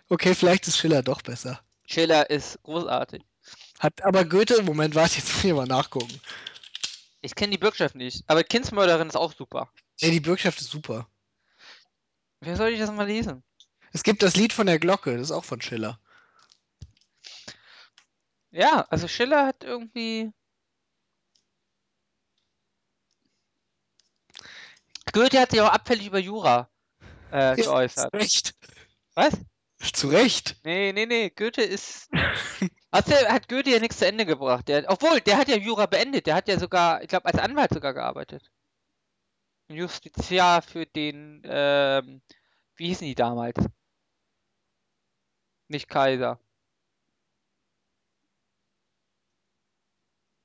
Okay, 0.09 0.35
vielleicht 0.35 0.66
ist 0.66 0.78
Schiller 0.78 1.02
doch 1.02 1.22
besser. 1.22 1.60
Schiller 1.86 2.28
ist 2.30 2.62
großartig. 2.62 3.22
Hat 3.78 4.05
aber 4.05 4.24
Goethe. 4.24 4.62
Moment, 4.62 4.94
warte, 4.94 5.16
jetzt 5.16 5.35
muss 5.35 5.44
ich 5.44 5.52
mal 5.52 5.66
nachgucken. 5.66 6.20
Ich 7.20 7.35
kenne 7.35 7.52
die 7.52 7.59
Bürgschaft 7.59 7.94
nicht, 7.94 8.24
aber 8.28 8.44
Kindsmörderin 8.44 9.09
ist 9.09 9.16
auch 9.16 9.35
super. 9.35 9.70
Nee, 10.01 10.12
die 10.12 10.20
Bürgschaft 10.20 10.60
ist 10.60 10.70
super. 10.70 11.09
Wer 12.40 12.56
soll 12.56 12.70
ich 12.70 12.78
das 12.78 12.93
mal 12.93 13.06
lesen? 13.06 13.43
Es 13.93 14.02
gibt 14.02 14.22
das 14.22 14.36
Lied 14.36 14.52
von 14.52 14.66
der 14.66 14.78
Glocke, 14.78 15.16
das 15.16 15.28
ist 15.28 15.30
auch 15.32 15.44
von 15.44 15.60
Schiller. 15.60 15.98
Ja, 18.51 18.86
also 18.89 19.09
Schiller 19.09 19.47
hat 19.47 19.64
irgendwie. 19.64 20.32
Goethe 25.12 25.40
hat 25.40 25.51
sich 25.51 25.60
auch 25.60 25.72
abfällig 25.72 26.06
über 26.06 26.18
Jura 26.18 26.70
äh, 27.30 27.56
geäußert. 27.56 28.12
Recht. 28.14 28.55
Was? 29.14 29.35
Zu 29.80 30.09
Recht. 30.09 30.56
Nee, 30.64 30.92
nee, 30.92 31.06
nee. 31.06 31.30
Goethe 31.30 31.62
ist. 31.62 32.10
Außerdem 32.90 33.28
hat 33.28 33.48
Goethe 33.48 33.70
ja 33.70 33.78
nichts 33.78 33.98
zu 33.98 34.06
Ende 34.06 34.26
gebracht. 34.26 34.66
Der, 34.68 34.84
obwohl, 34.88 35.20
der 35.20 35.38
hat 35.38 35.48
ja 35.48 35.56
Jura 35.56 35.86
beendet. 35.86 36.26
Der 36.26 36.34
hat 36.34 36.48
ja 36.48 36.59
sogar, 36.59 37.02
ich 37.02 37.09
glaube, 37.09 37.26
als 37.26 37.38
Anwalt 37.38 37.72
sogar 37.72 37.94
gearbeitet. 37.94 38.50
Justiziar 39.68 40.62
für 40.62 40.86
den, 40.86 41.42
ähm, 41.44 42.22
wie 42.76 42.88
hießen 42.88 43.06
die 43.06 43.14
damals? 43.14 43.56
Nicht 45.68 45.88
Kaiser. 45.88 46.40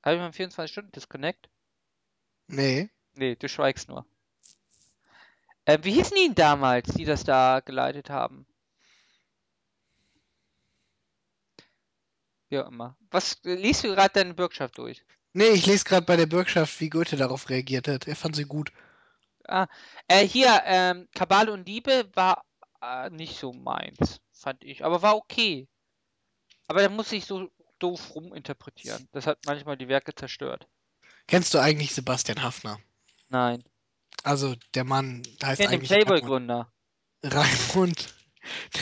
Habe 0.02 0.16
ich 0.16 0.20
mal 0.20 0.32
24 0.32 0.70
Stunden 0.70 0.92
Disconnect? 0.92 1.48
Nee. 2.46 2.90
Nee, 3.14 3.36
du 3.36 3.48
schweigst 3.48 3.88
nur. 3.88 4.04
Äh, 5.64 5.78
wie 5.82 5.92
hießen 5.92 6.16
die 6.16 6.34
damals, 6.34 6.92
die 6.92 7.06
das 7.06 7.24
da 7.24 7.60
geleitet 7.60 8.10
haben? 8.10 8.46
Auch 12.58 12.68
immer. 12.68 12.96
Was 13.10 13.38
liest 13.42 13.84
du 13.84 13.88
gerade 13.88 14.12
deine 14.12 14.34
Bürgschaft 14.34 14.78
durch? 14.78 15.04
Nee, 15.32 15.48
ich 15.48 15.66
lese 15.66 15.84
gerade 15.84 16.06
bei 16.06 16.16
der 16.16 16.26
Bürgschaft, 16.26 16.80
wie 16.80 16.90
Goethe 16.90 17.16
darauf 17.16 17.48
reagiert 17.48 17.88
hat. 17.88 18.06
Er 18.06 18.16
fand 18.16 18.36
sie 18.36 18.44
gut. 18.44 18.72
Ah, 19.46 19.66
äh, 20.08 20.26
hier, 20.26 20.62
ähm, 20.64 21.08
Kabale 21.14 21.52
und 21.52 21.66
Liebe 21.66 22.08
war 22.14 22.44
äh, 22.80 23.10
nicht 23.10 23.38
so 23.38 23.52
meins, 23.52 24.20
fand 24.32 24.62
ich. 24.64 24.84
Aber 24.84 25.02
war 25.02 25.16
okay. 25.16 25.68
Aber 26.68 26.82
da 26.82 26.88
muss 26.88 27.12
ich 27.12 27.26
so 27.26 27.50
doof 27.78 28.14
ruminterpretieren. 28.14 29.08
Das 29.12 29.26
hat 29.26 29.38
manchmal 29.44 29.76
die 29.76 29.88
Werke 29.88 30.14
zerstört. 30.14 30.66
Kennst 31.26 31.52
du 31.52 31.58
eigentlich 31.58 31.94
Sebastian 31.94 32.42
Hafner? 32.42 32.78
Nein. 33.28 33.64
Also 34.22 34.54
der 34.74 34.84
Mann 34.84 35.22
Ich 35.26 35.44
heißt 35.44 35.60
den 35.60 35.68
eigentlich 35.68 35.90
Playboy-Gründer. 35.90 36.72
Raimund. 37.22 38.14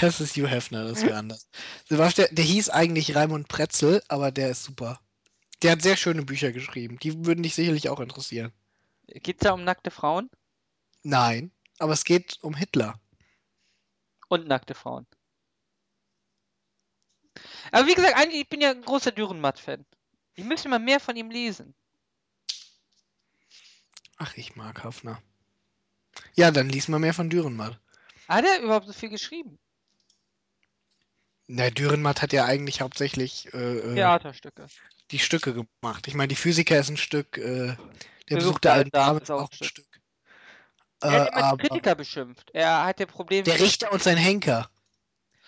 Das 0.00 0.20
ist 0.20 0.36
Hugh 0.36 0.48
Hefner, 0.48 0.84
das 0.84 1.02
wäre 1.02 1.16
anders. 1.16 1.48
Sebastian, 1.88 2.28
der 2.32 2.44
hieß 2.44 2.70
eigentlich 2.70 3.14
Raimund 3.14 3.48
Pretzel, 3.48 4.02
aber 4.08 4.30
der 4.30 4.50
ist 4.50 4.64
super. 4.64 5.00
Der 5.60 5.72
hat 5.72 5.82
sehr 5.82 5.96
schöne 5.96 6.22
Bücher 6.22 6.50
geschrieben. 6.50 6.98
Die 6.98 7.24
würden 7.26 7.42
dich 7.42 7.54
sicherlich 7.54 7.88
auch 7.88 8.00
interessieren. 8.00 8.52
Geht's 9.06 9.44
da 9.44 9.52
um 9.52 9.64
nackte 9.64 9.90
Frauen? 9.90 10.30
Nein, 11.02 11.52
aber 11.78 11.92
es 11.92 12.04
geht 12.04 12.38
um 12.42 12.54
Hitler. 12.54 13.00
Und 14.28 14.48
nackte 14.48 14.74
Frauen. 14.74 15.06
Aber 17.70 17.86
wie 17.86 17.94
gesagt, 17.94 18.16
eigentlich, 18.16 18.42
ich 18.42 18.48
bin 18.48 18.60
ja 18.60 18.70
ein 18.70 18.82
großer 18.82 19.12
Dürrenmatt-Fan. 19.12 19.84
Ich 20.34 20.44
müsste 20.44 20.68
mal 20.68 20.78
mehr 20.78 21.00
von 21.00 21.16
ihm 21.16 21.30
lesen. 21.30 21.74
Ach, 24.16 24.36
ich 24.36 24.56
mag 24.56 24.82
Hafner. 24.84 25.22
Ja, 26.34 26.50
dann 26.50 26.68
lies 26.68 26.88
mal 26.88 26.98
mehr 26.98 27.14
von 27.14 27.28
Dürrenmatt. 27.30 27.78
Hat 28.28 28.44
er 28.44 28.62
überhaupt 28.62 28.86
so 28.86 28.92
viel 28.92 29.10
geschrieben? 29.10 29.58
Na, 31.54 31.68
Dürrenmatt 31.68 32.22
hat 32.22 32.32
ja 32.32 32.46
eigentlich 32.46 32.80
hauptsächlich 32.80 33.52
äh, 33.52 33.58
äh, 33.78 33.94
Theaterstücke. 33.94 34.66
die 35.10 35.18
Stücke 35.18 35.52
gemacht. 35.52 36.08
Ich 36.08 36.14
meine, 36.14 36.28
die 36.28 36.34
Physiker 36.36 36.78
ist 36.78 36.88
ein 36.88 36.96
Stück, 36.96 37.36
äh, 37.36 37.76
der 38.30 38.36
Besuch 38.36 38.58
der 38.60 38.72
alten 38.72 38.90
Dame 38.90 39.20
ist 39.20 39.30
auch 39.30 39.50
ein 39.50 39.64
Stück. 39.66 39.84
Äh, 41.02 41.08
Er 41.08 41.12
hat 41.24 41.28
immer 41.34 41.44
aber 41.44 41.56
Kritiker 41.58 41.94
beschimpft. 41.94 42.50
Er 42.54 42.86
hat 42.86 43.00
ja 43.00 43.06
Probleme. 43.06 43.42
der 43.42 43.60
Richter 43.60 43.92
und 43.92 44.02
sein 44.02 44.16
Henker 44.16 44.70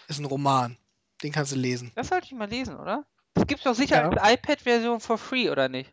ist 0.08 0.18
ein 0.18 0.26
Roman. 0.26 0.76
Den 1.22 1.32
kannst 1.32 1.52
du 1.52 1.56
lesen. 1.56 1.90
Das 1.94 2.08
sollte 2.08 2.26
ich 2.26 2.32
mal 2.32 2.50
lesen, 2.50 2.76
oder? 2.76 3.06
Das 3.32 3.46
gibt's 3.46 3.64
doch 3.64 3.74
sicher 3.74 4.02
Ja. 4.02 4.08
als 4.10 4.34
iPad-Version 4.34 5.00
for 5.00 5.16
free, 5.16 5.48
oder 5.48 5.70
nicht? 5.70 5.90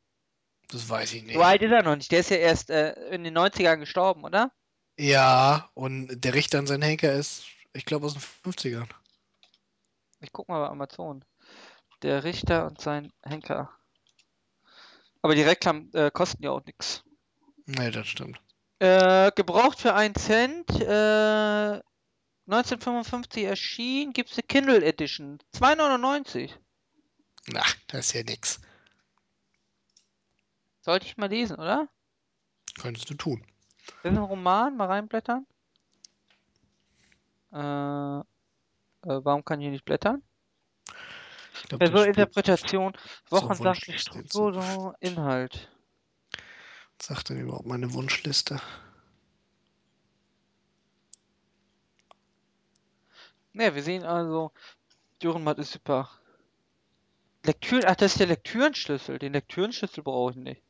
Das 0.68 0.90
weiß 0.90 1.14
ich 1.14 1.24
nicht. 1.24 1.36
So 1.36 1.42
alt 1.42 1.62
ist 1.62 1.72
er 1.72 1.84
noch 1.84 1.96
nicht. 1.96 2.12
Der 2.12 2.20
ist 2.20 2.30
ja 2.32 2.38
erst 2.38 2.70
äh, 2.70 2.92
in 3.12 3.24
den 3.24 3.38
90ern 3.38 3.78
gestorben, 3.78 4.26
oder? 4.26 4.52
Ja, 4.98 5.70
und 5.74 6.20
der 6.22 6.34
Richter 6.34 6.60
und 6.60 6.68
sein 6.68 6.82
Henker 6.82 7.14
ist, 7.14 7.46
ich 7.72 7.86
glaube, 7.86 8.06
aus 8.08 8.14
den 8.14 8.22
50ern. 8.52 8.88
Ich 10.22 10.32
guck 10.32 10.48
mal 10.48 10.60
bei 10.60 10.70
Amazon. 10.70 11.26
Der 12.04 12.24
Richter 12.24 12.68
und 12.68 12.80
sein 12.80 13.12
Henker. 13.24 13.70
Aber 15.22 15.36
die 15.36 15.44
Reklam 15.44 15.90
äh, 15.94 16.10
kosten 16.12 16.44
ja 16.44 16.52
auch 16.52 16.66
nichts. 16.66 17.04
Nee, 17.66 17.92
das 17.92 18.08
stimmt. 18.08 18.40
Äh, 18.80 19.32
gebraucht 19.36 19.80
für 19.80 19.94
einen 19.94 20.16
Cent. 20.16 20.70
Äh, 20.80 21.82
1955 22.48 23.44
erschienen. 23.44 24.14
Gibt's 24.14 24.34
eine 24.34 24.44
Kindle 24.44 24.84
Edition. 24.84 25.40
2,99. 25.56 26.52
Na, 27.48 27.64
das 27.88 28.08
ist 28.08 28.14
ja 28.14 28.24
nix. 28.24 28.60
Sollte 30.82 31.06
ich 31.06 31.18
mal 31.18 31.30
lesen, 31.30 31.58
oder? 31.58 31.88
Könntest 32.80 33.10
du 33.10 33.14
tun. 33.14 33.46
Das 33.86 34.12
ist 34.12 34.18
ein 34.18 34.18
Roman. 34.18 34.76
Mal 34.78 34.88
reinblättern. 34.88 35.46
Äh, 37.52 38.31
äh, 39.04 39.20
warum 39.24 39.44
kann 39.44 39.60
ich 39.60 39.66
hier 39.66 39.72
nicht 39.72 39.86
blättern? 39.86 40.24
Ich 41.54 41.64
glaub, 41.64 41.80
das 41.80 41.90
spielt- 41.90 42.08
Interpretation, 42.08 42.94
Wunschliste 43.30 43.98
Struktur, 43.98 44.54
so 44.54 44.94
Inhalt. 45.00 45.70
Was 46.98 47.08
sagt 47.08 47.30
denn 47.30 47.42
überhaupt 47.42 47.66
meine 47.66 47.94
Wunschliste? 47.94 48.62
Ne, 53.54 53.76
wir 53.76 53.84
sehen 53.84 54.04
also, 54.04 54.52
Dürrenmatt 55.22 55.60
ist 55.60 55.72
super. 55.74 56.10
Lektüren, 57.44 57.86
ach, 57.86 57.96
das 57.96 58.14
ist 58.14 58.20
der 58.20 58.28
Lektürenschlüssel. 58.28 59.20
Den 59.20 59.34
Lektürenschlüssel 59.34 60.04
brauche 60.04 60.32
ich 60.32 60.38
nicht. 60.38 60.62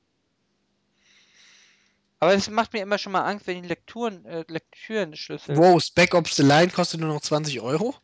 Aber 2.20 2.34
es 2.34 2.50
macht 2.50 2.74
mir 2.74 2.82
immer 2.82 2.98
schon 2.98 3.12
mal 3.12 3.26
Angst, 3.26 3.48
wenn 3.48 3.58
ich 3.58 3.62
den 3.64 3.70
Lekturen, 3.70 4.26
äh, 4.26 4.46
Lektürenschlüssel. 4.48 5.58
Wow, 5.58 5.82
Spec 5.84 6.14
Ops 6.14 6.36
The 6.36 6.44
Line 6.44 6.72
kostet 6.72 7.00
nur 7.00 7.10
noch 7.10 7.22
20 7.22 7.60
Euro? 7.62 7.96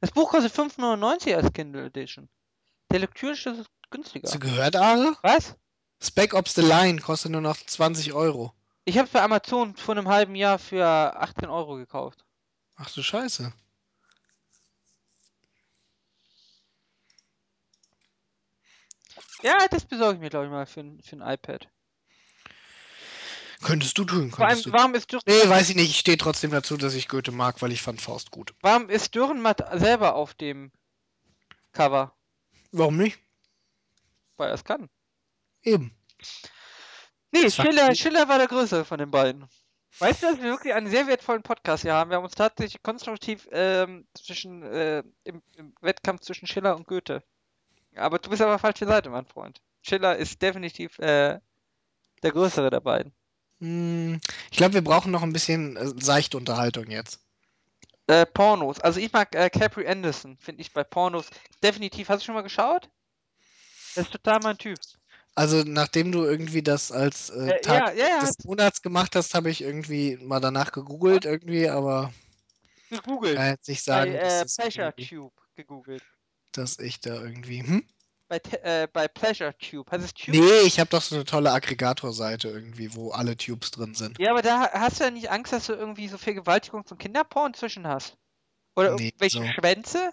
Das 0.00 0.12
Buch 0.12 0.30
kostet 0.30 0.52
5,99 0.52 1.34
als 1.34 1.52
Kindle 1.52 1.86
Edition. 1.86 2.28
Der 2.90 3.00
Lektürenschlüssel 3.00 3.62
ist 3.62 3.70
günstiger. 3.90 4.26
Hast 4.26 4.34
du 4.34 4.38
gehört, 4.38 4.76
Are? 4.76 5.16
Was? 5.22 5.56
Spec 6.00 6.34
Ops 6.34 6.54
The 6.54 6.62
Line 6.62 7.00
kostet 7.00 7.32
nur 7.32 7.40
noch 7.40 7.56
20 7.56 8.12
Euro. 8.12 8.52
Ich 8.84 8.96
habe 8.96 9.08
bei 9.12 9.22
Amazon 9.22 9.76
vor 9.76 9.96
einem 9.96 10.08
halben 10.08 10.34
Jahr 10.34 10.58
für 10.58 10.86
18 10.86 11.48
Euro 11.48 11.76
gekauft. 11.76 12.24
Ach 12.76 12.90
du 12.90 13.02
Scheiße. 13.02 13.52
Ja, 19.42 19.68
das 19.68 19.84
besorge 19.84 20.14
ich 20.14 20.20
mir, 20.20 20.30
glaube 20.30 20.46
ich, 20.46 20.50
mal 20.50 20.66
für, 20.66 20.84
für 21.02 21.16
ein 21.16 21.34
iPad. 21.34 21.68
Könntest 23.62 23.98
du 23.98 24.04
tun, 24.04 24.30
Vor 24.30 24.46
allem, 24.46 24.48
könntest 24.50 24.66
du. 24.66 24.72
warum 24.72 24.94
ist, 24.94 25.10
Dürren, 25.12 25.22
Nee, 25.26 25.48
weiß 25.48 25.70
ich 25.70 25.76
nicht. 25.76 25.90
Ich 25.90 25.98
stehe 25.98 26.16
trotzdem 26.16 26.50
dazu, 26.52 26.76
dass 26.76 26.94
ich 26.94 27.08
Goethe 27.08 27.32
mag, 27.32 27.60
weil 27.60 27.72
ich 27.72 27.82
fand 27.82 28.00
Faust 28.00 28.30
gut. 28.30 28.54
warum 28.62 28.88
ist 28.88 29.14
Dürrenmatt 29.14 29.62
selber 29.80 30.14
auf 30.14 30.34
dem 30.34 30.70
Cover? 31.72 32.14
Warum 32.72 32.96
nicht? 32.96 33.18
Weil 34.36 34.48
er 34.48 34.54
es 34.54 34.64
kann. 34.64 34.88
Eben. 35.62 35.92
Nee, 37.32 37.50
Schiller. 37.50 37.94
Schiller 37.94 38.28
war 38.28 38.38
der 38.38 38.46
Größere 38.46 38.84
von 38.84 38.98
den 38.98 39.10
beiden. 39.10 39.46
Weißt 39.98 40.22
du, 40.22 40.26
dass 40.26 40.36
wir 40.36 40.44
wirklich 40.50 40.74
einen 40.74 40.88
sehr 40.88 41.08
wertvollen 41.08 41.42
Podcast 41.42 41.82
hier 41.82 41.94
haben? 41.94 42.10
Wir 42.10 42.16
haben 42.18 42.24
uns 42.24 42.34
tatsächlich 42.36 42.82
konstruktiv 42.82 43.48
ähm, 43.50 44.06
zwischen 44.14 44.62
äh, 44.62 45.02
im, 45.24 45.42
im 45.56 45.74
Wettkampf 45.80 46.20
zwischen 46.20 46.46
Schiller 46.46 46.76
und 46.76 46.86
Goethe. 46.86 47.24
Aber 47.96 48.18
du 48.20 48.30
bist 48.30 48.40
aber 48.40 48.58
falsche 48.60 48.86
Seite, 48.86 49.10
mein 49.10 49.26
Freund. 49.26 49.60
Schiller 49.82 50.16
ist 50.16 50.40
definitiv 50.40 50.98
äh, 51.00 51.40
der 52.22 52.30
Größere 52.32 52.70
der 52.70 52.80
beiden. 52.80 53.12
Hm, 53.60 54.20
ich 54.50 54.56
glaube, 54.56 54.74
wir 54.74 54.82
brauchen 54.84 55.10
noch 55.12 55.22
ein 55.22 55.32
bisschen 55.32 55.76
äh, 55.76 55.92
seichte 56.00 56.36
Unterhaltung 56.36 56.90
jetzt. 56.90 57.20
Äh, 58.06 58.26
Pornos. 58.26 58.80
Also 58.80 59.00
ich 59.00 59.12
mag 59.12 59.34
äh, 59.34 59.50
Capri 59.50 59.86
Anderson, 59.86 60.36
finde 60.38 60.62
ich 60.62 60.72
bei 60.72 60.82
Pornos 60.84 61.26
definitiv. 61.62 62.08
Hast 62.08 62.22
du 62.22 62.26
schon 62.26 62.34
mal 62.34 62.42
geschaut? 62.42 62.88
Das 63.94 64.06
ist 64.06 64.12
total 64.12 64.40
mein 64.40 64.56
Typ. 64.58 64.78
Also, 65.34 65.62
nachdem 65.64 66.10
du 66.10 66.24
irgendwie 66.24 66.62
das 66.62 66.90
als 66.90 67.30
äh, 67.30 67.50
Äh, 67.50 67.60
Tag 67.60 67.88
ja, 67.88 67.92
ja, 67.92 68.08
ja, 68.08 68.20
des 68.20 68.44
Monats 68.44 68.82
gemacht 68.82 69.14
hast, 69.14 69.34
habe 69.34 69.50
ich 69.50 69.62
irgendwie 69.62 70.16
mal 70.16 70.40
danach 70.40 70.72
gegoogelt, 70.72 71.24
irgendwie, 71.24 71.68
aber 71.68 72.12
gegoogelt. 72.90 73.36
kann 73.36 73.50
jetzt 73.50 73.68
nicht 73.68 73.84
Bei 73.86 73.94
sagen, 73.94 74.12
äh, 74.14 74.18
dass, 74.20 74.38
das 74.40 74.56
Pleasure 74.56 74.86
irgendwie, 74.86 75.06
Tube 75.08 75.34
gegoogelt. 75.54 76.02
dass 76.52 76.78
ich 76.78 77.00
da 77.00 77.14
irgendwie. 77.22 77.62
Hm? 77.62 77.88
Bei, 78.28 78.40
äh, 78.62 78.86
bei 78.92 79.08
Pleasure 79.08 79.56
Tube. 79.56 79.90
Heißt 79.90 80.04
es 80.04 80.12
Tube? 80.14 80.34
Nee, 80.36 80.60
ich 80.66 80.78
habe 80.78 80.90
doch 80.90 81.00
so 81.02 81.14
eine 81.14 81.24
tolle 81.24 81.50
Aggregator-Seite 81.52 82.48
irgendwie, 82.48 82.94
wo 82.94 83.10
alle 83.10 83.36
Tubes 83.36 83.70
drin 83.70 83.94
sind. 83.94 84.18
Ja, 84.18 84.30
aber 84.32 84.42
da 84.42 84.60
ha- 84.60 84.70
hast 84.80 85.00
du 85.00 85.04
ja 85.04 85.10
nicht 85.10 85.30
Angst, 85.30 85.52
dass 85.52 85.66
du 85.66 85.72
irgendwie 85.72 86.08
so 86.08 86.16
Vergewaltigungs- 86.18 86.90
und 86.90 86.98
Kinderporn 86.98 87.54
zwischen 87.54 87.86
hast? 87.86 88.18
Oder 88.76 88.94
Nee, 88.96 89.08
irgendwelche 89.08 89.38
so. 89.38 89.46
Schwänze? 89.46 90.10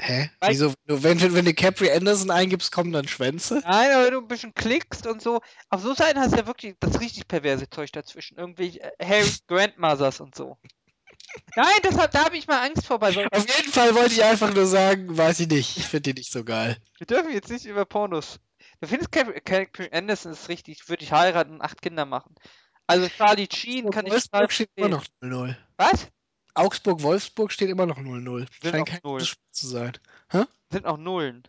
Hä? 0.00 0.30
Weil- 0.40 0.50
Wieso? 0.50 0.74
Wenn, 0.86 1.20
wenn, 1.20 1.34
wenn 1.34 1.44
du 1.44 1.54
Capri 1.54 1.90
Anderson 1.92 2.30
eingibst, 2.30 2.72
kommen 2.72 2.92
dann 2.92 3.06
Schwänze? 3.06 3.60
Nein, 3.64 3.90
aber 3.92 4.04
wenn 4.06 4.12
du 4.14 4.18
ein 4.20 4.26
bisschen 4.28 4.54
klickst 4.54 5.06
und 5.06 5.22
so. 5.22 5.40
Auf 5.68 5.80
so 5.82 5.94
Seiten 5.94 6.18
hast 6.18 6.32
du 6.32 6.38
ja 6.38 6.46
wirklich 6.46 6.74
das 6.80 6.98
richtig 7.00 7.28
perverse 7.28 7.70
Zeug 7.70 7.92
dazwischen. 7.92 8.36
Irgendwelche 8.36 8.80
äh, 8.98 9.06
Harry 9.06 9.30
Grandmothers 9.46 10.20
und 10.20 10.34
so. 10.34 10.58
Nein, 11.56 11.66
das 11.82 11.98
hab, 11.98 12.10
da 12.10 12.24
habe 12.24 12.36
ich 12.36 12.46
mal 12.46 12.66
Angst 12.66 12.86
vor 12.86 12.98
bei 12.98 13.12
solchen. 13.12 13.32
Auf 13.32 13.56
jeden 13.56 13.72
Fall 13.72 13.94
wollte 13.94 14.14
ich 14.14 14.24
einfach 14.24 14.52
nur 14.52 14.66
sagen, 14.66 15.16
weiß 15.16 15.40
ich 15.40 15.48
nicht. 15.48 15.76
Ich 15.76 15.86
finde 15.86 16.12
die 16.12 16.20
nicht 16.20 16.32
so 16.32 16.44
geil. 16.44 16.76
Wir 16.98 17.06
dürfen 17.06 17.32
jetzt 17.32 17.50
nicht 17.50 17.64
über 17.64 17.84
Pornos. 17.84 18.38
Du 18.80 18.88
findest 18.88 19.12
Catherine 19.12 19.92
Anderson 19.92 20.32
ist 20.32 20.48
richtig, 20.48 20.88
würde 20.88 21.04
ich 21.04 21.12
heiraten 21.12 21.54
und 21.54 21.62
acht 21.62 21.80
Kinder 21.82 22.04
machen. 22.04 22.34
Also 22.86 23.08
Charlie 23.08 23.48
Sheen 23.52 23.90
kann 23.90 24.06
ich 24.06 24.12
Wolfsburg 24.12 24.52
steht 24.52 24.70
immer 24.74 24.88
noch 24.88 25.04
0-0. 25.22 25.56
Was? 25.76 26.08
Augsburg-Wolfsburg 26.54 27.52
steht 27.52 27.70
immer 27.70 27.86
noch 27.86 27.98
0-0. 27.98 28.46
Sind 28.60 28.72
Scheint 28.72 28.88
kein 28.88 29.00
null. 29.02 29.20
Spiel 29.20 29.42
zu 29.50 29.66
sein. 29.68 29.98
Sind 30.70 30.84
auch 30.86 30.98
Nullen. 30.98 31.48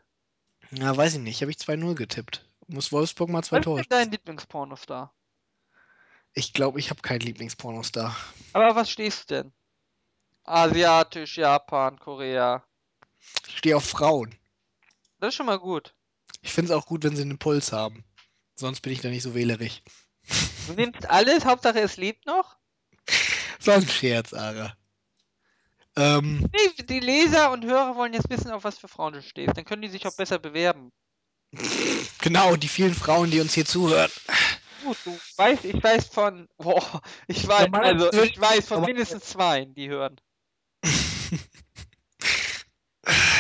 Na, 0.72 0.96
weiß 0.96 1.16
ich 1.16 1.20
nicht. 1.20 1.42
Habe 1.42 1.52
ich 1.52 1.58
2-0 1.58 1.96
getippt. 1.96 2.48
Muss 2.68 2.92
Wolfsburg 2.92 3.30
mal 3.30 3.44
zwei 3.44 3.58
Was 3.58 3.62
ist 3.62 3.66
Tore 3.66 3.82
denn 3.82 3.90
dein 3.90 4.12
Lieblingspornostar? 4.12 5.14
Ich 6.34 6.54
glaube, 6.54 6.80
ich 6.80 6.90
habe 6.90 7.02
keinen 7.02 7.20
Lieblingspornostar. 7.20 8.16
Aber 8.54 8.76
was 8.76 8.90
stehst 8.90 9.30
du 9.30 9.36
denn? 9.36 9.54
Asiatisch, 10.44 11.38
Japan, 11.38 12.00
Korea. 12.00 12.64
Ich 13.48 13.58
stehe 13.58 13.78
auf 13.78 13.86
Frauen. 13.86 14.36
Das 15.20 15.30
ist 15.30 15.36
schon 15.36 15.46
mal 15.46 15.60
gut. 15.60 15.94
Ich 16.42 16.52
finde 16.52 16.72
es 16.74 16.78
auch 16.78 16.86
gut, 16.86 17.04
wenn 17.04 17.16
sie 17.16 17.22
einen 17.22 17.38
Puls 17.38 17.72
haben. 17.72 18.04
Sonst 18.56 18.82
bin 18.82 18.92
ich 18.94 19.02
da 19.02 19.10
nicht 19.10 19.24
so 19.24 19.34
wählerig. 19.34 19.84
Du 20.68 20.74
nimmst 20.74 21.10
alles, 21.10 21.46
Hauptsache 21.46 21.80
es 21.80 21.98
lebt 21.98 22.26
noch. 22.26 22.58
So 23.60 23.72
ein 23.72 23.88
Scherz, 23.88 24.34
Ara. 24.34 24.76
Ähm, 25.96 26.50
Nee, 26.52 26.84
die 26.84 27.00
Leser 27.00 27.52
und 27.52 27.66
Hörer 27.66 27.96
wollen 27.96 28.14
jetzt 28.14 28.30
wissen, 28.30 28.52
auf 28.52 28.64
was 28.64 28.78
für 28.78 28.88
Frauen 28.88 29.14
du 29.14 29.22
stehst. 29.22 29.58
Dann 29.58 29.66
können 29.66 29.82
die 29.82 29.90
sich 29.90 30.06
auch 30.08 30.16
besser 30.16 30.40
bewerben. 30.40 30.92
genau, 32.20 32.56
die 32.56 32.68
vielen 32.68 32.94
Frauen, 32.94 33.32
die 33.32 33.40
uns 33.40 33.54
hier 33.54 33.66
zuhören. 33.66 34.12
Gut, 34.84 34.98
du 35.06 35.18
weißt, 35.38 35.64
ich 35.66 35.82
weiß 35.82 36.08
von, 36.08 36.50
boah, 36.58 37.02
ich 37.28 37.48
weiß, 37.48 37.70
also 37.72 38.24
ich 38.24 38.40
weiß 38.40 38.68
von 38.68 38.82
mindestens 38.82 39.26
zwei, 39.26 39.66
die 39.66 39.88
hören. 39.88 40.20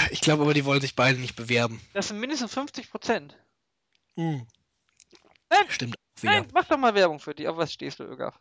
Ich 0.09 0.21
glaube 0.21 0.43
aber, 0.43 0.53
die 0.53 0.65
wollen 0.65 0.81
sich 0.81 0.95
beide 0.95 1.19
nicht 1.19 1.35
bewerben. 1.35 1.81
Das 1.93 2.09
sind 2.09 2.19
mindestens 2.19 2.53
50 2.53 2.91
Prozent. 2.91 3.37
Hm. 4.15 4.45
Nein, 5.49 5.65
Stimmt. 5.69 5.95
Nein, 6.21 6.47
mach 6.53 6.65
doch 6.65 6.77
mal 6.77 6.95
Werbung 6.95 7.19
für 7.19 7.33
die. 7.35 7.47
Auf 7.47 7.57
was 7.57 7.73
stehst 7.73 7.99
du, 7.99 8.03
Ögaf? 8.03 8.39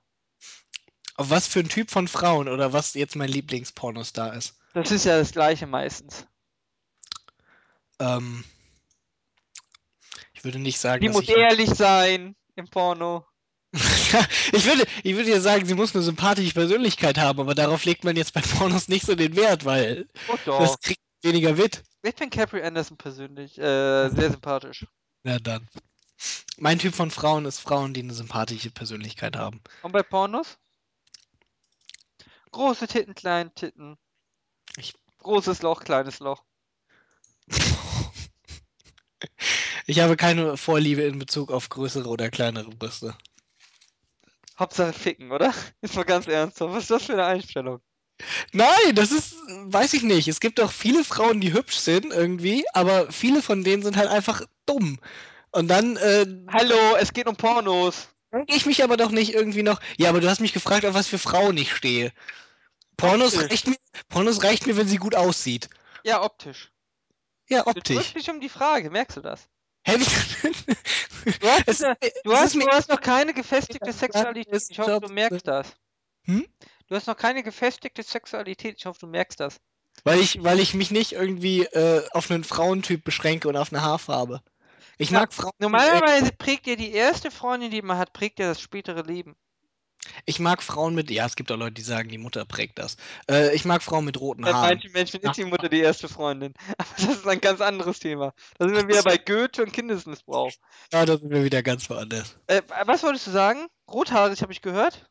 Auf 1.16 1.30
was 1.30 1.46
für 1.46 1.60
ein 1.60 1.68
Typ 1.68 1.90
von 1.90 2.08
Frauen 2.08 2.48
oder 2.48 2.72
was 2.72 2.94
jetzt 2.94 3.16
mein 3.16 3.28
Lieblingspornostar 3.28 4.34
ist? 4.34 4.58
Das 4.74 4.90
ist 4.90 5.04
ja 5.04 5.18
das 5.18 5.32
gleiche 5.32 5.66
meistens. 5.66 6.26
Ähm, 7.98 8.44
ich 10.32 10.44
würde 10.44 10.58
nicht 10.58 10.78
sagen, 10.78 11.00
Die 11.00 11.08
dass 11.08 11.16
muss 11.16 11.24
ich... 11.28 11.36
ehrlich 11.36 11.70
sein 11.70 12.36
im 12.54 12.68
Porno. 12.68 13.26
Ich 13.72 14.64
würde, 14.66 14.84
ich 15.02 15.16
würde 15.16 15.30
ja 15.30 15.40
sagen, 15.40 15.64
sie 15.64 15.74
muss 15.74 15.94
eine 15.94 16.04
sympathische 16.04 16.52
Persönlichkeit 16.52 17.16
haben, 17.18 17.40
aber 17.40 17.54
darauf 17.54 17.84
legt 17.84 18.04
man 18.04 18.16
jetzt 18.16 18.34
bei 18.34 18.40
Pornos 18.40 18.88
nicht 18.88 19.06
so 19.06 19.14
den 19.14 19.34
Wert, 19.36 19.64
weil 19.64 20.06
Oh 20.28 20.36
das 20.58 20.78
kriegt 20.80 21.00
weniger 21.22 21.54
mit. 21.54 21.82
Ich 22.02 22.14
finde 22.14 22.36
Capri 22.36 22.62
Anderson 22.62 22.96
persönlich 22.96 23.58
äh, 23.58 24.08
sehr 24.10 24.30
sympathisch. 24.30 24.86
Na 25.22 25.38
dann. 25.38 25.68
Mein 26.58 26.78
Typ 26.78 26.94
von 26.94 27.10
Frauen 27.10 27.46
ist 27.46 27.60
Frauen, 27.60 27.94
die 27.94 28.02
eine 28.02 28.12
sympathische 28.12 28.70
Persönlichkeit 28.70 29.36
haben. 29.36 29.60
Und 29.82 29.92
bei 29.92 30.02
Pornos? 30.02 30.58
Große 32.50 32.86
Titten, 32.86 33.14
kleine 33.14 33.54
Titten. 33.54 33.96
Ich- 34.76 34.94
Großes 35.20 35.62
Loch, 35.62 35.82
kleines 35.84 36.18
Loch. 36.18 36.42
Ich 39.86 40.00
habe 40.00 40.16
keine 40.16 40.56
Vorliebe 40.56 41.02
in 41.02 41.18
Bezug 41.18 41.50
auf 41.50 41.68
größere 41.68 42.08
oder 42.08 42.30
kleinere 42.30 42.70
Brüste. 42.70 43.16
Hauptsache 44.58 44.92
ficken, 44.92 45.32
oder? 45.32 45.52
Ist 45.80 45.94
mal 45.96 46.04
ganz 46.04 46.26
ernsthaft. 46.26 46.72
Was 46.74 46.82
ist 46.84 46.90
das 46.90 47.04
für 47.04 47.12
eine 47.14 47.24
Einstellung? 47.24 47.80
Nein, 48.52 48.94
das 48.94 49.10
ist, 49.10 49.34
weiß 49.48 49.94
ich 49.94 50.02
nicht. 50.04 50.28
Es 50.28 50.38
gibt 50.38 50.60
auch 50.60 50.70
viele 50.70 51.02
Frauen, 51.02 51.40
die 51.40 51.52
hübsch 51.52 51.76
sind 51.76 52.12
irgendwie, 52.12 52.64
aber 52.72 53.10
viele 53.10 53.42
von 53.42 53.64
denen 53.64 53.82
sind 53.82 53.96
halt 53.96 54.10
einfach 54.10 54.42
dumm. 54.66 55.00
Und 55.50 55.68
dann 55.68 55.96
äh, 55.96 56.26
Hallo, 56.48 56.96
es 57.00 57.12
geht 57.12 57.26
um 57.26 57.36
Pornos. 57.36 58.08
denke 58.32 58.54
ich 58.54 58.66
mich 58.66 58.84
aber 58.84 58.96
doch 58.96 59.10
nicht 59.10 59.34
irgendwie 59.34 59.62
noch. 59.62 59.80
Ja, 59.96 60.08
aber 60.10 60.20
du 60.20 60.28
hast 60.28 60.40
mich 60.40 60.52
gefragt, 60.52 60.84
auf 60.86 60.94
was 60.94 61.08
für 61.08 61.18
Frauen 61.18 61.56
ich 61.56 61.74
stehe. 61.74 62.12
Pornos 62.96 63.34
Optisch. 63.34 63.50
reicht, 63.50 63.66
mir, 63.68 63.76
Pornos 64.08 64.42
reicht 64.44 64.66
mir, 64.66 64.76
wenn 64.76 64.88
sie 64.88 64.98
gut 64.98 65.14
aussieht. 65.16 65.68
Ja, 66.04 66.22
optisch. 66.22 66.72
Ja, 67.48 67.64
Du 67.64 67.70
optisch. 67.70 67.96
drückst 67.96 68.14
dich 68.16 68.30
um 68.30 68.40
die 68.40 68.48
Frage, 68.48 68.90
merkst 68.90 69.16
du 69.16 69.20
das? 69.20 69.48
Hä, 69.84 69.96
wie, 69.98 71.32
Du 71.40 71.48
hast, 71.48 71.68
es, 71.68 71.82
eine, 71.82 71.96
du, 72.24 72.32
hast, 72.34 72.54
du 72.54 72.68
hast 72.68 72.88
noch 72.88 73.00
keine 73.00 73.32
gefestigte 73.32 73.92
Sexualität. 73.92 74.62
Ich 74.68 74.78
hoffe, 74.78 75.00
du 75.00 75.12
merkst 75.12 75.46
das. 75.46 75.72
Hm? 76.24 76.46
Du 76.88 76.94
hast 76.96 77.06
noch 77.06 77.16
keine 77.16 77.42
gefestigte 77.42 78.02
Sexualität. 78.02 78.76
Ich 78.78 78.86
hoffe, 78.86 79.00
du 79.00 79.06
merkst 79.06 79.40
das. 79.40 79.60
weil 80.04 80.20
ich, 80.20 80.42
weil 80.42 80.60
ich 80.60 80.74
mich 80.74 80.90
nicht 80.90 81.12
irgendwie 81.12 81.64
äh, 81.64 82.06
auf 82.12 82.30
einen 82.30 82.44
Frauentyp 82.44 83.04
beschränke 83.04 83.48
und 83.48 83.56
auf 83.56 83.72
eine 83.72 83.82
Haarfarbe. 83.82 84.40
Ich 84.98 85.10
Ja, 85.10 85.20
mag 85.20 85.32
Frauen. 85.32 85.52
Normalerweise 85.58 86.32
prägt 86.32 86.66
dir 86.66 86.76
die 86.76 86.92
erste 86.92 87.30
Freundin, 87.30 87.70
die 87.70 87.82
man 87.82 87.98
hat, 87.98 88.12
prägt 88.12 88.38
dir 88.38 88.46
das 88.46 88.60
spätere 88.60 89.02
Leben. 89.02 89.36
Ich 90.26 90.40
mag 90.40 90.62
Frauen 90.62 90.94
mit. 90.94 91.10
Ja, 91.10 91.26
es 91.26 91.36
gibt 91.36 91.50
auch 91.52 91.56
Leute, 91.56 91.74
die 91.74 91.82
sagen, 91.82 92.08
die 92.08 92.18
Mutter 92.18 92.44
prägt 92.44 92.78
das. 92.78 92.96
Äh, 93.30 93.54
ich 93.54 93.64
mag 93.64 93.82
Frauen 93.82 94.04
mit 94.04 94.20
roten 94.20 94.42
Bei 94.42 94.52
Haaren. 94.52 94.70
manchen 94.70 94.92
Menschen 94.92 95.20
ist 95.20 95.36
die 95.36 95.44
Mutter 95.44 95.68
die 95.68 95.80
erste 95.80 96.08
Freundin. 96.08 96.54
Aber 96.78 96.88
das 96.96 97.16
ist 97.16 97.26
ein 97.26 97.40
ganz 97.40 97.60
anderes 97.60 98.00
Thema. 98.00 98.34
Da 98.58 98.66
sind 98.66 98.76
wir 98.76 98.88
wieder 98.88 99.02
bei 99.02 99.16
Goethe 99.16 99.62
und 99.62 99.72
Kindesmissbrauch. 99.72 100.52
Ja, 100.92 101.04
da 101.04 101.18
sind 101.18 101.30
wir 101.30 101.44
wieder 101.44 101.62
ganz 101.62 101.88
woanders. 101.88 102.36
Äh, 102.48 102.62
was 102.84 103.02
wolltest 103.02 103.26
du 103.26 103.30
sagen? 103.30 103.66
Rothaarig 103.88 104.42
habe 104.42 104.52
ich 104.52 104.62
gehört. 104.62 105.08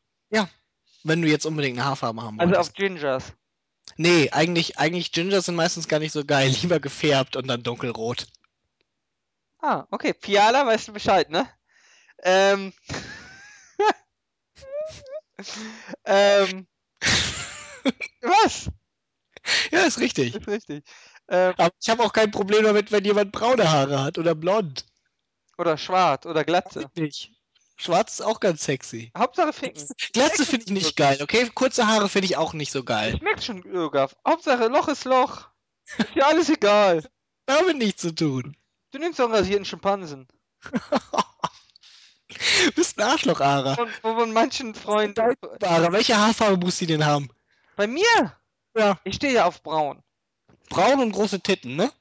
Wenn 1.03 1.21
du 1.21 1.27
jetzt 1.27 1.45
unbedingt 1.45 1.77
eine 1.79 1.87
Haarfarbe 1.87 2.21
haben 2.21 2.39
Also 2.39 2.53
wolltest. 2.53 2.69
auf 2.71 2.75
Gingers. 2.75 3.33
Nee, 3.97 4.29
eigentlich, 4.31 4.77
eigentlich 4.77 5.11
Gingers 5.11 5.45
sind 5.45 5.55
meistens 5.55 5.87
gar 5.87 5.99
nicht 5.99 6.11
so 6.11 6.23
geil. 6.25 6.49
Lieber 6.61 6.79
gefärbt 6.79 7.35
und 7.35 7.47
dann 7.47 7.63
dunkelrot. 7.63 8.27
Ah, 9.59 9.85
okay. 9.91 10.15
Fiala, 10.19 10.65
weißt 10.65 10.87
du 10.87 10.93
Bescheid, 10.93 11.29
ne? 11.29 11.47
Ähm. 12.23 12.73
Ähm. 16.05 16.67
Was? 18.21 18.69
ja, 19.71 19.81
ist 19.81 19.99
richtig. 19.99 20.35
Ist 20.35 20.47
richtig. 20.47 20.83
Ähm, 21.29 21.53
Aber 21.57 21.71
ich 21.81 21.89
habe 21.89 22.03
auch 22.03 22.13
kein 22.13 22.31
Problem 22.31 22.63
damit, 22.63 22.91
wenn 22.91 23.03
jemand 23.05 23.31
braune 23.31 23.69
Haare 23.71 24.03
hat 24.03 24.17
oder 24.17 24.35
blond. 24.35 24.85
oder 25.57 25.77
schwarz 25.77 26.25
oder 26.25 26.43
Glatze. 26.43 26.89
Nicht. 26.95 27.31
Schwarz 27.77 28.13
ist 28.13 28.21
auch 28.21 28.39
ganz 28.39 28.63
sexy. 28.63 29.11
Hauptsache 29.17 29.53
ficken. 29.53 29.83
Glatze 30.13 30.45
finde 30.45 30.65
ich 30.65 30.71
nicht 30.71 30.95
geil, 30.95 31.17
okay? 31.21 31.49
Kurze 31.55 31.87
Haare 31.87 32.09
finde 32.09 32.25
ich 32.25 32.37
auch 32.37 32.53
nicht 32.53 32.71
so 32.71 32.83
geil. 32.83 33.15
Ich 33.15 33.21
merke 33.21 33.41
schon, 33.41 33.63
Ögaf. 33.65 34.15
Hauptsache 34.27 34.67
Loch 34.67 34.87
ist 34.87 35.05
Loch. 35.05 35.47
Ist 35.97 36.13
ja 36.13 36.27
alles 36.27 36.49
egal. 36.49 37.03
Damit 37.47 37.77
nichts 37.77 38.03
zu 38.03 38.13
tun. 38.13 38.55
Du 38.91 38.99
nimmst 38.99 39.19
doch 39.19 39.25
einen 39.25 39.33
rasierten 39.33 39.65
Schimpansen. 39.65 40.27
Du 42.31 42.71
bist 42.75 42.97
ein 42.97 43.03
Arschloch, 43.05 43.41
Ara. 43.41 43.75
Von, 43.75 43.89
von 44.01 44.31
manchen 44.33 44.75
Freunden. 44.75 45.35
Ara, 45.61 45.91
welche 45.91 46.17
Haarfarbe 46.17 46.57
muss 46.57 46.77
sie 46.77 46.87
denn 46.87 47.05
haben? 47.05 47.29
Bei 47.75 47.87
mir? 47.87 48.37
Ja. 48.75 48.97
Ich 49.03 49.15
stehe 49.15 49.33
ja 49.33 49.45
auf 49.45 49.61
braun. 49.63 50.01
Braun 50.69 51.01
und 51.01 51.11
große 51.11 51.41
Titten, 51.41 51.75
ne? 51.75 51.91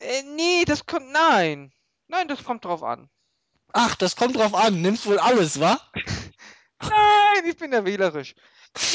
Äh, 0.00 0.22
nee, 0.22 0.64
das 0.66 0.84
kommt. 0.86 1.10
Nein. 1.10 1.72
Nein, 2.08 2.28
das 2.28 2.44
kommt 2.44 2.64
drauf 2.64 2.82
an. 2.82 3.08
Ach, 3.72 3.94
das 3.96 4.16
kommt 4.16 4.36
drauf 4.36 4.54
an. 4.54 4.80
Nimmst 4.80 5.06
wohl 5.06 5.18
alles, 5.18 5.60
wa? 5.60 5.78
Nein, 6.82 7.44
ich 7.46 7.56
bin 7.56 7.72
ja 7.72 7.84
wählerisch. 7.84 8.34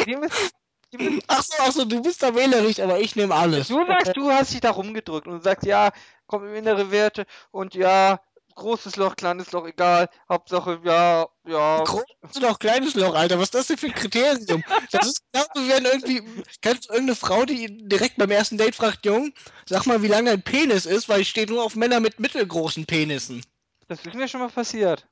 Die 0.06 0.16
müssen, 0.16 0.50
die 0.92 0.98
müssen, 0.98 1.22
Ach 1.28 1.44
so, 1.44 1.54
ach 1.60 1.72
so, 1.72 1.86
du 1.86 2.02
bist 2.02 2.24
da 2.24 2.34
wählerisch, 2.36 2.80
aber 2.80 3.00
ich 3.00 3.16
nehme 3.16 3.36
alles. 3.36 3.68
du 3.68 3.86
sagst, 3.86 4.16
du 4.16 4.32
hast 4.32 4.54
dich 4.54 4.62
da 4.62 4.72
rumgedrückt 4.72 5.28
und 5.28 5.44
sagst, 5.44 5.66
ja, 5.66 5.92
kommen 6.28 6.56
innere 6.56 6.92
Werte 6.92 7.26
und 7.52 7.76
ja, 7.76 8.20
großes 8.56 8.96
Loch, 8.96 9.16
kleines 9.16 9.52
Loch, 9.52 9.66
egal. 9.68 10.10
Hauptsache, 10.30 10.80
ja, 10.84 11.28
ja. 11.46 11.84
Großes 11.84 12.42
Loch, 12.42 12.60
kleines 12.60 12.96
Loch, 12.96 13.14
Alter. 13.16 13.38
Was 13.38 13.46
ist 13.46 13.56
das 13.56 13.68
denn 13.68 13.78
für 13.78 13.88
ein 13.88 13.96
Kriterium? 13.96 14.64
Das 14.92 15.08
ist 15.08 15.24
genauso, 15.32 15.70
wenn 15.70 15.86
irgendwie. 15.86 16.24
Kennst 16.62 16.90
du 16.90 16.94
irgendeine 16.94 17.16
Frau, 17.16 17.46
die 17.46 17.88
direkt 17.88 18.18
beim 18.18 18.32
ersten 18.32 18.58
Date 18.58 18.76
fragt, 18.76 19.06
Jung, 19.06 19.34
sag 19.68 19.86
mal, 19.86 20.02
wie 20.02 20.08
lang 20.08 20.26
dein 20.26 20.42
Penis 20.42 20.86
ist, 20.86 21.10
weil 21.10 21.22
ich 21.22 21.30
stehe 21.30 21.48
nur 21.48 21.64
auf 21.64 21.76
Männer 21.76 22.00
mit 22.00 22.20
mittelgroßen 22.20 22.86
Penissen. 22.86 23.44
Das 23.88 24.06
ist 24.06 24.16
mir 24.16 24.28
schon 24.28 24.42
mal 24.42 24.50
passiert. 24.50 25.08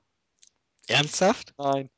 Ernsthaft? 0.87 1.53
Nein. 1.57 1.89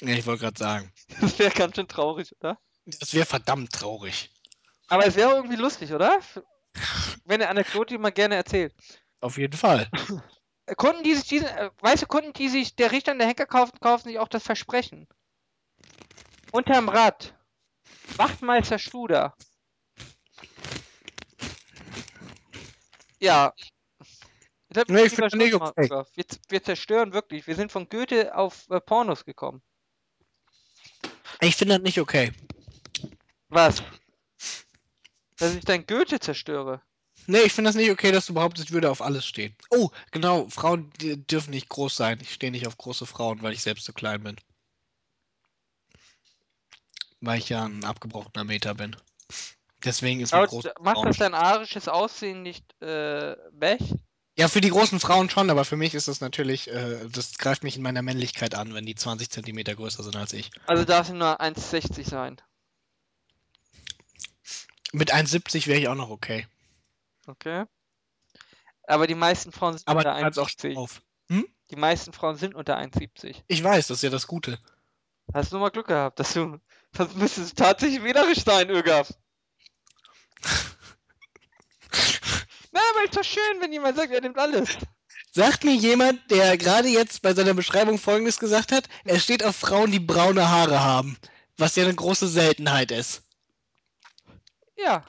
Ja, 0.00 0.14
ich 0.14 0.26
wollte 0.26 0.42
gerade 0.42 0.58
sagen. 0.58 0.92
Das 1.20 1.38
wäre 1.38 1.50
ganz 1.50 1.76
schön 1.76 1.88
traurig, 1.88 2.34
oder? 2.40 2.58
Das 2.86 3.14
wäre 3.14 3.26
verdammt 3.26 3.72
traurig. 3.72 4.30
Aber 4.88 5.06
es 5.06 5.14
wäre 5.14 5.34
irgendwie 5.34 5.56
lustig, 5.56 5.92
oder? 5.92 6.18
Wenn 7.24 7.40
eine 7.40 7.48
Anekdote, 7.48 7.94
die 7.94 7.98
man 7.98 8.14
gerne 8.14 8.36
erzählt. 8.36 8.74
Auf 9.20 9.38
jeden 9.38 9.56
Fall. 9.56 9.88
Kunden, 10.76 11.02
die 11.02 11.14
sich 11.14 11.28
diesen, 11.28 11.48
äh, 11.48 11.70
weißt 11.80 12.02
du, 12.02 12.06
Kunden, 12.06 12.32
die 12.32 12.48
sich 12.48 12.76
der 12.76 12.92
Richter 12.92 13.12
und 13.12 13.18
der 13.18 13.28
Henker 13.28 13.46
kaufen, 13.46 13.78
kaufen 13.80 14.08
sich 14.08 14.18
auch 14.18 14.28
das 14.28 14.42
Versprechen. 14.42 15.08
Unterm 16.52 16.88
Rad. 16.88 17.34
Wachtmeister 18.16 18.78
Studer. 18.78 19.34
Ja. 23.18 23.54
Nee, 24.88 25.02
ich 25.02 25.18
nicht 25.18 25.54
okay. 25.54 26.04
Wir, 26.14 26.24
wir 26.48 26.62
zerstören 26.62 27.12
wirklich. 27.12 27.46
Wir 27.46 27.56
sind 27.56 27.72
von 27.72 27.88
Goethe 27.88 28.34
auf 28.36 28.68
äh, 28.70 28.80
Pornos 28.80 29.24
gekommen. 29.24 29.62
Ich 31.40 31.56
finde 31.56 31.74
das 31.74 31.82
nicht 31.82 31.98
okay. 31.98 32.32
Was? 33.48 33.82
Dass 35.38 35.54
ich 35.54 35.64
dein 35.64 35.86
Goethe 35.86 36.20
zerstöre. 36.20 36.82
Nee, 37.26 37.42
ich 37.42 37.52
finde 37.52 37.68
das 37.68 37.76
nicht 37.76 37.90
okay, 37.90 38.12
dass 38.12 38.26
du 38.26 38.34
behauptest, 38.34 38.68
ich 38.68 38.72
würde 38.72 38.90
auf 38.90 39.02
alles 39.02 39.26
stehen. 39.26 39.54
Oh, 39.70 39.90
genau, 40.10 40.48
Frauen 40.48 40.90
dürfen 41.00 41.50
nicht 41.50 41.68
groß 41.68 41.94
sein. 41.94 42.18
Ich 42.20 42.32
stehe 42.32 42.52
nicht 42.52 42.66
auf 42.66 42.76
große 42.76 43.06
Frauen, 43.06 43.42
weil 43.42 43.52
ich 43.52 43.62
selbst 43.62 43.84
zu 43.84 43.92
klein 43.92 44.22
bin. 44.22 44.36
Weil 47.20 47.38
ich 47.38 47.48
ja 47.48 47.64
ein 47.64 47.84
abgebrochener 47.84 48.44
Meter 48.44 48.74
bin. 48.74 48.96
Deswegen 49.84 50.20
ist 50.20 50.34
Aber 50.34 50.46
groß. 50.46 50.66
macht 50.80 51.04
das 51.04 51.18
dein 51.18 51.34
arisches 51.34 51.88
Aussehen 51.88 52.42
nicht 52.42 52.64
äh, 52.82 53.36
weg? 53.52 53.80
Ja, 54.36 54.48
für 54.48 54.60
die 54.60 54.70
großen 54.70 55.00
Frauen 55.00 55.28
schon, 55.28 55.50
aber 55.50 55.64
für 55.64 55.76
mich 55.76 55.94
ist 55.94 56.08
das 56.08 56.20
natürlich, 56.20 56.70
äh, 56.70 57.08
das 57.10 57.36
greift 57.36 57.62
mich 57.62 57.76
in 57.76 57.82
meiner 57.82 58.02
Männlichkeit 58.02 58.54
an, 58.54 58.74
wenn 58.74 58.86
die 58.86 58.94
20 58.94 59.30
Zentimeter 59.30 59.74
größer 59.74 60.02
sind 60.02 60.16
als 60.16 60.32
ich. 60.32 60.50
Also 60.66 60.84
darf 60.84 61.06
sie 61.06 61.12
nur 61.12 61.40
1,60 61.40 62.08
sein. 62.08 62.40
Mit 64.92 65.12
1,70 65.12 65.66
wäre 65.66 65.78
ich 65.78 65.88
auch 65.88 65.94
noch 65.94 66.10
okay. 66.10 66.46
Okay. 67.30 67.64
Aber 68.86 69.06
die 69.06 69.14
meisten 69.14 69.52
Frauen 69.52 69.78
sind 69.78 69.86
Aber 69.86 70.00
unter 70.00 70.14
du 70.14 70.20
kannst 70.20 70.38
auch 70.38 70.48
1,70. 70.48 70.76
auf. 70.76 71.02
Die 71.70 71.76
meisten 71.76 72.12
Frauen 72.12 72.36
sind 72.36 72.54
unter 72.56 72.76
1,70. 72.78 73.42
Ich 73.46 73.62
weiß, 73.62 73.86
das 73.86 73.98
ist 73.98 74.02
ja 74.02 74.10
das 74.10 74.26
Gute. 74.26 74.58
Hast 75.32 75.52
du 75.52 75.56
nur 75.56 75.66
mal 75.66 75.70
Glück 75.70 75.86
gehabt, 75.86 76.18
dass 76.18 76.32
du. 76.32 76.58
Sonst 76.96 77.16
müsstest 77.16 77.52
du 77.52 77.62
tatsächlich 77.62 78.02
wählerisch 78.02 78.42
sein, 78.42 78.68
Ögaf. 78.68 79.14
Na, 82.72 82.80
aber 82.92 83.04
ist 83.04 83.16
doch 83.16 83.22
schön, 83.22 83.60
wenn 83.60 83.72
jemand 83.72 83.96
sagt, 83.96 84.12
er 84.12 84.20
nimmt 84.20 84.38
alles. 84.38 84.76
Sagt 85.32 85.62
mir 85.62 85.74
jemand, 85.74 86.28
der 86.32 86.58
gerade 86.58 86.88
jetzt 86.88 87.22
bei 87.22 87.32
seiner 87.34 87.54
Beschreibung 87.54 87.98
Folgendes 87.98 88.40
gesagt 88.40 88.72
hat, 88.72 88.88
er 89.04 89.20
steht 89.20 89.44
auf 89.44 89.54
Frauen, 89.54 89.92
die 89.92 90.00
braune 90.00 90.48
Haare 90.48 90.80
haben, 90.80 91.16
was 91.56 91.76
ja 91.76 91.84
eine 91.84 91.94
große 91.94 92.26
Seltenheit 92.26 92.90
ist. 92.90 93.22
Ja. 94.76 95.04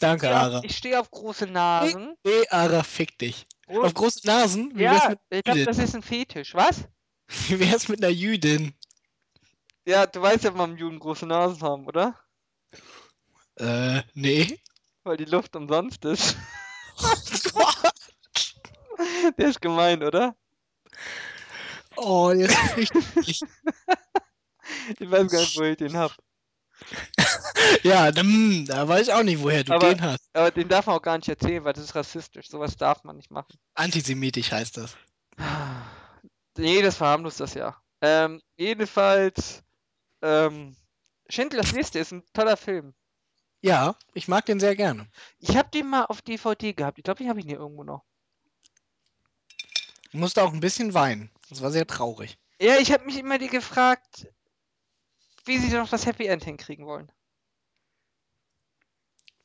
Danke, 0.00 0.34
Ara. 0.34 0.60
ich 0.64 0.76
stehe 0.76 1.00
auf 1.00 1.10
große 1.10 1.46
Nasen. 1.46 2.16
Nee, 2.24 2.48
Ara, 2.50 2.82
fick 2.82 3.18
dich. 3.18 3.46
Gro 3.66 3.82
Auf 3.82 3.94
große 3.94 4.26
Nasen? 4.26 4.72
Wie 4.74 4.80
wär's 4.80 5.04
ja, 5.04 5.14
ich 5.30 5.42
glaube, 5.42 5.64
das 5.64 5.78
ist 5.78 5.94
ein 5.94 6.02
Fetisch. 6.02 6.54
Was? 6.54 6.84
Wie 7.48 7.58
wär's 7.58 7.88
mit 7.88 8.02
einer 8.02 8.12
Jüdin? 8.12 8.74
Ja, 9.84 10.06
du 10.06 10.22
weißt 10.22 10.44
ja, 10.44 10.54
warum 10.54 10.76
Juden 10.76 10.98
große 10.98 11.26
Nasen 11.26 11.60
haben, 11.62 11.86
oder? 11.86 12.18
Äh, 13.56 14.02
nee. 14.14 14.60
Weil 15.04 15.16
die 15.16 15.24
Luft 15.24 15.56
umsonst 15.56 16.04
ist. 16.04 16.36
Der 19.38 19.48
ist 19.48 19.60
gemein, 19.60 20.02
oder? 20.02 20.34
oh, 21.96 22.32
jetzt 22.32 22.56
fick 22.56 22.90
dich. 23.14 23.42
Ich 24.98 25.10
weiß 25.10 25.30
gar 25.30 25.40
nicht, 25.40 25.58
wo 25.58 25.62
ich 25.62 25.76
den 25.76 25.96
hab. 25.96 26.12
Ja, 27.82 28.12
da 28.12 28.22
weiß 28.22 29.08
ich 29.08 29.12
auch 29.12 29.22
nicht, 29.22 29.42
woher 29.42 29.64
du 29.64 29.72
Aber- 29.72 29.88
den 29.88 30.00
hast. 30.02 30.28
Aber 30.34 30.50
den 30.50 30.68
darf 30.68 30.86
man 30.86 30.96
auch 30.96 31.02
gar 31.02 31.16
nicht 31.16 31.28
erzählen, 31.28 31.64
weil 31.64 31.72
das 31.72 31.84
ist 31.84 31.94
rassistisch. 31.94 32.48
Sowas 32.48 32.76
darf 32.76 33.02
man 33.04 33.16
nicht 33.16 33.30
machen. 33.30 33.58
Antisemitisch 33.74 34.50
heißt 34.52 34.76
das. 34.76 34.96
Nee, 36.58 36.80
das 36.80 36.96
verharmlost 36.96 37.38
das 37.40 37.52
ja. 37.52 37.76
Ähm, 38.00 38.40
jedenfalls, 38.56 39.62
ähm, 40.22 40.74
Schindlers 41.28 41.72
Liste 41.72 41.98
ist 41.98 42.12
ein 42.12 42.24
toller 42.32 42.56
Film. 42.56 42.94
Ja, 43.60 43.94
ich 44.14 44.26
mag 44.26 44.46
den 44.46 44.58
sehr 44.58 44.74
gerne. 44.74 45.06
Ich 45.38 45.54
habe 45.54 45.68
den 45.68 45.86
mal 45.86 46.06
auf 46.06 46.22
DVD 46.22 46.72
gehabt. 46.72 46.96
Ich 46.96 47.04
glaube, 47.04 47.22
ich 47.22 47.28
habe 47.28 47.40
ihn 47.40 47.48
hier 47.48 47.58
irgendwo 47.58 47.84
noch. 47.84 48.04
Ich 50.08 50.14
musste 50.14 50.42
auch 50.42 50.52
ein 50.54 50.60
bisschen 50.60 50.94
weinen. 50.94 51.30
Das 51.50 51.60
war 51.60 51.70
sehr 51.70 51.86
traurig. 51.86 52.38
Ja, 52.58 52.78
ich 52.78 52.90
habe 52.90 53.04
mich 53.04 53.18
immer 53.18 53.36
die 53.38 53.48
gefragt, 53.48 54.26
wie 55.46 55.58
sie 55.58 55.74
noch 55.74 55.88
das 55.88 56.06
Happy 56.06 56.26
End 56.26 56.44
hinkriegen 56.44 56.86
wollen. 56.86 57.10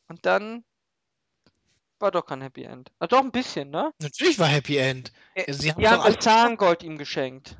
Und 0.07 0.25
dann 0.25 0.63
war 1.99 2.11
doch 2.11 2.25
kein 2.25 2.41
Happy 2.41 2.63
End. 2.63 2.91
Ah, 2.99 3.07
doch 3.07 3.19
ein 3.19 3.31
bisschen, 3.31 3.69
ne? 3.69 3.93
Natürlich 3.99 4.39
war 4.39 4.47
Happy 4.47 4.77
End. 4.77 5.11
Äh, 5.35 5.53
Sie 5.53 5.71
haben 5.71 5.85
haben 5.85 6.03
das 6.03 6.23
Zahngold 6.23 6.83
ihm 6.83 6.97
geschenkt. 6.97 7.55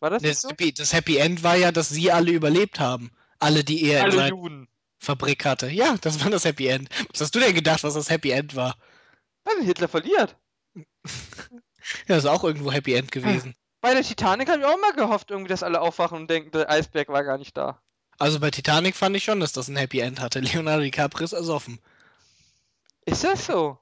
War 0.00 0.10
das 0.10 0.22
Das 0.22 0.40
so? 0.40 0.48
Happy, 0.48 0.72
das 0.72 0.92
Happy 0.92 1.18
End 1.18 1.42
war 1.44 1.54
ja, 1.54 1.70
dass 1.70 1.88
sie 1.88 2.10
alle 2.10 2.32
überlebt 2.32 2.80
haben. 2.80 3.12
Alle, 3.38 3.62
die 3.62 3.84
er 3.84 3.98
in 3.98 4.04
Alle 4.04 4.12
seiner 4.16 4.28
Juden. 4.30 4.68
Fabrik 4.98 5.44
hatte. 5.44 5.68
Ja, 5.68 5.96
das 6.00 6.22
war 6.24 6.30
das 6.30 6.44
Happy 6.44 6.66
End. 6.68 6.88
Was 7.12 7.20
hast 7.20 7.34
du 7.34 7.40
denn 7.40 7.54
gedacht, 7.54 7.84
was 7.84 7.94
das 7.94 8.08
Happy 8.10 8.30
End 8.30 8.56
war? 8.56 8.76
Nicht, 9.58 9.66
Hitler 9.66 9.88
verliert. 9.88 10.36
Ja, 12.06 12.14
das 12.14 12.18
ist 12.24 12.30
auch 12.30 12.44
irgendwo 12.44 12.70
Happy 12.70 12.94
End 12.94 13.10
gewesen. 13.10 13.56
Bei 13.82 13.94
der 13.94 14.04
Titanic 14.04 14.48
habe 14.48 14.60
ich 14.60 14.64
auch 14.64 14.78
immer 14.78 14.92
gehofft, 14.92 15.32
irgendwie, 15.32 15.48
dass 15.48 15.64
alle 15.64 15.80
aufwachen 15.80 16.16
und 16.16 16.30
denken, 16.30 16.52
der 16.52 16.70
Eisberg 16.70 17.08
war 17.08 17.24
gar 17.24 17.36
nicht 17.36 17.56
da. 17.56 17.82
Also 18.16 18.38
bei 18.38 18.52
Titanic 18.52 18.94
fand 18.94 19.16
ich 19.16 19.24
schon, 19.24 19.40
dass 19.40 19.52
das 19.52 19.66
ein 19.66 19.74
Happy 19.74 19.98
End 19.98 20.20
hatte. 20.20 20.38
Leonardo 20.40 20.84
DiCaprio 20.84 21.24
ist 21.24 21.32
ersoffen. 21.32 21.80
Ist 23.04 23.24
das 23.24 23.44
so? 23.44 23.76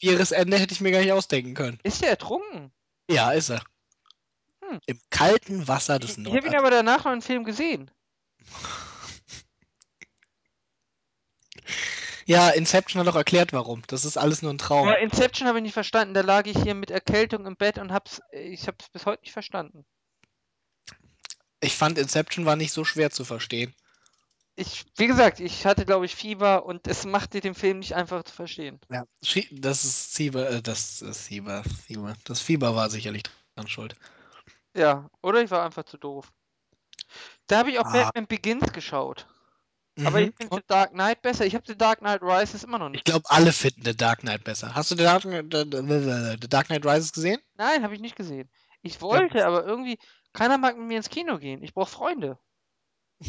Ihres 0.00 0.32
Ende 0.32 0.58
hätte 0.58 0.72
ich 0.72 0.80
mir 0.80 0.92
gar 0.92 1.00
nicht 1.00 1.12
ausdenken 1.12 1.52
können. 1.52 1.78
Ist 1.82 2.00
der 2.00 2.08
ertrunken? 2.08 2.72
Ja, 3.10 3.32
ist 3.32 3.50
er. 3.50 3.62
Hm. 4.62 4.80
Im 4.86 4.98
kalten 5.10 5.68
Wasser 5.68 5.98
des 5.98 6.16
Ich, 6.16 6.26
ich 6.26 6.34
habe 6.34 6.46
ihn 6.46 6.56
aber 6.56 6.70
danach 6.70 7.04
noch 7.04 7.12
im 7.12 7.20
Film 7.20 7.44
gesehen. 7.44 7.90
Ja, 12.26 12.50
Inception 12.50 13.00
hat 13.00 13.06
doch 13.06 13.16
erklärt, 13.16 13.52
warum. 13.52 13.82
Das 13.86 14.04
ist 14.04 14.16
alles 14.16 14.42
nur 14.42 14.52
ein 14.52 14.58
Traum. 14.58 14.88
Aber 14.88 14.98
Inception 14.98 15.46
habe 15.46 15.58
ich 15.58 15.62
nicht 15.64 15.74
verstanden. 15.74 16.14
Da 16.14 16.22
lag 16.22 16.46
ich 16.46 16.56
hier 16.62 16.74
mit 16.74 16.90
Erkältung 16.90 17.46
im 17.46 17.56
Bett 17.56 17.78
und 17.78 17.92
hab's, 17.92 18.20
ich 18.32 18.66
hab's 18.66 18.88
bis 18.88 19.04
heute 19.06 19.22
nicht 19.22 19.32
verstanden. 19.32 19.84
Ich 21.60 21.76
fand 21.76 21.98
Inception 21.98 22.44
war 22.46 22.56
nicht 22.56 22.72
so 22.72 22.84
schwer 22.84 23.10
zu 23.10 23.24
verstehen. 23.24 23.74
Ich, 24.56 24.84
wie 24.96 25.08
gesagt, 25.08 25.40
ich 25.40 25.66
hatte, 25.66 25.84
glaube 25.84 26.06
ich, 26.06 26.14
Fieber 26.14 26.64
und 26.64 26.86
es 26.86 27.04
machte 27.04 27.40
den 27.40 27.54
Film 27.54 27.80
nicht 27.80 27.94
einfach 27.94 28.22
zu 28.22 28.34
verstehen. 28.34 28.80
Ja, 28.88 29.04
das 29.50 29.84
ist 29.84 30.14
Fieber, 30.14 30.48
äh, 30.48 30.62
das 30.62 31.02
ist 31.02 31.22
Fieber, 31.26 31.64
Fieber. 31.86 32.14
Das 32.24 32.40
Fieber 32.40 32.76
war 32.76 32.88
sicherlich 32.88 33.24
dran 33.56 33.66
schuld. 33.66 33.96
Ja, 34.76 35.10
oder 35.22 35.42
ich 35.42 35.50
war 35.50 35.64
einfach 35.64 35.84
zu 35.84 35.98
doof. 35.98 36.32
Da 37.48 37.58
habe 37.58 37.70
ich 37.70 37.78
auch 37.80 37.86
Ah. 37.86 37.92
Batman 38.04 38.26
Begins 38.26 38.72
geschaut. 38.72 39.26
Aber 40.04 40.18
Mhm. 40.20 40.28
ich 40.28 40.36
finde 40.36 40.56
The 40.56 40.62
Dark 40.66 40.90
Knight 40.90 41.22
besser. 41.22 41.46
Ich 41.46 41.54
habe 41.54 41.64
The 41.66 41.76
Dark 41.76 42.00
Knight 42.00 42.20
Rises 42.22 42.64
immer 42.64 42.78
noch 42.78 42.86
Ich 42.88 42.92
nicht. 42.92 43.04
glaube, 43.04 43.24
alle 43.28 43.52
finden 43.52 43.84
The 43.84 43.96
Dark 43.96 44.20
Knight 44.20 44.42
besser. 44.42 44.74
Hast 44.74 44.90
du 44.90 44.96
The 44.96 45.04
Dark, 45.04 45.22
The, 45.22 45.42
The, 45.50 46.48
Dark 46.48 46.66
Knight 46.66 46.84
Rises 46.84 47.12
gesehen? 47.12 47.40
Nein, 47.54 47.84
habe 47.84 47.94
ich 47.94 48.00
nicht 48.00 48.16
gesehen. 48.16 48.50
Ich 48.82 49.00
wollte, 49.00 49.46
aber 49.46 49.64
irgendwie, 49.64 49.98
keiner 50.32 50.58
mag 50.58 50.76
mit 50.76 50.86
mir 50.88 50.96
ins 50.96 51.08
Kino 51.10 51.38
gehen. 51.38 51.62
Ich 51.62 51.74
brauche 51.74 51.90
Freunde. 51.90 52.38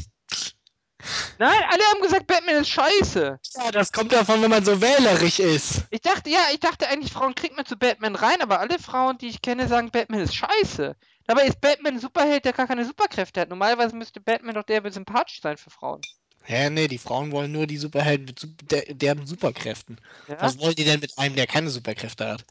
Nein, 1.38 1.62
alle 1.70 1.84
haben 1.84 2.02
gesagt, 2.02 2.26
Batman 2.26 2.56
ist 2.56 2.70
scheiße. 2.70 3.40
Ja, 3.58 3.72
das 3.72 3.92
kommt 3.92 4.12
davon, 4.12 4.42
wenn 4.42 4.50
man 4.50 4.66
so 4.66 4.82
wählerisch 4.82 5.40
ist. 5.40 5.84
Ich 5.92 6.02
dachte, 6.02 6.30
ja, 6.30 6.40
ich 6.52 6.60
dachte 6.62 6.88
eigentlich, 6.88 7.12
Frauen 7.14 7.36
kriegt 7.36 7.56
man 7.56 7.66
zu 7.66 7.78
Batman 7.78 8.16
rein, 8.16 8.42
aber 8.42 8.60
alle 8.60 8.80
Frauen, 8.80 9.18
die 9.18 9.28
ich 9.28 9.42
kenne, 9.42 9.68
sagen, 9.68 9.92
Batman 9.92 10.22
ist 10.22 10.34
scheiße. 10.36 10.96
Dabei 11.28 11.46
ist 11.46 11.62
Batman 11.62 11.96
ein 11.96 12.00
Superheld, 12.00 12.46
der 12.46 12.54
gar 12.54 12.68
keine 12.68 12.86
Superkräfte 12.86 13.42
hat. 13.42 13.50
Normalerweise 13.50 13.96
müsste 13.96 14.20
Batman 14.20 14.56
doch 14.56 14.64
der 14.64 14.90
sympathisch 14.92 15.42
sein 15.42 15.58
für 15.58 15.70
Frauen. 15.70 16.02
Hä, 16.46 16.70
nee, 16.70 16.88
die 16.88 16.98
Frauen 16.98 17.32
wollen 17.32 17.52
nur 17.52 17.66
die 17.68 17.78
Superhelden 17.78 18.26
mit 18.26 18.72
der, 18.72 18.94
deren 18.94 19.26
Superkräften. 19.26 20.00
Ja? 20.28 20.42
Was 20.42 20.60
wollen 20.60 20.76
die 20.76 20.84
denn 20.84 21.00
mit 21.00 21.18
einem, 21.18 21.36
der 21.36 21.48
keine 21.48 21.70
Superkräfte 21.70 22.28
hat? 22.28 22.46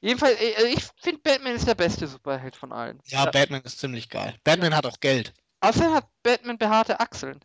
Jedenfalls, 0.00 0.38
äh, 0.40 0.68
ich 0.68 0.84
finde 1.00 1.20
Batman 1.22 1.56
ist 1.56 1.66
der 1.66 1.74
beste 1.74 2.06
Superheld 2.06 2.54
von 2.54 2.72
allen. 2.72 3.00
Ja, 3.06 3.24
Batman 3.26 3.62
ist 3.62 3.80
ziemlich 3.80 4.08
geil. 4.08 4.36
Batman 4.44 4.76
hat 4.76 4.86
auch 4.86 5.00
Geld. 5.00 5.32
Außerdem 5.60 5.94
hat 5.94 6.08
Batman 6.22 6.58
behaarte 6.58 7.00
Achseln. 7.00 7.40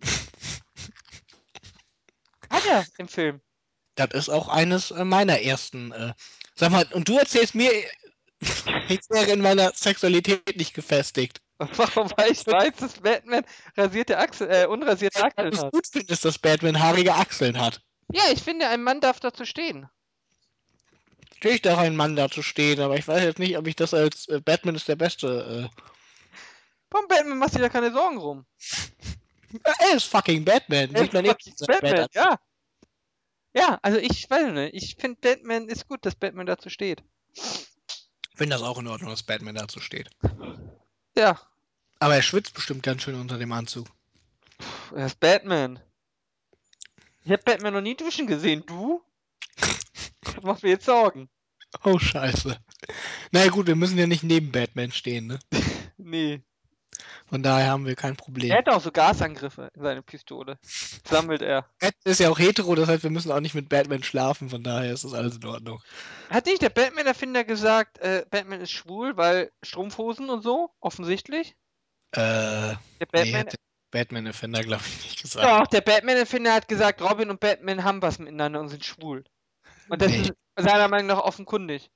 Hat 2.50 2.66
er 2.66 2.84
im 2.98 3.08
Film. 3.08 3.40
Das 3.94 4.10
ist 4.12 4.28
auch 4.28 4.48
eines 4.48 4.90
äh, 4.90 5.04
meiner 5.04 5.40
ersten. 5.40 5.90
Äh, 5.92 6.12
sag 6.54 6.70
mal, 6.70 6.86
und 6.92 7.08
du 7.08 7.16
erzählst 7.16 7.54
mir, 7.54 7.70
ich 8.88 9.00
wäre 9.08 9.30
in 9.30 9.40
meiner 9.40 9.72
Sexualität 9.72 10.56
nicht 10.56 10.74
gefestigt. 10.74 11.40
Warum? 11.76 12.10
Weil 12.16 12.32
ich 12.32 12.46
weiß, 12.46 12.76
dass 12.76 13.00
Batman 13.00 13.44
rasierte 13.76 14.18
Achsel, 14.18 14.50
äh, 14.50 14.66
unrasierte 14.66 15.22
Achseln 15.22 15.50
du 15.50 15.56
es 15.56 15.62
hat. 15.62 15.72
gut 15.72 15.86
findest, 15.90 16.24
dass 16.24 16.38
Batman 16.38 16.80
haarige 16.80 17.14
Achseln 17.14 17.58
hat. 17.60 17.82
Ja, 18.12 18.24
ich 18.32 18.42
finde, 18.42 18.68
ein 18.68 18.82
Mann 18.82 19.00
darf 19.00 19.20
dazu 19.20 19.44
stehen. 19.44 19.88
Natürlich 21.30 21.62
darf 21.62 21.78
ein 21.78 21.96
Mann 21.96 22.14
dazu 22.14 22.42
stehen, 22.42 22.80
aber 22.80 22.96
ich 22.96 23.08
weiß 23.08 23.22
jetzt 23.22 23.38
nicht, 23.38 23.56
ob 23.58 23.66
ich 23.66 23.76
das 23.76 23.94
als 23.94 24.28
äh, 24.28 24.40
Batman 24.40 24.74
ist 24.74 24.88
der 24.88 24.96
Beste. 24.96 25.70
Warum 26.90 27.08
Batman 27.08 27.38
macht 27.38 27.52
sich 27.52 27.60
da 27.60 27.68
keine 27.68 27.92
Sorgen 27.92 28.18
rum? 28.18 28.46
Äh, 29.52 29.72
er 29.90 29.96
ist 29.96 30.04
fucking 30.04 30.44
Batman. 30.44 30.94
Er 30.94 31.02
Sieht 31.02 31.12
man 31.12 31.24
nicht. 31.24 31.42
fucking 31.42 31.66
Batman, 31.66 32.06
ja. 32.14 32.38
Ja, 33.54 33.78
also 33.82 33.98
ich 33.98 34.28
weiß 34.30 34.52
nicht. 34.52 34.74
Ich 34.74 34.96
finde 34.96 35.20
Batman 35.20 35.68
ist 35.68 35.88
gut, 35.88 36.06
dass 36.06 36.14
Batman 36.14 36.46
dazu 36.46 36.70
steht. 36.70 37.02
Ich 37.34 38.38
finde 38.38 38.56
das 38.56 38.62
auch 38.62 38.78
in 38.78 38.86
Ordnung, 38.86 39.10
dass 39.10 39.22
Batman 39.22 39.54
dazu 39.54 39.80
steht. 39.80 40.10
Ja, 41.16 41.38
Aber 42.02 42.16
er 42.16 42.22
schwitzt 42.22 42.54
bestimmt 42.54 42.82
ganz 42.82 43.02
schön 43.02 43.14
unter 43.14 43.38
dem 43.38 43.52
Anzug. 43.52 43.86
er 44.92 45.06
ist 45.06 45.20
Batman. 45.20 45.78
Ich 47.24 47.30
habe 47.30 47.44
Batman 47.44 47.74
noch 47.74 47.80
nie 47.80 47.94
duschen 47.96 48.26
gesehen. 48.26 48.64
Du? 48.66 49.00
Das 50.24 50.42
macht 50.42 50.62
mir 50.64 50.70
jetzt 50.70 50.86
Sorgen. 50.86 51.28
Oh, 51.84 51.98
scheiße. 51.98 52.56
Na 53.30 53.46
gut, 53.48 53.68
wir 53.68 53.76
müssen 53.76 53.98
ja 53.98 54.08
nicht 54.08 54.24
neben 54.24 54.50
Batman 54.50 54.90
stehen, 54.90 55.28
ne? 55.28 55.38
Nee. 55.96 56.42
Von 57.26 57.44
daher 57.44 57.68
haben 57.70 57.86
wir 57.86 57.94
kein 57.94 58.14
Er 58.14 58.16
Problem. 58.16 58.50
hätte 58.50 58.72
auch 58.72 58.80
so 58.80 58.90
Gasangriffe 58.90 59.70
in 59.74 59.82
seine 59.82 60.02
Pistole. 60.02 60.58
Sammelt 61.08 61.42
er. 61.42 61.66
Batman 61.78 61.92
ist 62.12 62.18
ja 62.18 62.30
auch 62.30 62.38
hetero, 62.40 62.74
das 62.74 62.88
heißt, 62.88 63.04
wir 63.04 63.10
müssen 63.10 63.30
auch 63.30 63.40
nicht 63.40 63.54
mit 63.54 63.68
Batman 63.68 64.02
schlafen, 64.02 64.50
von 64.50 64.64
daher 64.64 64.92
ist 64.92 65.04
das 65.04 65.14
alles 65.14 65.36
in 65.36 65.44
Ordnung. 65.46 65.80
Hat 66.30 66.46
nicht 66.46 66.62
der 66.62 66.70
Batman-Erfinder 66.70 67.44
gesagt, 67.44 67.98
äh, 67.98 68.26
Batman 68.28 68.60
ist 68.60 68.72
schwul, 68.72 69.16
weil 69.16 69.52
Strumpfhosen 69.62 70.30
und 70.30 70.42
so? 70.42 70.70
Offensichtlich. 70.80 71.54
Äh, 72.12 72.18
Der 72.20 72.78
nee, 73.00 73.06
Batman. 73.10 73.34
hat 73.40 73.52
der 73.52 73.58
Batman-Erfinder, 73.90 74.62
glaube 74.62 74.82
ich, 74.86 75.02
nicht 75.04 75.22
gesagt. 75.22 75.46
Doch, 75.46 75.66
der 75.68 75.80
Batman-Erfinder 75.80 76.54
hat 76.54 76.68
gesagt, 76.68 77.02
Robin 77.02 77.30
und 77.30 77.40
Batman 77.40 77.84
haben 77.84 78.02
was 78.02 78.18
miteinander 78.18 78.60
und 78.60 78.68
sind 78.68 78.84
schwul. 78.84 79.24
Und 79.88 80.00
das 80.02 80.10
Nee. 80.12 80.20
ist 80.22 80.32
seiner 80.56 80.88
Meinung 80.88 81.08
nach 81.08 81.18
offenkundig. 81.24 81.90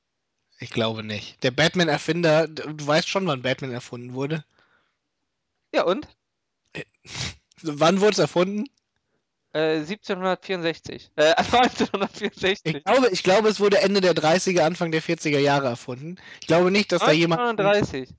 Ich 0.59 0.71
glaube 0.71 1.03
nicht. 1.03 1.43
Der 1.43 1.51
Batman-Erfinder, 1.51 2.49
du 2.49 2.73
du 2.75 2.87
weißt 2.87 3.09
schon, 3.09 3.27
wann 3.27 3.43
Batman 3.43 3.73
erfunden 3.73 4.15
wurde. 4.15 4.45
Ja, 5.75 5.85
und? 5.85 6.09
Wann 7.63 8.01
wurde 8.01 8.13
es 8.13 8.19
erfunden? 8.19 8.65
Äh, 9.53 9.79
1764. 9.81 11.11
Äh, 11.17 11.35
1964. 11.37 12.61
Ich 12.65 12.85
glaube, 12.85 13.09
ich 13.11 13.23
glaube, 13.23 13.49
es 13.49 13.61
wurde 13.61 13.81
Ende 13.81 14.01
der 14.03 14.15
30er, 14.15 14.61
Anfang 14.61 14.93
der 14.93 15.03
40er 15.03 15.39
Jahre 15.39 15.67
erfunden. 15.69 16.17
Ich 16.41 16.47
glaube 16.47 16.71
nicht, 16.71 16.93
dass 16.93 17.01
da 17.01 17.13
jemand. 17.13 17.41
1939. 17.41 18.15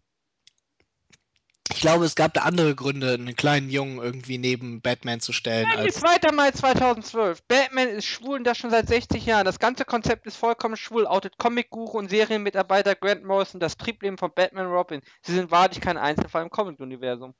Ich 1.77 1.81
glaube, 1.81 2.05
es 2.05 2.15
gab 2.15 2.33
da 2.33 2.41
andere 2.41 2.73
Gründe, 2.73 3.13
einen 3.13 3.35
kleinen 3.35 3.69
Jungen 3.69 3.99
irgendwie 3.99 4.39
neben 4.39 4.81
Batman 4.81 5.19
zu 5.19 5.31
stellen. 5.31 5.69
Nein, 5.69 5.77
Als, 5.77 5.97
2. 5.97 6.31
Mai 6.31 6.49
2012. 6.49 7.43
Batman 7.43 7.89
ist 7.89 8.05
schwul 8.05 8.39
und 8.39 8.45
das 8.45 8.57
schon 8.57 8.71
seit 8.71 8.87
60 8.87 9.23
Jahren. 9.23 9.45
Das 9.45 9.59
ganze 9.59 9.85
Konzept 9.85 10.25
ist 10.25 10.37
vollkommen 10.37 10.75
schwul, 10.75 11.05
outet 11.05 11.37
Comic-Guru 11.37 11.99
und 11.99 12.09
Serienmitarbeiter 12.09 12.95
Grant 12.95 13.25
Morrison 13.25 13.59
das 13.59 13.77
Triebleben 13.77 14.17
von 14.17 14.31
Batman 14.33 14.65
und 14.65 14.71
Robin. 14.71 15.01
Sie 15.21 15.35
sind 15.35 15.51
wahrlich 15.51 15.79
kein 15.79 15.99
Einzelfall 15.99 16.41
im 16.41 16.49
Comic-Universum. 16.49 17.35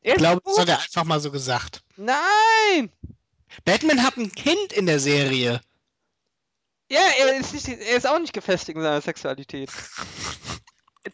Er 0.00 0.14
ich 0.14 0.18
glaube, 0.18 0.40
das 0.42 0.58
hat 0.58 0.70
er 0.70 0.78
einfach 0.78 1.04
mal 1.04 1.20
so 1.20 1.30
gesagt. 1.30 1.82
Nein! 1.96 2.90
Batman 3.66 4.02
hat 4.02 4.16
ein 4.16 4.32
Kind 4.32 4.72
in 4.72 4.86
der 4.86 5.00
Serie. 5.00 5.60
Ja, 6.90 7.00
er 7.18 7.36
ist, 7.36 7.52
nicht, 7.52 7.68
er 7.68 7.96
ist 7.96 8.06
auch 8.06 8.18
nicht 8.18 8.32
gefestigt 8.32 8.76
in 8.76 8.82
seiner 8.82 9.02
Sexualität. 9.02 9.68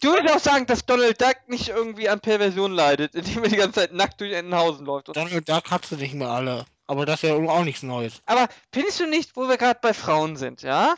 Du 0.00 0.12
würdest 0.12 0.34
auch 0.34 0.40
sagen, 0.40 0.66
dass 0.66 0.86
Donald 0.86 1.20
Duck 1.20 1.36
nicht 1.48 1.68
irgendwie 1.68 2.08
an 2.08 2.20
Perversion 2.20 2.72
leidet, 2.72 3.14
indem 3.14 3.42
er 3.42 3.48
die 3.50 3.56
ganze 3.56 3.80
Zeit 3.80 3.92
nackt 3.92 4.20
durch 4.20 4.32
Entenhausen 4.32 4.86
läuft. 4.86 5.08
Donald 5.08 5.48
Duck 5.48 5.70
hat 5.70 5.84
sie 5.84 5.96
nicht 5.96 6.14
mehr 6.14 6.30
alle. 6.30 6.64
Aber 6.86 7.06
das 7.06 7.22
ist 7.22 7.28
ja 7.28 7.34
auch 7.34 7.64
nichts 7.64 7.82
Neues. 7.82 8.22
Aber 8.26 8.48
findest 8.72 9.00
du 9.00 9.06
nicht, 9.06 9.36
wo 9.36 9.48
wir 9.48 9.56
gerade 9.56 9.78
bei 9.82 9.92
Frauen 9.92 10.36
sind, 10.36 10.62
ja? 10.62 10.94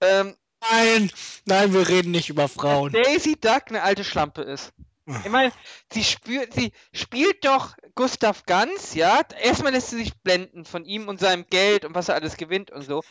Ähm, 0.00 0.36
Nein, 0.70 1.10
nein, 1.44 1.72
wir 1.72 1.88
reden 1.88 2.10
nicht 2.10 2.30
über 2.30 2.48
Frauen. 2.48 2.92
Daisy 2.92 3.38
Duck 3.38 3.64
eine 3.68 3.82
alte 3.82 4.04
Schlampe 4.04 4.42
ist. 4.42 4.72
Ich 5.06 5.30
meine, 5.30 5.52
sie, 5.92 6.02
spürt, 6.02 6.54
sie 6.54 6.72
spielt 6.92 7.44
doch 7.44 7.74
Gustav 7.94 8.46
Ganz, 8.46 8.94
ja? 8.94 9.20
Erstmal 9.38 9.72
lässt 9.72 9.90
sie 9.90 9.98
sich 9.98 10.14
blenden 10.22 10.64
von 10.64 10.86
ihm 10.86 11.08
und 11.08 11.20
seinem 11.20 11.46
Geld 11.46 11.84
und 11.84 11.94
was 11.94 12.08
er 12.08 12.14
alles 12.14 12.38
gewinnt 12.38 12.70
und 12.70 12.82
so. 12.82 13.02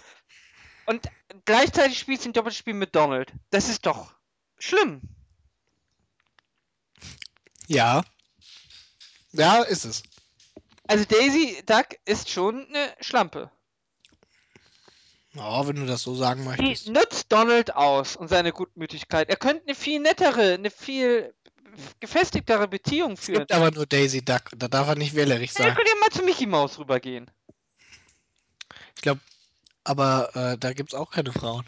Und 0.87 1.07
gleichzeitig 1.45 1.99
spielt 1.99 2.21
sie 2.21 2.29
ein 2.29 2.33
Doppelspiel 2.33 2.73
mit 2.73 2.95
Donald. 2.95 3.31
Das 3.51 3.69
ist 3.69 3.85
doch 3.85 4.15
schlimm. 4.63 5.01
Ja. 7.67 8.03
Ja, 9.31 9.63
ist 9.63 9.85
es. 9.85 10.03
Also 10.87 11.05
Daisy 11.05 11.63
Duck 11.65 11.87
ist 12.05 12.29
schon 12.29 12.67
eine 12.67 12.93
Schlampe. 12.99 13.49
Ja, 15.33 15.67
wenn 15.67 15.77
du 15.77 15.85
das 15.87 16.03
so 16.03 16.13
sagen 16.13 16.41
Die 16.43 16.47
möchtest. 16.63 16.89
nutzt 16.89 17.31
Donald 17.31 17.75
aus 17.75 18.15
und 18.15 18.27
seine 18.27 18.51
Gutmütigkeit. 18.51 19.29
Er 19.29 19.35
könnte 19.37 19.63
eine 19.65 19.75
viel 19.75 19.99
nettere, 19.99 20.53
eine 20.53 20.69
viel 20.69 21.33
gefestigtere 21.99 22.67
Beziehung 22.67 23.13
Es 23.13 23.21
führen. 23.21 23.39
gibt 23.39 23.51
aber 23.53 23.71
nur 23.71 23.87
Daisy 23.87 24.23
Duck. 24.23 24.51
Da 24.55 24.67
darf 24.67 24.87
er 24.87 24.95
nicht 24.95 25.15
wählerisch 25.15 25.53
Ja, 25.53 25.61
ihr 25.61 25.65
sein. 25.69 25.75
könnt 25.75 25.87
ja 25.87 25.95
mal 25.95 26.09
zu 26.11 26.21
Mickey 26.23 26.45
Mouse 26.45 26.77
rübergehen. 26.77 27.31
Ich 28.95 29.01
glaube, 29.01 29.21
aber 29.83 30.35
äh, 30.35 30.57
da 30.59 30.73
gibt 30.73 30.93
es 30.93 30.99
auch 30.99 31.09
keine 31.09 31.31
Frauen. 31.33 31.65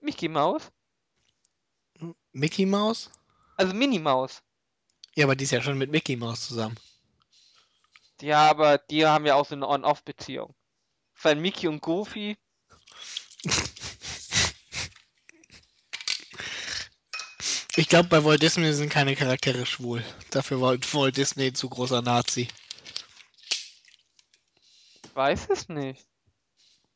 Mickey 0.00 0.28
Mouse? 0.28 0.70
Mickey 2.32 2.66
Mouse? 2.66 3.10
Also 3.56 3.74
Minnie 3.74 3.98
Maus. 3.98 4.42
Ja, 5.14 5.24
aber 5.24 5.36
die 5.36 5.44
ist 5.44 5.50
ja 5.50 5.62
schon 5.62 5.78
mit 5.78 5.90
Mickey 5.90 6.16
Mouse 6.16 6.46
zusammen. 6.46 6.76
Ja, 8.20 8.48
aber 8.50 8.78
die 8.78 9.06
haben 9.06 9.26
ja 9.26 9.34
auch 9.34 9.46
so 9.46 9.54
eine 9.54 9.68
On-Off-Beziehung. 9.68 10.54
Weil 11.22 11.36
Mickey 11.36 11.68
und 11.68 11.80
Goofy. 11.80 12.36
Ich 17.78 17.90
glaube, 17.90 18.08
bei 18.08 18.24
Walt 18.24 18.40
Disney 18.40 18.72
sind 18.72 18.88
keine 18.88 19.14
Charaktere 19.14 19.66
schwul. 19.66 20.02
Dafür 20.30 20.62
war 20.62 20.78
Walt 20.94 21.16
Disney 21.18 21.52
zu 21.52 21.68
großer 21.68 22.00
Nazi. 22.00 22.48
Weiß 25.12 25.50
es 25.50 25.68
nicht. 25.68 26.06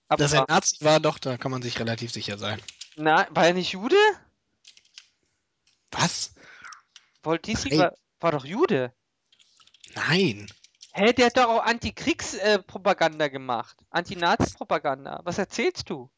Aber 0.09 0.23
Dass 0.23 0.33
er 0.33 0.47
Nazi 0.49 0.83
war, 0.83 0.99
doch, 0.99 1.19
da 1.19 1.37
kann 1.37 1.51
man 1.51 1.61
sich 1.61 1.79
relativ 1.79 2.13
sicher 2.13 2.39
sein. 2.39 2.63
na, 2.97 3.29
war 3.31 3.47
er 3.47 3.53
nicht 3.53 3.73
Jude? 3.73 3.97
Was? 6.01 6.33
Walt 7.23 7.47
Disney 7.47 7.77
Nein. 7.77 7.81
war, 7.81 7.95
war 8.21 8.33
doch 8.33 8.45
Jude. 8.45 8.93
Nein. 9.95 10.51
Hä, 10.93 11.13
der 11.13 11.27
hat 11.27 11.37
doch 11.37 11.49
auch 11.49 11.65
Antikriegspropaganda 11.65 13.29
gemacht. 13.29 13.77
Anti-Nazi-Propaganda. 13.91 15.21
Was 15.25 15.39
erzählst 15.39 15.91
du? 15.91 16.11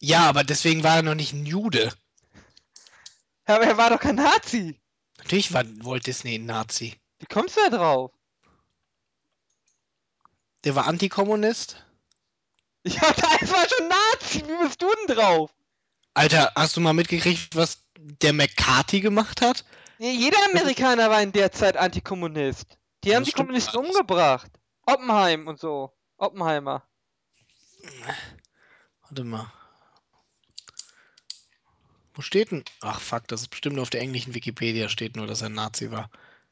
Ja, 0.00 0.28
aber 0.28 0.44
deswegen 0.44 0.82
war 0.82 0.96
er 0.96 1.02
noch 1.02 1.14
nicht 1.14 1.32
ein 1.32 1.46
Jude. 1.46 1.92
Aber 3.44 3.64
er 3.64 3.76
war 3.76 3.90
doch 3.90 4.00
kein 4.00 4.16
Nazi. 4.16 4.78
Natürlich 5.18 5.52
war 5.52 5.64
Walt 5.84 6.06
Disney 6.06 6.34
ein 6.36 6.46
Nazi. 6.46 6.94
Wie 7.18 7.26
kommst 7.26 7.56
du 7.56 7.60
da 7.70 7.76
drauf? 7.76 8.10
Der 10.64 10.74
war 10.74 10.86
Antikommunist. 10.86 11.82
Ja, 12.84 13.12
das 13.40 13.50
war 13.50 13.68
schon 13.68 13.88
Nazi. 13.88 14.42
Wie 14.46 14.64
bist 14.64 14.82
du 14.82 14.88
denn 15.06 15.16
drauf? 15.16 15.50
Alter, 16.14 16.52
hast 16.56 16.76
du 16.76 16.80
mal 16.80 16.92
mitgekriegt, 16.92 17.54
was 17.54 17.84
der 17.96 18.32
McCarthy 18.32 19.00
gemacht 19.00 19.40
hat? 19.40 19.64
Ja, 19.98 20.10
Jeder 20.10 20.38
Amerikaner 20.50 21.10
war 21.10 21.22
in 21.22 21.32
der 21.32 21.52
Zeit 21.52 21.76
Antikommunist. 21.76 22.78
Die 23.04 23.14
haben 23.14 23.22
Das 23.24 23.32
die 23.32 23.36
Kommunisten 23.36 23.78
alles. 23.78 23.90
umgebracht. 23.90 24.50
Oppenheim 24.86 25.46
und 25.46 25.60
so. 25.60 25.92
Oppenheimer. 26.16 26.82
Warte 29.02 29.24
mal. 29.24 29.52
Wo 32.14 32.22
steht 32.22 32.50
denn? 32.50 32.64
Ach 32.80 33.00
fuck, 33.00 33.28
das 33.28 33.42
ist 33.42 33.48
bestimmt 33.48 33.78
auf 33.78 33.90
der 33.90 34.00
englischen 34.00 34.34
Wikipedia 34.34 34.88
steht 34.88 35.14
nur, 35.14 35.26
dass 35.28 35.42
er 35.42 35.48
ein 35.50 35.54
Nazi 35.54 35.90
war. 35.92 36.10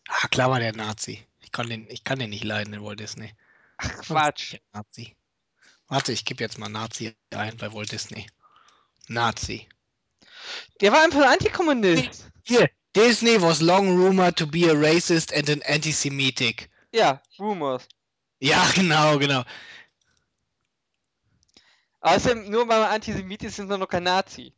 Ah, 0.08 0.28
klar 0.28 0.50
war 0.50 0.60
der 0.60 0.72
Nazi. 0.76 1.26
Ich 1.40 1.50
kann 1.50 1.68
den, 1.68 1.90
ich 1.90 2.04
kann 2.04 2.20
den 2.20 2.30
nicht 2.30 2.44
leiden, 2.44 2.72
den 2.72 2.84
Walt 2.84 3.00
Disney. 3.00 3.32
Ach, 3.78 3.90
Quatsch. 4.02 4.56
Nazi. 4.72 5.16
Warte, 5.88 6.12
ich 6.12 6.24
gebe 6.24 6.42
jetzt 6.44 6.58
mal 6.58 6.68
Nazi 6.68 7.16
ein 7.30 7.56
bei 7.56 7.72
Walt 7.72 7.90
Disney. 7.90 8.26
Nazi. 9.08 9.68
Der 10.80 10.92
war 10.92 11.02
einfach 11.02 11.22
ein 11.22 11.32
Antikommunist. 11.32 12.30
Hier, 12.44 12.70
Disney 12.94 13.40
was 13.40 13.60
long 13.60 13.96
rumored 13.96 14.36
to 14.36 14.46
be 14.46 14.70
a 14.70 14.74
racist 14.74 15.32
and 15.34 15.48
an 15.50 15.62
anti-Semitic. 15.62 16.70
Ja, 16.92 17.22
Rumors. 17.38 17.88
Ja, 18.40 18.64
genau, 18.74 19.18
genau. 19.18 19.42
Außerdem, 22.00 22.50
nur 22.50 22.68
weil 22.68 22.80
man 22.80 22.90
Antisemit 22.90 23.42
ist, 23.42 23.58
ist 23.58 23.66
man 23.68 23.80
noch 23.80 23.88
kein 23.88 24.04
Nazi. 24.04 24.54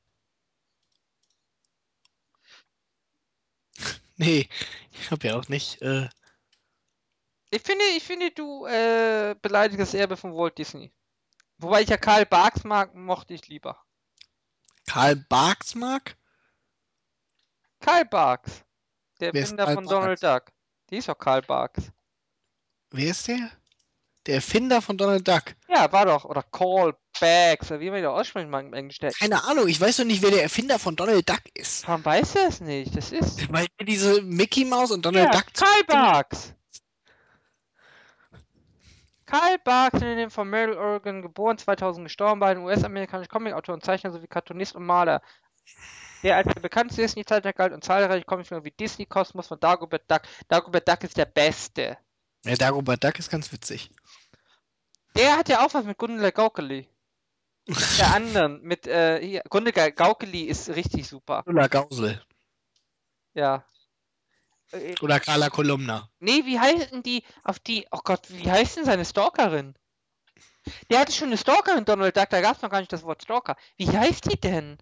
Nee, 4.17 4.49
ich 4.93 5.11
habe 5.13 5.29
ja 5.29 5.39
auch 5.39 5.49
nicht. 5.49 5.81
Äh, 5.81 6.09
Ich 7.51 7.63
finde, 7.63 7.85
ich 7.97 8.03
finde, 8.03 8.31
du 8.33 8.67
äh, 8.67 9.35
beleidigst 9.41 9.81
das 9.81 9.95
Erbe 9.95 10.17
von 10.17 10.35
Walt 10.35 10.59
Disney. 10.59 10.93
Wobei 11.59 11.83
ich 11.83 11.89
ja 11.89 11.97
Karl 11.97 12.27
Barks 12.27 12.65
mag, 12.65 12.95
mochte 12.95 13.35
ich 13.35 13.49
lieber. 13.49 13.81
Karl 14.89 15.17
Barks 15.17 15.75
mag? 15.75 16.17
Karl 17.81 18.05
Barks. 18.07 18.65
Der 19.21 19.35
Wer 19.35 19.43
Erfinder 19.43 19.73
von 19.73 19.87
Donald 19.87 20.23
Duck. 20.23 20.45
Die 20.91 20.97
ist 20.97 21.09
doch 21.09 21.19
Karl 21.19 21.43
Barks. 21.43 21.93
Wer 22.91 23.11
ist 23.11 23.29
der? 23.29 23.51
Der 24.27 24.37
Erfinder 24.37 24.81
von 24.81 24.97
Donald 24.97 25.27
Duck. 25.29 25.55
Ja, 25.69 25.93
war 25.93 26.07
doch. 26.07 26.25
Oder 26.25 26.43
Call 26.43 26.95
Barks. 27.21 27.71
Oder 27.71 27.81
wie 27.81 27.91
man 27.91 28.01
ihn 28.01 28.07
aussprechen 28.07 28.51
mag 28.51 28.65
im 28.65 28.73
Englischen. 28.73 29.11
Keine 29.11 29.45
Ahnung, 29.45 29.69
ich 29.69 29.81
weiß 29.81 29.99
doch 29.99 30.05
nicht, 30.05 30.23
wer 30.23 30.31
der 30.31 30.43
Erfinder 30.43 30.79
von 30.79 30.97
Donald 30.97 31.29
Duck 31.29 31.43
ist. 31.55 31.87
warum 31.87 32.05
weiß 32.05 32.37
er 32.37 32.49
es 32.49 32.61
nicht? 32.61 32.97
Das 32.97 33.13
ist. 33.13 33.53
Weil 33.53 33.67
diese 33.83 34.23
Mickey 34.23 34.65
Mouse 34.65 34.91
und 34.91 35.05
Ja, 35.05 35.13
Donald 35.13 35.35
Duck. 35.35 35.45
Karl 35.55 35.85
Barks. 35.87 36.55
Karl 39.29 39.59
Barks, 39.59 40.01
von 40.33 40.49
Merrill, 40.49 40.79
Oregon, 40.79 41.21
geboren, 41.21 41.59
2000 41.59 42.07
gestorben, 42.07 42.41
war 42.41 42.49
ein 42.49 42.59
US-amerikanischer 42.59 43.29
Comicautor 43.29 43.75
und 43.75 43.85
Zeichner 43.85 44.11
sowie 44.11 44.27
Cartoonist 44.27 44.75
und 44.75 44.87
Maler, 44.87 45.21
der 46.23 46.37
als 46.37 46.49
der 46.51 46.63
bekannteste 46.63 47.03
Disney-Zeichner 47.03 47.53
galt 47.53 47.75
und 47.75 47.85
zahlreiche 47.85 48.25
Comicfilme 48.25 48.65
wie 48.65 48.71
Disney 48.71 49.05
Kosmos 49.05 49.49
von 49.49 49.61
Dagobert 49.61 50.11
Duck. 50.11 50.23
Dagobert 50.49 50.89
Duck 50.89 51.05
ist 51.05 51.19
der 51.19 51.27
Beste. 51.27 51.99
Ja, 52.47 52.55
Dagobert 52.55 53.05
Duck 53.05 53.19
ist 53.19 53.29
ganz 53.29 53.53
witzig. 53.53 53.91
Der 55.15 55.37
hat 55.37 55.51
ja 55.51 55.65
auch 55.65 55.75
was 55.75 55.85
mit 55.85 55.99
Gundula 55.99 56.31
Gaukeli. 56.31 56.89
der 57.67 57.77
anderen, 58.15 58.63
mit, 58.63 58.87
äh, 58.87 59.21
hier, 59.21 59.43
Grunde 59.51 59.73
Gaukeli 59.73 60.45
ist 60.45 60.71
richtig 60.71 61.07
super. 61.07 61.43
Ulla 61.45 61.67
Gausel. 61.67 62.23
Ja. 63.35 63.63
Äh, 64.73 64.95
Oder 65.01 65.21
Carla 65.21 65.51
Kolumna. 65.51 66.11
nee, 66.21 66.45
wie 66.45 66.59
heißen 66.59 67.03
die, 67.03 67.25
auf 67.45 67.59
die, 67.59 67.87
oh 67.91 68.01
Gott, 68.05 68.29
wie 68.29 68.51
heißt 68.51 68.77
denn 68.77 68.85
seine 68.85 69.05
Stalkerin? 69.05 69.75
Der 70.91 71.01
hatte 71.01 71.13
schon 71.13 71.29
eine 71.29 71.39
Stalkerin, 71.39 71.85
Donald 71.85 72.17
Duck, 72.17 72.29
da 72.31 72.41
gab 72.41 72.57
es 72.57 72.63
noch 72.63 72.71
gar 72.71 72.81
nicht 72.81 72.93
das 72.93 73.03
Wort 73.03 73.23
Stalker. 73.23 73.57
Wie 73.77 73.89
heißt 73.89 74.31
die 74.31 74.39
denn? 74.39 74.79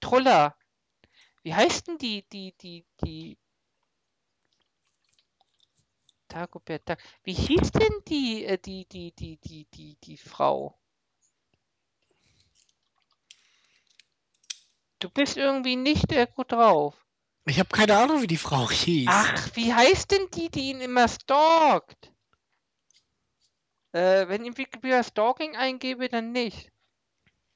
Truller. 0.00 0.56
Wie 1.42 1.54
heißt 1.54 1.88
denn 1.88 1.98
die, 1.98 2.26
die, 2.28 2.56
die, 2.56 2.86
die, 3.04 3.38
Dagobert 6.28 6.88
Duck. 6.88 6.98
Wie 7.22 7.32
hieß 7.32 7.72
denn 7.72 8.02
die, 8.08 8.44
äh, 8.44 8.58
die, 8.58 8.86
die, 8.86 9.12
die, 9.12 9.38
die, 9.38 9.64
die, 9.66 9.96
die 10.02 10.16
Frau? 10.16 10.78
Du 14.98 15.10
bist 15.10 15.36
irgendwie 15.36 15.76
nicht 15.76 16.12
äh, 16.12 16.26
gut 16.26 16.52
drauf. 16.52 17.05
Ich 17.48 17.60
habe 17.60 17.68
keine 17.68 17.96
Ahnung, 17.96 18.22
wie 18.22 18.26
die 18.26 18.36
Frau 18.36 18.68
hieß. 18.68 19.08
Ach, 19.08 19.50
wie 19.54 19.72
heißt 19.72 20.10
denn 20.10 20.28
die, 20.34 20.50
die 20.50 20.70
ihn 20.70 20.80
immer 20.80 21.06
stalkt? 21.06 22.12
Äh, 23.92 24.26
wenn 24.28 24.44
ich 24.44 24.58
Wikipedia 24.58 25.04
Stalking 25.04 25.56
eingebe, 25.56 26.08
dann 26.08 26.32
nicht. 26.32 26.72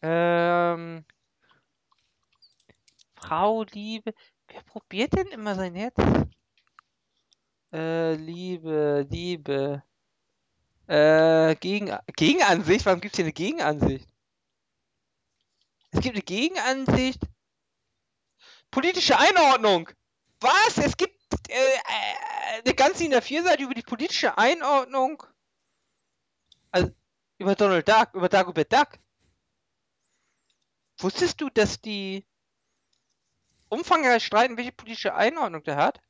Ähm. 0.01 1.05
Frau 3.17 3.65
Liebe. 3.65 4.15
Wer 4.47 4.63
probiert 4.63 5.13
denn 5.13 5.27
immer 5.27 5.57
sein 5.57 5.75
Herz? 5.75 5.97
Äh, 7.73 8.15
Liebe, 8.15 9.07
Liebe. 9.11 9.83
Äh, 10.87 11.57
Gegen, 11.57 11.97
Gegenansicht? 12.17 12.87
Warum 12.87 13.01
gibt 13.01 13.15
es 13.15 13.17
hier 13.17 13.25
eine 13.25 13.33
Gegenansicht? 13.33 14.09
Es 15.91 16.01
gibt 16.01 16.15
eine 16.15 16.23
Gegenansicht. 16.23 17.21
Politische 18.71 19.19
Einordnung. 19.19 19.89
Was? 20.41 20.79
Es 20.79 20.97
gibt 20.97 21.19
äh, 21.49 21.55
äh, 21.55 22.63
eine 22.65 22.75
ganze 22.75 23.05
in 23.05 23.11
der 23.11 23.23
Vierseite 23.23 23.63
über 23.63 23.75
die 23.75 23.83
politische 23.83 24.37
Einordnung. 24.39 25.23
Also, 26.71 26.91
über 27.39 27.55
Donald 27.55 27.89
Duck, 27.89 28.15
über 28.15 28.29
Dagobert 28.29 28.73
Duck. 28.73 28.99
Wusstest 30.99 31.41
du, 31.41 31.49
dass 31.49 31.81
die 31.81 32.27
umfangreich 33.69 34.25
streiten, 34.25 34.57
welche 34.57 34.73
politische 34.73 35.15
Einordnung 35.15 35.63
der 35.65 35.77
hat? 35.77 36.01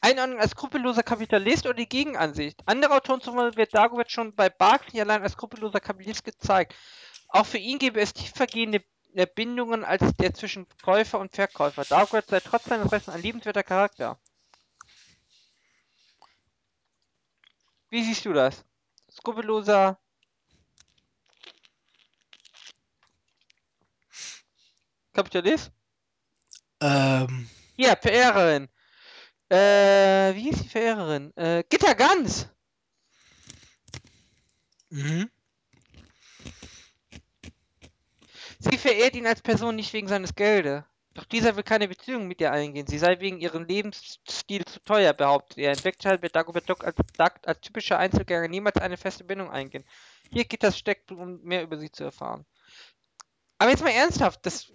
Einordnung 0.00 0.40
als 0.40 0.50
skrupelloser 0.50 1.02
Kapitalist 1.02 1.64
oder 1.64 1.74
die 1.74 1.88
Gegenansicht? 1.88 2.60
Andere 2.66 2.94
Autoren 2.94 3.20
zufolge 3.20 3.56
wird 3.56 3.74
Dagobert 3.74 4.10
schon 4.10 4.34
bei 4.34 4.50
Barclay 4.50 5.00
allein 5.00 5.22
als 5.22 5.32
skrupelloser 5.32 5.80
Kapitalist 5.80 6.24
gezeigt. 6.24 6.74
Auch 7.28 7.46
für 7.46 7.58
ihn 7.58 7.78
gäbe 7.78 8.00
es 8.00 8.12
tiefergehende 8.12 8.84
Bindungen 9.26 9.84
als 9.84 10.02
der 10.16 10.34
zwischen 10.34 10.66
Käufer 10.82 11.18
und 11.18 11.34
Verkäufer. 11.34 11.84
Dagobert 11.84 12.28
sei 12.28 12.40
trotz 12.40 12.64
seines 12.64 12.90
Rechts 12.92 13.08
ein 13.08 13.22
liebenswerter 13.22 13.62
Charakter. 13.62 14.18
Wie 17.90 18.02
siehst 18.02 18.24
du 18.24 18.32
das? 18.32 18.64
Skrupelloser 19.10 19.98
Kapitalist? 25.14 25.72
Ähm, 26.80 27.48
Ja, 27.76 27.96
Verehrerin. 27.96 28.68
Äh, 29.50 30.34
wie 30.34 30.42
hieß 30.50 30.62
die 30.62 30.68
Verehrerin? 30.68 31.36
Äh, 31.36 31.64
Gitter 31.68 31.94
Gans. 31.94 32.48
mhm. 34.90 35.28
Sie 38.60 38.70
verehrt 38.82 39.14
ihn 39.14 39.26
als 39.26 39.40
Person 39.40 39.76
nicht 39.76 39.92
wegen 39.92 40.08
seines 40.08 40.34
Geldes. 40.34 40.82
Doch 41.14 41.24
dieser 41.24 41.56
will 41.56 41.62
keine 41.62 41.88
Beziehung 41.88 42.26
mit 42.26 42.40
ihr 42.40 42.52
eingehen. 42.52 42.86
Sie 42.86 42.98
sei 42.98 43.20
wegen 43.20 43.38
ihrem 43.38 43.64
Lebensstil 43.64 44.64
zu 44.64 44.80
teuer, 44.80 45.12
behauptet 45.12 45.58
er. 45.58 45.72
In 45.72 45.84
Wirklichkeit 45.84 46.22
wird 46.22 46.34
Dagobert 46.34 46.68
Duck 46.68 46.84
als, 46.84 46.96
als 47.44 47.60
typischer 47.60 47.98
Einzelgänger 47.98 48.48
niemals 48.48 48.76
eine 48.76 48.96
feste 48.96 49.24
Bindung 49.24 49.50
eingehen. 49.50 49.84
Hier 50.30 50.46
geht 50.46 50.62
das 50.62 50.78
Steck, 50.78 51.04
um 51.10 51.42
mehr 51.42 51.62
über 51.62 51.76
sie 51.76 51.92
zu 51.92 52.04
erfahren. 52.04 52.46
Aber 53.58 53.70
jetzt 53.70 53.82
mal 53.82 53.90
ernsthaft, 53.90 54.44
das, 54.46 54.72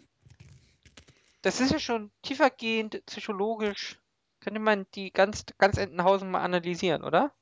das 1.42 1.60
ist 1.60 1.72
ja 1.72 1.80
schon 1.80 2.12
tiefergehend, 2.22 3.04
psychologisch. 3.08 4.00
Könnte 4.40 4.60
man 4.60 4.86
die 4.94 5.12
ganz, 5.12 5.44
ganz 5.58 5.78
Entenhausen 5.78 6.30
mal 6.30 6.42
analysieren, 6.42 7.04
oder? 7.04 7.34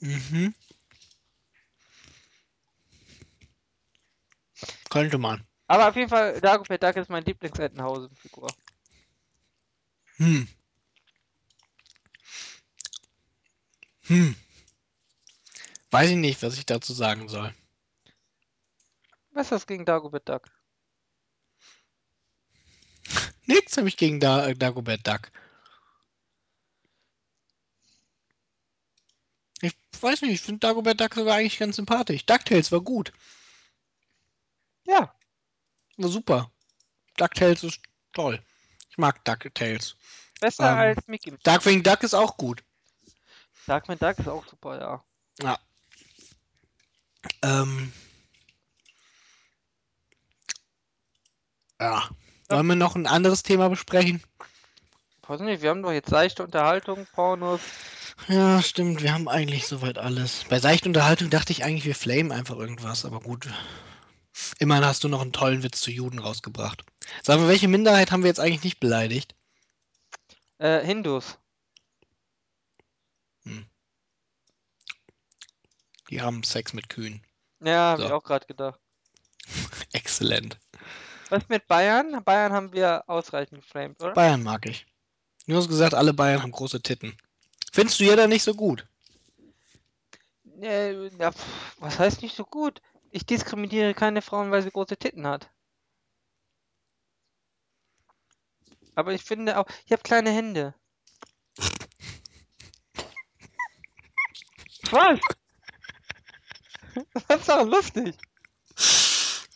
Mhm. 0.00 0.54
Könnte 4.90 5.18
man. 5.18 5.46
Aber 5.68 5.88
auf 5.88 5.96
jeden 5.96 6.08
Fall, 6.08 6.40
Dagobert 6.40 6.82
Duck 6.82 6.96
ist 6.96 7.10
meine 7.10 7.26
Lieblings-Entenhausen-Figur. 7.26 8.48
Hm. 10.16 10.48
Hm. 14.02 14.36
Weiß 15.90 16.10
ich 16.10 16.16
nicht, 16.16 16.42
was 16.42 16.56
ich 16.56 16.66
dazu 16.66 16.92
sagen 16.92 17.28
soll. 17.28 17.52
Was 19.30 19.46
ist 19.46 19.52
das 19.52 19.66
gegen 19.66 19.84
Dagobert 19.84 20.28
Duck? 20.28 20.48
Nichts 23.46 23.76
habe 23.76 23.88
ich 23.88 23.96
gegen 23.96 24.20
da 24.20 24.46
äh, 24.46 24.54
Dagobert 24.54 25.06
Duck. 25.06 25.30
Ich 29.60 29.74
weiß 30.00 30.22
nicht, 30.22 30.32
ich 30.32 30.40
finde 30.40 30.60
Dagobert 30.60 31.00
Duck 31.00 31.14
sogar 31.14 31.36
eigentlich 31.36 31.58
ganz 31.58 31.76
sympathisch. 31.76 32.24
DuckTales 32.24 32.70
war 32.70 32.80
gut. 32.80 33.12
Ja, 34.86 35.12
super. 35.98 36.50
DuckTales 37.16 37.64
ist 37.64 37.80
toll. 38.12 38.42
Ich 38.90 38.98
mag 38.98 39.24
DuckTales. 39.24 39.96
besser 40.40 40.70
Ähm, 40.72 40.78
als 40.78 41.06
Mickey. 41.06 41.34
Darkwing 41.42 41.82
Duck 41.82 42.02
ist 42.02 42.14
auch 42.14 42.36
gut. 42.36 42.62
Darkwing 43.66 43.98
Duck 43.98 44.18
ist 44.18 44.28
auch 44.28 44.46
super, 44.46 44.80
ja. 44.80 45.04
Ja. 45.42 45.58
Ähm. 47.42 47.92
Ja. 51.80 52.08
Wollen 52.48 52.66
wir 52.68 52.76
noch 52.76 52.94
ein 52.94 53.06
anderes 53.06 53.42
Thema 53.42 53.68
besprechen? 53.68 54.22
Weiß 55.26 55.40
nicht, 55.40 55.62
wir 55.62 55.70
haben 55.70 55.82
doch 55.82 55.90
jetzt 55.90 56.08
seichte 56.08 56.44
Unterhaltung, 56.44 57.06
Pornos. 57.12 57.60
Ja, 58.28 58.62
stimmt. 58.62 59.02
Wir 59.02 59.12
haben 59.12 59.28
eigentlich 59.28 59.66
soweit 59.66 59.98
alles. 59.98 60.44
Bei 60.48 60.60
seichten 60.60 60.88
Unterhaltung 60.90 61.30
dachte 61.30 61.52
ich 61.52 61.64
eigentlich, 61.64 61.84
wir 61.84 61.96
flamen 61.96 62.30
einfach 62.30 62.56
irgendwas, 62.56 63.04
aber 63.04 63.20
gut. 63.20 63.48
Immerhin 64.58 64.84
hast 64.84 65.04
du 65.04 65.08
noch 65.08 65.22
einen 65.22 65.32
tollen 65.32 65.62
Witz 65.62 65.80
zu 65.80 65.90
Juden 65.90 66.18
rausgebracht. 66.18 66.84
Sag 67.22 67.38
mal, 67.38 67.48
welche 67.48 67.68
Minderheit 67.68 68.10
haben 68.12 68.22
wir 68.22 68.28
jetzt 68.28 68.40
eigentlich 68.40 68.64
nicht 68.64 68.80
beleidigt? 68.80 69.34
Äh, 70.58 70.84
Hindus. 70.84 71.38
Die 76.10 76.20
haben 76.20 76.42
Sex 76.42 76.72
mit 76.72 76.88
Kühen. 76.88 77.22
Ja, 77.60 77.90
habe 77.92 78.02
ich 78.02 78.08
So. 78.08 78.14
auch 78.14 78.22
gerade 78.22 78.46
gedacht. 78.46 78.78
Exzellent. 79.92 80.58
Was 81.30 81.48
mit 81.48 81.66
Bayern? 81.66 82.22
Bayern 82.24 82.52
haben 82.52 82.72
wir 82.72 83.04
ausreichend 83.08 83.62
geframed, 83.62 84.00
oder? 84.00 84.12
Bayern 84.12 84.42
mag 84.42 84.66
ich. 84.66 84.86
Du 85.46 85.56
hast 85.56 85.68
gesagt, 85.68 85.94
alle 85.94 86.12
Bayern 86.12 86.42
haben 86.42 86.52
große 86.52 86.80
Titten. 86.82 87.16
Findest 87.72 87.98
du 88.00 88.04
ja 88.04 88.16
da 88.16 88.26
nicht 88.26 88.42
so 88.42 88.54
gut? 88.54 88.86
Äh, 90.60 91.10
pff, 91.20 91.76
was 91.78 91.98
heißt 91.98 92.22
nicht 92.22 92.36
so 92.36 92.44
gut? 92.44 92.80
Ich 93.16 93.24
diskriminiere 93.24 93.94
keine 93.94 94.20
Frauen, 94.20 94.50
weil 94.50 94.60
sie 94.60 94.70
große 94.70 94.98
Titten 94.98 95.26
hat. 95.26 95.50
Aber 98.94 99.14
ich 99.14 99.22
finde 99.22 99.56
auch, 99.56 99.64
ich 99.86 99.92
habe 99.92 100.02
kleine 100.02 100.30
Hände. 100.30 100.74
Was? 104.90 105.18
Was 107.26 107.40
ist 107.40 107.48
daran 107.48 107.70
lustig? 107.70 108.14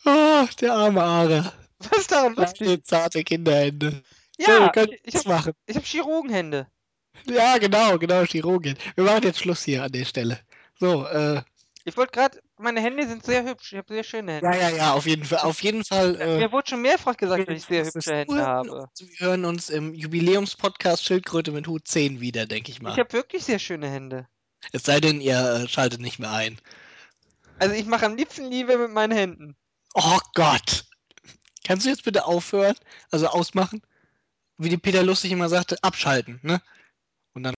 Oh, 0.05 0.47
der 0.59 0.73
arme 0.73 1.03
Are. 1.03 1.53
Was 1.77 1.99
ist 1.99 2.11
daran 2.11 2.33
lustig? 2.33 2.57
Kleine, 2.65 2.81
zarte 2.81 3.23
Kinderhände. 3.23 4.01
so, 4.39 4.51
Ja, 4.51 4.69
können 4.69 4.93
ich, 4.93 5.01
ich 5.03 5.15
habe 5.17 5.29
machen. 5.29 5.53
ich 5.67 5.75
hab 5.75 5.85
Chirurgenhände. 5.85 6.65
Ja, 7.27 7.59
genau, 7.59 7.99
genau, 7.99 8.23
Chirurgin. 8.23 8.75
Wir 8.95 9.03
machen 9.03 9.21
jetzt 9.21 9.37
Schluss 9.37 9.63
hier 9.63 9.83
an 9.83 9.91
der 9.91 10.05
Stelle. 10.05 10.39
So, 10.79 11.05
äh, 11.05 11.43
Ich 11.83 11.97
wollte 11.97 12.11
gerade, 12.11 12.41
meine 12.57 12.79
Hände 12.81 13.07
sind 13.07 13.25
sehr 13.25 13.43
hübsch. 13.43 13.73
Ich 13.73 13.77
habe 13.77 13.93
sehr 13.93 14.03
schöne 14.03 14.33
Hände. 14.33 14.47
ja, 14.47 14.55
ja, 14.55 14.69
ja, 14.69 14.93
auf 14.93 15.05
jeden 15.07 15.25
Fall, 15.25 15.39
auf 15.39 15.61
jeden 15.63 15.83
Fall. 15.83 16.19
Äh, 16.21 16.37
Mir 16.37 16.51
wurde 16.51 16.69
schon 16.69 16.81
mehrfach 16.81 17.17
gesagt, 17.17 17.47
dass 17.47 17.57
ich 17.57 17.65
sehr 17.65 17.85
hübsche 17.85 18.11
Hände 18.15 18.27
Zuhören 18.33 18.45
habe. 18.47 18.89
Wir 18.99 19.27
hören 19.27 19.45
uns 19.45 19.69
im 19.69 19.93
Jubiläumspodcast 19.93 21.03
Schildkröte 21.03 21.51
mit 21.51 21.67
Hut 21.67 21.87
10 21.87 22.19
wieder, 22.21 22.45
denke 22.45 22.71
ich 22.71 22.81
mal. 22.81 22.91
Ich 22.91 22.99
habe 22.99 23.11
wirklich 23.13 23.43
sehr 23.43 23.59
schöne 23.59 23.89
Hände. 23.89 24.27
es 24.71 24.83
sei 24.83 24.99
denn, 24.99 25.21
ihr 25.21 25.63
äh, 25.63 25.67
schaltet 25.67 26.01
nicht 26.01 26.19
mehr 26.19 26.31
ein. 26.31 26.59
Also 27.59 27.75
ich 27.75 27.85
mache 27.85 28.05
am 28.05 28.15
liebsten 28.15 28.49
Liebe 28.49 28.77
mit 28.77 28.91
meinen 28.91 29.13
Händen. 29.13 29.55
Oh 29.93 30.19
Gott! 30.35 30.85
Kannst 31.65 31.85
du 31.85 31.89
jetzt 31.89 32.03
bitte 32.03 32.25
aufhören? 32.25 32.75
Also 33.11 33.27
ausmachen? 33.27 33.81
Wie 34.57 34.69
die 34.69 34.77
Peter 34.77 35.03
Lustig 35.03 35.31
immer 35.31 35.49
sagte, 35.49 35.77
abschalten, 35.83 36.39
ne? 36.43 36.61